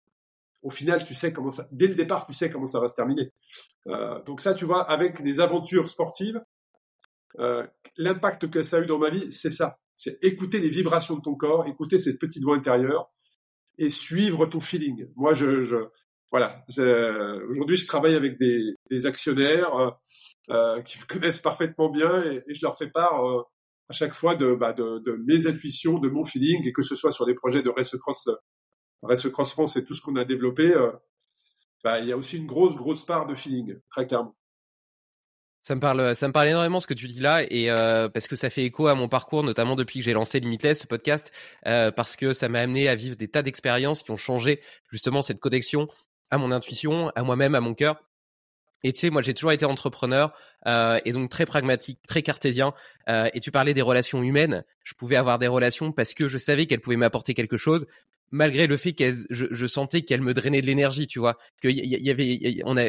Au 0.62 0.70
final, 0.70 1.04
tu 1.04 1.14
sais 1.14 1.32
comment 1.32 1.50
ça, 1.50 1.68
dès 1.70 1.86
le 1.86 1.94
départ, 1.94 2.26
tu 2.26 2.32
sais 2.32 2.50
comment 2.50 2.66
ça 2.66 2.80
va 2.80 2.88
se 2.88 2.94
terminer. 2.94 3.30
Euh, 3.86 4.22
donc 4.24 4.40
ça, 4.40 4.54
tu 4.54 4.64
vois, 4.64 4.82
avec 4.90 5.22
des 5.22 5.40
aventures 5.40 5.88
sportives, 5.88 6.42
euh, 7.38 7.66
l'impact 7.96 8.50
que 8.50 8.62
ça 8.62 8.78
a 8.78 8.80
eu 8.80 8.86
dans 8.86 8.98
ma 8.98 9.10
vie, 9.10 9.30
c'est 9.30 9.50
ça. 9.50 9.78
C'est 9.94 10.22
écouter 10.22 10.58
les 10.58 10.68
vibrations 10.68 11.16
de 11.16 11.22
ton 11.22 11.34
corps, 11.34 11.66
écouter 11.66 11.98
cette 11.98 12.18
petite 12.18 12.42
voix 12.42 12.56
intérieure 12.56 13.10
et 13.78 13.88
suivre 13.88 14.46
ton 14.46 14.60
feeling. 14.60 15.08
Moi, 15.14 15.32
je, 15.32 15.62
je, 15.62 15.76
voilà. 16.30 16.64
Aujourd'hui, 17.48 17.76
je 17.76 17.86
travaille 17.86 18.14
avec 18.14 18.38
des, 18.38 18.74
des 18.90 19.06
actionnaires 19.06 19.74
euh, 19.74 19.90
euh, 20.50 20.82
qui 20.82 20.98
me 20.98 21.04
connaissent 21.08 21.40
parfaitement 21.40 21.88
bien 21.88 22.22
et, 22.24 22.42
et 22.46 22.54
je 22.54 22.62
leur 22.62 22.76
fais 22.76 22.90
part 22.90 23.26
euh, 23.26 23.42
à 23.88 23.92
chaque 23.92 24.12
fois 24.12 24.34
de, 24.34 24.54
bah, 24.54 24.72
de, 24.72 24.98
de, 24.98 25.12
mes 25.26 25.46
intuitions, 25.46 25.98
de 25.98 26.08
mon 26.08 26.24
feeling, 26.24 26.66
et 26.66 26.72
que 26.72 26.82
ce 26.82 26.94
soit 26.94 27.12
sur 27.12 27.26
les 27.26 27.34
projets 27.34 27.62
de 27.62 27.70
Race 27.70 27.96
Cross, 27.96 28.28
Race 29.02 29.28
Cross 29.28 29.52
France 29.52 29.76
et 29.76 29.84
tout 29.84 29.94
ce 29.94 30.02
qu'on 30.02 30.16
a 30.16 30.24
développé, 30.24 30.74
euh, 30.74 30.90
bah, 31.82 32.00
il 32.00 32.08
y 32.08 32.12
a 32.12 32.16
aussi 32.16 32.36
une 32.36 32.46
grosse, 32.46 32.76
grosse 32.76 33.04
part 33.04 33.26
de 33.26 33.34
feeling, 33.34 33.78
très 33.90 34.06
clairement. 34.06 34.36
Ça 35.60 35.74
me 35.74 35.80
parle, 35.80 36.14
ça 36.14 36.28
me 36.28 36.32
parle 36.32 36.48
énormément 36.48 36.80
ce 36.80 36.86
que 36.86 36.94
tu 36.94 37.08
dis 37.08 37.20
là, 37.20 37.42
et 37.50 37.70
euh, 37.70 38.08
parce 38.08 38.28
que 38.28 38.36
ça 38.36 38.48
fait 38.48 38.64
écho 38.64 38.86
à 38.86 38.94
mon 38.94 39.08
parcours, 39.08 39.42
notamment 39.42 39.74
depuis 39.74 39.98
que 39.98 40.04
j'ai 40.04 40.12
lancé 40.12 40.40
Limitless, 40.40 40.80
ce 40.80 40.86
podcast, 40.86 41.32
euh, 41.66 41.90
parce 41.90 42.16
que 42.16 42.32
ça 42.32 42.48
m'a 42.48 42.60
amené 42.60 42.88
à 42.88 42.94
vivre 42.94 43.16
des 43.16 43.28
tas 43.28 43.42
d'expériences 43.42 44.02
qui 44.02 44.10
ont 44.10 44.16
changé 44.16 44.60
justement 44.90 45.20
cette 45.20 45.40
connexion 45.40 45.88
à 46.30 46.38
mon 46.38 46.52
intuition, 46.52 47.10
à 47.14 47.22
moi-même, 47.22 47.54
à 47.54 47.60
mon 47.60 47.74
cœur. 47.74 48.02
Et 48.84 48.92
tu 48.92 49.00
sais, 49.00 49.10
moi 49.10 49.22
j'ai 49.22 49.34
toujours 49.34 49.52
été 49.52 49.64
entrepreneur 49.64 50.32
euh, 50.66 51.00
et 51.04 51.12
donc 51.12 51.30
très 51.30 51.46
pragmatique, 51.46 51.98
très 52.06 52.22
cartésien. 52.22 52.72
Euh, 53.08 53.28
et 53.34 53.40
tu 53.40 53.50
parlais 53.50 53.74
des 53.74 53.82
relations 53.82 54.22
humaines. 54.22 54.64
Je 54.84 54.94
pouvais 54.94 55.16
avoir 55.16 55.38
des 55.38 55.48
relations 55.48 55.92
parce 55.92 56.14
que 56.14 56.28
je 56.28 56.38
savais 56.38 56.66
qu'elles 56.66 56.80
pouvaient 56.80 56.96
m'apporter 56.96 57.34
quelque 57.34 57.56
chose, 57.56 57.86
malgré 58.30 58.66
le 58.66 58.76
fait 58.76 58.92
qu'elles, 58.92 59.18
je, 59.30 59.46
je, 59.50 59.66
sentais 59.66 60.02
qu'elles 60.02 60.22
me 60.22 60.34
drainaient 60.34 60.60
de 60.60 60.66
l'énergie. 60.66 61.06
Tu 61.06 61.18
vois, 61.18 61.36
qu'il 61.60 61.72
y, 61.72 62.04
y, 62.04 62.10
avait, 62.10 62.60
on 62.64 62.76
a, 62.76 62.88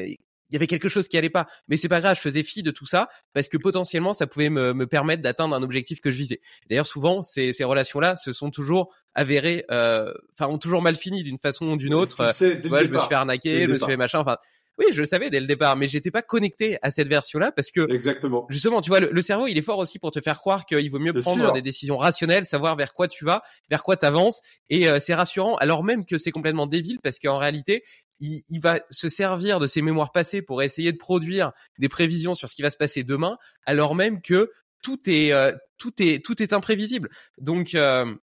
il 0.50 0.54
y 0.54 0.56
avait 0.56 0.68
quelque 0.68 0.90
chose 0.90 1.08
qui 1.08 1.18
allait 1.18 1.30
pas. 1.30 1.48
Mais 1.68 1.78
c'est 1.78 1.90
pas 1.90 2.00
grave, 2.00 2.16
je 2.16 2.22
faisais 2.22 2.44
fi 2.44 2.64
de 2.64 2.72
tout 2.72 2.86
ça 2.86 3.08
parce 3.34 3.48
que 3.48 3.58
potentiellement 3.58 4.14
ça 4.14 4.28
pouvait 4.28 4.50
me, 4.50 4.74
me 4.74 4.88
permettre 4.88 5.22
d'atteindre 5.22 5.56
un 5.56 5.64
objectif 5.64 6.02
que 6.02 6.12
je 6.12 6.18
visais. 6.18 6.42
D'ailleurs, 6.70 6.88
souvent 6.88 7.24
ces, 7.24 7.54
ces 7.54 7.64
relations-là 7.64 8.16
se 8.18 8.34
sont 8.34 8.50
toujours 8.50 8.94
avérées, 9.14 9.66
euh, 9.72 10.12
enfin 10.34 10.52
ont 10.52 10.58
toujours 10.58 10.82
mal 10.82 10.96
fini 10.96 11.24
d'une 11.24 11.40
façon 11.40 11.68
ou 11.68 11.78
d'une 11.78 11.94
autre. 11.94 12.28
Tu 12.30 12.34
sais, 12.34 12.62
je 12.62 12.68
me 12.68 12.98
suis 12.98 13.08
fait 13.08 13.16
arnaquer, 13.16 13.64
je 13.64 13.68
me 13.68 13.78
suis 13.78 13.86
fait 13.86 13.98
machin. 13.98 14.20
Enfin, 14.20 14.38
oui, 14.80 14.86
je 14.92 15.02
le 15.02 15.06
savais 15.06 15.30
dès 15.30 15.40
le 15.40 15.46
départ, 15.46 15.76
mais 15.76 15.88
j'étais 15.88 16.10
pas 16.10 16.22
connecté 16.22 16.78
à 16.82 16.90
cette 16.90 17.08
version-là 17.08 17.52
parce 17.52 17.70
que 17.70 17.92
exactement. 17.92 18.48
Justement, 18.50 18.82
tu 18.82 18.90
vois, 18.90 19.02
le, 19.02 19.22
cerveau, 19.22 19.48
il 19.48 19.58
est 19.58 19.62
fort 19.62 19.78
aussi 19.78 20.00
pour 20.00 20.12
te 20.12 20.22
faire 20.22 20.40
croire 20.40 20.66
qu'il 20.66 20.90
vaut 20.90 21.00
mieux 21.00 21.14
prendre 21.14 21.52
des 21.52 21.62
décisions 21.62 21.98
rationnelles, 21.98 22.46
savoir 22.46 22.76
vers 22.76 22.94
quoi 22.94 23.08
tu 23.08 23.26
vas, 23.26 23.44
vers 23.70 23.84
quoi 23.84 23.98
t'avances, 23.98 24.42
et 24.70 24.88
euh, 24.88 25.00
c'est 25.00 25.14
rassurant, 25.14 25.56
alors 25.58 25.84
même 25.84 26.06
que 26.06 26.18
c'est 26.18 26.32
complètement 26.32 26.66
débile 26.66 27.00
parce 27.04 27.20
qu'en 27.20 27.38
réalité, 27.38 27.84
il, 28.22 28.42
il, 28.50 28.62
va 28.62 28.80
se 28.90 29.10
servir 29.10 29.60
de 29.60 29.68
ses 29.68 29.82
mémoires 29.82 30.12
passées 30.12 30.42
pour 30.42 30.64
essayer 30.64 30.92
de 30.92 30.98
produire 30.98 31.52
des 31.78 31.90
prévisions 31.90 32.36
sur 32.36 32.50
ce 32.50 32.56
qui 32.56 32.62
va 32.62 32.70
se 32.70 32.78
passer 32.78 33.04
demain, 33.04 33.38
alors 33.66 33.96
même 33.96 34.22
que 34.22 34.50
tout 34.82 35.00
est 35.10 35.32
euh, 35.34 35.52
tout 35.78 35.94
est 36.02 36.24
tout 36.24 36.42
est 36.42 36.54
imprévisible. 36.54 37.10
Donc 37.38 37.76
euh, 37.76 38.14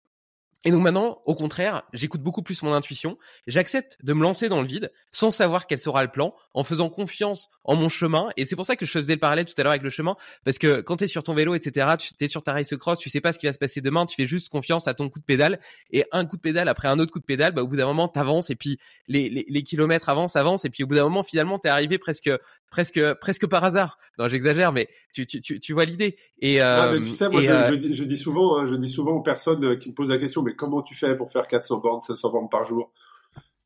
et 0.66 0.72
donc 0.72 0.82
maintenant, 0.82 1.22
au 1.26 1.36
contraire, 1.36 1.84
j'écoute 1.92 2.22
beaucoup 2.22 2.42
plus 2.42 2.60
mon 2.64 2.72
intuition. 2.72 3.18
J'accepte 3.46 3.98
de 4.02 4.12
me 4.12 4.22
lancer 4.24 4.48
dans 4.48 4.60
le 4.60 4.66
vide 4.66 4.90
sans 5.12 5.30
savoir 5.30 5.68
quel 5.68 5.78
sera 5.78 6.02
le 6.02 6.10
plan, 6.10 6.34
en 6.54 6.64
faisant 6.64 6.90
confiance 6.90 7.50
en 7.62 7.76
mon 7.76 7.88
chemin. 7.88 8.30
Et 8.36 8.46
c'est 8.46 8.56
pour 8.56 8.66
ça 8.66 8.74
que 8.74 8.84
je 8.84 8.90
faisais 8.90 9.12
le 9.12 9.20
parallèle 9.20 9.46
tout 9.46 9.54
à 9.58 9.62
l'heure 9.62 9.70
avec 9.70 9.84
le 9.84 9.90
chemin, 9.90 10.16
parce 10.44 10.58
que 10.58 10.80
quand 10.80 10.96
tu 10.96 11.04
es 11.04 11.06
sur 11.06 11.22
ton 11.22 11.34
vélo, 11.34 11.54
etc., 11.54 11.94
tu 12.00 12.24
es 12.24 12.26
sur 12.26 12.42
ta 12.42 12.52
race 12.52 12.74
cross, 12.76 12.98
tu 12.98 13.10
sais 13.10 13.20
pas 13.20 13.32
ce 13.32 13.38
qui 13.38 13.46
va 13.46 13.52
se 13.52 13.60
passer 13.60 13.80
demain, 13.80 14.06
tu 14.06 14.16
fais 14.16 14.26
juste 14.26 14.48
confiance 14.48 14.88
à 14.88 14.94
ton 14.94 15.08
coup 15.08 15.20
de 15.20 15.24
pédale. 15.24 15.60
Et 15.92 16.04
un 16.10 16.24
coup 16.24 16.36
de 16.36 16.42
pédale 16.42 16.66
après 16.68 16.88
un 16.88 16.98
autre 16.98 17.12
coup 17.12 17.20
de 17.20 17.24
pédale, 17.24 17.52
bah, 17.52 17.62
au 17.62 17.68
bout 17.68 17.76
d'un 17.76 17.86
moment, 17.86 18.08
t'avances 18.08 18.50
et 18.50 18.56
puis 18.56 18.80
les, 19.06 19.28
les, 19.28 19.46
les, 19.48 19.62
kilomètres 19.62 20.08
avancent, 20.08 20.34
avancent. 20.34 20.64
Et 20.64 20.70
puis 20.70 20.82
au 20.82 20.88
bout 20.88 20.96
d'un 20.96 21.04
moment, 21.04 21.22
finalement, 21.22 21.60
t'es 21.60 21.68
arrivé 21.68 21.98
presque, 21.98 22.28
presque, 22.70 23.00
presque 23.14 23.46
par 23.46 23.64
hasard. 23.64 23.98
Non, 24.18 24.28
j'exagère, 24.28 24.72
mais 24.72 24.88
tu, 25.12 25.26
tu, 25.26 25.40
tu, 25.40 25.60
tu 25.60 25.72
vois 25.72 25.84
l'idée. 25.84 26.16
Et, 26.38 26.62
euh, 26.62 26.98
tu 27.00 27.08
sais, 27.08 27.28
moi, 27.28 27.40
je, 27.40 27.50
euh, 27.50 27.78
je, 27.82 27.92
je, 27.92 28.04
dis 28.04 28.16
souvent, 28.16 28.58
hein, 28.58 28.66
je 28.66 28.74
dis 28.74 28.90
souvent 28.90 29.12
aux 29.12 29.22
personnes 29.22 29.78
qui 29.78 29.90
me 29.90 29.94
posent 29.94 30.08
la 30.08 30.18
question, 30.18 30.42
mais 30.42 30.54
comment 30.54 30.82
tu 30.82 30.94
fais 30.94 31.16
pour 31.16 31.32
faire 31.32 31.46
400 31.46 31.78
bornes, 31.78 32.02
500 32.02 32.30
bornes 32.30 32.48
par 32.48 32.64
jour? 32.64 32.92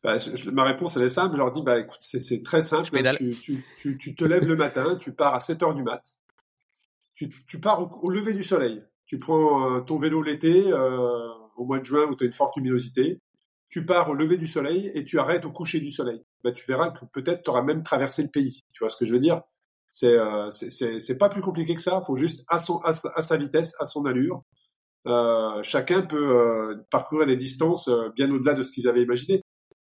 Bah, 0.03 0.17
je, 0.17 0.51
ma 0.51 0.65
réponse 0.65 0.97
elle 0.97 1.03
est 1.03 1.11
simple. 1.11 1.35
Je 1.35 1.39
leur 1.39 1.51
dis 1.51 1.63
bah 1.63 1.79
écoute 1.79 1.99
c'est 2.01 2.43
très 2.43 2.63
simple. 2.63 2.89
Tu, 3.19 3.33
tu, 3.33 3.65
tu, 3.79 3.99
tu, 3.99 4.15
te 4.15 4.25
lèves 4.25 4.47
le 4.47 4.57
matin, 4.57 4.97
tu 4.97 5.13
pars 5.13 5.35
à 5.35 5.41
7 5.41 5.63
heures 5.63 5.75
du 5.75 5.83
mat. 5.83 6.17
Tu, 7.15 7.29
tu 7.47 7.61
pars 7.61 8.03
au, 8.03 8.11
lever 8.11 8.33
du 8.33 8.45
soleil. 8.45 8.83
Tu 9.05 9.19
prends 9.19 9.77
euh, 9.77 9.81
ton 9.81 9.99
vélo 9.99 10.23
l'été, 10.23 10.73
euh, 10.73 11.29
au 11.57 11.65
mois 11.65 11.79
de 11.79 11.85
juin 11.85 12.07
où 12.07 12.15
tu 12.15 12.25
as 12.25 12.27
une 12.27 12.33
forte 12.33 12.57
luminosité, 12.57 13.21
tu 13.71 13.87
pars 13.87 14.11
au 14.11 14.15
lever 14.15 14.37
du 14.37 14.47
soleil 14.47 14.91
et 14.95 15.05
tu 15.05 15.19
arrêtes 15.19 15.45
au 15.45 15.53
coucher 15.53 15.81
du 15.81 15.91
soleil. 15.91 16.23
Ben, 16.45 16.53
tu 16.53 16.65
verras 16.67 16.91
que 16.91 17.05
peut-être 17.07 17.45
tu 17.45 17.51
auras 17.51 17.63
même 17.63 17.83
traversé 17.83 18.23
le 18.23 18.29
pays. 18.29 18.65
Tu 18.73 18.81
vois 18.81 18.91
ce 18.91 18.97
que 18.97 19.07
je 19.07 19.13
veux 19.13 19.21
dire? 19.21 19.43
C'est 19.89 20.15
euh, 20.17 20.51
pas 21.19 21.29
plus 21.29 21.41
compliqué 21.41 21.75
que 21.75 21.81
ça. 21.81 22.01
Il 22.03 22.07
faut 22.07 22.17
juste 22.17 22.45
à, 22.49 22.61
son, 22.61 22.79
à, 22.79 22.93
sa 22.93 23.37
vitesse, 23.37 23.75
à 23.79 23.85
son 23.85 24.05
allure. 24.07 24.43
Euh, 25.07 25.63
chacun 25.63 26.03
peut 26.03 26.37
euh, 26.37 26.87
parcourir 26.91 27.27
des 27.27 27.37
distances 27.37 27.89
euh, 27.89 28.11
bien 28.11 28.31
au-delà 28.31 28.55
de 28.55 28.63
ce 28.63 28.71
qu'ils 28.71 28.89
avaient 28.89 29.03
imaginé. 29.03 29.43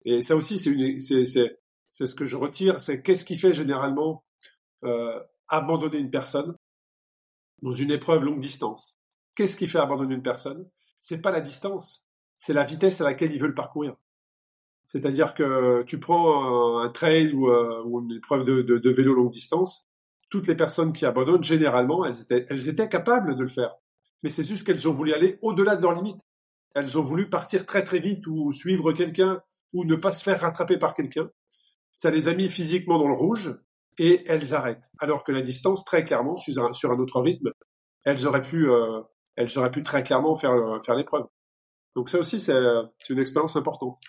Et 0.05 0.21
ça 0.21 0.35
aussi, 0.35 0.59
c'est 0.59 2.05
ce 2.05 2.15
que 2.15 2.25
je 2.25 2.35
retire. 2.35 2.79
C'est 2.81 3.01
qu'est-ce 3.01 3.25
qui 3.25 3.37
fait 3.37 3.53
généralement 3.53 4.23
abandonner 5.47 5.97
une 5.97 6.11
personne 6.11 6.55
dans 7.61 7.73
une 7.73 7.91
épreuve 7.91 8.23
longue 8.23 8.39
distance? 8.39 8.97
Qu'est-ce 9.35 9.57
qui 9.57 9.67
fait 9.67 9.79
abandonner 9.79 10.15
une 10.15 10.23
personne? 10.23 10.69
C'est 10.99 11.21
pas 11.21 11.31
la 11.31 11.41
distance, 11.41 12.08
c'est 12.39 12.53
la 12.53 12.63
vitesse 12.63 13.01
à 13.01 13.03
laquelle 13.03 13.33
il 13.33 13.39
veut 13.39 13.47
le 13.47 13.53
parcourir. 13.53 13.95
C'est-à-dire 14.87 15.35
que 15.35 15.83
tu 15.83 15.99
prends 15.99 16.79
un, 16.79 16.89
trail 16.89 17.33
ou, 17.33 17.49
euh, 17.51 17.83
ou, 17.85 18.01
une 18.01 18.13
épreuve 18.13 18.43
de, 18.43 18.89
vélo 18.89 19.13
longue 19.13 19.31
distance, 19.31 19.87
toutes 20.29 20.47
les 20.47 20.55
personnes 20.55 20.93
qui 20.93 21.05
abandonnent, 21.05 21.43
généralement, 21.43 22.05
elles 22.05 22.69
étaient, 22.69 22.89
capables 22.89 23.35
de 23.35 23.43
le 23.43 23.49
faire. 23.49 23.75
Mais 24.23 24.29
c'est 24.29 24.43
juste 24.43 24.65
qu'elles 24.65 24.87
ont 24.89 24.93
voulu 24.93 25.13
aller 25.13 25.37
au-delà 25.41 25.75
de 25.75 25.83
leurs 25.83 25.93
limites. 25.93 26.21
Elles 26.73 26.97
ont 26.97 27.03
voulu 27.03 27.29
partir 27.29 27.65
très 27.65 27.83
très 27.83 27.99
vite 27.99 28.25
ou 28.25 28.51
suivre 28.51 28.91
quelqu'un 28.91 29.41
ou 29.73 29.85
ne 29.85 29.95
pas 29.95 30.11
se 30.11 30.23
faire 30.23 30.41
rattraper 30.41 30.77
par 30.77 30.93
quelqu'un. 30.93 31.29
Ça 31.95 32.09
les 32.09 32.27
a 32.27 32.33
mis 32.33 32.49
physiquement 32.49 32.97
dans 32.97 33.07
le 33.07 33.13
rouge 33.13 33.55
et 33.97 34.23
elles 34.27 34.53
arrêtent. 34.53 34.89
Alors 34.99 35.23
que 35.23 35.31
la 35.31 35.41
distance, 35.41 35.83
très 35.83 36.03
clairement, 36.03 36.37
sur 36.37 36.63
un, 36.63 36.99
autre 36.99 37.21
rythme, 37.21 37.51
elles 38.05 38.25
auraient 38.25 38.41
pu, 38.41 38.69
euh, 38.69 39.01
elles 39.35 39.57
auraient 39.57 39.71
pu 39.71 39.83
très 39.83 40.03
clairement 40.03 40.35
faire, 40.35 40.51
euh, 40.51 40.79
faire 40.81 40.95
l'épreuve. 40.95 41.27
Donc 41.95 42.09
ça 42.09 42.19
aussi, 42.19 42.39
c'est 42.39 42.53
une 43.09 43.19
expérience 43.19 43.55
importante. 43.55 43.99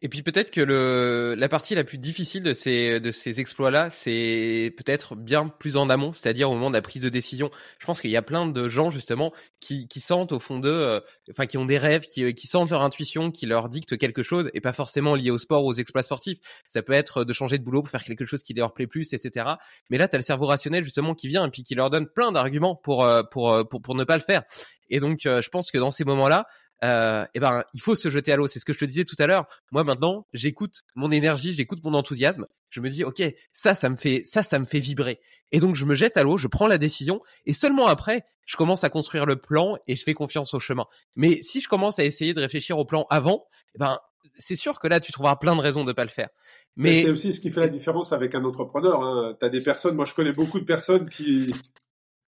Et 0.00 0.08
puis 0.08 0.22
peut-être 0.22 0.52
que 0.52 0.60
le, 0.60 1.34
la 1.36 1.48
partie 1.48 1.74
la 1.74 1.82
plus 1.82 1.98
difficile 1.98 2.44
de 2.44 2.52
ces, 2.54 3.00
de 3.00 3.10
ces 3.10 3.40
exploits-là, 3.40 3.90
c'est 3.90 4.72
peut-être 4.76 5.16
bien 5.16 5.48
plus 5.48 5.76
en 5.76 5.90
amont, 5.90 6.12
c'est-à-dire 6.12 6.48
au 6.50 6.54
moment 6.54 6.70
de 6.70 6.76
la 6.76 6.82
prise 6.82 7.02
de 7.02 7.08
décision. 7.08 7.50
Je 7.80 7.86
pense 7.86 8.00
qu'il 8.00 8.10
y 8.10 8.16
a 8.16 8.22
plein 8.22 8.46
de 8.46 8.68
gens 8.68 8.90
justement 8.90 9.32
qui, 9.58 9.88
qui 9.88 10.00
sentent 10.00 10.30
au 10.30 10.38
fond 10.38 10.60
d'eux, 10.60 10.70
euh, 10.70 11.00
enfin 11.32 11.46
qui 11.46 11.58
ont 11.58 11.64
des 11.64 11.78
rêves, 11.78 12.06
qui, 12.06 12.32
qui 12.34 12.46
sentent 12.46 12.70
leur 12.70 12.82
intuition, 12.82 13.32
qui 13.32 13.46
leur 13.46 13.68
dicte 13.68 13.98
quelque 13.98 14.22
chose, 14.22 14.50
et 14.54 14.60
pas 14.60 14.72
forcément 14.72 15.16
lié 15.16 15.32
au 15.32 15.38
sport 15.38 15.64
ou 15.64 15.70
aux 15.70 15.74
exploits 15.74 16.04
sportifs. 16.04 16.38
Ça 16.68 16.80
peut 16.82 16.92
être 16.92 17.24
de 17.24 17.32
changer 17.32 17.58
de 17.58 17.64
boulot 17.64 17.82
pour 17.82 17.90
faire 17.90 18.04
quelque 18.04 18.24
chose 18.24 18.42
qui 18.42 18.54
leur 18.54 18.74
plaît 18.74 18.86
plus, 18.86 19.12
etc. 19.12 19.46
Mais 19.90 19.98
là, 19.98 20.06
tu 20.06 20.14
as 20.14 20.18
le 20.18 20.24
cerveau 20.24 20.46
rationnel 20.46 20.84
justement 20.84 21.16
qui 21.16 21.26
vient 21.26 21.44
et 21.44 21.50
puis 21.50 21.64
qui 21.64 21.74
leur 21.74 21.90
donne 21.90 22.06
plein 22.06 22.30
d'arguments 22.30 22.76
pour, 22.76 23.02
euh, 23.02 23.24
pour, 23.24 23.52
euh, 23.52 23.64
pour, 23.64 23.82
pour, 23.82 23.96
ne 23.96 24.04
pas 24.04 24.16
le 24.16 24.22
faire. 24.22 24.44
Et 24.90 25.00
donc, 25.00 25.20
je 25.24 25.48
pense 25.50 25.70
que 25.70 25.76
dans 25.76 25.90
ces 25.90 26.04
moments-là, 26.04 26.46
euh, 26.84 27.24
eh 27.34 27.40
ben 27.40 27.64
il 27.74 27.80
faut 27.80 27.94
se 27.94 28.08
jeter 28.08 28.32
à 28.32 28.36
l'eau. 28.36 28.46
C'est 28.46 28.58
ce 28.58 28.64
que 28.64 28.72
je 28.72 28.78
te 28.78 28.84
disais 28.84 29.04
tout 29.04 29.16
à 29.18 29.26
l'heure. 29.26 29.46
Moi 29.72 29.84
maintenant, 29.84 30.26
j'écoute 30.32 30.82
mon 30.94 31.10
énergie, 31.10 31.52
j'écoute 31.52 31.82
mon 31.82 31.94
enthousiasme. 31.94 32.46
Je 32.70 32.80
me 32.80 32.88
dis 32.88 33.04
ok, 33.04 33.22
ça, 33.52 33.74
ça 33.74 33.88
me 33.88 33.96
fait, 33.96 34.22
ça, 34.24 34.42
ça 34.42 34.58
me 34.58 34.64
fait 34.64 34.78
vibrer. 34.78 35.20
Et 35.52 35.60
donc 35.60 35.74
je 35.74 35.84
me 35.84 35.94
jette 35.94 36.16
à 36.16 36.22
l'eau, 36.22 36.38
je 36.38 36.46
prends 36.46 36.66
la 36.66 36.78
décision, 36.78 37.20
et 37.46 37.52
seulement 37.52 37.86
après, 37.86 38.24
je 38.46 38.56
commence 38.56 38.84
à 38.84 38.90
construire 38.90 39.26
le 39.26 39.36
plan 39.36 39.76
et 39.86 39.96
je 39.96 40.02
fais 40.02 40.14
confiance 40.14 40.54
au 40.54 40.60
chemin. 40.60 40.86
Mais 41.16 41.42
si 41.42 41.60
je 41.60 41.68
commence 41.68 41.98
à 41.98 42.04
essayer 42.04 42.34
de 42.34 42.40
réfléchir 42.40 42.78
au 42.78 42.84
plan 42.84 43.06
avant, 43.10 43.46
eh 43.74 43.78
ben 43.78 43.98
c'est 44.36 44.56
sûr 44.56 44.78
que 44.78 44.86
là 44.86 45.00
tu 45.00 45.10
trouveras 45.10 45.36
plein 45.36 45.56
de 45.56 45.60
raisons 45.60 45.84
de 45.84 45.92
pas 45.92 46.04
le 46.04 46.10
faire. 46.10 46.28
Mais, 46.76 47.02
c'est 47.02 47.10
aussi 47.10 47.32
ce 47.32 47.40
qui 47.40 47.50
fait 47.50 47.60
la 47.60 47.68
différence 47.68 48.12
avec 48.12 48.36
un 48.36 48.44
entrepreneur. 48.44 49.02
Hein. 49.02 49.36
Tu 49.40 49.44
as 49.44 49.48
des 49.48 49.60
personnes, 49.60 49.96
moi 49.96 50.04
je 50.04 50.14
connais 50.14 50.32
beaucoup 50.32 50.60
de 50.60 50.64
personnes 50.64 51.08
qui 51.08 51.52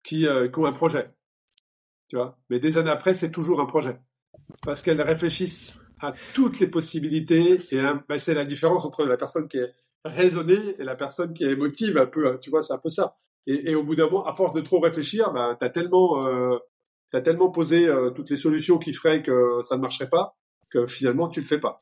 qui, 0.02 0.26
euh, 0.26 0.48
qui 0.48 0.58
ont 0.58 0.66
un 0.66 0.72
projet, 0.72 1.10
tu 2.08 2.16
vois? 2.16 2.36
Mais 2.50 2.58
des 2.58 2.76
années 2.76 2.90
après, 2.90 3.14
c'est 3.14 3.30
toujours 3.30 3.60
un 3.60 3.66
projet 3.66 4.00
parce 4.62 4.82
qu'elles 4.82 5.02
réfléchissent 5.02 5.74
à 6.00 6.12
toutes 6.34 6.60
les 6.60 6.66
possibilités 6.66 7.60
et 7.70 7.80
ben, 8.08 8.18
c'est 8.18 8.34
la 8.34 8.44
différence 8.44 8.84
entre 8.84 9.04
la 9.04 9.16
personne 9.16 9.48
qui 9.48 9.58
est 9.58 9.72
raisonnée 10.04 10.76
et 10.78 10.84
la 10.84 10.96
personne 10.96 11.32
qui 11.32 11.44
est 11.44 11.50
émotive 11.50 11.96
un 11.96 12.06
peu. 12.06 12.26
Hein, 12.28 12.38
tu 12.40 12.50
vois, 12.50 12.62
c'est 12.62 12.72
un 12.72 12.78
peu 12.78 12.90
ça. 12.90 13.16
Et, 13.46 13.74
au 13.74 13.82
bout 13.82 13.96
d'un 13.96 14.04
moment, 14.04 14.24
à 14.24 14.34
force 14.34 14.52
de 14.52 14.60
trop 14.60 14.78
réfléchir, 14.78 15.32
ben, 15.32 15.56
t'as 15.58 15.68
tellement, 15.68 16.26
euh, 16.26 16.56
as 17.12 17.20
tellement 17.20 17.50
posé 17.50 17.88
euh, 17.88 18.10
toutes 18.10 18.30
les 18.30 18.36
solutions 18.36 18.78
qui 18.78 18.92
feraient 18.92 19.22
que 19.22 19.60
ça 19.62 19.76
ne 19.76 19.80
marcherait 19.80 20.08
pas 20.08 20.36
que 20.70 20.86
finalement 20.86 21.28
tu 21.28 21.40
le 21.40 21.46
fais 21.46 21.60
pas. 21.60 21.80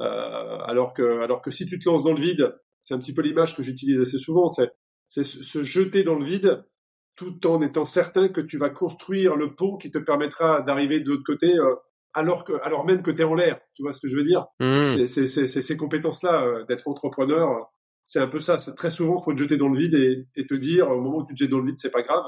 Euh, 0.00 0.58
alors 0.64 0.94
que, 0.94 1.20
alors 1.20 1.42
que 1.42 1.50
si 1.50 1.66
tu 1.66 1.78
te 1.78 1.88
lances 1.88 2.04
dans 2.04 2.12
le 2.12 2.20
vide, 2.20 2.54
c'est 2.82 2.94
un 2.94 2.98
petit 2.98 3.12
peu 3.12 3.22
l'image 3.22 3.56
que 3.56 3.62
j'utilise 3.62 4.00
assez 4.00 4.18
souvent, 4.18 4.48
c'est, 4.48 4.70
c'est 5.08 5.24
se 5.24 5.62
jeter 5.62 6.04
dans 6.04 6.14
le 6.14 6.24
vide 6.24 6.64
tout 7.16 7.46
en 7.48 7.60
étant 7.62 7.84
certain 7.84 8.28
que 8.28 8.40
tu 8.40 8.58
vas 8.58 8.70
construire 8.70 9.34
le 9.34 9.54
pont 9.54 9.76
qui 9.76 9.90
te 9.90 9.98
permettra 9.98 10.62
d'arriver 10.62 11.00
de 11.00 11.10
l'autre 11.10 11.24
côté 11.24 11.58
euh, 11.58 11.74
alors 12.18 12.44
que, 12.44 12.52
alors 12.62 12.84
même 12.84 13.02
que 13.02 13.10
tu 13.10 13.22
es 13.22 13.24
en 13.24 13.34
l'air. 13.34 13.60
Tu 13.74 13.82
vois 13.82 13.92
ce 13.92 14.00
que 14.00 14.08
je 14.08 14.16
veux 14.16 14.24
dire? 14.24 14.46
Mmh. 14.60 15.06
C'est 15.06 15.26
ces 15.26 15.76
compétences-là 15.76 16.42
euh, 16.42 16.64
d'être 16.64 16.88
entrepreneur. 16.88 17.70
C'est 18.04 18.20
un 18.20 18.26
peu 18.26 18.40
ça. 18.40 18.56
Très 18.76 18.90
souvent, 18.90 19.18
faut 19.18 19.32
te 19.32 19.38
jeter 19.38 19.56
dans 19.56 19.68
le 19.68 19.78
vide 19.78 19.94
et, 19.94 20.46
te 20.46 20.54
dire, 20.54 20.90
au 20.90 21.00
moment 21.00 21.18
où 21.18 21.26
tu 21.26 21.34
te 21.34 21.38
jettes 21.38 21.50
dans 21.50 21.58
le 21.58 21.66
vide, 21.66 21.78
c'est 21.78 21.90
pas 21.90 22.02
grave. 22.02 22.24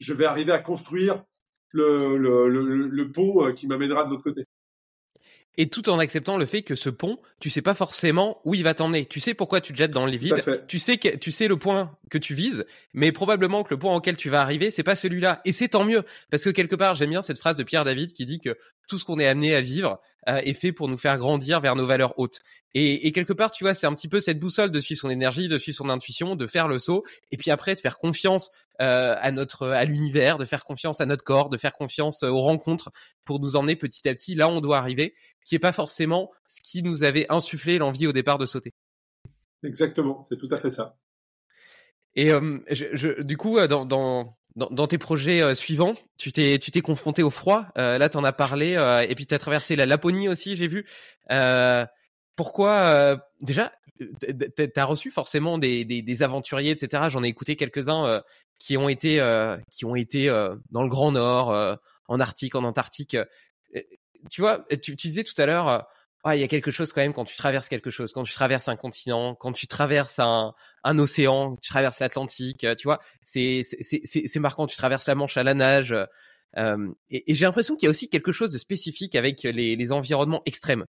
Je 0.00 0.12
vais 0.12 0.26
arriver 0.26 0.52
à 0.52 0.58
construire 0.58 1.24
le, 1.70 2.16
le, 2.16 2.48
le 2.48 3.12
pont 3.12 3.46
euh, 3.46 3.52
qui 3.52 3.66
m'amènera 3.66 4.04
de 4.04 4.10
l'autre 4.10 4.22
côté 4.22 4.44
et 5.56 5.68
tout 5.68 5.88
en 5.88 5.98
acceptant 5.98 6.36
le 6.36 6.46
fait 6.46 6.62
que 6.62 6.74
ce 6.74 6.90
pont, 6.90 7.18
tu 7.40 7.50
sais 7.50 7.62
pas 7.62 7.74
forcément 7.74 8.40
où 8.44 8.54
il 8.54 8.64
va 8.64 8.74
t'emmener. 8.74 9.06
Tu 9.06 9.20
sais 9.20 9.34
pourquoi 9.34 9.60
tu 9.60 9.72
te 9.72 9.78
jettes 9.78 9.92
dans 9.92 10.06
les 10.06 10.16
vides. 10.16 10.42
Tu 10.66 10.78
sais 10.78 10.96
que 10.96 11.16
tu 11.16 11.30
sais 11.30 11.48
le 11.48 11.56
point 11.56 11.96
que 12.10 12.18
tu 12.18 12.34
vises, 12.34 12.64
mais 12.92 13.12
probablement 13.12 13.62
que 13.62 13.70
le 13.70 13.78
point 13.78 13.94
auquel 13.94 14.16
tu 14.16 14.30
vas 14.30 14.40
arriver, 14.40 14.70
c'est 14.70 14.82
pas 14.82 14.96
celui-là. 14.96 15.40
Et 15.44 15.52
c'est 15.52 15.68
tant 15.68 15.84
mieux 15.84 16.02
parce 16.30 16.44
que 16.44 16.50
quelque 16.50 16.76
part, 16.76 16.94
j'aime 16.94 17.10
bien 17.10 17.22
cette 17.22 17.38
phrase 17.38 17.56
de 17.56 17.62
Pierre 17.62 17.84
David 17.84 18.12
qui 18.12 18.26
dit 18.26 18.40
que 18.40 18.56
tout 18.88 18.98
ce 18.98 19.04
qu'on 19.04 19.18
est 19.18 19.26
amené 19.26 19.54
à 19.54 19.60
vivre 19.60 20.00
euh, 20.28 20.38
est 20.38 20.54
fait 20.54 20.72
pour 20.72 20.88
nous 20.88 20.96
faire 20.96 21.18
grandir 21.18 21.60
vers 21.60 21.76
nos 21.76 21.86
valeurs 21.86 22.18
hautes. 22.18 22.40
Et, 22.76 23.12
quelque 23.12 23.32
part, 23.32 23.52
tu 23.52 23.62
vois, 23.62 23.74
c'est 23.74 23.86
un 23.86 23.94
petit 23.94 24.08
peu 24.08 24.18
cette 24.18 24.40
boussole 24.40 24.72
de 24.72 24.80
suivre 24.80 25.00
son 25.00 25.10
énergie, 25.10 25.46
de 25.46 25.58
suivre 25.58 25.78
son 25.78 25.88
intuition, 25.88 26.34
de 26.34 26.46
faire 26.48 26.66
le 26.66 26.80
saut, 26.80 27.04
et 27.30 27.36
puis 27.36 27.52
après 27.52 27.76
de 27.76 27.80
faire 27.80 27.98
confiance 27.98 28.50
euh, 28.82 29.14
à 29.20 29.30
notre, 29.30 29.68
à 29.68 29.84
l'univers, 29.84 30.38
de 30.38 30.44
faire 30.44 30.64
confiance 30.64 31.00
à 31.00 31.06
notre 31.06 31.22
corps, 31.22 31.50
de 31.50 31.56
faire 31.56 31.74
confiance 31.74 32.24
aux 32.24 32.40
rencontres 32.40 32.90
pour 33.24 33.38
nous 33.38 33.54
emmener 33.54 33.76
petit 33.76 34.08
à 34.08 34.14
petit 34.14 34.34
là 34.34 34.48
où 34.48 34.50
on 34.50 34.60
doit 34.60 34.78
arriver, 34.78 35.14
qui 35.44 35.54
est 35.54 35.60
pas 35.60 35.70
forcément 35.70 36.32
ce 36.48 36.60
qui 36.62 36.82
nous 36.82 37.04
avait 37.04 37.26
insufflé 37.28 37.78
l'envie 37.78 38.08
au 38.08 38.12
départ 38.12 38.38
de 38.38 38.46
sauter. 38.46 38.72
Exactement, 39.62 40.24
c'est 40.24 40.36
tout 40.36 40.48
à 40.50 40.58
fait 40.58 40.70
ça. 40.70 40.96
Et 42.16 42.32
euh, 42.32 42.58
je, 42.70 42.86
je, 42.92 43.22
du 43.22 43.36
coup, 43.36 43.58
euh, 43.58 43.66
dans, 43.66 43.84
dans, 43.84 44.36
dans, 44.56 44.86
tes 44.86 44.98
projets 44.98 45.42
euh, 45.42 45.54
suivants, 45.54 45.96
tu 46.16 46.32
t'es 46.32 46.58
tu 46.58 46.70
t'es 46.70 46.80
confronté 46.80 47.22
au 47.22 47.30
froid. 47.30 47.66
Euh, 47.76 47.98
là, 47.98 48.08
t'en 48.08 48.24
as 48.24 48.32
parlé, 48.32 48.72
et 49.08 49.14
puis 49.14 49.26
t'as 49.26 49.38
traversé 49.38 49.76
la 49.76 49.86
Laponie 49.86 50.28
aussi, 50.28 50.56
j'ai 50.56 50.68
vu. 50.68 50.86
pourquoi 52.36 53.18
déjà 53.40 53.72
T'as 54.74 54.84
reçu 54.84 55.12
forcément 55.12 55.56
des, 55.56 55.84
des, 55.84 56.02
des 56.02 56.22
aventuriers, 56.24 56.72
etc. 56.72 57.04
J'en 57.08 57.22
ai 57.22 57.28
écouté 57.28 57.54
quelques-uns 57.54 58.22
qui 58.58 58.76
ont 58.76 58.88
été 58.88 59.20
qui 59.70 59.84
ont 59.84 59.94
été 59.94 60.28
dans 60.70 60.82
le 60.82 60.88
Grand 60.88 61.12
Nord, 61.12 61.78
en 62.08 62.20
Arctique, 62.20 62.54
en 62.54 62.64
Antarctique. 62.64 63.16
Tu 64.30 64.40
vois, 64.40 64.64
tu, 64.82 64.96
tu 64.96 65.08
disais 65.08 65.24
tout 65.24 65.40
à 65.40 65.46
l'heure 65.46 65.86
il 66.32 66.40
y 66.40 66.42
a 66.44 66.48
quelque 66.48 66.70
chose 66.70 66.92
quand 66.92 67.02
même 67.02 67.12
quand 67.12 67.24
tu 67.24 67.36
traverses 67.36 67.68
quelque 67.68 67.90
chose, 67.90 68.12
quand 68.12 68.22
tu 68.22 68.32
traverses 68.32 68.68
un 68.68 68.76
continent, 68.76 69.34
quand 69.34 69.52
tu 69.52 69.66
traverses 69.66 70.18
un, 70.18 70.54
un 70.82 70.98
océan, 70.98 71.56
tu 71.56 71.68
traverses 71.68 72.00
l'Atlantique, 72.00 72.66
tu 72.78 72.84
vois, 72.84 73.00
c'est 73.24 73.62
c'est 74.04 74.38
marquant. 74.38 74.66
Tu 74.66 74.76
traverses 74.76 75.06
la 75.06 75.14
Manche 75.14 75.36
à 75.36 75.42
la 75.42 75.54
nage. 75.54 75.94
Euh, 76.56 76.92
et, 77.10 77.30
et 77.30 77.34
j'ai 77.34 77.44
l'impression 77.44 77.74
qu'il 77.76 77.86
y 77.86 77.88
a 77.88 77.90
aussi 77.90 78.08
quelque 78.08 78.32
chose 78.32 78.52
de 78.52 78.58
spécifique 78.58 79.16
avec 79.16 79.42
les, 79.42 79.76
les 79.76 79.92
environnements 79.92 80.42
extrêmes, 80.46 80.84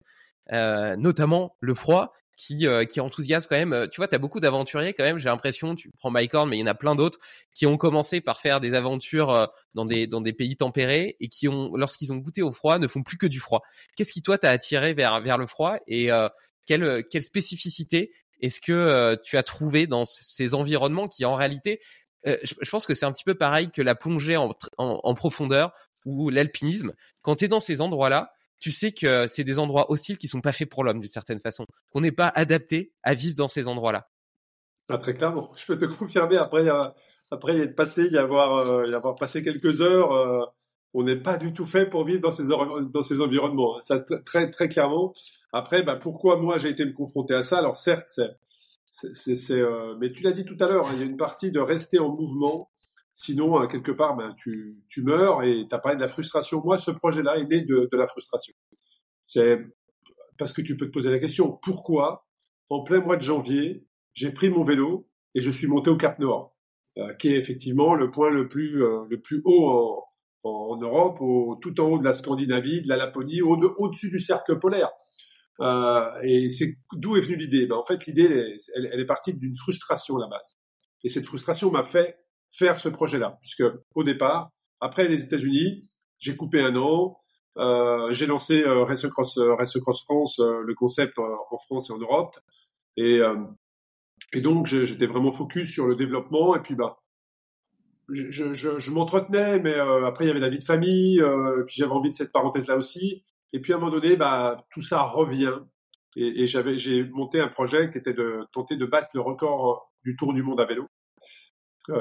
euh, 0.54 0.96
notamment 0.96 1.56
le 1.60 1.74
froid 1.74 2.14
qui 2.36 2.68
euh, 2.68 2.86
qui 2.86 3.00
quand 3.00 3.52
même. 3.52 3.74
Euh, 3.74 3.88
tu 3.88 3.98
vois, 3.98 4.08
tu 4.08 4.16
as 4.16 4.20
beaucoup 4.20 4.40
d'aventuriers 4.40 4.94
quand 4.94 5.04
même. 5.04 5.18
J'ai 5.18 5.30
l'impression, 5.30 5.76
tu 5.76 5.92
prends 5.98 6.12
Mike 6.12 6.34
Horn, 6.34 6.50
mais 6.50 6.58
il 6.58 6.62
y 6.62 6.64
en 6.64 6.68
a 6.68 6.76
plein 6.76 6.96
d'autres 6.96 7.20
qui 7.54 7.66
ont 7.66 7.78
commencé 7.78 8.22
par 8.22 8.40
faire 8.40 8.60
des 8.60 8.74
aventures 8.74 9.30
euh, 9.32 9.46
dans 9.74 9.86
des 9.86 10.34
pays 10.34 10.56
tempérés 10.56 11.16
et 11.20 11.30
qui 11.30 11.48
lorsqu'ils 11.74 12.12
ont 12.12 12.18
goûté 12.18 12.42
au 12.42 12.52
froid, 12.52 12.78
ne 12.80 12.88
font 12.88 13.04
plus 13.04 13.18
que 13.18 13.28
du 13.28 13.40
froid. 13.40 13.62
Qu'est-ce 13.96 14.12
qui 14.12 14.22
toi 14.22 14.38
t'a 14.38 14.50
attiré 14.50 14.94
vers 14.94 15.38
le 15.38 15.46
froid 15.48 15.78
et 15.88 16.10
quelle 16.66 17.04
quelle 17.10 17.22
spécificité 17.22 18.12
est-ce 18.42 18.60
que 18.60 19.16
tu 19.24 19.38
as 19.38 19.44
trouvé 19.44 19.88
dans 19.88 20.06
ces 20.06 20.54
environnements 20.54 21.08
qui 21.08 21.26
en 21.26 21.36
réalité 21.36 21.80
je, 22.26 22.70
pense 22.72 22.88
que 22.88 22.96
c'est 22.96 23.06
un 23.06 23.12
petit 23.12 23.24
peu 23.24 23.36
pareil 23.36 23.70
que 23.70 23.84
la 23.84 23.94
plongée 23.94 24.36
en, 24.36 24.56
en 24.78 25.14
profondeur 25.14 25.72
ou 26.06 26.30
l'alpinisme. 26.30 26.94
Quand 27.22 27.36
tu 27.36 27.46
es 27.46 27.48
dans 27.48 27.60
ces 27.60 27.82
endroits-là, 27.82 28.35
tu 28.60 28.72
sais 28.72 28.92
que 28.92 29.28
c'est 29.28 29.44
des 29.44 29.60
endroits 29.60 29.92
hostiles 29.92 30.18
qui 30.18 30.28
sont 30.28 30.42
pas 30.42 30.52
faits 30.52 30.70
pour 30.70 30.84
l'homme 30.84 31.00
d'une 31.00 31.10
certaine 31.10 31.40
façon, 31.40 31.66
qu'on 31.90 32.02
n'est 32.02 32.12
pas 32.12 32.28
adapté 32.28 32.94
à 33.04 33.14
vivre 33.14 33.36
dans 33.36 33.48
ces 33.48 33.68
endroits-là. 33.68 34.10
Ah, 34.90 34.98
très 34.98 35.14
clairement, 35.14 35.50
je 35.58 35.66
peux 35.66 35.78
te 35.78 35.86
confirmer. 35.86 36.38
Après, 36.38 36.68
après 37.32 37.58
y 37.58 37.62
être 37.62 37.76
passé, 37.76 38.08
y 38.08 38.18
avoir, 38.18 38.68
euh, 38.68 38.88
y 38.88 38.94
avoir 38.94 39.16
passé 39.16 39.44
quelques 39.44 39.82
heures, 39.82 40.12
euh, 40.12 40.46
on 40.94 41.04
n'est 41.04 41.16
pas 41.18 41.38
du 41.38 41.54
tout 41.54 41.66
fait 41.66 41.90
pour 41.90 42.06
vivre 42.06 42.22
dans 42.22 42.32
ces 42.32 42.48
dans 42.48 43.02
ces 43.02 43.22
environnements. 43.22 43.78
Hein. 43.78 43.82
Ça 43.82 44.00
très 44.26 44.50
très 44.50 44.70
clairement. 44.70 45.14
Après, 45.52 45.84
bah, 45.84 45.96
pourquoi 45.96 46.38
moi 46.38 46.58
j'ai 46.58 46.70
été 46.70 46.86
me 46.86 46.94
confronter 46.94 47.34
à 47.34 47.44
ça? 47.44 47.58
Alors 47.60 47.78
certes, 47.78 48.20
euh, 48.20 49.96
mais 50.00 50.12
tu 50.12 50.24
l'as 50.24 50.32
dit 50.32 50.46
tout 50.46 50.58
à 50.60 50.68
l'heure, 50.68 50.88
hein, 50.88 50.92
il 50.94 51.00
y 51.00 51.04
a 51.04 51.06
une 51.06 51.18
partie 51.18 51.52
de 51.52 51.60
rester 51.60 52.00
en 52.00 52.10
mouvement, 52.10 52.70
Sinon, 53.18 53.66
quelque 53.68 53.94
part, 53.94 54.18
ben, 54.18 54.34
tu, 54.34 54.84
tu 54.90 55.02
meurs 55.02 55.42
et 55.42 55.66
tu 55.70 55.74
as 55.74 55.80
parlé 55.80 55.96
de 55.96 56.02
la 56.02 56.10
frustration. 56.10 56.62
Moi, 56.62 56.78
ce 56.78 56.92
projet-là 56.92 57.38
est 57.38 57.46
né 57.46 57.62
de, 57.62 57.88
de 57.90 57.98
la 57.98 58.08
frustration. 58.08 58.54
C'est 59.24 59.66
parce 60.38 60.52
que 60.52 60.62
tu 60.62 60.76
peux 60.76 60.88
te 60.88 60.92
poser 60.92 61.10
la 61.10 61.20
question, 61.20 61.58
pourquoi, 61.64 62.28
en 62.70 62.84
plein 62.84 63.00
mois 63.00 63.16
de 63.16 63.22
janvier, 63.22 63.86
j'ai 64.14 64.32
pris 64.32 64.50
mon 64.50 64.66
vélo 64.66 65.08
et 65.34 65.40
je 65.40 65.50
suis 65.50 65.66
monté 65.66 65.90
au 65.90 65.96
Cap 65.96 66.20
Nord, 66.20 66.58
euh, 66.98 67.14
qui 67.14 67.30
est 67.30 67.38
effectivement 67.38 67.96
le 67.96 68.12
point 68.12 68.32
le 68.32 68.50
plus, 68.50 68.84
euh, 68.84 69.06
le 69.10 69.22
plus 69.22 69.42
haut 69.46 69.70
en, 69.70 70.06
en 70.44 70.76
Europe, 70.76 71.18
tout 71.62 71.80
en 71.80 71.86
haut 71.86 72.00
de 72.00 72.04
la 72.04 72.12
Scandinavie, 72.12 72.82
de 72.82 72.90
la 72.90 72.98
Laponie, 72.98 73.42
au-dessus 73.42 74.10
du 74.10 74.20
cercle 74.20 74.60
polaire. 74.60 74.92
Euh, 75.62 76.12
et 76.22 76.50
c'est 76.50 76.78
d'où 76.92 77.16
est 77.16 77.22
venue 77.22 77.38
l'idée? 77.38 77.66
Ben, 77.66 77.78
En 77.78 77.86
fait, 77.86 78.06
l'idée, 78.06 78.58
elle, 78.76 78.90
elle, 78.92 79.00
est 79.00 79.06
partie 79.06 79.34
d'une 79.34 79.56
frustration 79.56 80.18
à 80.18 80.20
la 80.20 80.28
base. 80.28 80.58
Et 81.06 81.08
cette 81.08 81.26
frustration 81.26 81.72
m'a 81.72 81.86
fait 81.86 82.18
faire 82.58 82.80
ce 82.80 82.90
projet-là, 82.90 83.38
puisque 83.42 83.64
au 83.94 84.04
départ, 84.04 84.50
après 84.80 85.08
les 85.08 85.22
États-Unis, 85.24 85.88
j'ai 86.18 86.36
coupé 86.36 86.62
un 86.62 86.76
an, 86.76 87.18
euh, 87.58 88.14
j'ai 88.14 88.26
lancé 88.26 88.64
euh, 88.64 88.84
Race 88.84 89.08
Cross, 89.08 89.38
euh, 89.38 89.56
Race 89.56 89.78
Cross 89.80 90.04
France, 90.04 90.40
euh, 90.40 90.62
le 90.62 90.74
concept 90.74 91.20
en 91.20 91.58
France 91.66 91.90
et 91.90 91.94
en 91.94 91.98
Europe, 91.98 92.36
et, 92.98 93.20
et 94.32 94.42
donc 94.42 94.68
j'étais 94.68 95.06
vraiment 95.06 95.32
focus 95.32 95.70
sur 95.70 95.86
le 95.86 95.96
développement. 95.96 96.56
Et 96.56 96.62
puis 96.62 96.76
bah, 96.76 96.98
je, 98.08 98.30
je, 98.32 98.80
je 98.80 98.92
m'entretenais, 98.92 99.60
mais 99.60 99.76
après 100.08 100.24
il 100.24 100.28
y 100.28 100.32
avait 100.32 100.40
la 100.40 100.50
vie 100.50 100.60
de 100.60 100.64
famille, 100.64 101.22
puis 101.68 101.76
j'avais 101.78 101.92
envie 101.92 102.12
de 102.12 102.16
cette 102.16 102.32
parenthèse-là 102.32 102.78
aussi. 102.78 103.26
Et 103.52 103.60
puis 103.60 103.74
à 103.74 103.76
un 103.76 103.80
moment 103.80 103.92
donné, 103.92 104.16
bah, 104.16 104.66
tout 104.72 104.82
ça 104.82 105.02
revient. 105.02 105.60
Et, 106.16 106.44
et 106.44 106.48
j'avais, 106.48 106.78
j'ai 106.78 107.04
monté 107.04 107.42
un 107.42 107.50
projet 107.50 107.90
qui 107.90 107.98
était 107.98 108.14
de 108.14 108.48
tenter 108.54 108.78
de 108.78 108.86
battre 108.86 109.10
le 109.14 109.22
record 109.22 109.92
du 110.06 110.16
Tour 110.16 110.34
du 110.34 110.42
monde 110.42 110.62
à 110.62 110.66
vélo. 110.66 110.88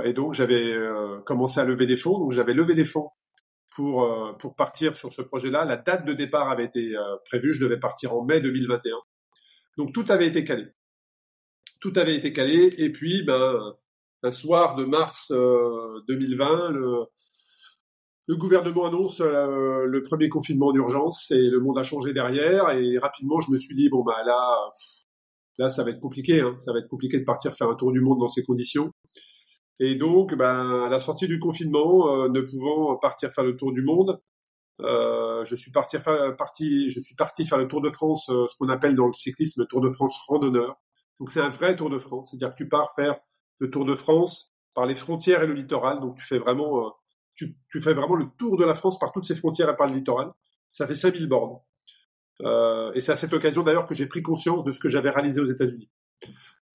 Et 0.05 0.13
donc 0.13 0.35
j'avais 0.35 0.75
commencé 1.25 1.61
à 1.61 1.65
lever 1.65 1.87
des 1.87 1.97
fonds. 1.97 2.19
Donc 2.19 2.33
j'avais 2.33 2.55
levé 2.55 2.75
des 2.75 2.85
fonds 2.85 3.11
pour, 3.75 4.05
euh, 4.05 4.33
pour 4.35 4.55
partir 4.55 4.97
sur 4.97 5.13
ce 5.13 5.23
projet-là. 5.23 5.65
La 5.65 5.77
date 5.77 6.07
de 6.07 6.13
départ 6.13 6.49
avait 6.49 6.65
été 6.65 6.97
euh, 6.97 7.17
prévue, 7.27 7.53
je 7.53 7.63
devais 7.63 7.79
partir 7.79 8.15
en 8.15 8.25
mai 8.25 8.41
2021. 8.41 8.97
Donc 9.77 9.93
tout 9.93 10.05
avait 10.09 10.27
été 10.27 10.45
calé. 10.45 10.67
Tout 11.81 11.93
avait 11.97 12.17
été 12.17 12.33
calé. 12.33 12.73
Et 12.79 12.91
puis, 12.91 13.23
ben, 13.25 13.75
un 14.23 14.33
soir 14.33 14.77
de 14.77 14.85
mars 14.85 15.31
2020, 15.33 16.73
euh, 16.73 17.05
le, 18.27 18.37
gouvernement 18.37 18.87
annonce 18.87 19.21
le 19.21 20.01
premier 20.03 20.29
confinement 20.29 20.73
d'urgence 20.73 21.31
et 21.31 21.51
le 21.51 21.61
monde 21.61 21.79
a 21.79 21.83
changé 21.83 22.15
derrière. 22.15 22.71
Et 22.71 22.97
rapidement, 22.99 23.41
je 23.41 23.51
me 23.51 23.59
suis 23.59 23.75
dit, 23.75 23.91
bon, 23.91 24.03
bah 24.03 24.23
là, 24.25 24.71
là, 25.59 25.69
ça 25.69 25.85
va 25.85 25.91
être 25.91 26.01
compliqué. 26.01 26.41
Hein. 26.41 26.57
Ça 26.59 26.73
va 26.73 26.79
être 26.79 26.89
compliqué 26.89 27.19
de 27.19 27.25
partir 27.25 27.55
faire 27.55 27.69
un 27.69 27.75
tour 27.75 27.93
du 27.93 28.01
monde 28.01 28.21
dans 28.21 28.31
ces 28.31 28.45
conditions. 28.45 28.91
Et 29.81 29.97
donc, 29.97 30.35
ben, 30.35 30.85
à 30.85 30.89
la 30.89 31.01
sortie 31.01 31.27
du 31.29 31.39
confinement, 31.39 32.09
euh, 32.13 32.29
ne 32.29 32.41
pouvant 32.41 32.97
partir 32.97 33.33
faire 33.33 33.45
le 33.45 33.57
tour 33.57 33.73
du 33.73 33.83
monde, 33.83 34.21
euh, 34.81 35.45
je 35.45 35.55
suis 35.55 35.71
parti 35.71 35.99
faire, 35.99 36.37
parti, 36.37 36.91
je 36.91 36.99
suis 36.99 37.15
parti 37.15 37.47
faire 37.47 37.59
le 37.59 37.69
Tour 37.69 37.81
de 37.81 37.91
France, 37.91 38.29
euh, 38.31 38.47
ce 38.49 38.57
qu'on 38.57 38.69
appelle 38.69 38.97
dans 38.97 39.07
le 39.07 39.13
cyclisme 39.13 39.63
le 39.63 39.67
Tour 39.67 39.81
de 39.81 39.89
France 39.89 40.19
randonneur. 40.27 40.81
Donc 41.21 41.31
c'est 41.31 41.41
un 41.41 41.51
vrai 41.51 41.77
Tour 41.77 41.91
de 41.91 41.99
France, 41.99 42.31
c'est-à-dire 42.31 42.51
que 42.51 42.63
tu 42.63 42.69
pars 42.69 42.93
faire 42.97 43.17
le 43.59 43.71
Tour 43.71 43.85
de 43.85 43.95
France 43.95 44.53
par 44.75 44.87
les 44.87 44.97
frontières 44.97 45.43
et 45.43 45.47
le 45.47 45.55
littoral. 45.55 46.01
Donc 46.01 46.17
tu 46.17 46.25
fais 46.25 46.39
vraiment, 46.39 46.87
euh, 46.87 46.91
tu, 47.37 47.57
tu, 47.71 47.81
fais 47.81 47.95
vraiment 47.95 48.17
le 48.17 48.27
tour 48.37 48.57
de 48.57 48.65
la 48.65 48.75
France 48.75 48.99
par 48.99 49.13
toutes 49.13 49.27
ces 49.27 49.37
frontières 49.37 49.71
et 49.71 49.77
par 49.77 49.87
le 49.87 49.95
littoral. 49.95 50.33
Ça 50.73 50.87
fait 50.89 50.95
5000 50.97 51.29
bornes. 51.29 51.61
et 52.95 53.01
c'est 53.01 53.13
à 53.13 53.17
cette 53.17 53.33
occasion 53.33 53.63
d'ailleurs 53.63 53.87
que 53.87 53.95
j'ai 53.95 54.07
pris 54.07 54.23
conscience 54.23 54.65
de 54.65 54.73
ce 54.73 54.81
que 54.81 54.89
j'avais 54.89 55.11
réalisé 55.11 55.41
aux 55.41 55.47
États-Unis. 55.47 55.89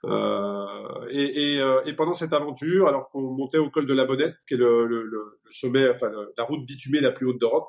Euh, 0.06 1.06
et, 1.10 1.56
et, 1.56 1.62
euh, 1.62 1.82
et, 1.86 1.94
pendant 1.94 2.14
cette 2.14 2.32
aventure, 2.32 2.88
alors 2.88 3.10
qu'on 3.10 3.34
montait 3.34 3.58
au 3.58 3.70
col 3.70 3.86
de 3.86 3.94
la 3.94 4.06
Bonnette, 4.06 4.38
qui 4.48 4.54
est 4.54 4.58
le, 4.58 4.86
le, 4.86 5.04
le 5.04 5.40
sommet, 5.50 5.90
enfin 5.90 6.10
la 6.38 6.44
route 6.46 6.66
bitumée 6.66 7.02
la 7.02 7.12
plus 7.12 7.28
haute 7.28 7.40
d'Europe, 7.40 7.68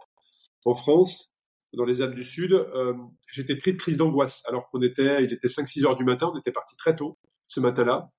en 0.64 0.74
France, 0.74 1.34
dans 1.74 1.84
les 1.84 2.02
Alpes 2.02 2.14
du 2.14 2.24
Sud, 2.24 2.52
euh, 2.52 2.94
j'étais 3.32 3.56
pris 3.56 3.72
de 3.72 3.78
crise 3.78 3.96
d'angoisse. 3.96 4.42
Alors 4.48 4.68
qu'on 4.68 4.82
était, 4.82 5.24
il 5.24 5.32
était 5.32 5.48
5-6 5.48 5.86
heures 5.86 5.96
du 5.96 6.04
matin, 6.04 6.30
on 6.32 6.38
était 6.38 6.52
parti 6.52 6.76
très 6.76 6.96
tôt 6.96 7.18
ce 7.46 7.60
matin-là, 7.60 8.10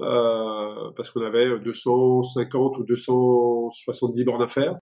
euh, 0.00 0.90
parce 0.96 1.10
qu'on 1.10 1.22
avait 1.22 1.58
250 1.58 2.78
ou 2.78 2.84
270 2.84 4.24
bornes 4.24 4.42
à 4.42 4.48
faire. 4.48 4.76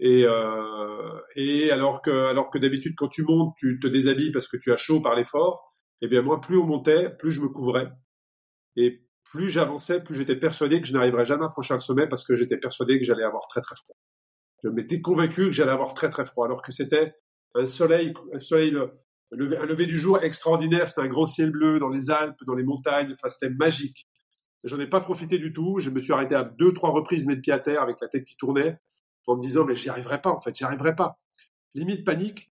Et, 0.00 0.24
euh, 0.24 1.20
et 1.36 1.70
alors 1.70 2.02
que, 2.02 2.10
alors 2.10 2.50
que 2.50 2.58
d'habitude, 2.58 2.94
quand 2.96 3.08
tu 3.08 3.22
montes, 3.22 3.54
tu 3.56 3.78
te 3.80 3.86
déshabilles 3.86 4.32
parce 4.32 4.48
que 4.48 4.56
tu 4.56 4.72
as 4.72 4.76
chaud 4.76 5.00
par 5.00 5.14
l'effort. 5.14 5.73
Eh 6.02 6.08
bien, 6.08 6.22
moi, 6.22 6.40
plus 6.40 6.58
on 6.58 6.66
montait, 6.66 7.10
plus 7.10 7.30
je 7.30 7.40
me 7.40 7.48
couvrais. 7.48 7.90
Et 8.76 9.04
plus 9.24 9.50
j'avançais, 9.50 10.02
plus 10.02 10.14
j'étais 10.14 10.36
persuadé 10.36 10.80
que 10.80 10.86
je 10.86 10.92
n'arriverais 10.92 11.24
jamais 11.24 11.44
à 11.44 11.50
franchir 11.50 11.76
le 11.76 11.80
sommet 11.80 12.06
parce 12.06 12.24
que 12.24 12.36
j'étais 12.36 12.58
persuadé 12.58 12.98
que 12.98 13.04
j'allais 13.04 13.24
avoir 13.24 13.46
très 13.48 13.60
très 13.60 13.74
froid. 13.74 13.96
Je 14.62 14.68
m'étais 14.68 15.00
convaincu 15.00 15.46
que 15.46 15.52
j'allais 15.52 15.72
avoir 15.72 15.94
très 15.94 16.10
très 16.10 16.24
froid, 16.24 16.46
alors 16.46 16.62
que 16.62 16.72
c'était 16.72 17.14
un 17.54 17.66
soleil, 17.66 18.14
un 18.32 18.38
soleil, 18.38 18.74
un 19.32 19.66
lever 19.66 19.86
du 19.86 19.98
jour 19.98 20.22
extraordinaire. 20.22 20.88
C'était 20.88 21.02
un 21.02 21.08
grand 21.08 21.26
ciel 21.26 21.50
bleu 21.50 21.78
dans 21.78 21.88
les 21.88 22.10
Alpes, 22.10 22.42
dans 22.46 22.54
les 22.54 22.64
montagnes. 22.64 23.12
Enfin, 23.12 23.28
c'était 23.28 23.50
magique. 23.50 24.08
J'en 24.64 24.80
ai 24.80 24.86
pas 24.86 25.00
profité 25.00 25.38
du 25.38 25.52
tout. 25.52 25.78
Je 25.78 25.90
me 25.90 26.00
suis 26.00 26.12
arrêté 26.12 26.34
à 26.34 26.44
deux, 26.44 26.72
trois 26.72 26.90
reprises, 26.90 27.26
mes 27.26 27.36
pieds 27.36 27.52
à 27.52 27.58
terre, 27.58 27.82
avec 27.82 28.00
la 28.00 28.08
tête 28.08 28.24
qui 28.24 28.36
tournait, 28.36 28.78
en 29.26 29.36
me 29.36 29.42
disant 29.42 29.64
mais 29.64 29.76
j'y 29.76 29.90
arriverai 29.90 30.20
pas. 30.20 30.30
En 30.30 30.40
fait, 30.40 30.56
j'y 30.56 30.64
arriverai 30.64 30.94
pas. 30.94 31.18
Limite 31.74 32.04
panique. 32.04 32.50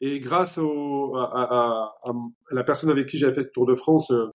Et 0.00 0.20
grâce 0.20 0.58
au, 0.58 1.16
à, 1.16 1.24
à, 1.24 2.10
à, 2.10 2.12
la 2.52 2.64
personne 2.64 2.90
avec 2.90 3.06
qui 3.06 3.18
j'avais 3.18 3.34
fait 3.34 3.42
ce 3.44 3.48
Tour 3.48 3.66
de 3.66 3.74
France, 3.74 4.10
euh, 4.12 4.26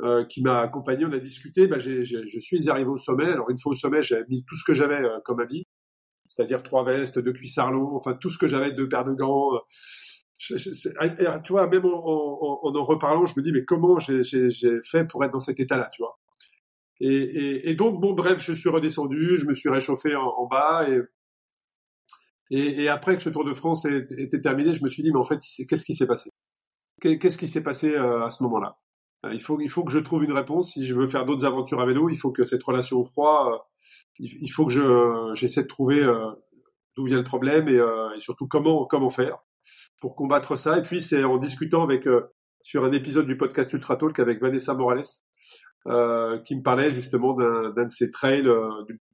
euh, 0.00 0.24
qui 0.24 0.42
m'a 0.42 0.60
accompagné, 0.60 1.04
on 1.04 1.12
a 1.12 1.18
discuté. 1.18 1.68
Bah, 1.68 1.78
j'ai, 1.78 2.04
j'ai, 2.04 2.26
je 2.26 2.40
suis 2.40 2.68
arrivé 2.68 2.88
au 2.88 2.96
sommet. 2.96 3.30
Alors 3.30 3.50
une 3.50 3.58
fois 3.58 3.72
au 3.72 3.76
sommet, 3.76 4.02
j'ai 4.02 4.24
mis 4.28 4.44
tout 4.44 4.56
ce 4.56 4.64
que 4.64 4.74
j'avais 4.74 5.04
euh, 5.04 5.20
comme 5.24 5.40
habit, 5.40 5.66
c'est-à-dire 6.26 6.62
trois 6.62 6.84
vestes, 6.84 7.18
deux 7.18 7.32
cuissards 7.32 7.70
longs, 7.70 7.94
enfin 7.94 8.14
tout 8.14 8.30
ce 8.30 8.38
que 8.38 8.46
j'avais, 8.46 8.72
deux 8.72 8.88
paires 8.88 9.04
de 9.04 9.12
gants. 9.12 9.50
Tu 10.38 10.54
vois, 11.50 11.66
même 11.68 11.84
en, 11.84 11.88
en, 11.88 12.60
en, 12.64 12.74
en 12.74 12.84
reparlant, 12.84 13.24
je 13.26 13.34
me 13.36 13.42
dis 13.42 13.52
mais 13.52 13.64
comment 13.64 13.98
j'ai, 13.98 14.22
j'ai, 14.24 14.80
fait 14.82 15.06
pour 15.06 15.24
être 15.24 15.32
dans 15.32 15.40
cet 15.40 15.60
état-là, 15.60 15.90
tu 15.92 16.02
vois? 16.02 16.18
Et, 17.00 17.14
et, 17.14 17.70
et, 17.70 17.74
donc 17.74 18.00
bon, 18.00 18.14
bref, 18.14 18.40
je 18.40 18.52
suis 18.52 18.68
redescendu, 18.68 19.36
je 19.36 19.46
me 19.46 19.54
suis 19.54 19.68
réchauffé 19.68 20.14
en, 20.16 20.26
en 20.26 20.46
bas 20.46 20.88
et 20.88 21.00
et, 22.50 22.82
et, 22.82 22.88
après 22.88 23.16
que 23.16 23.22
ce 23.22 23.30
Tour 23.30 23.44
de 23.44 23.54
France 23.54 23.84
était 23.86 24.40
terminé, 24.40 24.72
je 24.72 24.82
me 24.82 24.88
suis 24.88 25.02
dit, 25.02 25.10
mais 25.10 25.18
en 25.18 25.24
fait, 25.24 25.40
qu'est-ce 25.68 25.84
qui 25.84 25.94
s'est 25.94 26.06
passé? 26.06 26.30
Qu'est-ce 27.00 27.38
qui 27.38 27.48
s'est 27.48 27.62
passé 27.62 27.94
euh, 27.94 28.24
à 28.24 28.30
ce 28.30 28.42
moment-là? 28.44 28.78
Euh, 29.26 29.34
il 29.34 29.40
faut, 29.40 29.60
il 29.60 29.70
faut 29.70 29.84
que 29.84 29.92
je 29.92 29.98
trouve 29.98 30.24
une 30.24 30.32
réponse. 30.32 30.72
Si 30.72 30.84
je 30.84 30.94
veux 30.94 31.08
faire 31.08 31.24
d'autres 31.24 31.44
aventures 31.44 31.80
à 31.80 31.86
vélo, 31.86 32.08
il 32.08 32.16
faut 32.16 32.32
que 32.32 32.44
cette 32.44 32.62
relation 32.62 32.98
au 32.98 33.04
froid, 33.04 33.50
euh, 33.52 33.58
il 34.18 34.50
faut 34.50 34.66
que 34.66 34.72
je, 34.72 35.32
j'essaie 35.34 35.62
de 35.62 35.68
trouver 35.68 36.06
d'où 36.96 37.04
vient 37.04 37.18
le 37.18 37.24
problème 37.24 37.68
et, 37.68 37.80
et, 38.16 38.20
surtout 38.20 38.46
comment, 38.46 38.86
comment 38.86 39.10
faire 39.10 39.38
pour 40.00 40.14
combattre 40.14 40.56
ça. 40.56 40.78
Et 40.78 40.82
puis, 40.82 41.00
c'est 41.00 41.24
en 41.24 41.36
discutant 41.36 41.82
avec, 41.82 42.06
sur 42.60 42.84
un 42.84 42.92
épisode 42.92 43.26
du 43.26 43.36
podcast 43.36 43.72
Ultra 43.72 43.96
Talk 43.96 44.18
avec 44.20 44.40
Vanessa 44.40 44.74
Morales, 44.74 45.02
euh, 45.88 46.38
qui 46.42 46.54
me 46.54 46.62
parlait 46.62 46.92
justement 46.92 47.34
d'un, 47.34 47.70
d'un 47.70 47.86
de 47.86 47.90
ces 47.90 48.12
trails, 48.12 48.48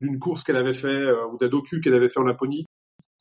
d'une 0.03 0.19
course 0.19 0.45
qu'elle 0.45 0.57
avait 0.57 0.75
fait 0.75 1.11
ou 1.33 1.39
d'un 1.39 1.49
docu 1.49 1.81
qu'elle 1.81 1.95
avait 1.95 2.11
fait 2.11 2.21
en 2.21 2.25
Laponie, 2.25 2.67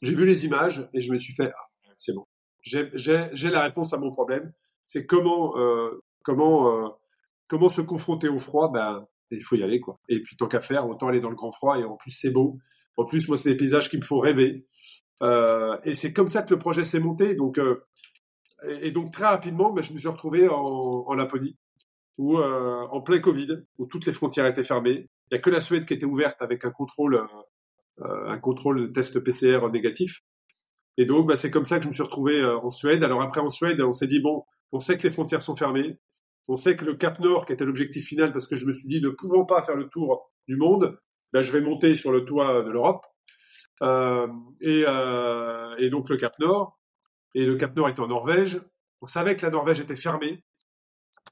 j'ai 0.02 0.16
vu 0.16 0.26
les 0.26 0.46
images 0.46 0.88
et 0.94 1.02
je 1.02 1.12
me 1.12 1.18
suis 1.18 1.34
fait, 1.34 1.52
ah, 1.56 1.92
c'est 1.98 2.14
bon. 2.14 2.26
J'ai 2.62 3.50
la 3.50 3.62
réponse 3.62 3.94
à 3.94 3.98
mon 3.98 4.12
problème. 4.12 4.52
C'est 4.86 5.06
comment, 5.06 5.58
euh, 5.58 6.04
comment, 6.24 6.86
euh, 6.86 6.90
comment 7.48 7.70
se 7.70 7.82
confronter 7.82 8.28
au 8.30 8.40
froid? 8.40 8.72
Ben, 8.72 9.06
il 9.32 9.44
faut 9.44 9.56
y 9.56 9.64
aller, 9.64 9.80
quoi. 9.80 10.00
Et 10.10 10.22
puis, 10.22 10.36
tant 10.36 10.48
qu'à 10.48 10.60
faire, 10.60 10.88
autant 10.88 11.08
aller 11.08 11.20
dans 11.20 11.30
le 11.30 11.36
grand 11.36 11.52
froid. 11.52 11.78
Et 11.78 11.84
en 11.84 11.96
plus, 11.96 12.12
c'est 12.12 12.32
beau. 12.32 12.58
En 12.98 13.06
plus, 13.06 13.28
moi, 13.28 13.38
c'est 13.38 13.50
des 13.50 13.58
paysages 13.58 13.90
qui 13.90 13.98
me 13.98 14.04
font 14.04 14.20
rêver. 14.20 14.66
Euh, 15.22 15.78
et 15.84 15.94
c'est 15.96 16.14
comme 16.14 16.28
ça 16.28 16.44
que 16.44 16.54
le 16.54 16.60
projet 16.60 16.86
s'est 16.86 17.00
monté. 17.00 17.36
Donc, 17.36 17.60
et, 18.82 18.92
donc, 18.92 19.12
très 19.12 19.26
rapidement, 19.26 19.72
ben, 19.72 19.82
je 19.82 19.94
me 19.94 20.00
suis 20.00 20.08
retrouvé 20.08 20.48
en, 20.50 20.56
en 20.56 21.14
Laponie, 21.14 21.58
où, 22.18 22.38
en 22.38 23.02
plein 23.02 23.20
Covid, 23.20 23.64
où 23.78 23.86
toutes 23.86 24.06
les 24.06 24.14
frontières 24.14 24.46
étaient 24.48 24.64
fermées. 24.64 25.10
Il 25.32 25.36
n'y 25.36 25.38
a 25.38 25.42
que 25.42 25.50
la 25.50 25.62
Suède 25.62 25.86
qui 25.86 25.94
était 25.94 26.06
ouverte 26.06 26.42
avec 26.42 26.66
un 26.66 26.72
contrôle 26.72 27.22
un 28.02 28.38
contrôle 28.40 28.82
de 28.82 28.88
test 28.88 29.20
PCR 29.20 29.70
négatif. 29.72 30.24
Et 30.98 31.06
donc, 31.06 31.28
bah, 31.28 31.38
c'est 31.38 31.50
comme 31.50 31.66
ça 31.66 31.78
que 31.78 31.84
je 31.84 31.88
me 31.88 31.94
suis 31.94 32.04
retrouvé 32.04 32.42
euh, 32.42 32.60
en 32.60 32.72
Suède. 32.72 33.04
Alors 33.04 33.22
après, 33.22 33.40
en 33.40 33.50
Suède, 33.50 33.80
on 33.82 33.94
s'est 33.94 34.08
dit, 34.08 34.20
bon, 34.20 34.44
on 34.74 34.80
sait 34.82 34.98
que 34.98 35.04
les 35.04 35.12
frontières 35.12 35.42
sont 35.42 35.56
fermées. 35.56 35.98
On 36.50 36.58
sait 36.58 36.76
que 36.76 36.84
le 36.84 36.96
Cap 36.96 37.20
Nord, 37.20 37.46
qui 37.46 37.54
était 37.54 37.64
l'objectif 37.64 38.06
final, 38.06 38.34
parce 38.34 38.48
que 38.48 38.58
je 38.58 38.66
me 38.66 38.74
suis 38.74 38.88
dit, 38.88 39.02
ne 39.02 39.10
pouvant 39.10 39.46
pas 39.46 39.64
faire 39.64 39.78
le 39.78 39.88
tour 39.88 40.30
du 40.48 40.58
monde, 40.58 41.00
ben, 41.32 41.42
je 41.42 41.52
vais 41.54 41.62
monter 41.62 41.96
sur 41.96 42.12
le 42.12 42.26
toit 42.26 42.64
de 42.64 42.70
l'Europe. 42.70 43.06
Euh, 43.82 44.28
et, 44.60 44.84
euh, 44.86 45.90
donc 45.90 46.10
le 46.10 46.18
Cap 46.18 46.38
Nord. 46.40 46.78
Et 47.36 47.46
le 47.46 47.56
Cap 47.56 47.76
Nord 47.76 47.90
était 47.90 48.02
en 48.02 48.08
Norvège. 48.08 48.60
On 49.02 49.06
savait 49.06 49.38
que 49.38 49.46
la 49.46 49.52
Norvège 49.52 49.80
était 49.80 49.96
fermée. 49.96 50.44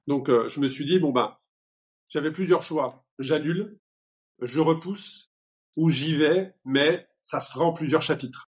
Donc 0.05 0.29
euh, 0.29 0.47
je 0.47 0.59
me 0.59 0.67
suis 0.67 0.85
dit, 0.85 0.99
bon 0.99 1.11
ben, 1.11 1.35
j'avais 2.07 2.31
plusieurs 2.31 2.63
choix. 2.63 3.05
J'annule, 3.19 3.77
je 4.41 4.59
repousse, 4.59 5.33
où 5.77 5.89
j'y 5.89 6.15
vais, 6.15 6.53
mais 6.65 7.07
ça 7.23 7.39
se 7.39 7.51
fera 7.51 7.63
en 7.63 7.71
plusieurs 7.71 8.01
chapitres. 8.01 8.49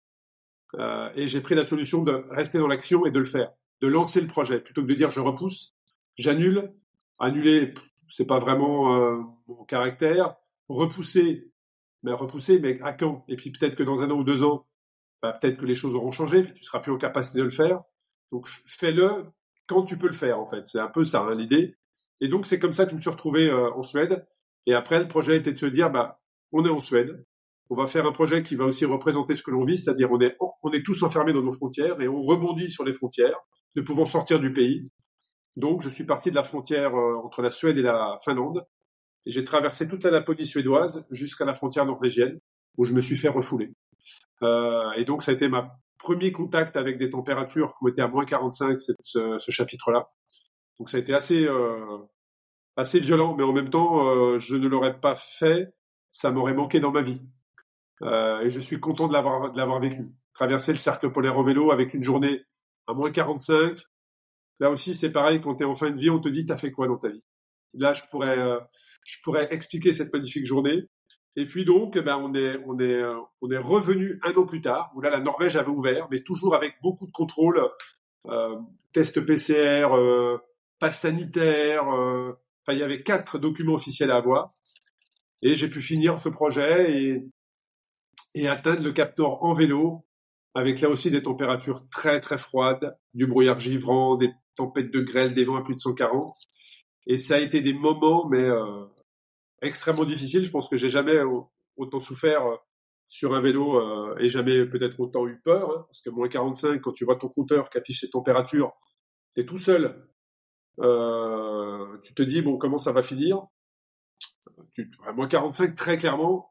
Euh, 0.75 1.11
et 1.15 1.29
j'ai 1.29 1.41
pris 1.41 1.55
la 1.55 1.65
solution 1.65 2.03
de 2.03 2.25
rester 2.31 2.59
dans 2.59 2.69
l'action 2.69 3.05
et 3.05 3.11
de 3.11 3.19
le 3.19 3.25
faire, 3.25 3.53
de 3.83 3.89
lancer 3.89 4.21
le 4.21 4.27
projet, 4.27 4.61
plutôt 4.61 4.83
que 4.83 4.87
de 4.87 4.95
dire 4.95 5.11
je 5.11 5.21
repousse, 5.21 5.75
j'annule. 6.17 6.73
Annuler, 7.19 7.75
c'est 8.11 8.27
pas 8.27 8.39
vraiment 8.39 8.95
euh, 8.95 9.19
mon 9.49 9.65
caractère. 9.65 10.37
Repousser, 10.69 11.51
mais 12.03 12.13
repousser, 12.13 12.59
mais 12.59 12.81
à 12.83 12.93
quand? 12.93 13.25
Et 13.29 13.37
puis 13.37 13.51
peut-être 13.51 13.77
que 13.77 13.83
dans 13.83 14.03
un 14.03 14.11
an 14.11 14.17
ou 14.17 14.25
deux 14.25 14.43
ans, 14.43 14.67
bah, 15.23 15.33
peut-être 15.33 15.59
que 15.59 15.65
les 15.65 15.75
choses 15.75 15.95
auront 15.95 16.13
changé, 16.13 16.43
puis 16.43 16.53
tu 16.53 16.63
seras 16.63 16.81
plus 16.81 16.93
en 16.93 16.99
capacité 16.99 17.39
de 17.39 17.45
le 17.45 17.51
faire. 17.51 17.83
Donc 18.33 18.47
fais-le 18.49 19.27
quand 19.67 19.85
tu 19.85 19.97
peux 19.97 20.07
le 20.07 20.13
faire, 20.13 20.39
en 20.39 20.47
fait. 20.47 20.67
C'est 20.67 20.79
un 20.79 20.89
peu 20.89 21.05
ça, 21.05 21.23
hein, 21.23 21.35
l'idée. 21.35 21.77
Et 22.21 22.29
donc 22.29 22.47
c'est 22.47 22.59
comme 22.59 22.73
ça 22.73 22.85
que 22.85 22.91
je 22.91 22.97
me 22.97 23.01
suis 23.01 23.11
retrouvé 23.11 23.49
euh, 23.49 23.73
en 23.73 23.83
Suède. 23.83 24.27
Et 24.67 24.75
après, 24.75 24.99
le 24.99 25.09
projet 25.09 25.37
était 25.37 25.53
de 25.53 25.59
se 25.59 25.67
dire, 25.67 25.91
bah, 25.91 26.21
on 26.57 26.65
est 26.65 26.71
en 26.71 26.81
Suède, 26.81 27.25
on 27.69 27.75
va 27.75 27.87
faire 27.87 28.07
un 28.07 28.13
projet 28.13 28.43
qui 28.43 28.55
va 28.55 28.65
aussi 28.65 28.85
représenter 28.85 29.35
ce 29.35 29.43
que 29.43 29.51
l'on 29.51 29.65
vit, 29.65 29.79
c'est-à-dire 29.79 30.11
on 30.13 30.21
est, 30.21 30.37
on 30.63 30.71
est 30.73 30.85
tous 30.85 31.03
enfermés 31.03 31.33
dans 31.33 31.43
nos 31.43 31.53
frontières 31.53 32.01
et 32.01 32.09
on 32.09 32.23
rebondit 32.23 32.71
sur 32.71 32.85
les 32.85 32.93
frontières, 32.93 33.37
ne 33.75 33.83
pouvant 33.83 34.07
sortir 34.07 34.39
du 34.39 34.51
pays. 34.51 34.91
Donc 35.57 35.83
je 35.83 35.89
suis 35.89 36.05
parti 36.05 36.31
de 36.31 36.37
la 36.37 36.43
frontière 36.43 36.95
euh, 36.95 37.17
entre 37.25 37.43
la 37.43 37.51
Suède 37.51 37.79
et 37.79 37.83
la 37.83 38.19
Finlande 38.23 38.65
et 39.25 39.31
j'ai 39.31 39.45
traversé 39.45 39.89
toute 39.89 40.05
la 40.05 40.11
Laponie 40.11 40.47
suédoise 40.47 41.07
jusqu'à 41.11 41.45
la 41.45 41.55
frontière 41.55 41.87
norvégienne 41.87 42.39
où 42.77 42.85
je 42.85 42.93
me 42.93 43.01
suis 43.01 43.17
fait 43.17 43.29
refouler. 43.29 43.73
Euh, 44.43 44.93
et 44.93 45.05
donc 45.05 45.23
ça 45.23 45.33
a 45.33 45.35
été 45.35 45.49
ma 45.49 45.77
premier 45.99 46.31
contact 46.31 46.77
avec 46.77 46.99
des 46.99 47.11
températures 47.11 47.75
qui 47.75 48.01
ont 48.01 48.05
à 48.05 48.09
moins 48.09 48.27
45, 48.27 48.79
ce, 48.81 48.93
ce 49.39 49.51
chapitre-là. 49.51 50.09
Donc 50.79 50.91
ça 50.91 50.99
a 50.99 51.01
été 51.01 51.15
assez 51.15 51.45
euh, 51.45 51.99
assez 52.77 53.01
violent, 53.01 53.35
mais 53.35 53.43
en 53.43 53.55
même 53.55 53.71
temps, 53.71 54.39
je 54.39 54.55
ne 54.55 54.69
l'aurais 54.69 55.01
pas 55.01 55.17
fait, 55.17 55.73
ça 56.17 56.31
m'aurait 56.31 56.55
manqué 56.55 56.81
dans 56.81 56.93
ma 56.93 57.03
vie. 57.03 57.21
Euh, 58.01 58.41
et 58.41 58.49
je 58.49 58.59
suis 58.59 58.81
content 58.81 59.07
de 59.07 59.13
l'avoir 59.13 59.81
vécu. 59.81 60.09
Traverser 60.33 60.73
le 60.73 60.79
cercle 60.79 61.13
polaire 61.13 61.37
au 61.37 61.43
vélo 61.43 61.73
avec 61.73 61.93
une 61.93 62.03
journée 62.03 62.43
à 62.87 62.95
moins 62.95 63.11
45. 63.11 63.79
Là 64.61 64.71
aussi, 64.71 64.95
c'est 64.95 65.11
pareil. 65.11 65.43
Quand 65.43 65.57
tu 65.57 65.65
es 65.65 65.67
en 65.67 65.75
fin 65.75 65.91
de 65.91 65.99
vie, 65.99 66.09
on 66.09 66.19
te 66.19 66.31
dit 66.31 66.47
t'as 66.47 66.57
fait 66.57 66.73
quoi 66.73 66.89
dans 66.89 66.97
ta 66.97 67.11
vie? 67.11 67.23
Là, 67.75 67.93
je 67.93 68.01
pourrais 68.11 68.39
euh, 68.39 68.59
je 69.05 69.17
pourrais 69.23 69.53
expliquer 69.53 69.93
cette 69.93 70.11
magnifique 70.11 70.47
journée. 70.47 70.89
Et 71.37 71.45
puis 71.45 71.67
donc, 71.67 71.97
eh 71.97 72.01
ben, 72.01 72.19
euh, 72.35 73.21
on 73.43 73.51
est 73.51 73.59
revenu 73.59 74.19
un 74.23 74.33
an 74.37 74.47
plus 74.47 74.63
tard 74.63 74.91
où 74.95 75.03
là 75.03 75.11
la 75.11 75.21
Norvège 75.21 75.57
avait 75.57 75.69
ouvert, 75.69 76.09
mais 76.11 76.21
toujours 76.21 76.55
avec 76.55 76.77
beaucoup 76.81 77.07
de 77.07 77.13
contrôles, 77.13 77.61
euh, 78.27 78.57
tests 78.95 79.21
PCR, 79.21 79.95
euh, 79.95 80.39
passe 80.79 81.01
sanitaire. 81.01 81.85
Il 82.69 82.79
y 82.79 82.83
avait 82.83 83.03
quatre 83.03 83.39
documents 83.39 83.75
officiels 83.75 84.11
à 84.11 84.17
avoir. 84.17 84.55
Et 85.43 85.55
j'ai 85.55 85.69
pu 85.69 85.81
finir 85.81 86.21
ce 86.21 86.29
projet 86.29 86.93
et 86.93 87.25
et 88.37 88.49
atteindre 88.49 88.83
le 88.83 88.93
Cap 88.93 89.19
Nord 89.19 89.43
en 89.43 89.55
vélo, 89.55 90.05
avec 90.55 90.81
là 90.83 90.91
aussi 90.91 91.11
des 91.11 91.23
températures 91.23 91.89
très 91.89 92.21
très 92.21 92.37
froides, 92.37 92.97
du 93.15 93.27
brouillard 93.27 93.59
givrant, 93.59 94.17
des 94.17 94.31
tempêtes 94.57 94.93
de 94.93 95.01
grêle, 95.01 95.33
des 95.33 95.47
vents 95.47 95.57
à 95.57 95.63
plus 95.63 95.75
de 95.75 95.81
140. 95.81 96.35
Et 97.07 97.17
ça 97.19 97.37
a 97.37 97.39
été 97.39 97.63
des 97.63 97.73
moments, 97.73 98.29
mais 98.29 98.45
euh, 98.45 98.85
extrêmement 99.63 100.05
difficiles. 100.05 100.45
Je 100.45 100.51
pense 100.51 100.69
que 100.69 100.77
j'ai 100.77 100.91
jamais 100.91 101.19
autant 101.77 102.01
souffert 102.01 102.47
euh, 102.47 102.57
sur 103.09 103.35
un 103.35 103.41
vélo 103.41 103.79
euh, 103.79 104.17
et 104.19 104.29
jamais 104.29 104.67
peut-être 104.67 105.01
autant 105.01 105.27
eu 105.27 105.41
peur, 105.41 105.71
hein, 105.71 105.85
parce 105.89 106.03
que 106.03 106.11
moins 106.11 106.29
45, 106.29 106.81
quand 106.83 106.93
tu 106.93 107.07
vois 107.07 107.17
ton 107.17 107.29
compteur 107.29 107.71
qui 107.71 107.79
affiche 107.79 108.01
ses 108.01 108.11
températures, 108.11 108.73
tu 109.35 109.41
es 109.43 109.47
tout 109.47 109.59
seul. 109.59 110.07
Euh, 110.81 111.99
tu 112.03 112.15
te 112.15 112.23
dis, 112.23 112.43
bon, 112.43 112.59
comment 112.59 112.79
ça 112.79 112.93
va 112.93 113.03
finir? 113.03 113.47
Tu, 114.75 114.91
Moins 115.15 115.29
45, 115.29 115.75
très 115.75 115.99
clairement, 115.99 116.51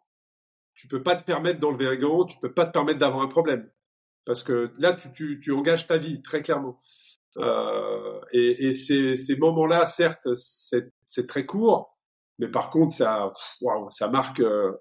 tu 0.73 0.87
peux 0.87 1.03
pas 1.03 1.15
te 1.15 1.23
permettre 1.23 1.59
d'enlever 1.59 1.87
un 1.87 1.95
gant, 1.95 2.25
tu 2.25 2.37
peux 2.39 2.53
pas 2.53 2.65
te 2.65 2.71
permettre 2.71 2.99
d'avoir 2.99 3.23
un 3.23 3.27
problème. 3.27 3.69
Parce 4.25 4.43
que 4.43 4.73
là, 4.77 4.93
tu, 4.93 5.11
tu, 5.11 5.39
tu 5.39 5.51
engages 5.51 5.87
ta 5.87 5.97
vie, 5.97 6.21
très 6.21 6.41
clairement. 6.41 6.81
Euh, 7.37 8.19
et, 8.31 8.67
et 8.67 8.73
ces, 8.73 9.15
ces 9.15 9.37
moments-là, 9.37 9.85
certes, 9.87 10.27
c'est 10.35 11.27
très 11.27 11.45
court, 11.45 11.97
mais 12.39 12.47
par 12.47 12.69
contre, 12.69 12.93
ça, 12.95 13.33
ça 13.89 14.07
marque, 14.09 14.39
euh, 14.39 14.73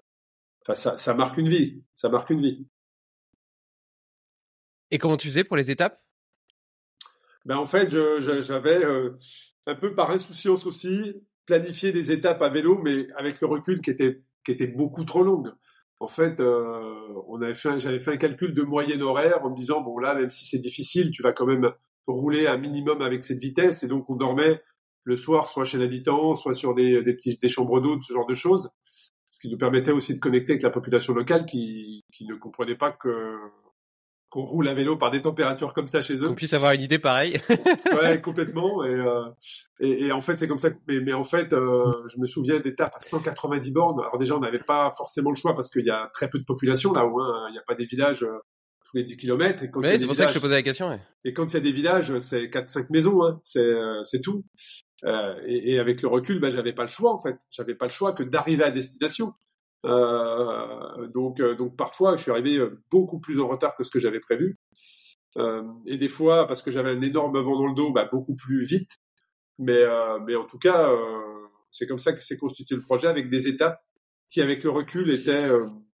ça, 0.73 0.97
ça 0.97 1.13
marque 1.13 1.37
une 1.37 1.49
vie. 1.49 1.83
Ça 1.93 2.09
marque 2.09 2.29
une 2.29 2.41
vie. 2.41 2.67
Et 4.91 4.97
comment 4.97 5.17
tu 5.17 5.27
faisais 5.27 5.43
pour 5.43 5.57
les 5.57 5.71
étapes? 5.71 5.97
Ben 7.45 7.57
en 7.57 7.67
fait, 7.67 7.89
j'avais 7.89 8.83
euh, 8.83 9.17
un 9.67 9.75
peu 9.75 9.93
par 9.93 10.11
insouciance 10.11 10.65
aussi 10.65 11.13
planifié 11.45 11.91
des 11.91 12.11
étapes 12.11 12.41
à 12.41 12.49
vélo, 12.49 12.79
mais 12.83 13.07
avec 13.15 13.41
le 13.41 13.47
recul 13.47 13.81
qui 13.81 13.91
était 13.91 14.21
qui 14.45 14.51
était 14.51 14.67
beaucoup 14.67 15.03
trop 15.05 15.23
longue. 15.23 15.51
En 15.99 16.07
fait, 16.07 16.39
euh, 16.39 16.79
on 17.27 17.41
avait 17.41 17.55
fait, 17.55 17.79
j'avais 17.79 17.99
fait 17.99 18.11
un 18.11 18.17
calcul 18.17 18.53
de 18.53 18.61
moyenne 18.61 19.01
horaire 19.01 19.43
en 19.43 19.49
me 19.49 19.55
disant 19.55 19.81
bon 19.81 19.97
là, 19.97 20.13
même 20.13 20.29
si 20.29 20.45
c'est 20.45 20.59
difficile, 20.59 21.11
tu 21.11 21.23
vas 21.23 21.31
quand 21.31 21.45
même 21.45 21.71
rouler 22.07 22.47
un 22.47 22.57
minimum 22.57 23.01
avec 23.01 23.23
cette 23.23 23.39
vitesse, 23.39 23.83
et 23.83 23.87
donc 23.87 24.09
on 24.09 24.15
dormait 24.15 24.61
le 25.03 25.15
soir 25.15 25.49
soit 25.49 25.65
chez 25.65 25.77
l'habitant, 25.77 26.35
soit 26.35 26.55
sur 26.55 26.75
des, 26.75 27.03
des 27.03 27.13
petits 27.13 27.37
des 27.37 27.49
chambres 27.49 27.79
d'eau, 27.81 27.99
ce 28.01 28.13
genre 28.13 28.27
de 28.27 28.33
choses, 28.33 28.69
ce 29.29 29.39
qui 29.39 29.49
nous 29.49 29.57
permettait 29.57 29.91
aussi 29.91 30.13
de 30.13 30.19
connecter 30.19 30.53
avec 30.53 30.63
la 30.63 30.69
population 30.69 31.13
locale 31.13 31.45
qui, 31.45 32.03
qui 32.11 32.25
ne 32.25 32.35
comprenait 32.35 32.75
pas 32.75 32.91
que 32.91 33.37
qu'on 34.35 34.43
roule 34.43 34.67
à 34.67 34.73
vélo 34.73 34.97
par 34.97 35.11
des 35.11 35.21
températures 35.21 35.73
comme 35.73 35.87
ça 35.87 36.01
chez 36.01 36.15
eux. 36.15 36.27
Qu'on 36.27 36.35
puisse 36.35 36.51
avoir 36.51 36.73
une 36.73 36.81
idée 36.81 36.99
pareille. 36.99 37.39
ouais, 38.01 38.19
complètement. 38.23 38.83
Et, 38.83 38.89
euh, 38.89 39.29
et, 39.79 40.07
et, 40.07 40.11
en 40.11 40.19
fait, 40.19 40.35
c'est 40.35 40.49
comme 40.49 40.57
ça. 40.57 40.71
Que, 40.71 40.77
mais, 40.89 40.99
mais, 40.99 41.13
en 41.13 41.23
fait, 41.23 41.53
euh, 41.53 41.89
je 42.13 42.19
me 42.19 42.27
souviens 42.27 42.59
d'étapes 42.59 42.93
à 42.97 42.99
190 42.99 43.71
bornes. 43.71 44.01
Alors 44.01 44.17
déjà, 44.17 44.35
on 44.35 44.41
n'avait 44.41 44.59
pas 44.59 44.93
forcément 44.97 45.29
le 45.29 45.37
choix 45.37 45.55
parce 45.55 45.69
qu'il 45.69 45.85
y 45.85 45.89
a 45.89 46.09
très 46.13 46.29
peu 46.29 46.37
de 46.37 46.43
population 46.43 46.91
là 46.91 47.05
où 47.05 47.21
hein. 47.21 47.45
il 47.47 47.53
n'y 47.53 47.59
a 47.59 47.63
pas 47.65 47.75
des 47.75 47.85
villages 47.85 48.23
euh, 48.23 48.37
tous 48.85 48.97
les 48.97 49.03
10 49.03 49.15
km. 49.15 49.63
Et 49.63 49.71
ouais, 49.73 49.99
c'est 49.99 50.05
pour 50.05 50.15
ça 50.15 50.25
que 50.25 50.31
je 50.31 50.35
te 50.35 50.41
posais 50.41 50.55
la 50.55 50.63
question. 50.63 50.89
Ouais. 50.89 50.99
Et 51.23 51.31
quand 51.31 51.45
il 51.45 51.53
y 51.53 51.57
a 51.57 51.61
des 51.61 51.71
villages, 51.71 52.19
c'est 52.19 52.43
4-5 52.47 52.87
maisons. 52.89 53.23
Hein. 53.23 53.39
C'est 53.41 53.73
c'est 54.03 54.19
tout. 54.19 54.43
Et, 55.45 55.75
et, 55.75 55.79
avec 55.79 56.01
le 56.01 56.09
recul, 56.09 56.41
ben, 56.41 56.49
j'avais 56.49 56.73
pas 56.73 56.83
le 56.83 56.89
choix 56.89 57.13
en 57.13 57.21
fait. 57.21 57.37
J'avais 57.51 57.75
pas 57.75 57.85
le 57.85 57.91
choix 57.91 58.11
que 58.11 58.23
d'arriver 58.23 58.65
à 58.65 58.71
destination. 58.71 59.33
Euh, 59.85 61.07
donc, 61.07 61.39
euh, 61.39 61.55
donc 61.55 61.75
parfois, 61.75 62.15
je 62.17 62.23
suis 62.23 62.31
arrivé 62.31 62.57
euh, 62.57 62.81
beaucoup 62.91 63.19
plus 63.19 63.39
en 63.39 63.47
retard 63.47 63.75
que 63.75 63.83
ce 63.83 63.91
que 63.91 63.99
j'avais 63.99 64.19
prévu. 64.19 64.57
et 65.85 65.97
des 65.97 66.07
fois, 66.09 66.47
parce 66.47 66.61
que 66.61 66.71
j'avais 66.71 66.89
un 66.91 67.01
énorme 67.01 67.37
vent 67.39 67.57
dans 67.57 67.67
le 67.67 67.75
dos, 67.75 67.91
bah, 67.91 68.07
beaucoup 68.11 68.35
plus 68.35 68.65
vite. 68.65 68.91
Mais, 69.57 69.83
mais 70.25 70.35
en 70.35 70.45
tout 70.45 70.57
cas, 70.57 70.89
c'est 71.71 71.87
comme 71.87 71.99
ça 71.99 72.13
que 72.13 72.21
s'est 72.21 72.37
constitué 72.37 72.75
le 72.75 72.81
projet 72.81 73.07
avec 73.07 73.29
des 73.29 73.47
étapes 73.47 73.81
qui, 74.29 74.41
avec 74.41 74.63
le 74.63 74.69
recul, 74.69 75.11
étaient, 75.11 75.49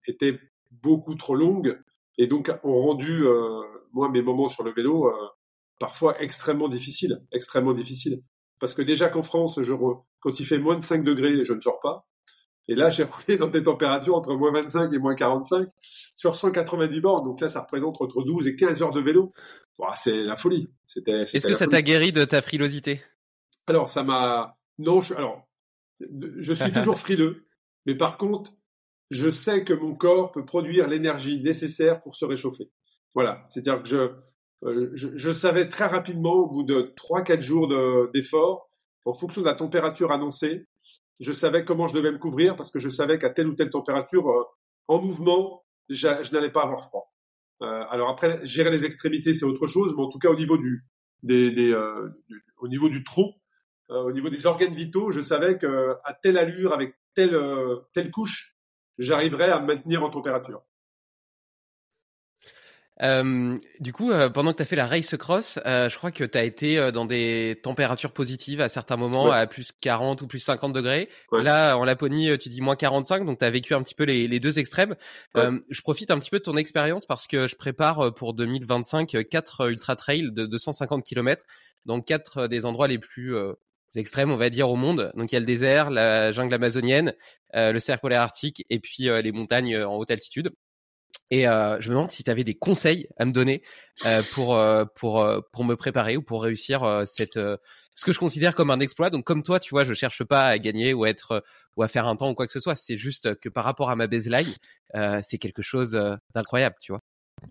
étaient 0.07 0.39
beaucoup 0.71 1.15
trop 1.15 1.35
longues 1.35 1.77
et 2.17 2.27
donc 2.27 2.49
ont 2.63 2.75
rendu 2.75 3.25
moi 3.91 4.09
mes 4.09 4.21
moments 4.21 4.49
sur 4.49 4.63
le 4.63 4.71
vélo 4.73 5.11
parfois 5.79 6.21
extrêmement 6.21 6.69
difficiles, 6.69 7.21
extrêmement 7.33 7.73
difficiles. 7.73 8.21
Parce 8.59 8.73
que 8.73 8.81
déjà 8.81 9.09
qu'en 9.09 9.23
France, 9.23 9.59
quand 10.21 10.39
il 10.39 10.45
fait 10.45 10.59
moins 10.59 10.77
de 10.77 10.83
5 10.83 11.03
degrés, 11.03 11.43
je 11.43 11.53
ne 11.53 11.59
sors 11.59 11.79
pas. 11.81 12.05
Et 12.67 12.75
là, 12.75 12.89
j'ai 12.89 13.03
roulé 13.03 13.37
dans 13.37 13.47
des 13.47 13.63
températures 13.63 14.15
entre 14.15 14.33
moins 14.35 14.51
25 14.51 14.91
et 14.93 14.97
moins 14.97 15.15
45 15.15 15.67
sur 16.15 16.35
190 16.35 17.01
bornes. 17.01 17.23
Donc 17.23 17.41
là, 17.41 17.49
ça 17.49 17.61
représente 17.61 18.01
entre 18.01 18.23
12 18.23 18.47
et 18.47 18.55
15 18.55 18.81
heures 18.81 18.91
de 18.91 19.01
vélo. 19.01 19.33
c'est 19.95 20.23
la 20.23 20.35
folie. 20.35 20.69
C'était. 20.85 21.21
Est-ce 21.21 21.47
que 21.47 21.53
ça 21.53 21.67
t'a 21.67 21.81
guéri 21.81 22.11
de 22.11 22.25
ta 22.25 22.41
frilosité? 22.41 23.01
Alors, 23.67 23.89
ça 23.89 24.03
m'a. 24.03 24.57
Non, 24.77 25.01
je... 25.01 25.13
alors, 25.13 25.47
je 25.99 26.53
suis 26.53 26.71
toujours 26.73 26.99
frileux, 26.99 27.45
mais 27.85 27.95
par 27.95 28.17
contre, 28.17 28.51
je 29.11 29.29
sais 29.29 29.63
que 29.63 29.73
mon 29.73 29.95
corps 29.95 30.31
peut 30.31 30.45
produire 30.45 30.87
l'énergie 30.87 31.41
nécessaire 31.41 32.01
pour 32.01 32.15
se 32.15 32.25
réchauffer. 32.25 32.71
Voilà. 33.13 33.45
C'est-à-dire 33.47 33.83
que 33.83 33.87
je, 33.87 34.11
euh, 34.63 34.89
je, 34.93 35.09
je, 35.15 35.31
savais 35.31 35.69
très 35.69 35.85
rapidement, 35.85 36.33
au 36.33 36.49
bout 36.49 36.63
de 36.63 36.93
3-4 36.97 37.41
jours 37.41 37.67
d'effort, 38.11 38.69
en 39.05 39.13
fonction 39.13 39.41
de 39.41 39.45
la 39.45 39.53
température 39.53 40.11
annoncée, 40.11 40.65
je 41.19 41.31
savais 41.31 41.65
comment 41.65 41.87
je 41.87 41.93
devais 41.93 42.11
me 42.11 42.17
couvrir 42.17 42.55
parce 42.55 42.71
que 42.71 42.79
je 42.79 42.89
savais 42.89 43.19
qu'à 43.19 43.29
telle 43.29 43.47
ou 43.47 43.53
telle 43.53 43.69
température, 43.69 44.29
euh, 44.29 44.43
en 44.87 45.01
mouvement, 45.01 45.63
je, 45.89 46.33
n'allais 46.33 46.51
pas 46.51 46.63
avoir 46.63 46.83
froid. 46.83 47.13
Euh, 47.61 47.85
alors 47.89 48.09
après, 48.09 48.45
gérer 48.45 48.69
les 48.69 48.85
extrémités, 48.85 49.33
c'est 49.33 49.45
autre 49.45 49.67
chose, 49.67 49.93
mais 49.95 50.03
en 50.03 50.09
tout 50.09 50.19
cas 50.19 50.29
au 50.29 50.35
niveau 50.35 50.57
du, 50.57 50.85
des, 51.23 51.51
des 51.51 51.71
euh, 51.71 52.09
au 52.57 52.67
niveau 52.67 52.89
du 52.89 53.03
tronc, 53.03 53.33
euh, 53.91 54.03
au 54.03 54.11
niveau 54.11 54.29
des 54.29 54.45
organes 54.45 54.73
vitaux, 54.73 55.11
je 55.11 55.21
savais 55.21 55.57
que 55.57 55.95
à 56.03 56.13
telle 56.13 56.37
allure, 56.37 56.73
avec 56.73 56.95
telle 57.13 57.35
euh, 57.35 57.77
telle 57.93 58.11
couche, 58.11 58.55
j'arriverais 58.97 59.49
à 59.49 59.59
me 59.59 59.67
maintenir 59.67 60.03
en 60.03 60.09
température. 60.09 60.63
Euh, 63.01 63.57
du 63.79 63.91
coup, 63.91 64.11
euh, 64.11 64.29
pendant 64.29 64.51
que 64.51 64.57
tu 64.57 64.63
as 64.63 64.65
fait 64.65 64.75
la 64.75 64.85
race 64.85 65.15
cross, 65.17 65.59
euh, 65.65 65.89
je 65.89 65.97
crois 65.97 66.11
que 66.11 66.23
tu 66.23 66.37
as 66.37 66.43
été 66.43 66.79
euh, 66.79 66.91
dans 66.91 67.05
des 67.05 67.59
températures 67.61 68.13
positives 68.13 68.61
à 68.61 68.69
certains 68.69 68.95
moments, 68.95 69.25
ouais. 69.25 69.37
à 69.37 69.47
plus 69.47 69.71
40 69.81 70.21
ou 70.21 70.27
plus 70.27 70.39
50 70.39 70.71
degrés. 70.71 71.09
Ouais. 71.31 71.43
Là, 71.43 71.75
en 71.77 71.83
Laponie, 71.83 72.37
tu 72.37 72.49
dis 72.49 72.61
moins 72.61 72.75
45, 72.75 73.25
donc 73.25 73.39
tu 73.39 73.45
as 73.45 73.49
vécu 73.49 73.73
un 73.73 73.83
petit 73.83 73.95
peu 73.95 74.05
les, 74.05 74.27
les 74.27 74.39
deux 74.39 74.59
extrêmes. 74.59 74.95
Ouais. 75.35 75.49
je 75.69 75.81
profite 75.81 76.11
un 76.11 76.19
petit 76.19 76.29
peu 76.29 76.39
de 76.39 76.43
ton 76.43 76.57
expérience 76.57 77.05
parce 77.05 77.27
que 77.27 77.47
je 77.47 77.55
prépare 77.55 78.13
pour 78.13 78.33
2025 78.33 79.27
quatre 79.29 79.69
ultra 79.69 79.95
trails 79.95 80.31
de 80.31 80.45
250 80.45 81.03
km, 81.03 81.43
donc 81.85 82.05
quatre 82.05 82.47
des 82.47 82.65
endroits 82.65 82.87
les 82.87 82.99
plus 82.99 83.35
extrêmes, 83.95 84.31
on 84.31 84.37
va 84.37 84.49
dire, 84.49 84.69
au 84.69 84.75
monde. 84.75 85.11
Donc 85.15 85.31
il 85.31 85.35
y 85.35 85.37
a 85.37 85.39
le 85.39 85.45
désert, 85.45 85.89
la 85.89 86.31
jungle 86.31 86.53
amazonienne, 86.53 87.13
le 87.53 87.79
cercle 87.79 88.01
polaire 88.01 88.21
arctique 88.21 88.65
et 88.69 88.79
puis 88.79 89.03
les 89.03 89.31
montagnes 89.31 89.77
en 89.83 89.95
haute 89.95 90.11
altitude. 90.11 90.51
Et 91.31 91.47
euh, 91.47 91.77
je 91.79 91.89
me 91.89 91.95
demande 91.95 92.11
si 92.11 92.23
tu 92.23 92.29
avais 92.29 92.43
des 92.43 92.53
conseils 92.53 93.07
à 93.17 93.25
me 93.25 93.31
donner 93.31 93.63
euh, 94.05 94.21
pour 94.33 94.55
euh, 94.55 94.85
pour 94.85 95.21
euh, 95.21 95.39
pour 95.51 95.63
me 95.63 95.75
préparer 95.75 96.17
ou 96.17 96.21
pour 96.21 96.43
réussir 96.43 96.83
euh, 96.83 97.05
cette 97.05 97.37
euh, 97.37 97.57
ce 97.95 98.05
que 98.05 98.13
je 98.13 98.19
considère 98.19 98.55
comme 98.55 98.69
un 98.69 98.79
exploit. 98.79 99.09
Donc 99.09 99.25
comme 99.25 99.41
toi, 99.41 99.59
tu 99.59 99.71
vois, 99.71 99.83
je 99.83 99.93
cherche 99.93 100.23
pas 100.23 100.43
à 100.43 100.57
gagner 100.59 100.93
ou 100.93 101.03
à 101.03 101.09
être 101.09 101.43
ou 101.77 101.83
à 101.83 101.87
faire 101.87 102.07
un 102.07 102.15
temps 102.15 102.29
ou 102.29 102.35
quoi 102.35 102.45
que 102.45 102.51
ce 102.51 102.59
soit. 102.59 102.75
C'est 102.75 102.97
juste 102.97 103.39
que 103.39 103.49
par 103.49 103.63
rapport 103.63 103.89
à 103.89 103.95
ma 103.95 104.07
baseline, 104.07 104.53
c'est 105.23 105.37
quelque 105.37 105.61
chose 105.61 105.91
d'incroyable, 106.33 106.75
tu 106.79 106.91
vois. 106.91 107.01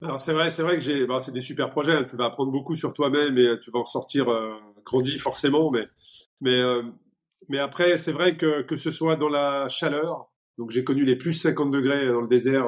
Alors 0.03 0.21
c'est 0.21 0.33
vrai, 0.33 0.51
c'est 0.51 0.63
vrai 0.63 0.77
que 0.77 0.83
j'ai, 0.83 1.07
bah, 1.07 1.19
c'est 1.21 1.33
des 1.33 1.43
super 1.43 1.69
projets. 1.71 1.95
Hein. 1.95 2.05
Tu 2.09 2.17
vas 2.17 2.27
apprendre 2.27 2.51
beaucoup 2.53 2.77
sur 2.77 2.93
toi-même 2.93 3.37
et 3.39 3.59
tu 3.63 3.71
vas 3.71 3.81
en 3.81 3.85
sortir 3.85 4.27
grandi 4.85 5.19
forcément. 5.19 5.71
Mais 5.71 5.89
mais 6.41 6.63
mais 7.49 7.59
après, 7.59 7.97
c'est 7.97 8.13
vrai 8.13 8.37
que 8.37 8.63
que 8.63 8.77
ce 8.77 8.91
soit 8.91 9.17
dans 9.17 9.29
la 9.29 9.67
chaleur. 9.69 10.31
Donc 10.59 10.71
j'ai 10.71 10.85
connu 10.85 11.05
les 11.05 11.17
plus 11.17 11.33
50 11.33 11.71
degrés 11.71 12.07
dans 12.07 12.21
le 12.21 12.29
désert 12.29 12.67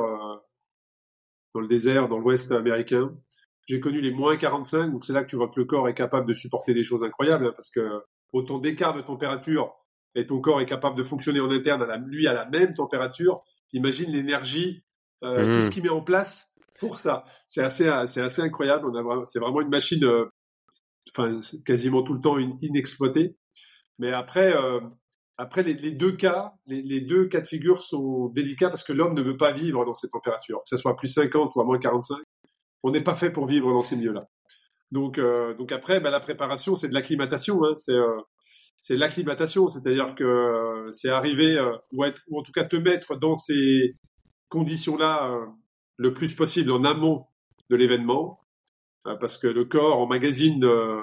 dans 1.56 1.62
le 1.62 1.68
désert, 1.68 2.08
dans 2.08 2.18
l'ouest 2.18 2.52
américain. 2.52 3.10
J'ai 3.66 3.80
connu 3.80 4.02
les 4.02 4.10
moins 4.10 4.36
45, 4.36 4.92
donc 4.92 5.04
c'est 5.06 5.14
là 5.14 5.24
que 5.24 5.30
tu 5.30 5.36
vois 5.36 5.48
que 5.48 5.58
le 5.58 5.64
corps 5.64 5.88
est 5.88 5.94
capable 5.94 6.28
de 6.28 6.34
supporter 6.34 6.74
des 6.74 6.84
choses 6.84 7.02
incroyables, 7.02 7.46
hein, 7.46 7.52
parce 7.56 7.70
que 7.70 8.02
autant 8.32 8.58
d'écart 8.58 8.94
de 8.94 9.00
température 9.00 9.74
et 10.14 10.26
ton 10.26 10.40
corps 10.40 10.60
est 10.60 10.66
capable 10.66 10.96
de 10.96 11.02
fonctionner 11.02 11.40
en 11.40 11.50
interne, 11.50 11.82
à 11.82 11.86
la, 11.86 11.96
lui 11.96 12.26
à 12.28 12.34
la 12.34 12.44
même 12.44 12.74
température. 12.74 13.42
Imagine 13.72 14.10
l'énergie, 14.10 14.84
euh, 15.24 15.56
tout 15.56 15.62
ce 15.62 15.66
mmh. 15.66 15.70
qu'il 15.70 15.82
met 15.82 15.88
en 15.88 16.02
place 16.02 16.54
pour 16.78 17.00
ça. 17.00 17.24
C'est 17.46 17.62
assez, 17.62 17.90
c'est 18.06 18.20
assez 18.20 18.42
incroyable. 18.42 18.86
On 18.86 18.94
a, 18.94 19.24
c'est 19.24 19.38
vraiment 19.38 19.62
une 19.62 19.70
machine, 19.70 20.04
euh, 20.04 20.26
enfin 21.16 21.40
quasiment 21.64 22.02
tout 22.02 22.12
le 22.12 22.20
temps 22.20 22.38
inexploitée. 22.38 23.36
Mais 23.98 24.12
après, 24.12 24.54
euh, 24.54 24.80
après, 25.38 25.62
les, 25.62 25.90
deux 25.90 26.12
cas, 26.12 26.54
les, 26.66 27.00
deux 27.00 27.26
cas 27.26 27.42
de 27.42 27.46
figure 27.46 27.82
sont 27.82 28.28
délicats 28.28 28.70
parce 28.70 28.84
que 28.84 28.92
l'homme 28.92 29.14
ne 29.14 29.22
veut 29.22 29.36
pas 29.36 29.52
vivre 29.52 29.84
dans 29.84 29.92
ces 29.92 30.08
températures, 30.08 30.62
que 30.62 30.68
ce 30.68 30.78
soit 30.78 30.92
à 30.92 30.94
plus 30.94 31.08
50 31.08 31.54
ou 31.54 31.60
à 31.60 31.64
moins 31.64 31.78
45. 31.78 32.18
On 32.82 32.90
n'est 32.90 33.02
pas 33.02 33.14
fait 33.14 33.30
pour 33.30 33.46
vivre 33.46 33.70
dans 33.70 33.82
ces 33.82 33.96
milieux-là. 33.96 34.28
Donc, 34.92 35.18
euh, 35.18 35.54
donc 35.54 35.72
après, 35.72 36.00
ben, 36.00 36.10
la 36.10 36.20
préparation, 36.20 36.74
c'est 36.74 36.88
de 36.88 36.94
l'acclimatation. 36.94 37.64
Hein, 37.64 37.74
c'est 37.76 37.92
euh, 37.92 38.20
c'est 38.80 38.96
l'acclimatation, 38.96 39.68
c'est-à-dire 39.68 40.14
que 40.14 40.24
euh, 40.24 40.90
c'est 40.92 41.08
arriver 41.08 41.58
ou, 41.92 42.04
être, 42.04 42.22
ou 42.28 42.38
en 42.38 42.42
tout 42.42 42.52
cas 42.52 42.64
te 42.64 42.76
mettre 42.76 43.16
dans 43.16 43.34
ces 43.34 43.96
conditions-là 44.48 45.34
le 45.96 46.12
plus 46.12 46.34
possible 46.34 46.70
en 46.70 46.84
amont 46.84 47.26
de 47.68 47.76
l'événement, 47.76 48.38
parce 49.02 49.38
que 49.38 49.48
le 49.48 49.64
corps 49.64 49.98
emmagasine, 49.98 50.60
magazine 50.60 51.02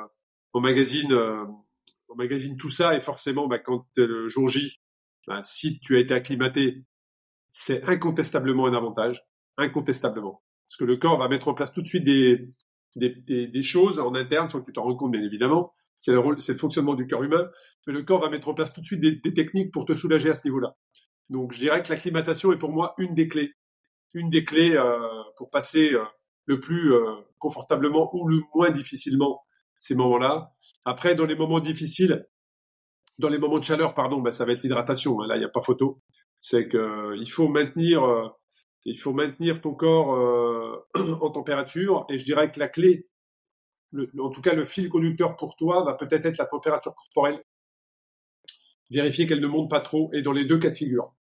on 0.54 0.62
magazine 0.62 1.63
tout 2.58 2.70
ça 2.70 2.96
et 2.96 3.02
forcément, 3.02 3.48
bah, 3.48 3.60
quand 3.60 3.86
le 3.96 4.28
jour 4.28 4.48
J, 4.48 4.80
bah, 5.28 5.42
si 5.44 5.80
tu 5.80 5.96
as 5.96 6.00
été 6.00 6.14
acclimaté, 6.14 6.84
c'est 7.52 7.88
incontestablement 7.88 8.66
un 8.68 8.74
avantage, 8.74 9.24
incontestablement. 9.58 10.44
Parce 10.68 10.78
que 10.78 10.86
le 10.86 10.98
corps 10.98 11.18
va 11.18 11.28
mettre 11.28 11.48
en 11.48 11.54
place 11.54 11.72
tout 11.72 11.82
de 11.82 11.88
suite 11.88 12.04
des, 12.04 12.48
des, 12.96 13.62
choses 13.62 14.00
en 14.00 14.16
interne, 14.16 14.50
sans 14.50 14.62
que 14.62 14.66
tu 14.66 14.74
t'en 14.74 14.84
rends 14.84 14.96
compte 14.96 15.12
bien 15.12 15.24
évidemment. 15.24 15.74
C'est 16.00 16.12
le, 16.12 16.20
rôle, 16.20 16.42
c'est 16.42 16.54
le 16.54 16.60
fonctionnement 16.60 16.96
du 16.96 17.08
corps 17.08 17.24
humain. 17.24 17.50
Le 17.86 18.04
corps 18.04 18.22
va 18.22 18.30
mettre 18.30 18.50
en 18.50 18.54
place 18.54 18.74
tout 18.74 18.82
de 18.82 18.86
suite 18.86 19.02
des, 19.02 19.22
techniques 19.34 19.72
pour 19.72 19.86
te 19.86 19.94
soulager 19.94 20.30
à 20.30 20.36
ce 20.36 20.46
niveau-là. 20.46 20.76
Donc 21.30 21.54
je 21.54 21.60
dirais 21.60 21.82
que 21.82 21.90
l'acclimatation 21.90 22.52
est 22.52 22.58
pour 22.58 22.72
moi 22.72 22.94
une 22.98 23.14
des 23.14 23.28
clés. 23.28 23.54
Une 24.14 24.30
des 24.30 24.44
clés 24.44 24.76
euh, 24.76 24.98
pour 25.38 25.50
passer 25.50 25.94
euh, 25.94 26.04
le 26.46 26.60
plus 26.60 26.94
euh, 26.94 27.16
confortablement 27.40 28.10
ou 28.14 28.28
le 28.28 28.42
moins 28.54 28.70
difficilement 28.70 29.44
ces 29.78 29.96
moments-là. 29.96 30.54
Après, 30.86 31.16
dans 31.16 31.26
les 31.26 31.36
moments 31.36 31.60
difficiles, 31.60 32.28
dans 33.20 33.30
les 33.30 33.38
moments 33.38 33.60
de 33.60 33.64
chaleur, 33.64 33.94
pardon, 33.94 34.22
ben, 34.22 34.32
ça 34.32 34.46
va 34.46 34.54
être 34.54 34.64
l'hydratation. 34.64 35.22
Hein. 35.22 35.28
Là, 35.28 35.36
il 35.36 35.40
n'y 35.40 35.46
a 35.46 35.50
pas 35.50 35.62
photo. 35.62 36.02
C'est 36.40 36.68
que 36.68 36.78
euh, 36.78 37.26
faut 37.26 37.48
maintenir, 37.48 38.04
euh, 38.04 38.28
il 38.86 39.00
faut 39.00 39.14
maintenir 39.14 39.62
ton 39.62 39.74
corps 39.74 40.16
euh, 40.16 40.86
en 41.22 41.30
température. 41.32 42.06
Et 42.10 42.18
je 42.18 42.26
dirais 42.26 42.52
que 42.52 42.60
la 42.60 42.68
clé, 42.68 43.08
en 44.20 44.30
tout 44.30 44.42
cas 44.42 44.54
le 44.54 44.66
fil 44.66 44.90
conducteur 44.90 45.36
pour 45.36 45.56
toi, 45.56 45.84
va 45.84 45.94
peut-être 45.94 46.26
être 46.26 46.38
la 46.38 46.46
température 46.46 46.96
corporelle. 46.96 47.44
Vérifier 48.90 49.26
qu'elle 49.26 49.42
ne 49.42 49.48
monte 49.48 49.70
pas 49.70 49.82
trop. 49.82 50.10
Et 50.14 50.22
dans 50.22 50.34
les 50.34 50.46
deux 50.46 50.60
cas 50.60 50.70
de 50.70 50.76
figure. 50.76 51.14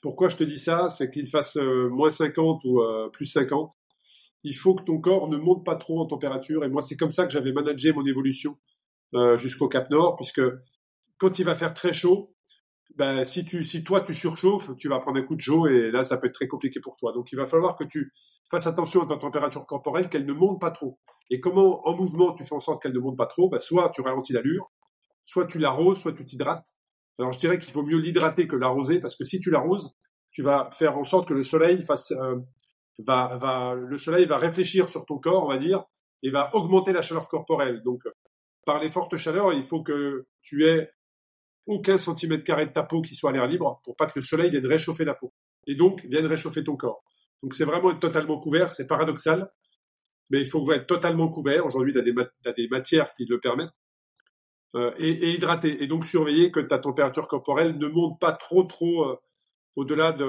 Pourquoi 0.00 0.28
je 0.28 0.36
te 0.36 0.44
dis 0.44 0.58
ça? 0.58 0.90
C'est 0.90 1.10
qu'il 1.10 1.28
fasse 1.28 1.56
moins 1.56 2.10
50 2.10 2.62
ou 2.64 2.82
plus 3.12 3.26
50 3.26 3.72
il 4.44 4.56
faut 4.56 4.74
que 4.74 4.82
ton 4.82 5.00
corps 5.00 5.28
ne 5.28 5.36
monte 5.36 5.64
pas 5.64 5.76
trop 5.76 6.00
en 6.00 6.06
température. 6.06 6.64
Et 6.64 6.68
moi, 6.68 6.82
c'est 6.82 6.96
comme 6.96 7.10
ça 7.10 7.26
que 7.26 7.32
j'avais 7.32 7.52
managé 7.52 7.92
mon 7.92 8.04
évolution 8.04 8.58
euh, 9.14 9.36
jusqu'au 9.36 9.68
Cap 9.68 9.90
Nord, 9.90 10.16
puisque 10.16 10.42
quand 11.18 11.38
il 11.38 11.44
va 11.44 11.54
faire 11.54 11.74
très 11.74 11.92
chaud, 11.92 12.34
ben, 12.96 13.24
si, 13.24 13.44
tu, 13.44 13.64
si 13.64 13.84
toi 13.84 14.00
tu 14.00 14.12
surchauffes, 14.12 14.70
tu 14.76 14.88
vas 14.88 14.98
prendre 14.98 15.18
un 15.18 15.22
coup 15.22 15.36
de 15.36 15.40
chaud 15.40 15.66
et 15.66 15.90
là, 15.90 16.04
ça 16.04 16.18
peut 16.18 16.26
être 16.26 16.34
très 16.34 16.48
compliqué 16.48 16.80
pour 16.80 16.96
toi. 16.96 17.12
Donc, 17.12 17.32
il 17.32 17.36
va 17.36 17.46
falloir 17.46 17.76
que 17.76 17.84
tu 17.84 18.12
fasses 18.50 18.66
attention 18.66 19.02
à 19.02 19.06
ta 19.06 19.16
température 19.16 19.66
corporelle, 19.66 20.08
qu'elle 20.08 20.26
ne 20.26 20.32
monte 20.32 20.60
pas 20.60 20.70
trop. 20.70 20.98
Et 21.30 21.40
comment, 21.40 21.86
en 21.86 21.96
mouvement, 21.96 22.34
tu 22.34 22.44
fais 22.44 22.54
en 22.54 22.60
sorte 22.60 22.82
qu'elle 22.82 22.92
ne 22.92 22.98
monte 22.98 23.16
pas 23.16 23.26
trop? 23.26 23.48
Ben, 23.48 23.60
Soit 23.60 23.90
tu 23.90 24.02
ralentis 24.02 24.32
l'allure, 24.32 24.70
soit 25.24 25.46
tu 25.46 25.58
l'arroses, 25.58 26.00
soit 26.00 26.12
tu 26.12 26.24
t'hydrates. 26.24 26.66
Alors, 27.18 27.32
je 27.32 27.38
dirais 27.38 27.58
qu'il 27.58 27.72
vaut 27.72 27.82
mieux 27.82 27.98
l'hydrater 27.98 28.46
que 28.46 28.56
l'arroser, 28.56 29.00
parce 29.00 29.16
que 29.16 29.24
si 29.24 29.40
tu 29.40 29.50
l'arroses, 29.50 29.94
tu 30.30 30.42
vas 30.42 30.70
faire 30.72 30.96
en 30.98 31.04
sorte 31.04 31.28
que 31.28 31.34
le 31.34 31.42
soleil 31.42 31.84
fasse 31.84 32.10
euh, 32.12 32.36
va, 32.98 33.36
va, 33.36 33.74
le 33.74 33.96
soleil 33.98 34.26
va 34.26 34.38
réfléchir 34.38 34.88
sur 34.88 35.06
ton 35.06 35.18
corps, 35.18 35.44
on 35.44 35.48
va 35.48 35.56
dire, 35.56 35.84
et 36.22 36.30
va 36.30 36.54
augmenter 36.54 36.92
la 36.92 37.02
chaleur 37.02 37.28
corporelle. 37.28 37.82
Donc, 37.82 38.02
par 38.64 38.80
les 38.80 38.90
fortes 38.90 39.16
chaleurs, 39.16 39.52
il 39.52 39.62
faut 39.62 39.82
que 39.82 40.26
tu 40.40 40.66
aies 40.66 40.90
aucun 41.66 41.98
centimètre 41.98 42.44
carré 42.44 42.66
de 42.66 42.72
ta 42.72 42.82
peau 42.82 43.02
qui 43.02 43.14
soit 43.14 43.30
à 43.30 43.32
l'air 43.32 43.46
libre 43.46 43.80
pour 43.84 43.96
pas 43.96 44.06
que 44.06 44.12
le 44.16 44.22
soleil 44.22 44.50
vienne 44.50 44.66
réchauffer 44.66 45.04
la 45.04 45.14
peau. 45.14 45.32
Et 45.66 45.74
donc, 45.74 46.04
vienne 46.04 46.26
réchauffer 46.26 46.64
ton 46.64 46.76
corps. 46.76 47.02
Donc, 47.42 47.54
c'est 47.54 47.64
vraiment 47.64 47.90
être 47.90 48.00
totalement 48.00 48.38
couvert. 48.38 48.68
C'est 48.68 48.86
paradoxal, 48.86 49.50
mais 50.30 50.40
il 50.40 50.46
faut 50.46 50.70
être 50.72 50.86
totalement 50.86 51.28
couvert. 51.28 51.66
Aujourd'hui, 51.66 51.92
tu 51.92 51.98
as, 51.98 52.52
des 52.52 52.68
matières 52.68 53.12
qui 53.14 53.24
le 53.26 53.40
permettent. 53.40 53.80
Euh, 54.74 54.92
et, 54.96 55.10
et, 55.10 55.34
hydrater. 55.34 55.82
Et 55.82 55.86
donc, 55.86 56.06
surveiller 56.06 56.50
que 56.50 56.60
ta 56.60 56.78
température 56.78 57.28
corporelle 57.28 57.78
ne 57.78 57.88
monte 57.88 58.18
pas 58.18 58.32
trop, 58.32 58.64
trop 58.64 59.04
euh, 59.04 59.16
au-delà 59.76 60.12
de 60.12 60.24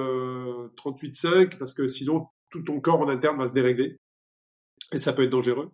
38,5 0.76 1.57
parce 1.57 1.73
que 1.73 1.88
sinon, 1.88 2.27
tout 2.54 2.62
ton 2.62 2.80
corps 2.80 3.02
en 3.02 3.10
interne 3.10 3.38
va 3.38 3.48
se 3.48 3.54
dérégler 3.54 3.98
et 4.94 5.00
ça 5.00 5.12
peut 5.12 5.24
être 5.24 5.32
dangereux. 5.32 5.72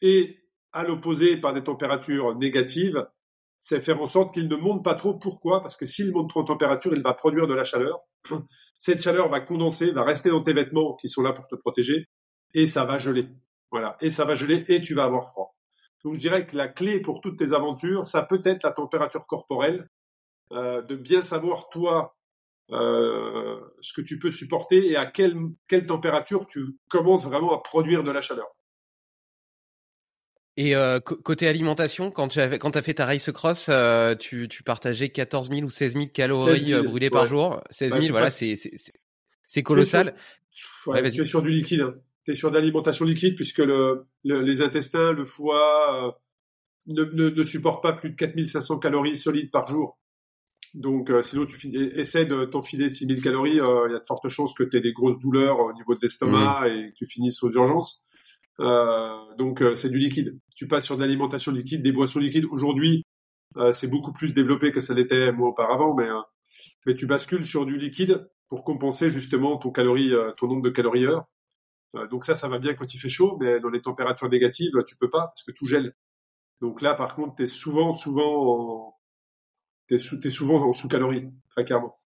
Et 0.00 0.38
à 0.72 0.82
l'opposé, 0.82 1.36
par 1.36 1.52
des 1.52 1.62
températures 1.62 2.34
négatives, 2.36 3.06
c'est 3.60 3.80
faire 3.80 4.00
en 4.00 4.06
sorte 4.06 4.32
qu'il 4.32 4.48
ne 4.48 4.56
monte 4.56 4.82
pas 4.82 4.94
trop. 4.94 5.14
Pourquoi? 5.14 5.60
Parce 5.60 5.76
que 5.76 5.86
s'il 5.86 6.12
monte 6.12 6.30
trop 6.30 6.40
en 6.40 6.44
température, 6.44 6.94
il 6.94 7.02
va 7.02 7.12
produire 7.12 7.46
de 7.46 7.54
la 7.54 7.64
chaleur. 7.64 8.00
Cette 8.76 9.02
chaleur 9.02 9.28
va 9.28 9.40
condenser, 9.40 9.92
va 9.92 10.02
rester 10.02 10.30
dans 10.30 10.42
tes 10.42 10.54
vêtements 10.54 10.94
qui 10.96 11.08
sont 11.08 11.22
là 11.22 11.32
pour 11.32 11.46
te 11.46 11.54
protéger, 11.54 12.06
et 12.54 12.66
ça 12.66 12.84
va 12.84 12.98
geler. 12.98 13.28
Voilà, 13.70 13.96
et 14.00 14.10
ça 14.10 14.24
va 14.24 14.34
geler 14.34 14.64
et 14.68 14.80
tu 14.80 14.94
vas 14.94 15.04
avoir 15.04 15.26
froid. 15.26 15.54
Donc 16.04 16.14
je 16.14 16.20
dirais 16.20 16.46
que 16.46 16.56
la 16.56 16.68
clé 16.68 17.00
pour 17.00 17.20
toutes 17.20 17.38
tes 17.38 17.52
aventures, 17.52 18.06
ça 18.06 18.22
peut 18.22 18.42
être 18.44 18.62
la 18.62 18.72
température 18.72 19.26
corporelle, 19.26 19.88
euh, 20.52 20.82
de 20.82 20.96
bien 20.96 21.22
savoir 21.22 21.68
toi 21.68 22.16
euh, 22.70 23.60
ce 23.80 23.92
que 23.92 24.00
tu 24.00 24.18
peux 24.18 24.30
supporter 24.30 24.90
et 24.90 24.96
à 24.96 25.06
quelle, 25.06 25.36
quelle 25.68 25.86
température 25.86 26.46
tu 26.46 26.78
commences 26.88 27.24
vraiment 27.24 27.54
à 27.54 27.62
produire 27.62 28.02
de 28.02 28.10
la 28.10 28.22
chaleur. 28.22 28.46
Et 30.56 30.74
euh, 30.76 31.00
côté 31.00 31.48
alimentation, 31.48 32.10
quand 32.10 32.28
tu 32.28 32.38
as, 32.38 32.58
quand 32.58 32.76
as 32.76 32.82
fait 32.82 32.94
ta 32.94 33.06
race 33.06 33.30
cross, 33.32 33.66
euh, 33.68 34.14
tu, 34.14 34.48
tu 34.48 34.62
partageais 34.62 35.08
14 35.08 35.50
000 35.50 35.62
ou 35.62 35.70
16 35.70 35.92
000 35.94 36.06
calories 36.06 36.72
brûlées 36.82 37.10
par 37.10 37.26
jour. 37.26 37.60
16 37.70 37.92
000, 38.00 38.06
voilà, 38.10 38.30
c'est 38.30 39.62
colossal. 39.62 40.14
tu 40.84 41.20
es 41.20 41.24
sur 41.24 41.42
du 41.42 41.50
liquide. 41.50 41.80
Hein. 41.80 41.94
Tu 42.24 42.32
es 42.32 42.34
sur 42.34 42.50
de 42.50 42.56
l'alimentation 42.56 43.04
liquide 43.04 43.34
puisque 43.34 43.58
le, 43.58 44.06
les 44.22 44.62
intestins, 44.62 45.12
le 45.12 45.24
foie 45.26 46.18
ne, 46.86 47.02
ne, 47.02 47.28
ne 47.28 47.42
supportent 47.42 47.82
pas 47.82 47.92
plus 47.92 48.10
de 48.10 48.14
4500 48.14 48.78
calories 48.78 49.16
solides 49.18 49.50
par 49.50 49.66
jour. 49.66 49.98
Donc, 50.74 51.10
euh, 51.10 51.22
sinon, 51.22 51.46
tu 51.46 51.56
essaie 51.98 52.26
de 52.26 52.44
t'enfiler 52.46 52.88
6000 52.88 53.22
calories. 53.22 53.60
Euh, 53.60 53.86
il 53.88 53.92
y 53.92 53.94
a 53.94 54.00
de 54.00 54.04
fortes 54.04 54.28
chances 54.28 54.54
que 54.54 54.64
tu 54.64 54.76
aies 54.76 54.80
des 54.80 54.92
grosses 54.92 55.18
douleurs 55.20 55.60
au 55.60 55.72
niveau 55.72 55.94
de 55.94 56.00
l'estomac 56.02 56.62
mmh. 56.62 56.66
et 56.66 56.90
que 56.90 56.94
tu 56.96 57.06
finisses 57.06 57.42
aux 57.44 57.52
urgences. 57.52 58.04
Euh, 58.58 59.16
donc, 59.38 59.62
c'est 59.76 59.88
du 59.88 59.98
liquide. 59.98 60.36
Tu 60.56 60.66
passes 60.66 60.84
sur 60.84 60.96
de 60.96 61.02
l'alimentation 61.02 61.52
liquide, 61.52 61.82
des 61.82 61.92
boissons 61.92 62.18
liquides. 62.18 62.46
Aujourd'hui, 62.50 63.04
c'est 63.72 63.86
beaucoup 63.88 64.12
plus 64.12 64.32
développé 64.32 64.72
que 64.72 64.80
ça 64.80 64.94
l'était 64.94 65.30
moi 65.30 65.48
auparavant, 65.48 65.94
mais, 65.94 66.08
mais 66.86 66.94
tu 66.94 67.06
bascules 67.06 67.44
sur 67.44 67.66
du 67.66 67.78
liquide 67.78 68.28
pour 68.48 68.64
compenser 68.64 69.10
justement 69.10 69.58
ton, 69.58 69.70
calorie, 69.70 70.12
ton 70.36 70.48
nombre 70.48 70.62
de 70.62 70.70
calories 70.70 71.06
heure. 71.06 71.28
donc 72.10 72.24
ça, 72.24 72.34
ça 72.34 72.48
va 72.48 72.58
bien 72.58 72.74
quand 72.74 72.92
il 72.92 72.98
fait 72.98 73.08
chaud, 73.08 73.38
mais 73.40 73.60
dans 73.60 73.68
les 73.68 73.80
températures 73.80 74.28
négatives, 74.28 74.72
tu 74.88 74.96
peux 74.96 75.08
pas 75.08 75.28
parce 75.28 75.44
que 75.44 75.52
tout 75.52 75.66
gèle. 75.66 75.94
Donc 76.60 76.82
là, 76.82 76.94
par 76.94 77.14
contre, 77.14 77.36
tu 77.36 77.44
es 77.44 77.46
souvent, 77.46 77.94
souvent 77.94 78.88
en, 78.88 78.93
tu 79.88 79.94
es, 79.96 80.30
souvent 80.30 80.62
en 80.62 80.72
sous-calories, 80.72 81.30
très 81.48 81.64
clairement. 81.64 81.98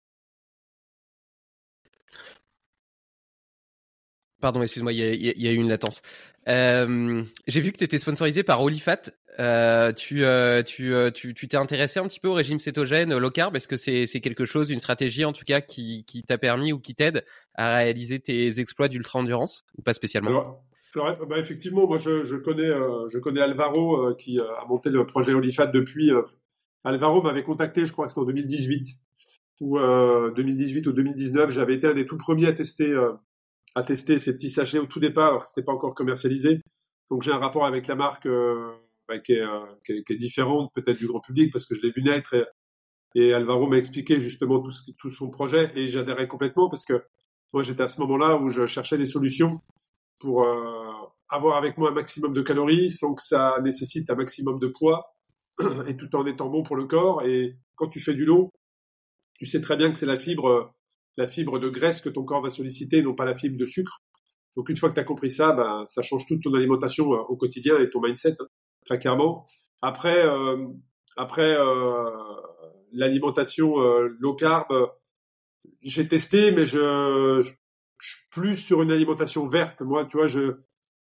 Pardon, 4.40 4.62
excuse-moi, 4.62 4.92
il 4.92 4.98
y, 4.98 5.42
y 5.42 5.48
a, 5.48 5.52
eu 5.52 5.56
une 5.56 5.68
latence. 5.68 6.00
Euh, 6.48 7.24
j'ai 7.46 7.60
vu 7.60 7.72
que 7.72 7.78
tu 7.78 7.84
étais 7.84 7.98
sponsorisé 7.98 8.42
par 8.42 8.62
Olifat. 8.62 9.02
Euh, 9.40 9.92
tu, 9.92 10.24
euh, 10.24 10.62
tu, 10.62 10.94
euh, 10.94 11.10
tu, 11.10 11.32
tu 11.32 11.46
t'es 11.46 11.56
intéressé 11.56 12.00
un 12.00 12.06
petit 12.06 12.18
peu 12.18 12.28
au 12.28 12.34
régime 12.34 12.58
cétogène 12.58 13.16
low 13.16 13.30
carb? 13.30 13.56
Est-ce 13.56 13.68
que 13.68 13.76
c'est, 13.76 14.06
quelque 14.20 14.44
chose, 14.44 14.70
une 14.70 14.80
stratégie 14.80 15.24
en 15.24 15.32
tout 15.32 15.44
cas 15.46 15.60
qui, 15.60 16.04
qui 16.04 16.22
t'a 16.22 16.38
permis 16.38 16.72
ou 16.72 16.78
qui 16.78 16.94
t'aide 16.94 17.24
à 17.54 17.76
réaliser 17.76 18.18
tes 18.18 18.60
exploits 18.60 18.88
d'ultra 18.88 19.18
endurance 19.18 19.64
ou 19.76 19.82
pas 19.82 19.94
spécialement? 19.94 20.62
Alors, 20.94 21.26
bah, 21.28 21.38
effectivement, 21.38 21.86
moi 21.86 21.98
je, 21.98 22.24
je 22.24 22.36
connais, 22.36 22.72
je 23.10 23.18
connais 23.18 23.40
Alvaro 23.40 24.14
qui 24.14 24.40
a 24.40 24.64
monté 24.68 24.90
le 24.90 25.06
projet 25.06 25.34
Olifat 25.34 25.66
depuis. 25.66 26.10
Alvaro 26.88 27.22
m'avait 27.22 27.42
contacté, 27.42 27.86
je 27.86 27.92
crois 27.92 28.06
que 28.06 28.12
c'était 28.12 28.20
en 28.20 28.24
2018 28.24 28.86
ou 29.60 29.78
2018 29.78 30.86
ou 30.86 30.92
2019. 30.92 31.50
J'avais 31.50 31.74
été 31.74 31.86
un 31.86 31.94
des 31.94 32.06
tout 32.06 32.18
premiers 32.18 32.46
à 32.46 32.52
tester 32.52 32.94
à 33.74 33.82
tester 33.82 34.18
ces 34.18 34.32
petits 34.32 34.50
sachets 34.50 34.78
au 34.78 34.86
tout 34.86 35.00
départ, 35.00 35.46
c'était 35.46 35.62
pas 35.62 35.72
encore 35.72 35.94
commercialisé. 35.94 36.60
Donc 37.10 37.22
j'ai 37.22 37.32
un 37.32 37.38
rapport 37.38 37.64
avec 37.64 37.86
la 37.86 37.94
marque 37.94 38.26
euh, 38.26 38.72
bah, 39.06 39.14
euh, 39.30 39.66
qui, 39.84 39.92
est, 39.92 40.16
différente 40.16 40.72
peut-être 40.74 40.98
du 40.98 41.06
grand 41.06 41.20
public 41.20 41.52
parce 41.52 41.66
que 41.66 41.74
je 41.74 41.82
l'ai 41.82 41.90
vu 41.90 42.02
naître 42.02 42.34
et, 43.14 43.32
Alvaro 43.32 43.66
m'a 43.66 43.78
expliqué 43.78 44.20
justement 44.20 44.60
tout, 44.60 44.72
tout 44.98 45.10
son 45.10 45.30
projet 45.30 45.72
et 45.74 45.86
j'adhérais 45.86 46.28
complètement 46.28 46.68
parce 46.68 46.84
que 46.84 47.02
moi 47.52 47.62
j'étais 47.62 47.82
à 47.82 47.88
ce 47.88 48.00
moment-là 48.02 48.36
où 48.36 48.48
je 48.48 48.66
cherchais 48.66 48.98
des 48.98 49.06
solutions 49.06 49.60
pour 50.18 50.44
euh, 50.44 50.92
avoir 51.28 51.56
avec 51.56 51.78
moi 51.78 51.90
un 51.90 51.94
maximum 51.94 52.32
de 52.32 52.42
calories 52.42 52.90
sans 52.90 53.14
que 53.14 53.22
ça 53.22 53.56
nécessite 53.62 54.10
un 54.10 54.14
maximum 54.14 54.58
de 54.58 54.68
poids 54.68 55.06
et 55.86 55.96
tout 55.96 56.14
en 56.16 56.26
étant 56.26 56.48
bon 56.48 56.62
pour 56.62 56.76
le 56.76 56.86
corps. 56.86 57.22
Et 57.24 57.56
quand 57.74 57.88
tu 57.88 58.00
fais 58.00 58.14
du 58.14 58.24
long, 58.24 58.50
tu 59.38 59.46
sais 59.46 59.60
très 59.60 59.76
bien 59.76 59.90
que 59.92 59.98
c'est 59.98 60.06
la 60.06 60.18
fibre 60.18 60.74
la 61.18 61.26
fibre 61.26 61.58
de 61.58 61.68
graisse 61.68 62.00
que 62.00 62.08
ton 62.08 62.24
corps 62.24 62.40
va 62.40 62.48
solliciter, 62.48 63.02
non 63.02 63.14
pas 63.14 63.24
la 63.24 63.34
fibre 63.34 63.58
de 63.58 63.66
sucre. 63.66 64.00
Donc 64.56 64.68
une 64.70 64.76
fois 64.76 64.88
que 64.88 64.94
tu 64.94 65.00
as 65.00 65.04
compris 65.04 65.32
ça, 65.32 65.52
ben, 65.52 65.84
ça 65.88 66.00
change 66.00 66.24
toute 66.26 66.42
ton 66.44 66.54
alimentation 66.54 67.12
euh, 67.12 67.18
au 67.28 67.36
quotidien 67.36 67.76
et 67.78 67.90
ton 67.90 68.00
mindset, 68.00 68.36
hein, 68.40 68.46
très 68.86 68.98
clairement. 68.98 69.46
Après, 69.82 70.24
euh, 70.24 70.64
après 71.16 71.56
euh, 71.56 72.08
l'alimentation 72.92 73.76
low 74.20 74.34
carb, 74.34 74.68
j'ai 75.82 76.06
testé, 76.06 76.52
mais 76.52 76.66
je, 76.66 77.42
suis 78.00 78.28
plus 78.30 78.56
sur 78.56 78.80
une 78.82 78.92
alimentation 78.92 79.48
verte. 79.48 79.82
Moi, 79.82 80.04
tu 80.04 80.16
vois, 80.16 80.28
je, 80.28 80.52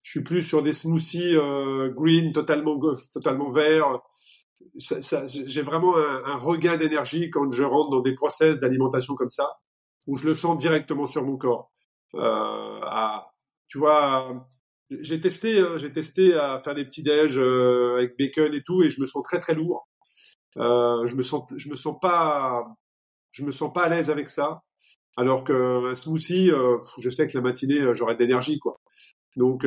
je 0.02 0.10
suis 0.10 0.22
plus 0.22 0.42
sur 0.42 0.62
des 0.62 0.72
smoothies 0.72 1.34
green, 1.96 2.32
totalement, 2.32 2.78
totalement 3.12 3.50
verts. 3.50 4.00
J'ai 4.76 5.62
vraiment 5.62 5.96
un, 5.96 6.36
regain 6.36 6.76
d'énergie 6.76 7.30
quand 7.30 7.50
je 7.50 7.62
rentre 7.62 7.90
dans 7.90 8.00
des 8.00 8.14
process 8.14 8.60
d'alimentation 8.60 9.14
comme 9.14 9.30
ça 9.30 9.58
où 10.06 10.16
je 10.16 10.26
le 10.26 10.34
sens 10.34 10.58
directement 10.58 11.06
sur 11.06 11.24
mon 11.24 11.36
corps. 11.36 11.70
Euh, 12.14 12.80
tu 13.68 13.78
vois, 13.78 14.46
j'ai 14.90 15.20
testé, 15.20 15.60
hein, 15.60 15.76
j'ai 15.76 15.92
testé 15.92 16.34
à 16.34 16.60
faire 16.60 16.74
des 16.74 16.84
petits 16.84 17.02
déj 17.02 17.38
euh, 17.38 17.96
avec 17.96 18.16
bacon 18.18 18.52
et 18.54 18.62
tout, 18.62 18.82
et 18.82 18.90
je 18.90 19.00
me 19.00 19.06
sens 19.06 19.22
très 19.24 19.40
très 19.40 19.54
lourd. 19.54 19.88
Euh, 20.58 21.06
je 21.06 21.16
me 21.16 21.22
sens, 21.22 21.52
je 21.56 21.68
me 21.68 21.74
sens 21.74 21.96
pas, 22.00 22.64
je 23.32 23.44
me 23.44 23.50
sens 23.50 23.72
pas 23.72 23.84
à 23.84 23.88
l'aise 23.88 24.10
avec 24.10 24.28
ça. 24.28 24.62
Alors 25.16 25.44
qu'un 25.44 25.94
smoothie, 25.94 26.50
euh, 26.50 26.78
je 26.98 27.10
sais 27.10 27.26
que 27.26 27.36
la 27.36 27.42
matinée 27.42 27.94
j'aurai 27.94 28.14
de 28.14 28.20
l'énergie 28.20 28.58
quoi. 28.58 28.76
Donc, 29.36 29.66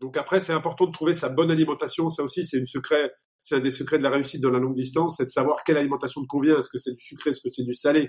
donc 0.00 0.16
après 0.16 0.40
c'est 0.40 0.52
important 0.52 0.86
de 0.86 0.92
trouver 0.92 1.14
sa 1.14 1.28
bonne 1.28 1.50
alimentation. 1.50 2.08
Ça 2.10 2.22
aussi 2.22 2.46
c'est 2.46 2.58
une 2.58 2.66
secret, 2.66 3.12
c'est 3.44 3.56
un 3.56 3.60
des 3.60 3.70
secrets 3.70 3.98
de 3.98 4.02
la 4.02 4.08
réussite 4.08 4.40
dans 4.40 4.48
la 4.48 4.58
longue 4.58 4.74
distance, 4.74 5.18
c'est 5.18 5.26
de 5.26 5.30
savoir 5.30 5.64
quelle 5.64 5.76
alimentation 5.76 6.22
te 6.22 6.26
convient. 6.26 6.58
Est-ce 6.58 6.70
que 6.70 6.78
c'est 6.78 6.94
du 6.94 7.00
sucré, 7.02 7.28
est-ce 7.28 7.42
que 7.42 7.50
c'est 7.50 7.62
du 7.62 7.74
salé, 7.74 8.08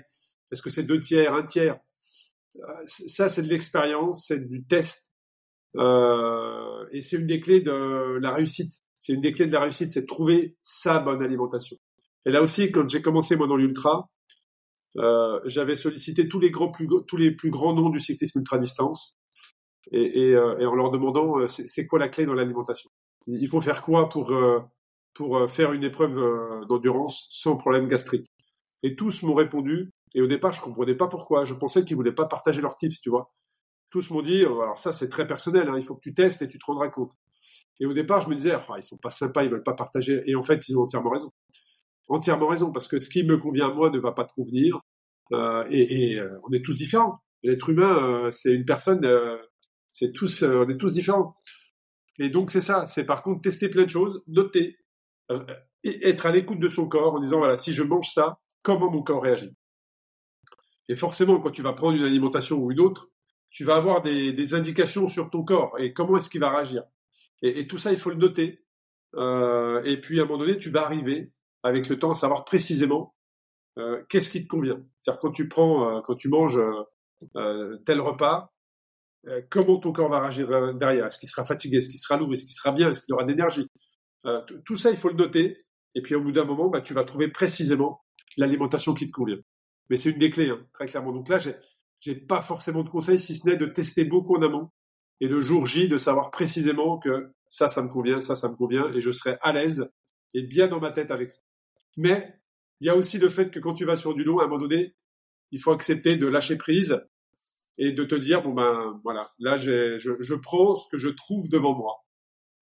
est-ce 0.50 0.62
que 0.62 0.70
c'est 0.70 0.84
deux 0.84 0.98
tiers, 0.98 1.34
un 1.34 1.42
tiers? 1.42 1.78
Euh, 2.56 2.62
Ça, 2.86 3.28
c'est 3.28 3.42
de 3.42 3.48
l'expérience, 3.48 4.24
c'est 4.26 4.38
du 4.48 4.64
test. 4.64 5.12
Euh, 5.76 6.86
et 6.90 7.02
c'est 7.02 7.18
une 7.18 7.26
des 7.26 7.40
clés 7.40 7.60
de 7.60 8.18
la 8.18 8.32
réussite. 8.32 8.80
C'est 8.98 9.12
une 9.12 9.20
des 9.20 9.32
clés 9.32 9.46
de 9.46 9.52
la 9.52 9.60
réussite, 9.60 9.90
c'est 9.90 10.00
de 10.00 10.06
trouver 10.06 10.56
sa 10.62 11.00
bonne 11.00 11.22
alimentation. 11.22 11.76
Et 12.24 12.30
là 12.30 12.40
aussi, 12.40 12.72
quand 12.72 12.88
j'ai 12.88 13.02
commencé 13.02 13.36
moi 13.36 13.46
dans 13.46 13.56
l'ultra, 13.56 14.08
euh, 14.96 15.38
j'avais 15.44 15.76
sollicité 15.76 16.28
tous 16.28 16.40
les 16.40 16.50
plus 16.50 17.50
grands 17.50 17.74
noms 17.74 17.90
du 17.90 18.00
cyclisme 18.00 18.38
ultra 18.38 18.56
distance 18.56 19.18
et, 19.92 20.34
en 20.34 20.74
leur 20.74 20.90
demandant 20.90 21.46
c'est 21.46 21.86
quoi 21.86 21.98
la 21.98 22.08
clé 22.08 22.24
dans 22.24 22.32
l'alimentation? 22.32 22.88
Il 23.26 23.48
faut 23.50 23.60
faire 23.60 23.82
quoi 23.82 24.08
pour 24.08 24.32
pour 25.16 25.50
faire 25.50 25.72
une 25.72 25.84
épreuve 25.84 26.66
d'endurance 26.68 27.26
sans 27.30 27.56
problème 27.56 27.88
gastrique. 27.88 28.26
Et 28.82 28.96
tous 28.96 29.22
m'ont 29.22 29.34
répondu 29.34 29.90
et 30.16 30.22
au 30.22 30.26
départ, 30.26 30.52
je 30.52 30.60
comprenais 30.62 30.94
pas 30.94 31.08
pourquoi. 31.08 31.44
Je 31.44 31.54
pensais 31.54 31.84
qu'ils 31.84 31.94
voulaient 31.94 32.10
pas 32.10 32.24
partager 32.26 32.62
leurs 32.62 32.74
tips, 32.74 33.00
tu 33.00 33.10
vois. 33.10 33.30
Tous 33.90 34.10
m'ont 34.10 34.22
dit, 34.22 34.44
oh, 34.44 34.62
alors 34.62 34.78
ça 34.78 34.92
c'est 34.92 35.10
très 35.10 35.26
personnel, 35.26 35.68
hein, 35.68 35.74
il 35.76 35.84
faut 35.84 35.94
que 35.94 36.00
tu 36.00 36.14
testes 36.14 36.42
et 36.42 36.48
tu 36.48 36.58
te 36.58 36.64
rendras 36.64 36.88
compte. 36.88 37.12
Et 37.80 37.86
au 37.86 37.92
départ, 37.92 38.22
je 38.22 38.30
me 38.30 38.34
disais, 38.34 38.54
oh, 38.56 38.72
ils 38.78 38.82
sont 38.82 38.96
pas 38.96 39.10
sympas, 39.10 39.44
ils 39.44 39.50
veulent 39.50 39.62
pas 39.62 39.74
partager. 39.74 40.22
Et 40.26 40.34
en 40.34 40.42
fait, 40.42 40.68
ils 40.68 40.78
ont 40.78 40.82
entièrement 40.82 41.10
raison. 41.10 41.32
Entièrement 42.08 42.48
raison, 42.48 42.72
parce 42.72 42.88
que 42.88 42.98
ce 42.98 43.10
qui 43.10 43.24
me 43.24 43.36
convient 43.36 43.68
à 43.68 43.74
moi 43.74 43.90
ne 43.90 43.98
va 43.98 44.12
pas 44.12 44.24
te 44.24 44.32
convenir. 44.32 44.80
Euh, 45.32 45.64
et, 45.70 46.18
euh, 46.18 46.38
on 46.48 46.52
est 46.52 46.64
tous 46.64 46.78
différents. 46.78 47.18
L'être 47.42 47.68
humain, 47.68 47.98
euh, 48.02 48.30
c'est 48.30 48.54
une 48.54 48.64
personne, 48.64 49.04
euh, 49.04 49.36
c'est 49.90 50.12
tous, 50.12 50.42
euh, 50.42 50.64
on 50.64 50.68
est 50.68 50.78
tous 50.78 50.94
différents. 50.94 51.36
Et 52.18 52.30
donc 52.30 52.50
c'est 52.50 52.62
ça. 52.62 52.86
C'est 52.86 53.04
par 53.04 53.22
contre 53.22 53.42
tester 53.42 53.68
plein 53.68 53.84
de 53.84 53.90
choses, 53.90 54.22
noter, 54.28 54.78
être 55.84 56.26
à 56.26 56.32
l'écoute 56.32 56.58
de 56.58 56.68
son 56.68 56.88
corps 56.88 57.14
en 57.14 57.20
disant 57.20 57.38
voilà, 57.38 57.56
si 57.56 57.72
je 57.72 57.82
mange 57.82 58.10
ça, 58.12 58.38
comment 58.62 58.90
mon 58.90 59.02
corps 59.02 59.22
réagit? 59.22 59.54
Et 60.88 60.96
forcément, 60.96 61.40
quand 61.40 61.50
tu 61.50 61.62
vas 61.62 61.72
prendre 61.72 61.96
une 61.96 62.04
alimentation 62.04 62.58
ou 62.58 62.70
une 62.70 62.80
autre, 62.80 63.10
tu 63.50 63.64
vas 63.64 63.76
avoir 63.76 64.02
des, 64.02 64.54
indications 64.54 65.08
sur 65.08 65.30
ton 65.30 65.42
corps 65.42 65.74
et 65.78 65.92
comment 65.92 66.16
est-ce 66.16 66.30
qu'il 66.30 66.40
va 66.40 66.54
réagir. 66.54 66.82
Et, 67.42 67.66
tout 67.66 67.78
ça, 67.78 67.92
il 67.92 67.98
faut 67.98 68.10
le 68.10 68.16
noter. 68.16 68.64
Euh, 69.14 69.82
et 69.84 70.00
puis, 70.00 70.20
à 70.20 70.22
un 70.22 70.26
moment 70.26 70.38
donné, 70.38 70.58
tu 70.58 70.70
vas 70.70 70.84
arriver, 70.84 71.32
avec 71.62 71.88
le 71.88 71.98
temps, 71.98 72.12
à 72.12 72.14
savoir 72.14 72.44
précisément 72.44 73.14
euh, 73.78 74.02
qu'est-ce 74.08 74.30
qui 74.30 74.42
te 74.42 74.48
convient. 74.48 74.82
C'est-à-dire, 74.98 75.20
quand 75.20 75.32
tu 75.32 75.48
prends, 75.48 75.96
euh, 75.96 76.00
quand 76.02 76.16
tu 76.16 76.28
manges 76.28 76.58
euh, 77.36 77.76
tel 77.86 78.00
repas, 78.00 78.52
euh, 79.28 79.42
comment 79.50 79.78
ton 79.78 79.92
corps 79.92 80.08
va 80.08 80.20
réagir 80.20 80.74
derrière? 80.74 81.06
Est-ce 81.06 81.18
qu'il 81.18 81.28
sera 81.28 81.44
fatigué? 81.44 81.78
Est-ce 81.78 81.88
qu'il 81.88 81.98
sera 81.98 82.16
lourd? 82.16 82.32
Est-ce 82.32 82.44
qu'il 82.44 82.54
sera 82.54 82.72
bien? 82.72 82.90
Est-ce 82.90 83.02
qu'il 83.02 83.14
aura 83.14 83.24
d'énergie 83.24 83.68
Tout 84.64 84.76
ça, 84.76 84.90
il 84.90 84.96
faut 84.96 85.08
le 85.08 85.16
noter. 85.16 85.64
Et 85.94 86.02
puis, 86.02 86.14
au 86.14 86.20
bout 86.20 86.32
d'un 86.32 86.44
moment, 86.44 86.68
bah, 86.68 86.80
tu 86.80 86.94
vas 86.94 87.04
trouver 87.04 87.28
précisément 87.28 88.02
l'alimentation 88.36 88.94
qui 88.94 89.06
te 89.06 89.12
convient. 89.12 89.38
Mais 89.88 89.96
c'est 89.96 90.10
une 90.10 90.18
des 90.18 90.30
clés, 90.30 90.50
hein, 90.50 90.66
très 90.74 90.86
clairement. 90.86 91.12
Donc 91.12 91.28
là, 91.28 91.38
j'ai 92.00 92.14
pas 92.14 92.42
forcément 92.42 92.82
de 92.82 92.90
conseils, 92.90 93.18
si 93.18 93.34
ce 93.34 93.46
n'est 93.46 93.56
de 93.56 93.66
tester 93.66 94.04
beaucoup 94.04 94.36
en 94.36 94.42
amont 94.42 94.70
et 95.20 95.28
le 95.28 95.40
jour 95.40 95.66
J, 95.66 95.88
de 95.88 95.98
savoir 95.98 96.30
précisément 96.30 96.98
que 96.98 97.32
ça, 97.48 97.68
ça 97.68 97.82
me 97.82 97.88
convient, 97.88 98.20
ça, 98.20 98.36
ça 98.36 98.48
me 98.48 98.56
convient, 98.56 98.92
et 98.92 99.00
je 99.00 99.10
serai 99.10 99.38
à 99.40 99.52
l'aise 99.52 99.88
et 100.34 100.42
bien 100.42 100.68
dans 100.68 100.80
ma 100.80 100.92
tête 100.92 101.10
avec 101.10 101.30
ça. 101.30 101.40
Mais 101.96 102.38
il 102.80 102.86
y 102.86 102.90
a 102.90 102.96
aussi 102.96 103.18
le 103.18 103.28
fait 103.28 103.50
que 103.50 103.58
quand 103.58 103.74
tu 103.74 103.86
vas 103.86 103.96
sur 103.96 104.14
du 104.14 104.24
long, 104.24 104.38
à 104.38 104.44
un 104.44 104.48
moment 104.48 104.60
donné, 104.60 104.94
il 105.52 105.60
faut 105.60 105.72
accepter 105.72 106.16
de 106.16 106.26
lâcher 106.26 106.56
prise 106.56 107.00
et 107.78 107.92
de 107.92 108.04
te 108.04 108.14
dire 108.14 108.42
bon 108.42 108.52
ben 108.52 109.00
voilà, 109.04 109.30
là 109.38 109.56
je 109.56 110.34
prends 110.34 110.76
ce 110.76 110.88
que 110.90 110.98
je 110.98 111.08
trouve 111.08 111.48
devant 111.48 111.74
moi. 111.74 112.05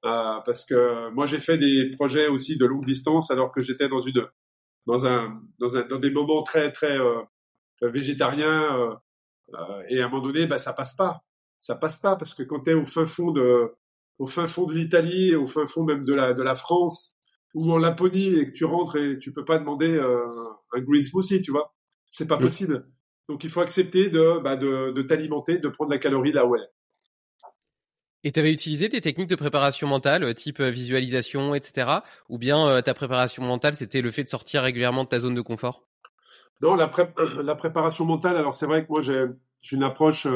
Euh, 0.04 0.40
parce 0.44 0.64
que 0.66 1.10
moi 1.10 1.24
j'ai 1.24 1.40
fait 1.40 1.56
des 1.56 1.90
projets 1.90 2.28
aussi 2.28 2.58
de 2.58 2.66
longue 2.66 2.84
distance 2.84 3.30
alors 3.30 3.52
que 3.52 3.62
j'étais 3.62 3.88
dans 3.88 4.02
une 4.02 4.26
dans 4.86 5.06
un 5.06 5.40
dans 5.58 5.78
un 5.78 5.86
dans 5.86 5.98
des 5.98 6.10
moments 6.10 6.42
très 6.42 6.70
très 6.72 6.98
euh, 6.98 7.22
végétariens 7.80 8.98
euh, 9.54 9.82
et 9.88 10.02
à 10.02 10.06
un 10.06 10.08
moment 10.10 10.22
donné 10.22 10.46
bah 10.46 10.58
ça 10.58 10.74
passe 10.74 10.94
pas. 10.94 11.22
Ça 11.58 11.74
passe 11.74 11.98
pas 11.98 12.16
parce 12.16 12.34
que 12.34 12.42
quand 12.42 12.60
tu 12.60 12.70
es 12.70 12.74
au 12.74 12.84
fin 12.84 13.06
fond 13.06 13.30
de 13.30 13.72
au 14.18 14.26
fin 14.26 14.46
fond 14.46 14.66
de 14.66 14.74
l'Italie 14.74 15.34
au 15.34 15.46
fin 15.46 15.66
fond 15.66 15.84
même 15.84 16.04
de 16.04 16.12
la 16.12 16.34
de 16.34 16.42
la 16.42 16.54
France 16.54 17.16
ou 17.54 17.72
en 17.72 17.78
Laponie 17.78 18.34
et 18.38 18.44
que 18.46 18.50
tu 18.50 18.66
rentres 18.66 18.96
et 18.96 19.18
tu 19.18 19.32
peux 19.32 19.44
pas 19.44 19.58
demander 19.58 19.96
euh, 19.96 20.26
un 20.74 20.80
green 20.80 21.04
smoothie 21.04 21.40
tu 21.40 21.50
vois 21.50 21.74
c'est 22.10 22.28
pas 22.28 22.38
possible. 22.38 22.86
Donc 23.28 23.42
il 23.44 23.50
faut 23.50 23.60
accepter 23.60 24.10
de 24.10 24.38
bah, 24.42 24.56
de, 24.56 24.92
de 24.92 25.02
t'alimenter 25.02 25.58
de 25.58 25.68
prendre 25.68 25.90
la 25.90 25.98
calorie 25.98 26.32
là 26.32 26.46
où 26.46 26.56
elle 26.56 26.62
est 26.62 26.72
et 28.24 28.32
tu 28.32 28.40
avais 28.40 28.52
utilisé 28.52 28.88
des 28.88 29.02
techniques 29.02 29.28
de 29.28 29.36
préparation 29.36 29.86
mentale, 29.86 30.24
euh, 30.24 30.32
type 30.32 30.60
euh, 30.60 30.70
visualisation, 30.70 31.54
etc. 31.54 31.90
Ou 32.30 32.38
bien 32.38 32.66
euh, 32.66 32.80
ta 32.80 32.94
préparation 32.94 33.44
mentale, 33.44 33.74
c'était 33.74 34.00
le 34.00 34.10
fait 34.10 34.24
de 34.24 34.30
sortir 34.30 34.62
régulièrement 34.62 35.04
de 35.04 35.08
ta 35.08 35.20
zone 35.20 35.34
de 35.34 35.42
confort? 35.42 35.86
Non, 36.62 36.74
la, 36.74 36.88
pré 36.88 37.12
la 37.42 37.54
préparation 37.54 38.06
mentale, 38.06 38.36
alors 38.38 38.54
c'est 38.54 38.66
vrai 38.66 38.84
que 38.84 38.88
moi 38.90 39.02
j'ai 39.02 39.26
une 39.72 39.82
approche 39.82 40.26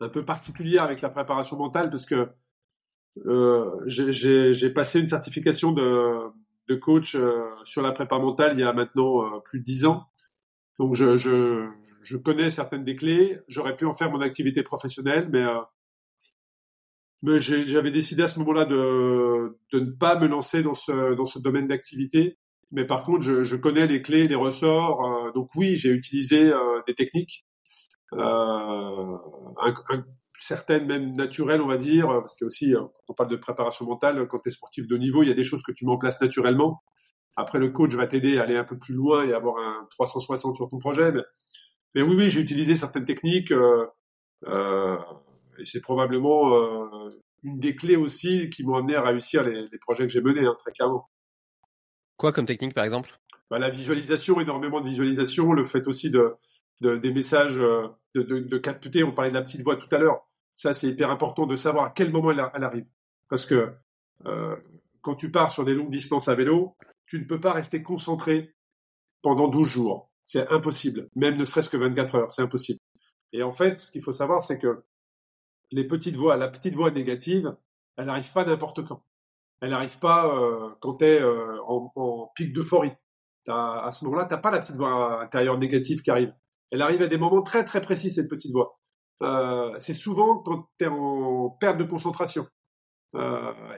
un 0.00 0.08
peu 0.08 0.24
particulière 0.24 0.82
avec 0.82 1.02
la 1.02 1.10
préparation 1.10 1.58
mentale 1.58 1.90
parce 1.90 2.06
que 2.06 2.30
j'ai 3.86 4.70
passé 4.70 5.00
une 5.00 5.08
certification 5.08 5.72
de, 5.72 6.74
coach 6.80 7.16
sur 7.64 7.82
la 7.82 7.90
prépa 7.90 8.18
mentale 8.18 8.52
il 8.54 8.60
y 8.60 8.62
a 8.62 8.72
maintenant 8.72 9.40
plus 9.40 9.58
de 9.58 9.64
dix 9.64 9.84
ans. 9.84 10.06
Donc 10.78 10.94
je 10.94 12.16
connais 12.22 12.48
certaines 12.48 12.84
des 12.84 12.96
clés. 12.96 13.40
J'aurais 13.48 13.76
pu 13.76 13.84
en 13.84 13.94
faire 13.94 14.10
mon 14.10 14.20
activité 14.20 14.62
professionnelle, 14.62 15.28
mais 15.30 15.44
mais 17.22 17.38
j'avais 17.38 17.90
décidé 17.90 18.22
à 18.22 18.28
ce 18.28 18.38
moment-là 18.38 18.64
de, 18.64 19.58
de 19.72 19.80
ne 19.80 19.90
pas 19.90 20.18
me 20.18 20.26
lancer 20.26 20.62
dans 20.62 20.74
ce, 20.74 21.14
dans 21.14 21.26
ce 21.26 21.38
domaine 21.38 21.68
d'activité. 21.68 22.38
Mais 22.70 22.86
par 22.86 23.04
contre, 23.04 23.22
je, 23.22 23.44
je, 23.44 23.56
connais 23.56 23.86
les 23.86 24.00
clés, 24.00 24.28
les 24.28 24.34
ressorts. 24.34 25.04
Euh, 25.04 25.32
donc 25.32 25.50
oui, 25.56 25.76
j'ai 25.76 25.90
utilisé 25.90 26.50
euh, 26.52 26.80
des 26.86 26.94
techniques. 26.94 27.44
euh, 28.14 29.16
certaines 30.38 30.86
même 30.86 31.14
naturelles, 31.16 31.60
on 31.60 31.66
va 31.66 31.76
dire, 31.76 32.08
parce 32.08 32.34
que 32.34 32.46
aussi, 32.46 32.72
quand 32.72 33.02
on 33.08 33.14
parle 33.14 33.28
de 33.28 33.36
préparation 33.36 33.84
mentale, 33.84 34.26
quand 34.26 34.38
tu 34.38 34.48
es 34.48 34.52
sportif 34.52 34.86
de 34.86 34.94
haut 34.94 34.98
niveau, 34.98 35.22
il 35.22 35.28
y 35.28 35.32
a 35.32 35.34
des 35.34 35.44
choses 35.44 35.62
que 35.62 35.72
tu 35.72 35.84
mets 35.84 35.92
en 35.92 35.98
place 35.98 36.18
naturellement. 36.22 36.82
Après, 37.36 37.58
le 37.58 37.68
coach 37.68 37.92
va 37.94 38.06
t'aider 38.06 38.38
à 38.38 38.44
aller 38.44 38.56
un 38.56 38.64
peu 38.64 38.78
plus 38.78 38.94
loin 38.94 39.24
et 39.26 39.34
avoir 39.34 39.58
un 39.58 39.86
360 39.90 40.56
sur 40.56 40.70
ton 40.70 40.78
projet. 40.78 41.12
Mais, 41.94 42.02
oui, 42.02 42.14
oui, 42.16 42.30
j'ai 42.30 42.40
utilisé 42.40 42.74
certaines 42.74 43.04
techniques 43.04 43.52
euh, 44.46 44.96
et 45.60 45.66
c'est 45.66 45.80
probablement 45.80 46.54
euh, 46.54 47.08
une 47.42 47.58
des 47.58 47.76
clés 47.76 47.96
aussi 47.96 48.50
qui 48.50 48.64
m'ont 48.64 48.76
amené 48.76 48.96
à 48.96 49.02
réussir 49.02 49.44
les, 49.44 49.68
projets 49.80 50.06
que 50.06 50.12
j'ai 50.12 50.20
menés, 50.20 50.46
hein, 50.46 50.56
très 50.58 50.72
clairement. 50.72 51.08
Quoi 52.16 52.32
comme 52.32 52.46
technique, 52.46 52.74
par 52.74 52.84
exemple? 52.84 53.18
Bah, 53.50 53.58
La 53.58 53.70
visualisation, 53.70 54.40
énormément 54.40 54.80
de 54.80 54.86
visualisation, 54.86 55.52
le 55.52 55.64
fait 55.64 55.86
aussi 55.86 56.10
de, 56.10 56.36
des 56.80 57.12
messages 57.12 57.56
de, 57.56 57.96
de, 58.14 58.58
capter. 58.58 59.02
On 59.04 59.12
parlait 59.12 59.30
de 59.30 59.36
la 59.36 59.42
petite 59.42 59.62
voix 59.62 59.76
tout 59.76 59.88
à 59.94 59.98
l'heure. 59.98 60.26
Ça, 60.54 60.74
c'est 60.74 60.88
hyper 60.88 61.10
important 61.10 61.46
de 61.46 61.56
savoir 61.56 61.86
à 61.86 61.90
quel 61.90 62.10
moment 62.10 62.30
elle, 62.30 62.44
elle 62.54 62.64
arrive. 62.64 62.86
Parce 63.28 63.46
que 63.46 63.72
quand 65.00 65.14
tu 65.14 65.30
pars 65.30 65.52
sur 65.52 65.64
des 65.64 65.74
longues 65.74 65.90
distances 65.90 66.28
à 66.28 66.34
vélo, 66.34 66.76
tu 67.06 67.18
ne 67.18 67.24
peux 67.24 67.40
pas 67.40 67.52
rester 67.52 67.82
concentré 67.82 68.54
pendant 69.22 69.48
12 69.48 69.68
jours. 69.68 70.10
C'est 70.22 70.48
impossible. 70.48 71.08
Même 71.16 71.36
ne 71.36 71.44
serait-ce 71.44 71.70
que 71.70 71.76
24 71.76 72.14
heures, 72.14 72.30
c'est 72.30 72.42
impossible. 72.42 72.78
Et 73.32 73.42
en 73.42 73.52
fait, 73.52 73.80
ce 73.80 73.90
qu'il 73.90 74.02
faut 74.02 74.12
savoir, 74.12 74.42
c'est 74.42 74.58
que 74.58 74.84
les 75.70 75.84
petites 75.86 76.16
voix, 76.16 76.36
la 76.36 76.48
petite 76.48 76.74
voix 76.74 76.90
négative, 76.90 77.56
elle 77.96 78.06
n'arrive 78.06 78.32
pas 78.32 78.44
n'importe 78.44 78.84
quand. 78.84 79.04
Elle 79.60 79.70
n'arrive 79.70 79.98
pas 79.98 80.26
euh, 80.34 80.70
quand 80.80 80.96
tu 80.96 81.04
es 81.04 81.20
euh, 81.20 81.60
en, 81.66 82.30
pic 82.34 82.52
d'euphorie. 82.52 82.92
À 83.46 83.90
ce 83.92 84.04
moment-là, 84.04 84.28
tu 84.30 84.40
pas 84.40 84.50
la 84.50 84.60
petite 84.60 84.76
voix 84.76 85.22
intérieure 85.22 85.58
négative 85.58 86.02
qui 86.02 86.10
arrive. 86.10 86.32
Elle 86.70 86.82
arrive 86.82 87.02
à 87.02 87.08
des 87.08 87.18
moments 87.18 87.42
très 87.42 87.64
très 87.64 87.80
précis, 87.80 88.10
cette 88.10 88.28
petite 88.28 88.52
voix. 88.52 88.78
Euh, 89.22 89.74
c'est 89.78 89.94
souvent 89.94 90.38
quand 90.38 90.68
tu 90.78 90.84
es 90.84 90.88
en 90.88 91.50
perte 91.50 91.78
de 91.78 91.84
concentration. 91.84 92.46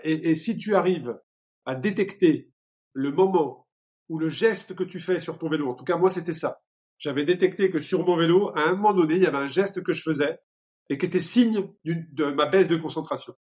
Et, 0.05 0.31
et, 0.31 0.35
si 0.35 0.59
tu 0.59 0.74
arrives 0.74 1.19
à 1.64 1.74
détecter 1.74 2.51
le 2.93 3.12
moment 3.12 3.66
ou 4.10 4.19
le 4.19 4.28
geste 4.28 4.74
que 4.74 4.85
tu 4.85 5.01
fais 5.01 5.20
sur 5.20 5.39
ton 5.39 5.48
vélo, 5.48 5.70
en 5.70 5.74
tout 5.74 5.85
cas 5.85 5.97
moi 5.97 6.10
c'était 6.10 6.35
ça, 6.35 6.60
j'avais 6.98 7.24
détecté 7.24 7.70
que 7.70 7.81
sur 7.81 8.06
mon 8.06 8.16
vélo, 8.16 8.56
à 8.56 8.69
un 8.69 8.74
moment 8.74 8.93
donné, 8.93 9.14
il 9.14 9.23
y 9.23 9.27
avait 9.27 9.39
un 9.39 9.48
geste 9.48 9.82
que 9.82 9.93
je 9.93 10.02
faisais 10.02 10.39
et 10.88 10.98
qui 10.98 11.06
était 11.06 11.20
signe 11.20 11.68
de 11.84 12.24
ma 12.32 12.46
baisse 12.46 12.68
de 12.68 12.76
concentration. 12.76 13.34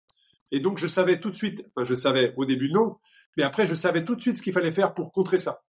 Et 0.51 0.61
donc 0.61 0.79
je 0.79 0.87
savais 0.87 1.21
tout 1.21 1.31
de 1.31 1.37
suite, 1.37 1.65
enfin 1.75 1.85
je 1.85 1.95
savais 1.95 2.35
au 2.37 2.45
début 2.45 2.71
non, 2.71 2.97
mais 3.37 3.43
après 3.43 3.67
je 3.67 3.75
savais 3.75 4.05
tout 4.05 4.15
de 4.15 4.21
suite 4.21 4.37
ce 4.39 4.43
qu'il 4.43 4.53
fallait 4.53 4.73
faire 4.73 4.95
pour 4.95 5.13
contrer 5.13 5.39
ça. 5.39 5.63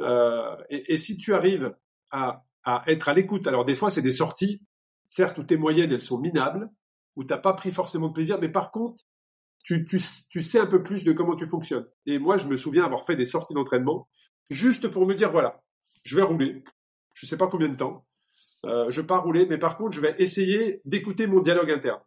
Euh, 0.00 0.56
et, 0.70 0.96
si 0.96 1.16
tu 1.16 1.34
arrives 1.34 1.74
à, 2.10 2.44
être 2.86 3.08
à 3.08 3.14
l'écoute, 3.14 3.46
alors 3.46 3.64
des 3.64 3.74
fois 3.74 3.90
c'est 3.90 4.02
des 4.02 4.12
sorties, 4.12 4.62
certes 5.06 5.38
où 5.38 5.42
tes 5.42 5.56
moyennes 5.56 5.92
elles 5.92 6.02
sont 6.02 6.18
minables, 6.18 6.70
où 7.16 7.24
tu 7.24 7.32
n'as 7.32 7.38
pas 7.38 7.54
pris 7.54 7.72
forcément 7.72 8.08
de 8.08 8.12
plaisir, 8.12 8.38
mais 8.40 8.48
par 8.48 8.70
contre 8.70 9.02
tu, 9.64 9.84
tu, 9.84 10.00
tu, 10.30 10.42
sais 10.42 10.58
un 10.58 10.66
peu 10.66 10.82
plus 10.82 11.04
de 11.04 11.12
comment 11.12 11.34
tu 11.34 11.46
fonctionnes. 11.46 11.86
Et 12.06 12.18
moi, 12.18 12.38
je 12.38 12.46
me 12.46 12.56
souviens 12.56 12.84
avoir 12.84 13.04
fait 13.04 13.16
des 13.16 13.26
sorties 13.26 13.52
d'entraînement 13.52 14.08
juste 14.48 14.88
pour 14.88 15.04
me 15.04 15.14
dire, 15.14 15.30
voilà, 15.30 15.62
je 16.04 16.16
vais 16.16 16.22
rouler. 16.22 16.64
Je 17.12 17.26
ne 17.26 17.28
sais 17.28 17.36
pas 17.36 17.48
combien 17.48 17.68
de 17.68 17.76
temps. 17.76 18.06
Euh, 18.66 18.90
je 18.90 19.00
pars 19.00 19.22
rouler, 19.22 19.46
mais 19.46 19.58
par 19.58 19.76
contre, 19.76 19.92
je 19.92 20.00
vais 20.00 20.14
essayer 20.18 20.80
d'écouter 20.84 21.26
mon 21.26 21.40
dialogue 21.40 21.70
interne. 21.70 22.00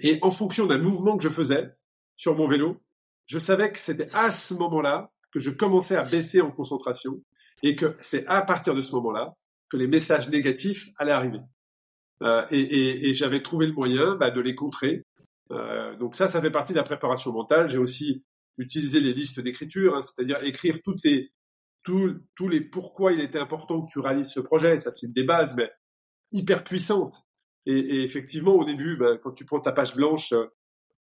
Et 0.00 0.18
en 0.22 0.30
fonction 0.30 0.66
d'un 0.66 0.78
mouvement 0.78 1.16
que 1.16 1.22
je 1.22 1.28
faisais 1.28 1.70
sur 2.16 2.36
mon 2.36 2.48
vélo, 2.48 2.80
je 3.26 3.38
savais 3.38 3.70
que 3.70 3.78
c'était 3.78 4.08
à 4.12 4.30
ce 4.30 4.54
moment-là 4.54 5.10
que 5.30 5.40
je 5.40 5.50
commençais 5.50 5.96
à 5.96 6.02
baisser 6.02 6.40
en 6.40 6.50
concentration 6.50 7.22
et 7.62 7.76
que 7.76 7.94
c'est 7.98 8.26
à 8.26 8.42
partir 8.42 8.74
de 8.74 8.80
ce 8.80 8.92
moment-là 8.92 9.34
que 9.68 9.76
les 9.76 9.86
messages 9.86 10.28
négatifs 10.28 10.88
allaient 10.96 11.12
arriver. 11.12 11.38
Euh, 12.22 12.44
et, 12.50 12.60
et, 12.60 13.08
et 13.08 13.14
j'avais 13.14 13.42
trouvé 13.42 13.66
le 13.66 13.72
moyen 13.72 14.16
bah, 14.16 14.30
de 14.30 14.40
les 14.40 14.54
contrer 14.54 15.04
euh, 15.52 15.96
donc 15.96 16.14
ça, 16.16 16.28
ça 16.28 16.40
fait 16.40 16.50
partie 16.50 16.72
de 16.72 16.78
la 16.78 16.84
préparation 16.84 17.32
mentale. 17.32 17.68
J'ai 17.68 17.78
aussi 17.78 18.24
utilisé 18.58 19.00
les 19.00 19.12
listes 19.12 19.40
d'écriture, 19.40 19.96
hein, 19.96 20.02
c'est-à-dire 20.02 20.42
écrire 20.44 20.78
toutes 20.84 21.02
les, 21.04 21.32
tous, 21.82 22.48
les 22.48 22.60
pourquoi 22.60 23.12
il 23.12 23.20
était 23.20 23.38
important 23.38 23.82
que 23.82 23.90
tu 23.90 23.98
réalises 23.98 24.30
ce 24.30 24.40
projet. 24.40 24.78
Ça, 24.78 24.90
c'est 24.90 25.06
une 25.06 25.12
des 25.12 25.24
bases, 25.24 25.54
mais 25.56 25.70
hyper 26.32 26.64
puissante. 26.64 27.22
Et, 27.66 28.02
effectivement, 28.02 28.54
au 28.54 28.64
début, 28.64 28.96
ben, 28.96 29.18
quand 29.22 29.32
tu 29.32 29.44
prends 29.44 29.60
ta 29.60 29.72
page 29.72 29.94
blanche, 29.94 30.32
euh, 30.32 30.46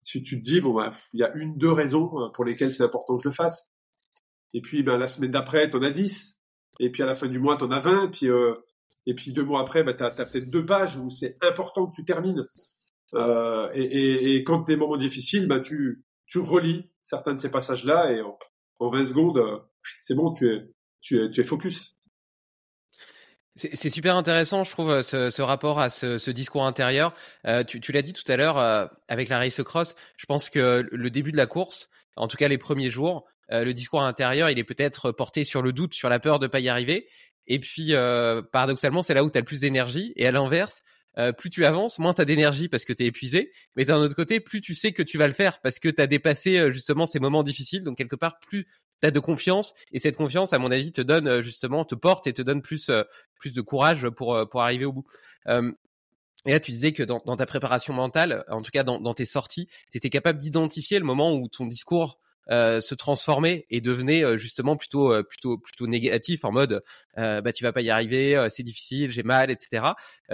tu, 0.06 0.24
tu 0.24 0.40
te 0.40 0.46
dis, 0.46 0.62
bon, 0.62 0.76
ben, 0.76 0.92
il 1.14 1.20
y 1.20 1.24
a 1.24 1.34
une, 1.36 1.58
deux 1.58 1.72
raisons 1.72 2.12
euh, 2.20 2.30
pour 2.30 2.46
lesquelles 2.46 2.74
c'est 2.74 2.84
important 2.84 3.18
que 3.18 3.24
je 3.24 3.30
le 3.30 3.34
fasse. 3.34 3.72
Et 4.54 4.62
puis, 4.62 4.84
ben, 4.84 4.98
la 4.98 5.08
semaine 5.08 5.32
d'après, 5.32 5.70
tu 5.70 5.78
en 5.78 5.82
as 5.82 5.90
dix. 5.90 6.40
Et 6.80 6.92
puis, 6.92 7.04
à 7.04 7.06
la 7.06 7.16
fin 7.16 7.28
du 7.28 7.40
mois, 7.40 7.58
tu 7.58 7.64
en 7.64 7.72
as 7.72 7.80
vingt. 7.80 8.06
Et 8.06 8.12
puis, 8.12 8.30
euh, 8.30 8.54
et 9.08 9.16
puis 9.16 9.32
deux 9.32 9.44
mois 9.44 9.62
après, 9.62 9.84
ben, 9.84 9.96
tu 9.96 10.04
as, 10.04 10.12
peut-être 10.12 10.50
deux 10.50 10.66
pages 10.66 10.98
où 10.98 11.10
c'est 11.10 11.38
important 11.44 11.88
que 11.88 11.96
tu 11.96 12.06
termines. 12.06 12.46
Et, 13.14 13.82
et, 13.82 14.36
et, 14.36 14.44
quand 14.44 14.62
des 14.62 14.76
moments 14.76 14.98
difficiles, 14.98 15.48
bah, 15.48 15.62
tu, 15.62 16.04
tu 16.26 16.40
relis 16.40 16.92
certains 17.02 17.34
de 17.34 17.40
ces 17.40 17.50
passages-là 17.50 18.12
et 18.12 18.22
en, 18.22 18.38
en 18.80 18.90
20 18.90 19.06
secondes, 19.06 19.64
c'est 19.98 20.16
bon, 20.16 20.34
tu 20.34 20.54
es, 20.54 20.68
tu 21.02 21.24
es, 21.24 21.30
tu 21.30 21.42
es 21.42 21.44
focus. 21.44 21.96
C'est 23.58 23.90
super 23.90 24.18
intéressant, 24.18 24.66
je 24.66 24.72
trouve, 24.72 25.02
ce, 25.02 25.30
ce 25.30 25.42
rapport 25.42 25.80
à 25.80 25.90
ce, 25.90 26.30
discours 26.30 26.66
intérieur. 26.66 27.14
Euh, 27.48 27.64
tu, 27.64 27.92
l'as 27.94 28.02
dit 28.02 28.12
tout 28.12 28.30
à 28.30 28.36
l'heure 28.36 28.58
euh, 28.58 28.86
avec 29.08 29.30
la 29.30 29.38
race 29.38 29.64
cross. 29.64 29.94
Je 30.18 30.26
pense 30.26 30.50
que 30.50 30.86
le 30.92 31.10
début 31.10 31.32
de 31.32 31.38
la 31.38 31.46
course, 31.46 31.90
en 32.18 32.28
tout 32.28 32.36
cas 32.36 32.50
les 32.50 32.58
premiers 32.58 32.90
jours, 32.90 33.26
euh, 33.54 33.64
le 33.64 33.74
discours 33.74 34.04
intérieur, 34.04 34.50
il 34.50 34.60
est 34.60 34.66
peut-être 34.66 35.14
porté 35.14 35.46
sur 35.46 35.62
le 35.62 35.72
doute, 35.72 35.94
sur 35.94 36.10
la 36.10 36.20
peur 36.20 36.40
de 36.40 36.48
pas 36.48 36.60
y 36.60 36.68
arriver. 36.68 37.08
Et 37.48 37.60
puis, 37.60 37.94
paradoxalement, 38.52 39.04
c'est 39.04 39.14
là 39.14 39.24
où 39.24 39.30
tu 39.30 39.38
as 39.38 39.42
le 39.42 39.46
plus 39.46 39.62
d'énergie. 39.62 40.12
Et 40.18 40.28
à 40.28 40.32
l'inverse, 40.32 40.84
euh, 41.18 41.32
plus 41.32 41.50
tu 41.50 41.66
avances, 41.66 42.00
moins 42.00 42.14
tu 42.14 42.22
as 42.22 42.26
d'énergie 42.26 42.68
parce 42.68 42.86
que 42.86 42.94
tu 42.94 43.04
es 43.04 43.08
épuisé. 43.08 43.52
Mais 43.76 43.86
d'un 43.86 43.98
autre 43.98 44.16
côté, 44.16 44.40
plus 44.40 44.62
tu 44.62 44.76
sais 44.76 44.92
que 44.92 45.04
tu 45.04 45.18
vas 45.18 45.28
le 45.28 45.34
faire 45.34 45.62
parce 45.62 45.80
que 45.80 45.90
tu 45.90 46.02
as 46.02 46.08
dépassé 46.08 46.58
euh, 46.58 46.72
justement 46.72 47.06
ces 47.06 47.20
moments 47.20 47.44
difficiles. 47.44 47.84
Donc 47.84 47.98
quelque 47.98 48.16
part, 48.16 48.40
plus 48.40 48.66
tu 49.02 49.08
as 49.08 49.12
de 49.12 49.20
confiance. 49.20 49.74
Et 49.92 50.00
cette 50.00 50.18
confiance, 50.18 50.54
à 50.54 50.60
mon 50.60 50.72
avis, 50.72 50.92
te 50.92 51.02
donne 51.02 51.28
euh, 51.28 51.42
justement, 51.42 51.86
te 51.86 51.96
porte 51.96 52.28
et 52.28 52.34
te 52.34 52.42
donne 52.42 52.62
plus, 52.62 52.92
plus 53.40 53.54
de 53.54 53.62
courage 53.62 54.10
pour, 54.10 54.48
pour 54.50 54.62
arriver 54.62 54.86
au 54.86 54.94
bout. 54.94 55.06
et 55.48 56.52
là, 56.52 56.60
tu 56.60 56.72
disais 56.72 56.92
que 56.92 57.04
dans, 57.04 57.22
dans, 57.26 57.36
ta 57.36 57.46
préparation 57.46 57.94
mentale, 57.94 58.44
en 58.50 58.62
tout 58.62 58.72
cas 58.72 58.84
dans, 58.84 59.00
dans 59.00 59.14
tes 59.14 59.26
sorties, 59.26 59.68
tu 59.92 59.98
étais 59.98 60.10
capable 60.10 60.40
d'identifier 60.40 61.00
le 61.00 61.06
moment 61.06 61.36
où 61.36 61.48
ton 61.48 61.66
discours 61.66 62.20
euh, 62.52 62.80
se 62.80 62.94
transformer 62.94 63.66
et 63.72 63.82
devenait 63.82 64.24
euh, 64.24 64.38
justement 64.38 64.78
plutôt 64.78 65.12
euh, 65.12 65.24
plutôt 65.24 65.58
plutôt 65.58 65.88
négatif 65.88 66.46
en 66.46 66.52
mode 66.52 66.84
bah 67.18 67.52
tu 67.54 67.64
vas 67.64 67.72
pas 67.72 67.82
y 67.82 67.90
arriver, 67.90 68.48
c'est 68.50 68.64
difficile, 68.64 69.10
j'ai 69.10 69.24
mal, 69.24 69.50
etc. 69.50 69.86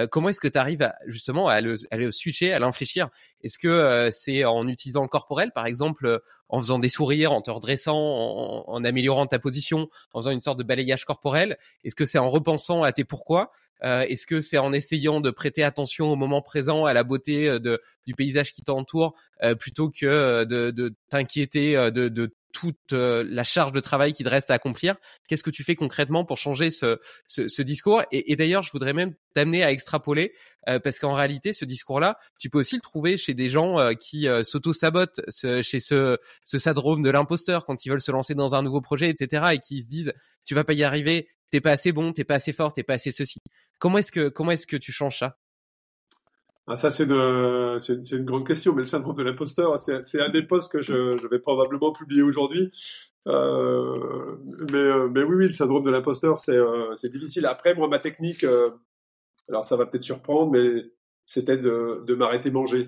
comment 0.09 0.29
est-ce 0.29 0.41
que 0.41 0.47
tu 0.47 0.57
arrives 0.57 0.91
justement 1.05 1.47
à 1.47 1.61
le, 1.61 1.75
à 1.91 1.97
le 1.97 2.11
switcher, 2.11 2.53
à 2.53 2.59
l'infléchir? 2.59 3.09
Est-ce 3.43 3.59
que 3.59 4.09
c'est 4.11 4.45
en 4.45 4.67
utilisant 4.67 5.03
le 5.03 5.07
corporel, 5.07 5.51
par 5.51 5.67
exemple, 5.67 6.21
en 6.49 6.59
faisant 6.59 6.79
des 6.79 6.89
sourires, 6.89 7.33
en 7.33 7.43
te 7.43 7.51
redressant, 7.51 7.95
en, 7.95 8.63
en 8.67 8.83
améliorant 8.83 9.27
ta 9.27 9.37
position, 9.37 9.89
en 10.13 10.21
faisant 10.21 10.31
une 10.31 10.41
sorte 10.41 10.57
de 10.57 10.63
balayage 10.63 11.05
corporel? 11.05 11.55
Est-ce 11.83 11.95
que 11.95 12.07
c'est 12.07 12.17
en 12.17 12.27
repensant 12.27 12.81
à 12.81 12.91
tes 12.91 13.03
pourquoi? 13.03 13.51
Euh, 13.83 14.01
Est-ce 14.01 14.25
que 14.25 14.41
c'est 14.41 14.57
en 14.57 14.73
essayant 14.73 15.21
de 15.21 15.31
prêter 15.31 15.63
attention 15.63 16.11
au 16.11 16.15
moment 16.15 16.41
présent, 16.41 16.85
à 16.85 16.93
la 16.93 17.03
beauté 17.03 17.47
euh, 17.47 17.59
de, 17.59 17.81
du 18.05 18.13
paysage 18.13 18.51
qui 18.51 18.63
t'entoure, 18.63 19.15
euh, 19.43 19.55
plutôt 19.55 19.89
que 19.89 20.43
de, 20.43 20.71
de 20.71 20.95
t'inquiéter 21.09 21.73
de, 21.91 22.09
de 22.09 22.35
toute 22.53 22.91
la 22.91 23.45
charge 23.45 23.71
de 23.71 23.79
travail 23.79 24.11
qui 24.11 24.25
te 24.25 24.29
reste 24.29 24.51
à 24.51 24.55
accomplir? 24.55 24.95
Qu'est-ce 25.27 25.43
que 25.43 25.49
tu 25.49 25.63
fais 25.63 25.75
concrètement 25.75 26.25
pour 26.25 26.37
changer 26.37 26.69
ce, 26.69 26.99
ce, 27.25 27.47
ce 27.47 27.61
discours? 27.61 28.03
Et, 28.11 28.35
d'ailleurs, 28.35 28.61
je 28.61 28.71
voudrais 28.71 28.91
même 28.91 29.13
t'amener 29.33 29.63
à 29.63 29.71
extrapoler, 29.71 30.33
parce 30.65 30.99
qu'en 30.99 31.13
réalité, 31.13 31.53
ce 31.53 31.63
discours-là, 31.63 32.17
tu 32.39 32.49
peux 32.49 32.59
aussi 32.59 32.75
le 32.75 32.81
trouver 32.81 33.15
chez 33.15 33.33
des 33.33 33.47
gens 33.47 33.77
qui 33.95 34.27
s'auto-sabotent, 34.43 35.21
chez 35.61 35.79
ce, 35.79 36.17
ce 36.43 36.59
syndrome 36.59 37.01
de 37.01 37.09
l'imposteur 37.09 37.63
quand 37.65 37.85
ils 37.85 37.89
veulent 37.89 38.01
se 38.01 38.11
lancer 38.11 38.35
dans 38.35 38.53
un 38.53 38.63
nouveau 38.63 38.81
projet, 38.81 39.09
etc., 39.09 39.45
et 39.53 39.59
qui 39.59 39.83
se 39.83 39.87
disent, 39.87 40.13
tu 40.43 40.53
vas 40.53 40.65
pas 40.65 40.73
y 40.73 40.83
arriver, 40.83 41.29
t'es 41.51 41.61
pas 41.61 41.71
assez 41.71 41.91
bon, 41.91 42.13
t'es 42.13 42.23
pas 42.23 42.35
assez 42.35 42.53
fort, 42.53 42.73
t'es 42.73 42.83
pas 42.83 42.93
assez 42.93 43.11
ceci. 43.11 43.39
Comment 43.79 43.99
est-ce 43.99 44.11
que 44.11 44.29
comment 44.29 44.51
est-ce 44.51 44.67
que 44.67 44.77
tu 44.77 44.91
changes 44.91 45.19
ça? 45.19 45.37
Ah, 46.67 46.77
ça, 46.77 46.91
c'est 46.91 47.03
une, 47.03 47.79
c'est, 47.79 48.11
une, 48.11 48.23
grande 48.23 48.47
question, 48.47 48.73
mais 48.73 48.81
le 48.81 48.85
syndrome 48.85 49.15
de 49.15 49.23
l'imposteur, 49.23 49.79
c'est, 49.79 50.05
c'est 50.05 50.21
un 50.21 50.29
des 50.29 50.43
postes 50.43 50.71
que 50.71 50.81
je, 50.81 51.17
je 51.17 51.27
vais 51.27 51.39
probablement 51.39 51.91
publier 51.91 52.21
aujourd'hui. 52.21 52.71
Euh, 53.27 54.37
mais, 54.71 54.77
euh, 54.77 55.09
mais 55.09 55.23
oui, 55.23 55.35
oui, 55.35 55.47
le 55.47 55.53
syndrome 55.53 55.83
de 55.83 55.91
l'imposteur, 55.91 56.39
c'est, 56.39 56.55
euh, 56.55 56.95
c'est 56.95 57.09
difficile. 57.09 57.45
Après, 57.45 57.75
moi, 57.75 57.87
ma 57.87 57.99
technique, 57.99 58.43
euh, 58.43 58.69
alors 59.49 59.65
ça 59.65 59.75
va 59.75 59.85
peut-être 59.85 60.03
surprendre, 60.03 60.51
mais 60.51 60.83
c'était 61.25 61.57
de, 61.57 62.03
de 62.05 62.15
m'arrêter 62.15 62.51
manger. 62.51 62.87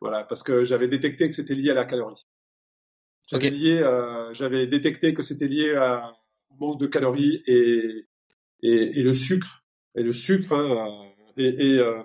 Voilà, 0.00 0.24
parce 0.24 0.42
que 0.42 0.64
j'avais 0.64 0.88
détecté 0.88 1.28
que 1.28 1.34
c'était 1.34 1.54
lié 1.54 1.70
à 1.70 1.74
la 1.74 1.84
calorie. 1.84 2.26
J'avais, 3.28 3.50
lié, 3.50 3.80
j'avais 4.32 4.66
détecté 4.66 5.12
que 5.12 5.22
c'était 5.22 5.48
lié 5.48 5.74
à 5.74 6.16
manque 6.60 6.80
de 6.80 6.86
calories 6.86 7.42
et, 7.46 8.06
et, 8.62 9.02
le 9.02 9.12
sucre. 9.12 9.64
Et 9.94 10.02
le 10.02 10.12
sucre, 10.12 10.52
hein, 10.52 11.12
et, 11.36 11.74
et 11.74 11.78
euh, 11.78 12.02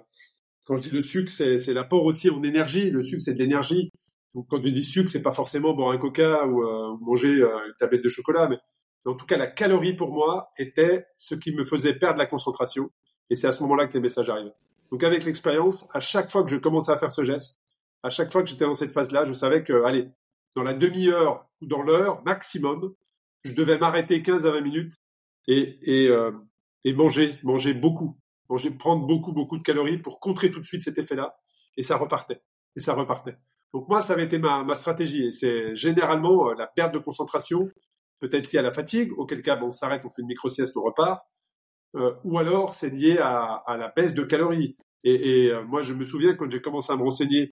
quand 0.65 0.77
je 0.77 0.89
dis 0.89 0.95
le 0.95 1.01
sucre, 1.01 1.31
c'est 1.31 1.73
l'apport 1.73 2.05
aussi 2.05 2.29
en 2.29 2.43
énergie. 2.43 2.91
Le 2.91 3.03
sucre, 3.03 3.21
c'est 3.23 3.33
de 3.33 3.39
l'énergie. 3.39 3.91
Donc 4.33 4.47
quand 4.49 4.63
je 4.63 4.69
dis 4.69 4.85
sucre, 4.85 5.09
c'est 5.09 5.21
pas 5.21 5.33
forcément 5.33 5.73
boire 5.73 5.91
un 5.91 5.97
coca 5.97 6.45
ou, 6.45 6.63
euh, 6.63 6.97
manger 7.01 7.41
euh, 7.41 7.67
une 7.67 7.73
tablette 7.77 8.03
de 8.03 8.09
chocolat, 8.09 8.47
mais 8.47 8.57
en 9.05 9.15
tout 9.15 9.25
cas, 9.25 9.37
la 9.37 9.47
calorie 9.47 9.95
pour 9.95 10.11
moi 10.11 10.51
était 10.57 11.05
ce 11.17 11.35
qui 11.35 11.51
me 11.51 11.65
faisait 11.65 11.93
perdre 11.95 12.19
la 12.19 12.27
concentration 12.27 12.91
Et 13.29 13.35
c'est 13.35 13.47
à 13.47 13.51
ce 13.51 13.63
moment-là 13.63 13.87
que 13.87 13.93
les 13.93 13.99
messages 13.99 14.29
arrivent. 14.29 14.53
Donc 14.91 15.03
avec 15.03 15.25
l'expérience, 15.25 15.87
à 15.91 15.99
chaque 15.99 16.29
fois 16.29 16.43
que 16.43 16.49
je 16.49 16.57
commençais 16.57 16.91
à 16.91 16.97
faire 16.97 17.11
ce 17.11 17.23
geste, 17.23 17.59
à 18.03 18.09
chaque 18.09 18.31
fois 18.31 18.43
que 18.43 18.49
j'étais 18.49 18.65
dans 18.65 18.75
cette 18.75 18.91
phase-là, 18.91 19.25
je 19.25 19.33
savais 19.33 19.63
que, 19.63 19.83
allez, 19.83 20.07
dans 20.55 20.63
la 20.63 20.73
demi-heure 20.73 21.45
ou 21.61 21.65
dans 21.65 21.81
l'heure 21.81 22.23
maximum, 22.23 22.93
je 23.43 23.53
devais 23.53 23.77
m'arrêter 23.77 24.21
15 24.21 24.45
à 24.45 24.51
20 24.51 24.61
minutes 24.61 24.93
et, 25.47 25.79
et, 25.83 26.07
euh, 26.09 26.31
et 26.83 26.93
manger, 26.93 27.37
manger 27.43 27.73
beaucoup, 27.73 28.17
manger, 28.49 28.71
prendre 28.71 29.05
beaucoup, 29.05 29.33
beaucoup 29.33 29.57
de 29.57 29.63
calories 29.63 29.97
pour 29.97 30.19
contrer 30.19 30.51
tout 30.51 30.59
de 30.59 30.65
suite 30.65 30.83
cet 30.83 30.97
effet-là. 30.97 31.35
Et 31.77 31.83
ça 31.83 31.97
repartait. 31.97 32.41
Et 32.75 32.79
ça 32.79 32.93
repartait. 32.93 33.37
Donc 33.73 33.87
moi, 33.87 34.01
ça 34.01 34.13
avait 34.13 34.25
été 34.25 34.37
ma, 34.37 34.63
ma 34.63 34.75
stratégie. 34.75 35.27
Et 35.27 35.31
c'est 35.31 35.75
généralement 35.75 36.49
euh, 36.49 36.55
la 36.55 36.67
perte 36.67 36.93
de 36.93 36.99
concentration, 36.99 37.69
peut-être 38.19 38.51
liée 38.51 38.59
à 38.59 38.63
la 38.63 38.71
fatigue, 38.71 39.11
auquel 39.17 39.41
cas, 39.41 39.55
bon, 39.55 39.67
on 39.67 39.71
s'arrête, 39.73 40.03
on 40.05 40.09
fait 40.09 40.21
une 40.21 40.27
micro-sieste, 40.27 40.75
on 40.75 40.83
repart. 40.83 41.23
Euh, 41.95 42.13
ou 42.23 42.37
alors, 42.39 42.73
c'est 42.73 42.89
lié 42.89 43.17
à, 43.17 43.63
à, 43.65 43.77
la 43.77 43.89
baisse 43.89 44.13
de 44.13 44.23
calories. 44.23 44.77
Et, 45.03 45.45
et 45.45 45.51
euh, 45.51 45.63
moi, 45.65 45.81
je 45.81 45.93
me 45.93 46.03
souviens 46.03 46.35
quand 46.35 46.49
j'ai 46.49 46.61
commencé 46.61 46.93
à 46.93 46.95
me 46.95 47.03
renseigner 47.03 47.53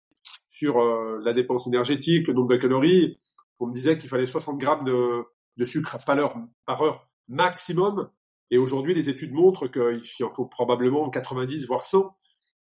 sur 0.48 0.80
euh, 0.80 1.20
la 1.24 1.32
dépense 1.32 1.66
énergétique, 1.66 2.28
le 2.28 2.34
nombre 2.34 2.50
de 2.50 2.56
calories, 2.56 3.18
on 3.58 3.66
me 3.66 3.74
disait 3.74 3.98
qu'il 3.98 4.08
fallait 4.08 4.26
60 4.26 4.58
grammes 4.58 4.84
de, 4.84 5.24
de 5.56 5.64
sucre 5.64 5.98
par 6.04 6.18
heure, 6.18 6.36
par 6.66 6.82
heure 6.82 7.08
maximum. 7.28 8.10
Et 8.50 8.58
aujourd'hui, 8.58 8.94
les 8.94 9.08
études 9.08 9.32
montrent 9.32 9.68
qu'il 9.68 10.24
en 10.24 10.30
faut 10.30 10.46
probablement 10.46 11.08
90, 11.08 11.66
voire 11.66 11.84
100 11.84 12.16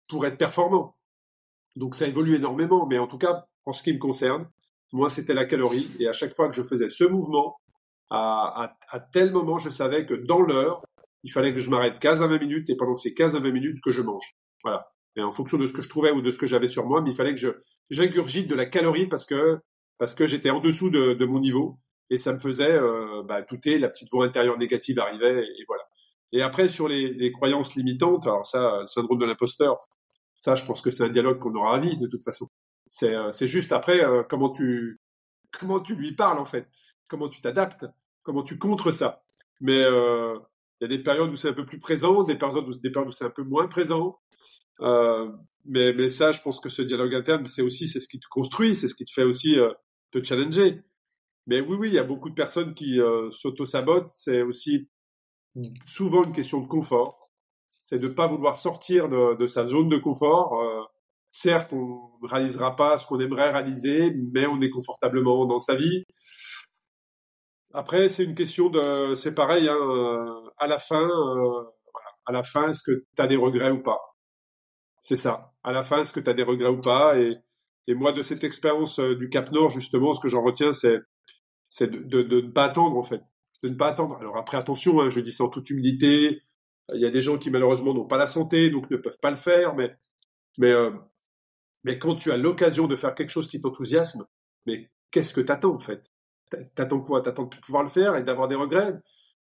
pour 0.09 0.24
être 0.27 0.39
performant. 0.39 0.97
Donc 1.77 1.94
ça 1.94 2.06
évolue 2.06 2.36
énormément, 2.36 2.86
mais 2.86 2.98
en 2.98 3.06
tout 3.06 3.19
cas, 3.19 3.47
en 3.66 3.73
ce 3.73 3.82
qui 3.82 3.93
me 3.93 3.98
concerne, 3.98 4.48
moi, 4.93 5.11
c'était 5.11 5.35
la 5.35 5.44
calorie. 5.44 5.90
Et 5.98 6.09
à 6.09 6.12
chaque 6.12 6.35
fois 6.35 6.48
que 6.48 6.55
je 6.55 6.62
faisais 6.62 6.89
ce 6.89 7.05
mouvement, 7.05 7.56
à, 8.11 8.77
à, 8.90 9.01
tel 9.01 9.32
moment, 9.32 9.59
je 9.59 9.70
savais 9.70 10.06
que 10.06 10.15
dans 10.15 10.40
l'heure, 10.40 10.82
il 11.24 11.32
fallait 11.32 11.52
que 11.52 11.59
je 11.59 11.70
m'arrête 11.70 11.98
15 11.98 12.23
à 12.23 12.27
20 12.28 12.39
minutes 12.39 12.70
et 12.70 12.77
pendant 12.77 12.97
ces 12.97 13.15
15 13.15 13.35
à 13.35 13.40
20 13.40 13.51
minutes 13.51 13.81
que 13.82 13.90
je 13.90 14.02
mange. 14.02 14.36
Voilà. 14.62 14.93
Et 15.16 15.23
en 15.23 15.31
fonction 15.31 15.59
de 15.59 15.66
ce 15.66 15.73
que 15.73 15.82
je 15.82 15.89
trouvais 15.89 16.11
ou 16.11 16.23
de 16.23 16.31
ce 16.31 16.39
que 16.39 16.47
j'avais 16.47 16.69
sur 16.69 16.86
moi, 16.86 17.02
il 17.06 17.15
fallait 17.15 17.35
que 17.35 17.40
je 17.40 17.51
j'ingurgite 17.90 18.48
de 18.48 18.55
la 18.55 18.66
calorie 18.66 19.06
parce 19.06 19.27
que 19.27 19.59
parce 19.98 20.15
que 20.15 20.27
j'étais 20.27 20.51
en 20.51 20.61
dessous 20.61 20.90
de, 20.90 21.15
de, 21.15 21.24
mon 21.24 21.39
niveau 21.39 21.78
et 22.11 22.17
ça 22.17 22.33
me 22.33 22.39
faisait 22.39 22.73
euh, 22.73 23.23
bah, 23.25 23.43
douter, 23.43 23.79
la 23.79 23.89
petite 23.89 24.11
voix 24.11 24.27
intérieure 24.27 24.59
négative 24.59 24.99
arrivait 24.99 25.45
et, 25.45 25.65
voilà. 25.67 25.83
Et 26.33 26.43
après 26.43 26.69
sur 26.69 26.89
les, 26.89 27.31
croyances 27.33 27.77
limitantes, 27.77 28.27
alors 28.27 28.45
ça, 28.47 28.81
le 28.81 28.87
syndrome 28.87 29.19
de 29.19 29.25
l'imposteur, 29.25 29.77
ça, 30.37 30.55
je 30.57 30.65
pense 30.65 30.81
que 30.81 30.91
c'est 30.91 31.05
un 31.05 31.09
dialogue 31.09 31.39
qu'on 31.39 31.55
aura 31.55 31.77
à 31.77 31.79
vie 31.79 31.97
de 31.97 32.09
toute 32.09 32.23
façon. 32.23 32.49
C'est 32.87 33.15
euh, 33.15 33.31
juste 33.33 33.73
après 33.73 34.05
euh, 34.05 34.23
comment 34.29 34.51
tu 34.51 35.01
comment 35.59 35.81
tu 35.81 35.95
lui 35.95 36.15
parles 36.15 36.39
en 36.39 36.45
fait, 36.45 36.69
comment 37.09 37.29
tu 37.29 37.41
t'adaptes, 37.41 37.87
comment 38.23 38.43
tu 38.43 38.59
contres 38.59 38.93
ça. 38.93 39.23
Mais 39.61 39.81
euh, 39.83 40.37
il 40.81 40.85
y 40.85 40.87
a 40.87 40.89
des 40.89 41.03
périodes 41.03 41.31
où 41.31 41.37
c'est 41.37 41.49
un 41.49 41.55
peu 41.55 41.65
plus 41.65 41.79
présent, 41.79 42.25
des 42.25 42.37
périodes 42.37 42.69
où, 42.69 42.71
où 42.71 43.13
c'est 43.13 43.25
un 43.25 43.31
peu 43.31 43.45
moins 43.45 43.69
présent. 43.69 44.19
Euh, 44.81 45.31
mais, 45.65 45.93
mais 45.93 46.09
ça, 46.09 46.33
je 46.33 46.41
pense 46.41 46.61
que 46.61 46.69
ce 46.69 46.83
dialogue 46.83 47.15
interne, 47.15 47.47
c'est 47.47 47.63
aussi 47.63 47.89
c'est 47.89 48.01
ce 48.01 48.09
qui 48.09 48.19
te 48.21 48.27
construit, 48.29 48.77
c'est 48.77 48.89
ce 48.89 48.95
qui 48.95 49.05
te 49.05 49.13
fait 49.13 49.23
aussi 49.23 49.59
euh, 49.59 49.73
te 50.11 50.23
challenger. 50.23 50.83
Mais 51.47 51.61
oui, 51.61 51.77
oui, 51.79 51.89
il 51.89 51.95
y 51.95 51.99
a 51.99 52.05
beaucoup 52.05 52.31
de 52.31 52.35
personnes 52.35 52.75
qui 52.75 53.01
euh, 53.01 53.31
s'auto-sabotent. 53.31 54.11
C'est 54.11 54.43
aussi 54.43 54.89
souvent 55.85 56.25
une 56.25 56.33
question 56.33 56.61
de 56.61 56.66
confort. 56.66 57.31
C'est 57.83 57.99
de 57.99 58.09
ne 58.09 58.15
pas 58.15 58.27
vouloir 58.27 58.57
sortir 58.57 59.09
de, 59.09 59.47
sa 59.47 59.65
zone 59.66 59.89
de 59.89 59.99
confort. 59.99 60.61
Euh, 60.62 60.83
certes, 61.29 61.73
on 61.73 62.11
ne 62.23 62.29
réalisera 62.29 62.77
pas 62.77 62.97
ce 62.97 63.07
qu'on 63.07 63.21
aimerait 63.21 63.51
réaliser, 63.51 64.15
mais 64.33 64.47
on 64.47 64.61
est 64.62 64.71
confortablement 64.71 65.45
dans 65.45 65.59
sa 65.59 65.75
vie. 65.75 66.05
Après, 67.75 68.09
c'est 68.09 68.25
une 68.25 68.35
question 68.35 68.71
de, 68.71 69.15
c'est 69.15 69.35
pareil, 69.35 69.69
hein, 69.69 69.77
euh, 69.77 70.51
à 70.59 70.66
la 70.66 70.79
fin, 70.79 71.11
à 72.27 72.33
la 72.33 72.43
fin, 72.43 72.71
est-ce 72.71 72.83
que 72.83 73.05
tu 73.15 73.23
as 73.23 73.27
des 73.27 73.37
regrets 73.37 73.71
ou 73.71 73.83
pas? 73.83 74.01
C'est 75.03 75.16
ça. 75.16 75.53
À 75.62 75.73
la 75.73 75.83
fin, 75.83 76.01
est-ce 76.01 76.12
que 76.12 76.21
tu 76.21 76.31
as 76.31 76.35
des 76.35 76.43
regrets 76.43 76.71
ou 76.71 76.81
pas? 76.81 77.19
Et, 77.19 77.37
moi, 77.89 78.12
de 78.12 78.23
cette 78.23 78.45
expérience 78.45 78.99
du 78.99 79.29
Cap 79.29 79.53
Nord, 79.53 79.69
justement, 79.69 80.15
ce 80.15 80.21
que 80.21 80.29
j'en 80.29 80.43
retiens, 80.43 80.73
c'est, 80.73 80.99
c'est 81.69 81.91
de, 81.91 82.23
ne 82.23 82.51
pas 82.51 82.65
attendre, 82.65 82.97
en 82.97 83.03
fait, 83.03 83.23
de 83.62 83.69
ne 83.69 83.74
pas 83.74 83.89
attendre. 83.89 84.16
Alors 84.16 84.36
après, 84.36 84.57
attention, 84.57 85.01
hein, 85.01 85.11
je 85.11 85.20
dis 85.20 85.32
ça 85.32 85.45
en 85.45 85.49
toute 85.49 85.70
humilité. 85.70 86.43
Il 86.95 87.01
y 87.01 87.07
a 87.07 87.11
des 87.11 87.23
gens 87.23 87.39
qui 87.39 87.51
malheureusement 87.51 87.95
n'ont 87.95 88.07
pas 88.07 88.19
la 88.19 88.27
santé, 88.27 88.70
donc 88.70 88.91
ne 88.91 88.97
peuvent 88.97 89.19
pas 89.20 89.31
le 89.31 89.36
faire, 89.36 89.74
mais, 89.74 89.97
mais, 90.59 90.70
euh, 90.70 90.91
mais 91.82 91.99
quand 91.99 92.15
tu 92.15 92.31
as 92.31 92.36
l'occasion 92.36 92.86
de 92.86 92.97
faire 92.97 93.15
quelque 93.15 93.31
chose 93.31 93.49
qui 93.49 93.61
t'enthousiasme, 93.61 94.27
mais 94.66 94.91
qu'est-ce 95.11 95.32
que 95.32 95.41
t'attends 95.41 95.74
en 95.74 95.81
fait? 95.81 96.05
T'attends 96.74 97.01
quoi? 97.01 97.23
T'attends 97.23 97.45
de 97.45 97.57
pouvoir 97.57 97.82
le 97.82 97.89
faire 97.89 98.16
et 98.16 98.23
d'avoir 98.23 98.49
des 98.49 98.55
regrets? 98.55 98.95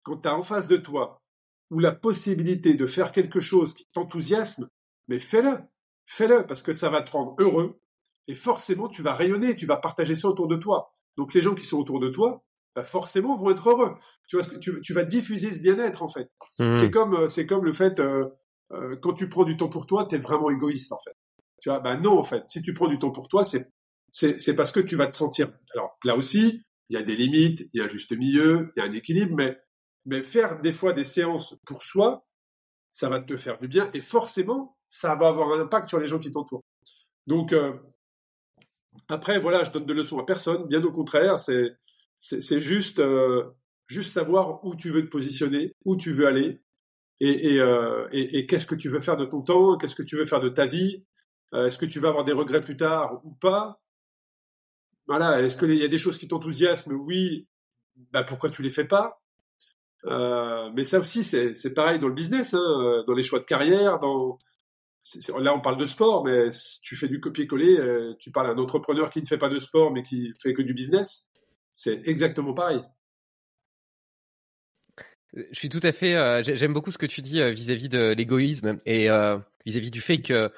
Quand 0.03 0.17
tu 0.17 0.27
as 0.27 0.35
en 0.35 0.43
face 0.43 0.67
de 0.67 0.77
toi 0.77 1.21
ou 1.69 1.79
la 1.79 1.91
possibilité 1.91 2.73
de 2.73 2.87
faire 2.87 3.11
quelque 3.11 3.39
chose 3.39 3.73
qui 3.73 3.87
t'enthousiasme, 3.93 4.69
mais 5.07 5.19
fais-le, 5.19 5.59
fais-le 6.05 6.45
parce 6.47 6.63
que 6.63 6.73
ça 6.73 6.89
va 6.89 7.01
te 7.01 7.11
rendre 7.11 7.35
heureux 7.39 7.79
et 8.27 8.35
forcément 8.35 8.87
tu 8.87 9.01
vas 9.01 9.13
rayonner, 9.13 9.55
tu 9.55 9.65
vas 9.65 9.77
partager 9.77 10.15
ça 10.15 10.27
autour 10.27 10.47
de 10.47 10.55
toi. 10.55 10.96
Donc 11.17 11.33
les 11.33 11.41
gens 11.41 11.55
qui 11.55 11.65
sont 11.65 11.77
autour 11.77 11.99
de 11.99 12.09
toi, 12.09 12.43
bah 12.75 12.83
forcément 12.83 13.37
vont 13.37 13.49
être 13.49 13.69
heureux. 13.69 13.95
Tu 14.27 14.37
vois, 14.37 14.45
tu, 14.59 14.81
tu 14.81 14.93
vas 14.93 15.03
diffuser 15.03 15.51
ce 15.53 15.61
bien-être 15.61 16.03
en 16.03 16.09
fait. 16.09 16.29
Mmh. 16.59 16.73
C'est 16.75 16.91
comme 16.91 17.29
c'est 17.29 17.45
comme 17.45 17.65
le 17.65 17.73
fait 17.73 17.99
euh, 17.99 18.25
euh, 18.71 18.95
quand 19.01 19.13
tu 19.13 19.29
prends 19.29 19.43
du 19.43 19.57
temps 19.57 19.69
pour 19.69 19.85
toi, 19.85 20.05
tu 20.07 20.15
es 20.15 20.19
vraiment 20.19 20.49
égoïste 20.49 20.91
en 20.91 20.99
fait. 21.03 21.15
Tu 21.61 21.69
vois, 21.69 21.79
ben 21.79 21.97
non 21.97 22.17
en 22.17 22.23
fait. 22.23 22.43
Si 22.47 22.61
tu 22.61 22.73
prends 22.73 22.87
du 22.87 22.99
temps 22.99 23.11
pour 23.11 23.27
toi, 23.27 23.45
c'est 23.45 23.71
c'est 24.09 24.55
parce 24.55 24.71
que 24.71 24.79
tu 24.79 24.95
vas 24.95 25.07
te 25.07 25.15
sentir. 25.15 25.51
Alors 25.73 25.97
là 26.03 26.15
aussi, 26.15 26.63
il 26.89 26.93
y 26.93 26.97
a 26.97 27.03
des 27.03 27.15
limites, 27.15 27.67
il 27.73 27.79
y 27.79 27.81
a 27.81 27.85
un 27.85 27.89
juste 27.89 28.17
milieu, 28.17 28.71
il 28.75 28.79
y 28.79 28.81
a 28.81 28.85
un 28.85 28.91
équilibre, 28.91 29.35
mais, 29.35 29.57
mais 30.05 30.21
faire 30.21 30.61
des 30.61 30.71
fois 30.71 30.93
des 30.93 31.03
séances 31.03 31.55
pour 31.65 31.83
soi, 31.83 32.25
ça 32.91 33.09
va 33.09 33.19
te 33.19 33.35
faire 33.35 33.59
du 33.59 33.67
bien 33.67 33.89
et 33.93 34.01
forcément, 34.01 34.77
ça 34.87 35.15
va 35.15 35.27
avoir 35.27 35.51
un 35.51 35.61
impact 35.61 35.89
sur 35.89 35.99
les 35.99 36.07
gens 36.07 36.19
qui 36.19 36.31
t'entourent. 36.31 36.63
Donc, 37.27 37.51
euh, 37.51 37.73
après, 39.09 39.39
voilà, 39.39 39.63
je 39.63 39.71
donne 39.71 39.85
de 39.85 39.93
leçons 39.93 40.19
à 40.19 40.25
personne, 40.25 40.67
bien 40.67 40.83
au 40.83 40.91
contraire, 40.91 41.39
c'est, 41.39 41.75
c'est, 42.19 42.61
juste, 42.61 42.99
euh, 42.99 43.43
juste 43.87 44.11
savoir 44.11 44.63
où 44.65 44.75
tu 44.75 44.89
veux 44.89 45.03
te 45.03 45.09
positionner, 45.09 45.75
où 45.85 45.95
tu 45.95 46.11
veux 46.11 46.27
aller 46.27 46.61
euh, 47.23 48.07
et, 48.11 48.39
et 48.39 48.45
qu'est-ce 48.45 48.67
que 48.67 48.75
tu 48.75 48.89
veux 48.89 48.99
faire 48.99 49.17
de 49.17 49.25
ton 49.25 49.41
temps, 49.41 49.77
qu'est-ce 49.77 49.95
que 49.95 50.03
tu 50.03 50.15
veux 50.17 50.25
faire 50.25 50.41
de 50.41 50.49
ta 50.49 50.65
vie, 50.65 51.03
euh, 51.53 51.67
est-ce 51.67 51.77
que 51.77 51.85
tu 51.85 51.99
vas 51.99 52.09
avoir 52.09 52.25
des 52.25 52.33
regrets 52.33 52.61
plus 52.61 52.75
tard 52.75 53.21
ou 53.23 53.31
pas 53.31 53.81
voilà, 55.07 55.41
est-ce 55.41 55.55
qu'il 55.55 55.73
y 55.73 55.85
a 55.85 55.87
des 55.87 55.97
choses 55.97 56.17
qui 56.17 56.27
t'enthousiasment 56.27 56.95
Oui. 56.95 57.47
Bah, 58.11 58.25
pourquoi 58.25 58.49
tu 58.49 58.61
les 58.61 58.69
fais 58.69 58.83
pas? 58.83 59.21
Mais 60.03 60.83
ça 60.83 60.99
aussi, 60.99 61.23
c'est 61.23 61.73
pareil 61.73 61.97
dans 61.97 62.09
le 62.09 62.13
business, 62.13 62.53
hein, 62.53 63.03
dans 63.07 63.13
les 63.13 63.23
choix 63.23 63.39
de 63.39 63.45
carrière. 63.45 63.99
Dans 63.99 64.37
là, 65.39 65.53
on 65.53 65.61
parle 65.61 65.77
de 65.77 65.85
sport, 65.85 66.25
mais 66.25 66.51
si 66.51 66.81
tu 66.81 66.95
fais 66.95 67.07
du 67.07 67.19
copier-coller, 67.19 67.77
euh, 67.79 68.15
tu 68.19 68.31
parles 68.31 68.47
à 68.47 68.51
un 68.51 68.57
entrepreneur 68.57 69.09
qui 69.09 69.21
ne 69.21 69.27
fait 69.27 69.37
pas 69.37 69.49
de 69.49 69.59
sport, 69.59 69.91
mais 69.91 70.03
qui 70.03 70.33
fait 70.41 70.53
que 70.53 70.61
du 70.61 70.73
business. 70.73 71.29
C'est 71.73 72.07
exactement 72.07 72.53
pareil. 72.53 72.81
Je 75.33 75.57
suis 75.57 75.69
tout 75.69 75.79
à 75.83 75.91
fait. 75.91 76.15
Euh, 76.15 76.41
J'aime 76.43 76.73
beaucoup 76.73 76.91
ce 76.91 76.97
que 76.97 77.05
tu 77.05 77.21
dis 77.21 77.41
vis-à-vis 77.51 77.87
-vis 77.87 77.89
de 77.89 78.13
l'égoïsme 78.17 78.79
et 78.85 79.07
vis-à-vis 79.65 79.89
-vis 79.89 79.91
du 79.91 80.01
fait 80.01 80.21
que 80.21 80.51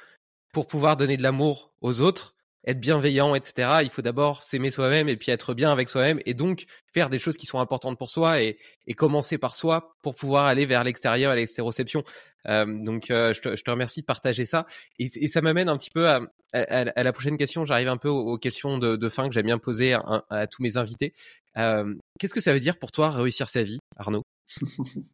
pour 0.54 0.68
pouvoir 0.68 0.98
donner 0.98 1.18
de 1.18 1.24
l'amour 1.24 1.74
aux 1.82 2.02
autres, 2.02 2.36
être 2.66 2.80
bienveillant, 2.80 3.36
etc. 3.36 3.80
Il 3.84 3.90
faut 3.90 4.02
d'abord 4.02 4.44
s'aimer 4.44 4.72
soi-même 4.72 5.10
et 5.10 5.18
puis 5.18 5.32
être 5.32 5.54
bien 5.54 5.72
avec 5.72 5.90
soi-même 5.90 6.20
et 6.26 6.34
donc 6.34 6.66
faire 6.94 7.10
des 7.10 7.20
choses 7.20 7.38
qui 7.38 7.46
sont 7.46 7.60
importantes 7.60 7.98
pour 7.98 8.10
soi 8.10 8.42
et, 8.42 8.58
et 8.88 8.94
commencer 8.94 9.38
par 9.38 9.56
soi 9.56 9.96
pour 10.02 10.16
pouvoir 10.16 10.46
aller 10.46 10.66
vers 10.66 10.84
l'extérieur, 10.84 11.32
à 11.32 11.36
l'extéroception. 11.36 12.04
Euh, 12.48 12.66
donc 12.66 13.12
euh, 13.12 13.34
je, 13.34 13.42
te, 13.42 13.56
je, 13.56 13.64
te, 13.64 13.72
remercie 13.72 14.02
de 14.02 14.06
partager 14.06 14.46
ça 14.46 14.66
et, 14.98 15.10
et 15.14 15.28
ça 15.28 15.42
m'amène 15.42 15.68
un 15.68 15.78
petit 15.78 15.90
peu 15.90 16.08
à, 16.08 16.22
à, 16.54 16.60
à, 16.60 17.04
la 17.04 17.14
prochaine 17.14 17.38
question. 17.38 17.66
J'arrive 17.66 17.90
un 17.90 17.98
peu 17.98 18.10
aux, 18.10 18.34
aux 18.34 18.38
questions 18.38 18.78
de, 18.78 18.96
de, 18.96 19.10
fin 19.10 19.28
que 19.28 19.34
j'aime 19.34 19.46
bien 19.46 19.58
poser 19.58 19.94
à, 19.94 20.24
à, 20.30 20.48
tous 20.48 20.62
mes 20.62 20.78
invités. 20.78 21.14
Euh, 21.58 21.94
Qu'est-ce 22.20 22.34
que 22.34 22.42
ça 22.42 22.54
veut 22.54 22.60
dire 22.60 22.78
pour 22.78 22.92
toi 22.92 23.10
réussir 23.10 23.50
sa 23.50 23.64
vie, 23.64 23.80
Arnaud? 23.98 24.24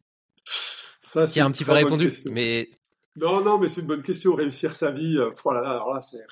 Ça, 1.00 1.26
qui 1.26 1.38
a 1.38 1.44
un 1.44 1.52
petit 1.52 1.64
peu 1.64 1.70
répondu, 1.70 2.12
mais 2.32 2.68
non, 3.16 3.42
non, 3.42 3.58
mais 3.58 3.68
c'est 3.68 3.80
une 3.80 3.86
bonne 3.86 4.02
question. 4.02 4.34
Réussir 4.34 4.74
sa 4.74 4.90
vie, 4.90 5.18
voilà, 5.42 5.60
euh, 5.60 5.72
alors 5.72 5.94
là, 5.94 6.00
c'est 6.00 6.24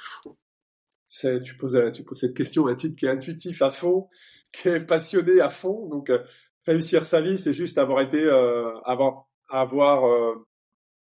tu 1.20 1.57
poses, 1.57 1.78
tu 1.93 2.05
poses 2.05 2.20
cette 2.20 2.36
question 2.36 2.66
à 2.66 2.73
un 2.73 2.74
type 2.74 2.97
qui 2.97 3.07
est 3.07 3.11
intuitif 3.11 3.62
à 3.62 3.70
fond, 3.70 4.09
qui 4.53 4.69
est 4.69 4.81
passionné 4.81 5.41
à 5.41 5.51
fond. 5.51 5.89
Donc, 5.89 6.11
euh, 6.11 6.23
réussir 6.66 7.05
sa 7.07 7.20
vie, 7.20 7.39
c'est 7.39 7.53
juste 7.53 7.78
avoir 7.78 8.01
été, 8.01 8.23
euh, 8.23 8.73
avoir, 8.85 9.27
avoir, 9.49 10.07
euh, 10.07 10.35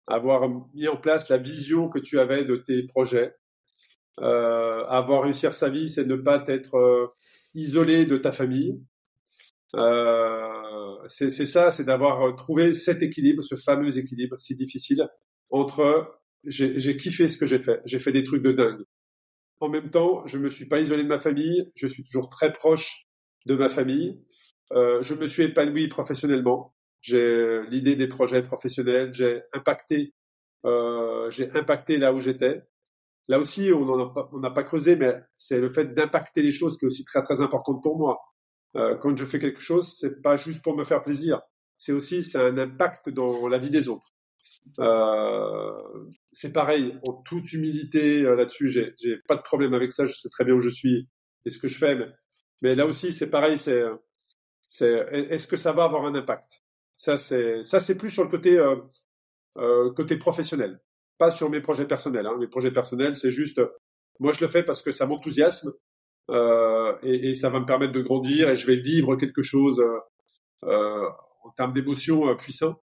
avoir 0.08 0.50
mis 0.74 0.88
en 0.88 0.98
place 0.98 1.30
la 1.30 1.38
vision 1.38 1.90
que 1.90 2.00
tu 2.00 2.20
avais 2.20 2.46
de 2.46 2.56
tes 2.56 2.84
projets. 2.84 3.36
Euh, 4.20 4.86
avoir 4.86 5.24
réussir 5.24 5.54
sa 5.54 5.70
vie, 5.70 5.90
c'est 5.90 6.06
ne 6.06 6.16
pas 6.16 6.44
être 6.48 6.76
euh, 6.76 7.08
isolé 7.54 8.06
de 8.06 8.18
ta 8.18 8.32
famille. 8.32 8.82
c'est 11.08 11.46
ça, 11.46 11.72
c'est 11.72 11.86
d'avoir 11.86 12.36
trouvé 12.36 12.74
cet 12.74 13.02
équilibre, 13.02 13.44
ce 13.44 13.56
fameux 13.56 13.98
équilibre 13.98 14.38
si 14.38 14.56
difficile 14.56 15.08
entre 15.52 16.20
j'ai 16.46 16.98
kiffé 16.98 17.28
ce 17.30 17.38
que 17.38 17.46
j'ai 17.46 17.60
fait, 17.60 17.82
j'ai 17.86 18.00
fait 18.00 18.12
des 18.12 18.24
trucs 18.24 18.44
de 18.44 18.52
dingue 18.52 18.84
en 19.60 19.70
même 19.70 19.90
temps, 19.90 20.26
je 20.26 20.38
me 20.38 20.50
suis 20.50 20.68
pas 20.68 20.80
isolé 20.80 21.04
de 21.04 21.10
ma 21.10 21.20
famille, 21.20 21.72
je 21.76 21.88
suis 21.88 22.04
toujours 22.04 22.30
très 22.30 22.52
proche 22.52 23.08
de 23.46 23.56
ma 23.56 23.70
famille. 23.70 24.24
Euh, 24.74 25.02
je 25.02 25.16
me 25.16 25.28
suis 25.28 25.44
épanoui 25.44 25.88
professionnellement. 25.88 26.76
J'ai 27.02 27.62
l'idée 27.70 27.96
des 27.96 28.08
projets 28.08 28.44
professionnels, 28.44 29.14
j'ai 29.14 29.42
impacté 29.54 30.14
euh, 30.66 31.30
j'ai 31.30 31.56
impacté 31.56 31.98
là 31.98 32.14
où 32.14 32.20
j'étais. 32.20 32.64
Là 33.28 33.40
aussi, 33.40 33.72
on 33.74 33.96
n'a 33.96 34.08
pas, 34.08 34.52
pas, 34.52 34.64
creusé, 34.64 34.96
mais 34.96 35.16
c'est 35.36 35.60
le 35.60 35.70
fait 35.70 35.94
d'impacter 35.94 36.42
les 36.42 36.52
choses 36.52 36.78
qui 36.78 36.86
est 36.86 36.88
aussi 36.88 37.06
très 37.06 37.22
très 37.24 37.42
important 37.42 37.76
pour 37.76 37.98
moi. 37.98 38.20
Euh, 38.76 38.96
quand 38.98 39.16
je 39.16 39.26
fais 39.26 39.40
quelque 39.40 39.62
chose, 39.62 39.96
c'est 39.98 40.22
pas 40.22 40.38
juste 40.38 40.64
pour 40.64 40.76
me 40.76 40.84
faire 40.84 41.02
plaisir, 41.02 41.42
c'est 41.78 41.92
aussi 41.92 42.24
c'est 42.24 42.40
un 42.40 42.58
impact 42.58 43.10
dans 43.10 43.48
la 43.48 43.58
vie 43.58 43.70
des 43.70 43.90
autres. 43.90 44.14
Euh, 44.80 45.72
c'est 46.32 46.54
pareil, 46.54 46.98
en 47.08 47.14
toute 47.14 47.52
humilité 47.54 48.24
euh, 48.24 48.36
là-dessus, 48.36 48.70
j'ai, 48.70 48.94
j'ai 49.02 49.18
pas 49.28 49.36
de 49.36 49.42
problème 49.42 49.74
avec 49.74 49.92
ça, 49.92 50.06
je 50.06 50.14
sais 50.14 50.30
très 50.30 50.46
bien 50.46 50.54
où 50.54 50.60
je 50.60 50.70
suis 50.70 51.10
et 51.46 51.50
ce 51.50 51.58
que 51.58 51.68
je 51.68 51.78
fais, 51.78 51.96
mais, 51.96 52.08
mais 52.62 52.76
là 52.76 52.86
aussi 52.86 53.12
c'est 53.12 53.30
pareil, 53.30 53.58
c'est, 53.58 53.84
c'est 54.66 55.08
est-ce 55.12 55.48
que 55.48 55.58
ça 55.58 55.72
va 55.72 55.86
avoir 55.86 56.06
un 56.06 56.14
impact? 56.16 56.62
Ça 56.96 57.18
c'est 57.18 57.64
ça 57.64 57.80
c'est 57.80 57.98
plus 57.98 58.12
sur 58.12 58.24
le 58.24 58.30
côté 58.30 58.60
euh, 58.60 58.76
euh, 59.58 59.92
côté 59.94 60.18
professionnel, 60.18 60.80
pas 61.18 61.32
sur 61.32 61.50
mes 61.50 61.62
projets 61.62 61.88
personnels. 61.88 62.28
Hein. 62.28 62.38
Mes 62.40 62.48
projets 62.48 62.72
personnels, 62.72 63.16
c'est 63.16 63.32
juste 63.32 63.62
moi 64.20 64.34
je 64.34 64.42
le 64.42 64.50
fais 64.50 64.64
parce 64.64 64.82
que 64.82 64.92
ça 64.92 65.08
m'enthousiasme 65.08 65.72
euh, 66.30 66.96
et, 67.02 67.30
et, 67.30 67.34
ça 67.34 67.50
va 67.50 67.60
me 67.60 67.66
permettre 67.66 67.94
de 67.94 68.02
grandir 68.02 68.50
et 68.50 68.56
je 68.56 68.68
vais 68.68 68.76
vivre 68.76 69.16
quelque 69.16 69.42
chose 69.42 69.82
euh, 70.66 71.10
en 71.44 71.50
termes 71.52 71.74
d'émotions 71.74 72.36
puissants. 72.36 72.80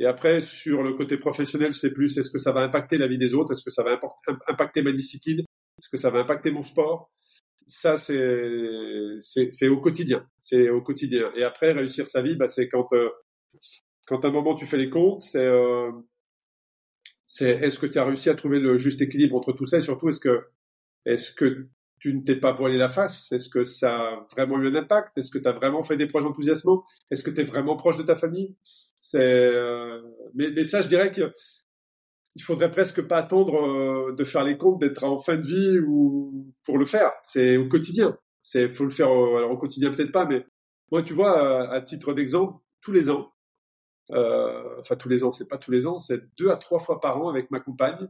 Et 0.00 0.06
après, 0.06 0.40
sur 0.42 0.82
le 0.82 0.94
côté 0.94 1.16
professionnel, 1.16 1.74
c'est 1.74 1.92
plus 1.92 2.16
est-ce 2.18 2.30
que 2.30 2.38
ça 2.38 2.52
va 2.52 2.60
impacter 2.60 2.98
la 2.98 3.06
vie 3.06 3.18
des 3.18 3.34
autres? 3.34 3.52
Est-ce 3.52 3.62
que 3.62 3.70
ça 3.70 3.82
va 3.82 3.98
impacter 4.48 4.82
ma 4.82 4.92
discipline? 4.92 5.40
Est-ce 5.40 5.88
que 5.88 5.96
ça 5.96 6.10
va 6.10 6.20
impacter 6.20 6.50
mon 6.50 6.62
sport? 6.62 7.10
Ça, 7.66 7.96
c'est 7.96 9.68
au 9.68 9.80
quotidien. 9.80 10.26
C'est 10.40 10.70
au 10.70 10.82
quotidien. 10.82 11.30
Et 11.36 11.44
après, 11.44 11.72
réussir 11.72 12.06
sa 12.06 12.22
vie, 12.22 12.36
bah, 12.36 12.48
c'est 12.48 12.68
quand 12.68 12.88
euh, 12.92 13.08
quand 14.06 14.24
à 14.24 14.28
un 14.28 14.32
moment 14.32 14.54
tu 14.54 14.66
fais 14.66 14.76
les 14.76 14.90
comptes, 14.90 15.22
c'est 15.22 15.46
euh, 15.46 15.90
est-ce 17.40 17.78
que 17.78 17.86
tu 17.86 17.98
as 17.98 18.04
réussi 18.04 18.28
à 18.30 18.34
trouver 18.34 18.58
le 18.58 18.76
juste 18.76 19.00
équilibre 19.00 19.36
entre 19.36 19.52
tout 19.52 19.66
ça? 19.66 19.78
Et 19.78 19.82
surtout 19.82 20.08
est-ce 20.08 20.20
que 20.20 20.48
est-ce 21.04 21.32
que 21.32 21.68
tu 21.98 22.14
ne 22.14 22.22
t'es 22.22 22.36
pas 22.36 22.52
voilé 22.52 22.76
la 22.76 22.88
face? 22.88 23.30
Est-ce 23.32 23.48
que 23.48 23.62
ça 23.64 23.96
a 23.96 24.26
vraiment 24.32 24.58
eu 24.58 24.66
un 24.68 24.74
impact? 24.74 25.16
Est-ce 25.16 25.30
que 25.30 25.38
tu 25.38 25.48
as 25.48 25.52
vraiment 25.52 25.82
fait 25.82 25.96
des 25.96 26.06
projets 26.06 26.26
enthousiasmants 26.26 26.82
Est-ce 27.10 27.22
que 27.22 27.30
tu 27.30 27.40
es 27.40 27.44
vraiment 27.44 27.76
proche 27.76 27.96
de 27.96 28.02
ta 28.02 28.16
famille? 28.16 28.56
Mais, 29.14 30.50
mais, 30.50 30.64
ça, 30.64 30.82
je 30.82 30.88
dirais 30.88 31.12
que 31.12 31.32
il 32.34 32.42
faudrait 32.42 32.70
presque 32.70 33.02
pas 33.02 33.18
attendre 33.18 34.08
euh, 34.08 34.12
de 34.14 34.24
faire 34.24 34.44
les 34.44 34.56
comptes, 34.56 34.80
d'être 34.80 35.04
en 35.04 35.18
fin 35.18 35.36
de 35.36 35.42
vie 35.42 35.78
ou 35.80 36.52
pour 36.64 36.78
le 36.78 36.86
faire. 36.86 37.12
C'est 37.22 37.58
au 37.58 37.68
quotidien. 37.68 38.16
C'est 38.40 38.70
faut 38.74 38.84
le 38.84 38.90
faire. 38.90 39.10
Au... 39.10 39.36
alors 39.36 39.50
au 39.50 39.58
quotidien 39.58 39.90
peut-être 39.90 40.12
pas, 40.12 40.26
mais 40.26 40.46
moi, 40.90 41.02
tu 41.02 41.14
vois, 41.14 41.70
à, 41.70 41.80
titre 41.82 42.14
d'exemple, 42.14 42.58
tous 42.80 42.92
les 42.92 43.10
ans, 43.10 43.32
euh, 44.12 44.80
enfin 44.80 44.96
tous 44.96 45.08
les 45.08 45.24
ans, 45.24 45.30
c'est 45.30 45.48
pas 45.48 45.58
tous 45.58 45.70
les 45.70 45.86
ans, 45.86 45.98
c'est 45.98 46.22
deux 46.38 46.50
à 46.50 46.56
trois 46.56 46.78
fois 46.80 47.00
par 47.00 47.20
an 47.20 47.28
avec 47.28 47.50
ma 47.50 47.60
compagne 47.60 48.08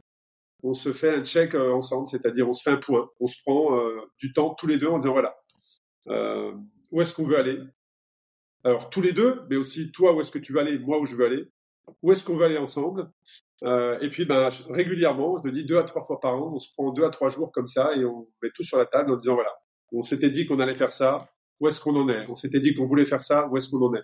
on 0.63 0.73
se 0.73 0.93
fait 0.93 1.13
un 1.15 1.23
check 1.23 1.53
euh, 1.53 1.73
ensemble, 1.73 2.07
c'est-à-dire 2.07 2.47
on 2.49 2.53
se 2.53 2.63
fait 2.63 2.71
un 2.71 2.77
point, 2.77 3.09
on 3.19 3.27
se 3.27 3.35
prend 3.41 3.77
euh, 3.77 4.01
du 4.17 4.33
temps 4.33 4.55
tous 4.55 4.65
les 4.65 4.77
deux 4.77 4.87
en 4.87 4.97
disant 4.97 5.11
voilà, 5.11 5.35
euh, 6.07 6.53
où 6.91 7.01
est-ce 7.01 7.13
qu'on 7.13 7.25
veut 7.25 7.37
aller? 7.37 7.59
Alors 8.63 8.89
tous 8.89 9.01
les 9.01 9.11
deux, 9.11 9.41
mais 9.49 9.55
aussi 9.55 9.91
toi 9.91 10.13
où 10.13 10.21
est-ce 10.21 10.31
que 10.31 10.39
tu 10.39 10.53
veux 10.53 10.59
aller, 10.59 10.79
moi 10.79 10.99
où 10.99 11.05
je 11.05 11.15
veux 11.15 11.25
aller, 11.25 11.51
où 12.01 12.11
est-ce 12.11 12.23
qu'on 12.23 12.35
veut 12.35 12.45
aller 12.45 12.57
ensemble 12.57 13.11
Et 13.63 14.07
puis 14.09 14.25
ben 14.25 14.49
régulièrement, 14.69 15.37
je 15.43 15.49
te 15.49 15.53
dis 15.53 15.65
deux 15.65 15.77
à 15.77 15.83
trois 15.83 16.03
fois 16.03 16.19
par 16.19 16.35
an, 16.35 16.53
on 16.55 16.59
se 16.59 16.71
prend 16.73 16.91
deux 16.91 17.03
à 17.03 17.09
trois 17.09 17.29
jours 17.29 17.51
comme 17.51 17.67
ça 17.67 17.95
et 17.95 18.05
on 18.05 18.27
met 18.41 18.49
tout 18.55 18.63
sur 18.63 18.77
la 18.77 18.85
table 18.85 19.11
en 19.11 19.17
disant 19.17 19.35
voilà, 19.35 19.53
on 19.91 20.03
s'était 20.03 20.29
dit 20.29 20.45
qu'on 20.45 20.59
allait 20.59 20.75
faire 20.75 20.93
ça, 20.93 21.29
où 21.59 21.67
est-ce 21.67 21.79
qu'on 21.79 21.95
en 21.95 22.09
est? 22.09 22.25
On 22.29 22.35
s'était 22.35 22.59
dit 22.59 22.73
qu'on 22.73 22.85
voulait 22.85 23.05
faire 23.05 23.23
ça, 23.23 23.47
où 23.47 23.57
est-ce 23.57 23.69
qu'on 23.69 23.81
en 23.81 23.93
est? 23.95 24.03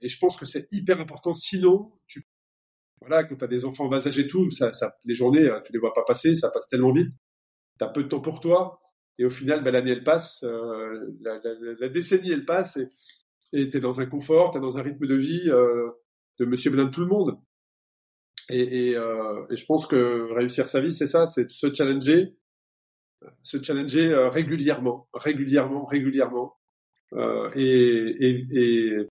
Et 0.00 0.08
je 0.08 0.18
pense 0.18 0.36
que 0.36 0.46
c'est 0.46 0.72
hyper 0.72 1.00
important. 1.00 1.32
Sinon, 1.32 1.92
tu 2.06 2.22
voilà, 3.00 3.24
quand 3.24 3.36
tu 3.36 3.44
as 3.44 3.48
des 3.48 3.64
enfants 3.64 3.84
en 3.84 3.88
bas 3.88 4.06
âge 4.06 4.18
et 4.18 4.26
tout, 4.26 4.50
ça, 4.50 4.72
ça, 4.72 4.96
les 5.04 5.14
journées, 5.14 5.46
euh, 5.46 5.60
tu 5.60 5.72
les 5.72 5.78
vois 5.78 5.94
pas 5.94 6.02
passer, 6.04 6.34
ça 6.34 6.50
passe 6.50 6.68
tellement 6.68 6.92
vite. 6.92 7.12
Tu 7.78 7.84
as 7.84 7.88
peu 7.88 8.02
de 8.02 8.08
temps 8.08 8.20
pour 8.20 8.40
toi. 8.40 8.80
Et 9.18 9.24
au 9.24 9.30
final, 9.30 9.62
ben, 9.62 9.72
l'année, 9.72 9.90
elle 9.90 10.04
passe, 10.04 10.42
euh, 10.44 11.06
la, 11.20 11.40
la, 11.42 11.74
la, 11.80 11.88
décennie, 11.88 12.30
elle 12.30 12.44
passe, 12.44 12.78
et 13.52 13.68
tu 13.68 13.76
es 13.76 13.80
dans 13.80 14.00
un 14.00 14.06
confort, 14.06 14.52
tu 14.52 14.58
es 14.58 14.60
dans 14.60 14.78
un 14.78 14.82
rythme 14.82 15.06
de 15.06 15.16
vie 15.16 15.50
euh, 15.50 15.90
de 16.38 16.44
monsieur 16.44 16.70
Blin 16.70 16.84
de 16.84 16.90
tout 16.90 17.00
le 17.00 17.06
monde. 17.08 17.38
Et, 18.50 18.90
et, 18.90 18.96
euh, 18.96 19.44
et, 19.50 19.56
je 19.56 19.66
pense 19.66 19.86
que 19.86 20.32
réussir 20.32 20.68
sa 20.68 20.80
vie, 20.80 20.92
c'est 20.92 21.06
ça, 21.06 21.26
c'est 21.26 21.50
se 21.50 21.72
challenger, 21.72 22.36
se 23.42 23.62
challenger 23.62 24.10
euh, 24.10 24.28
régulièrement, 24.28 25.08
régulièrement, 25.12 25.84
régulièrement, 25.84 26.56
euh, 27.14 27.50
et, 27.54 28.46
et, 28.52 29.08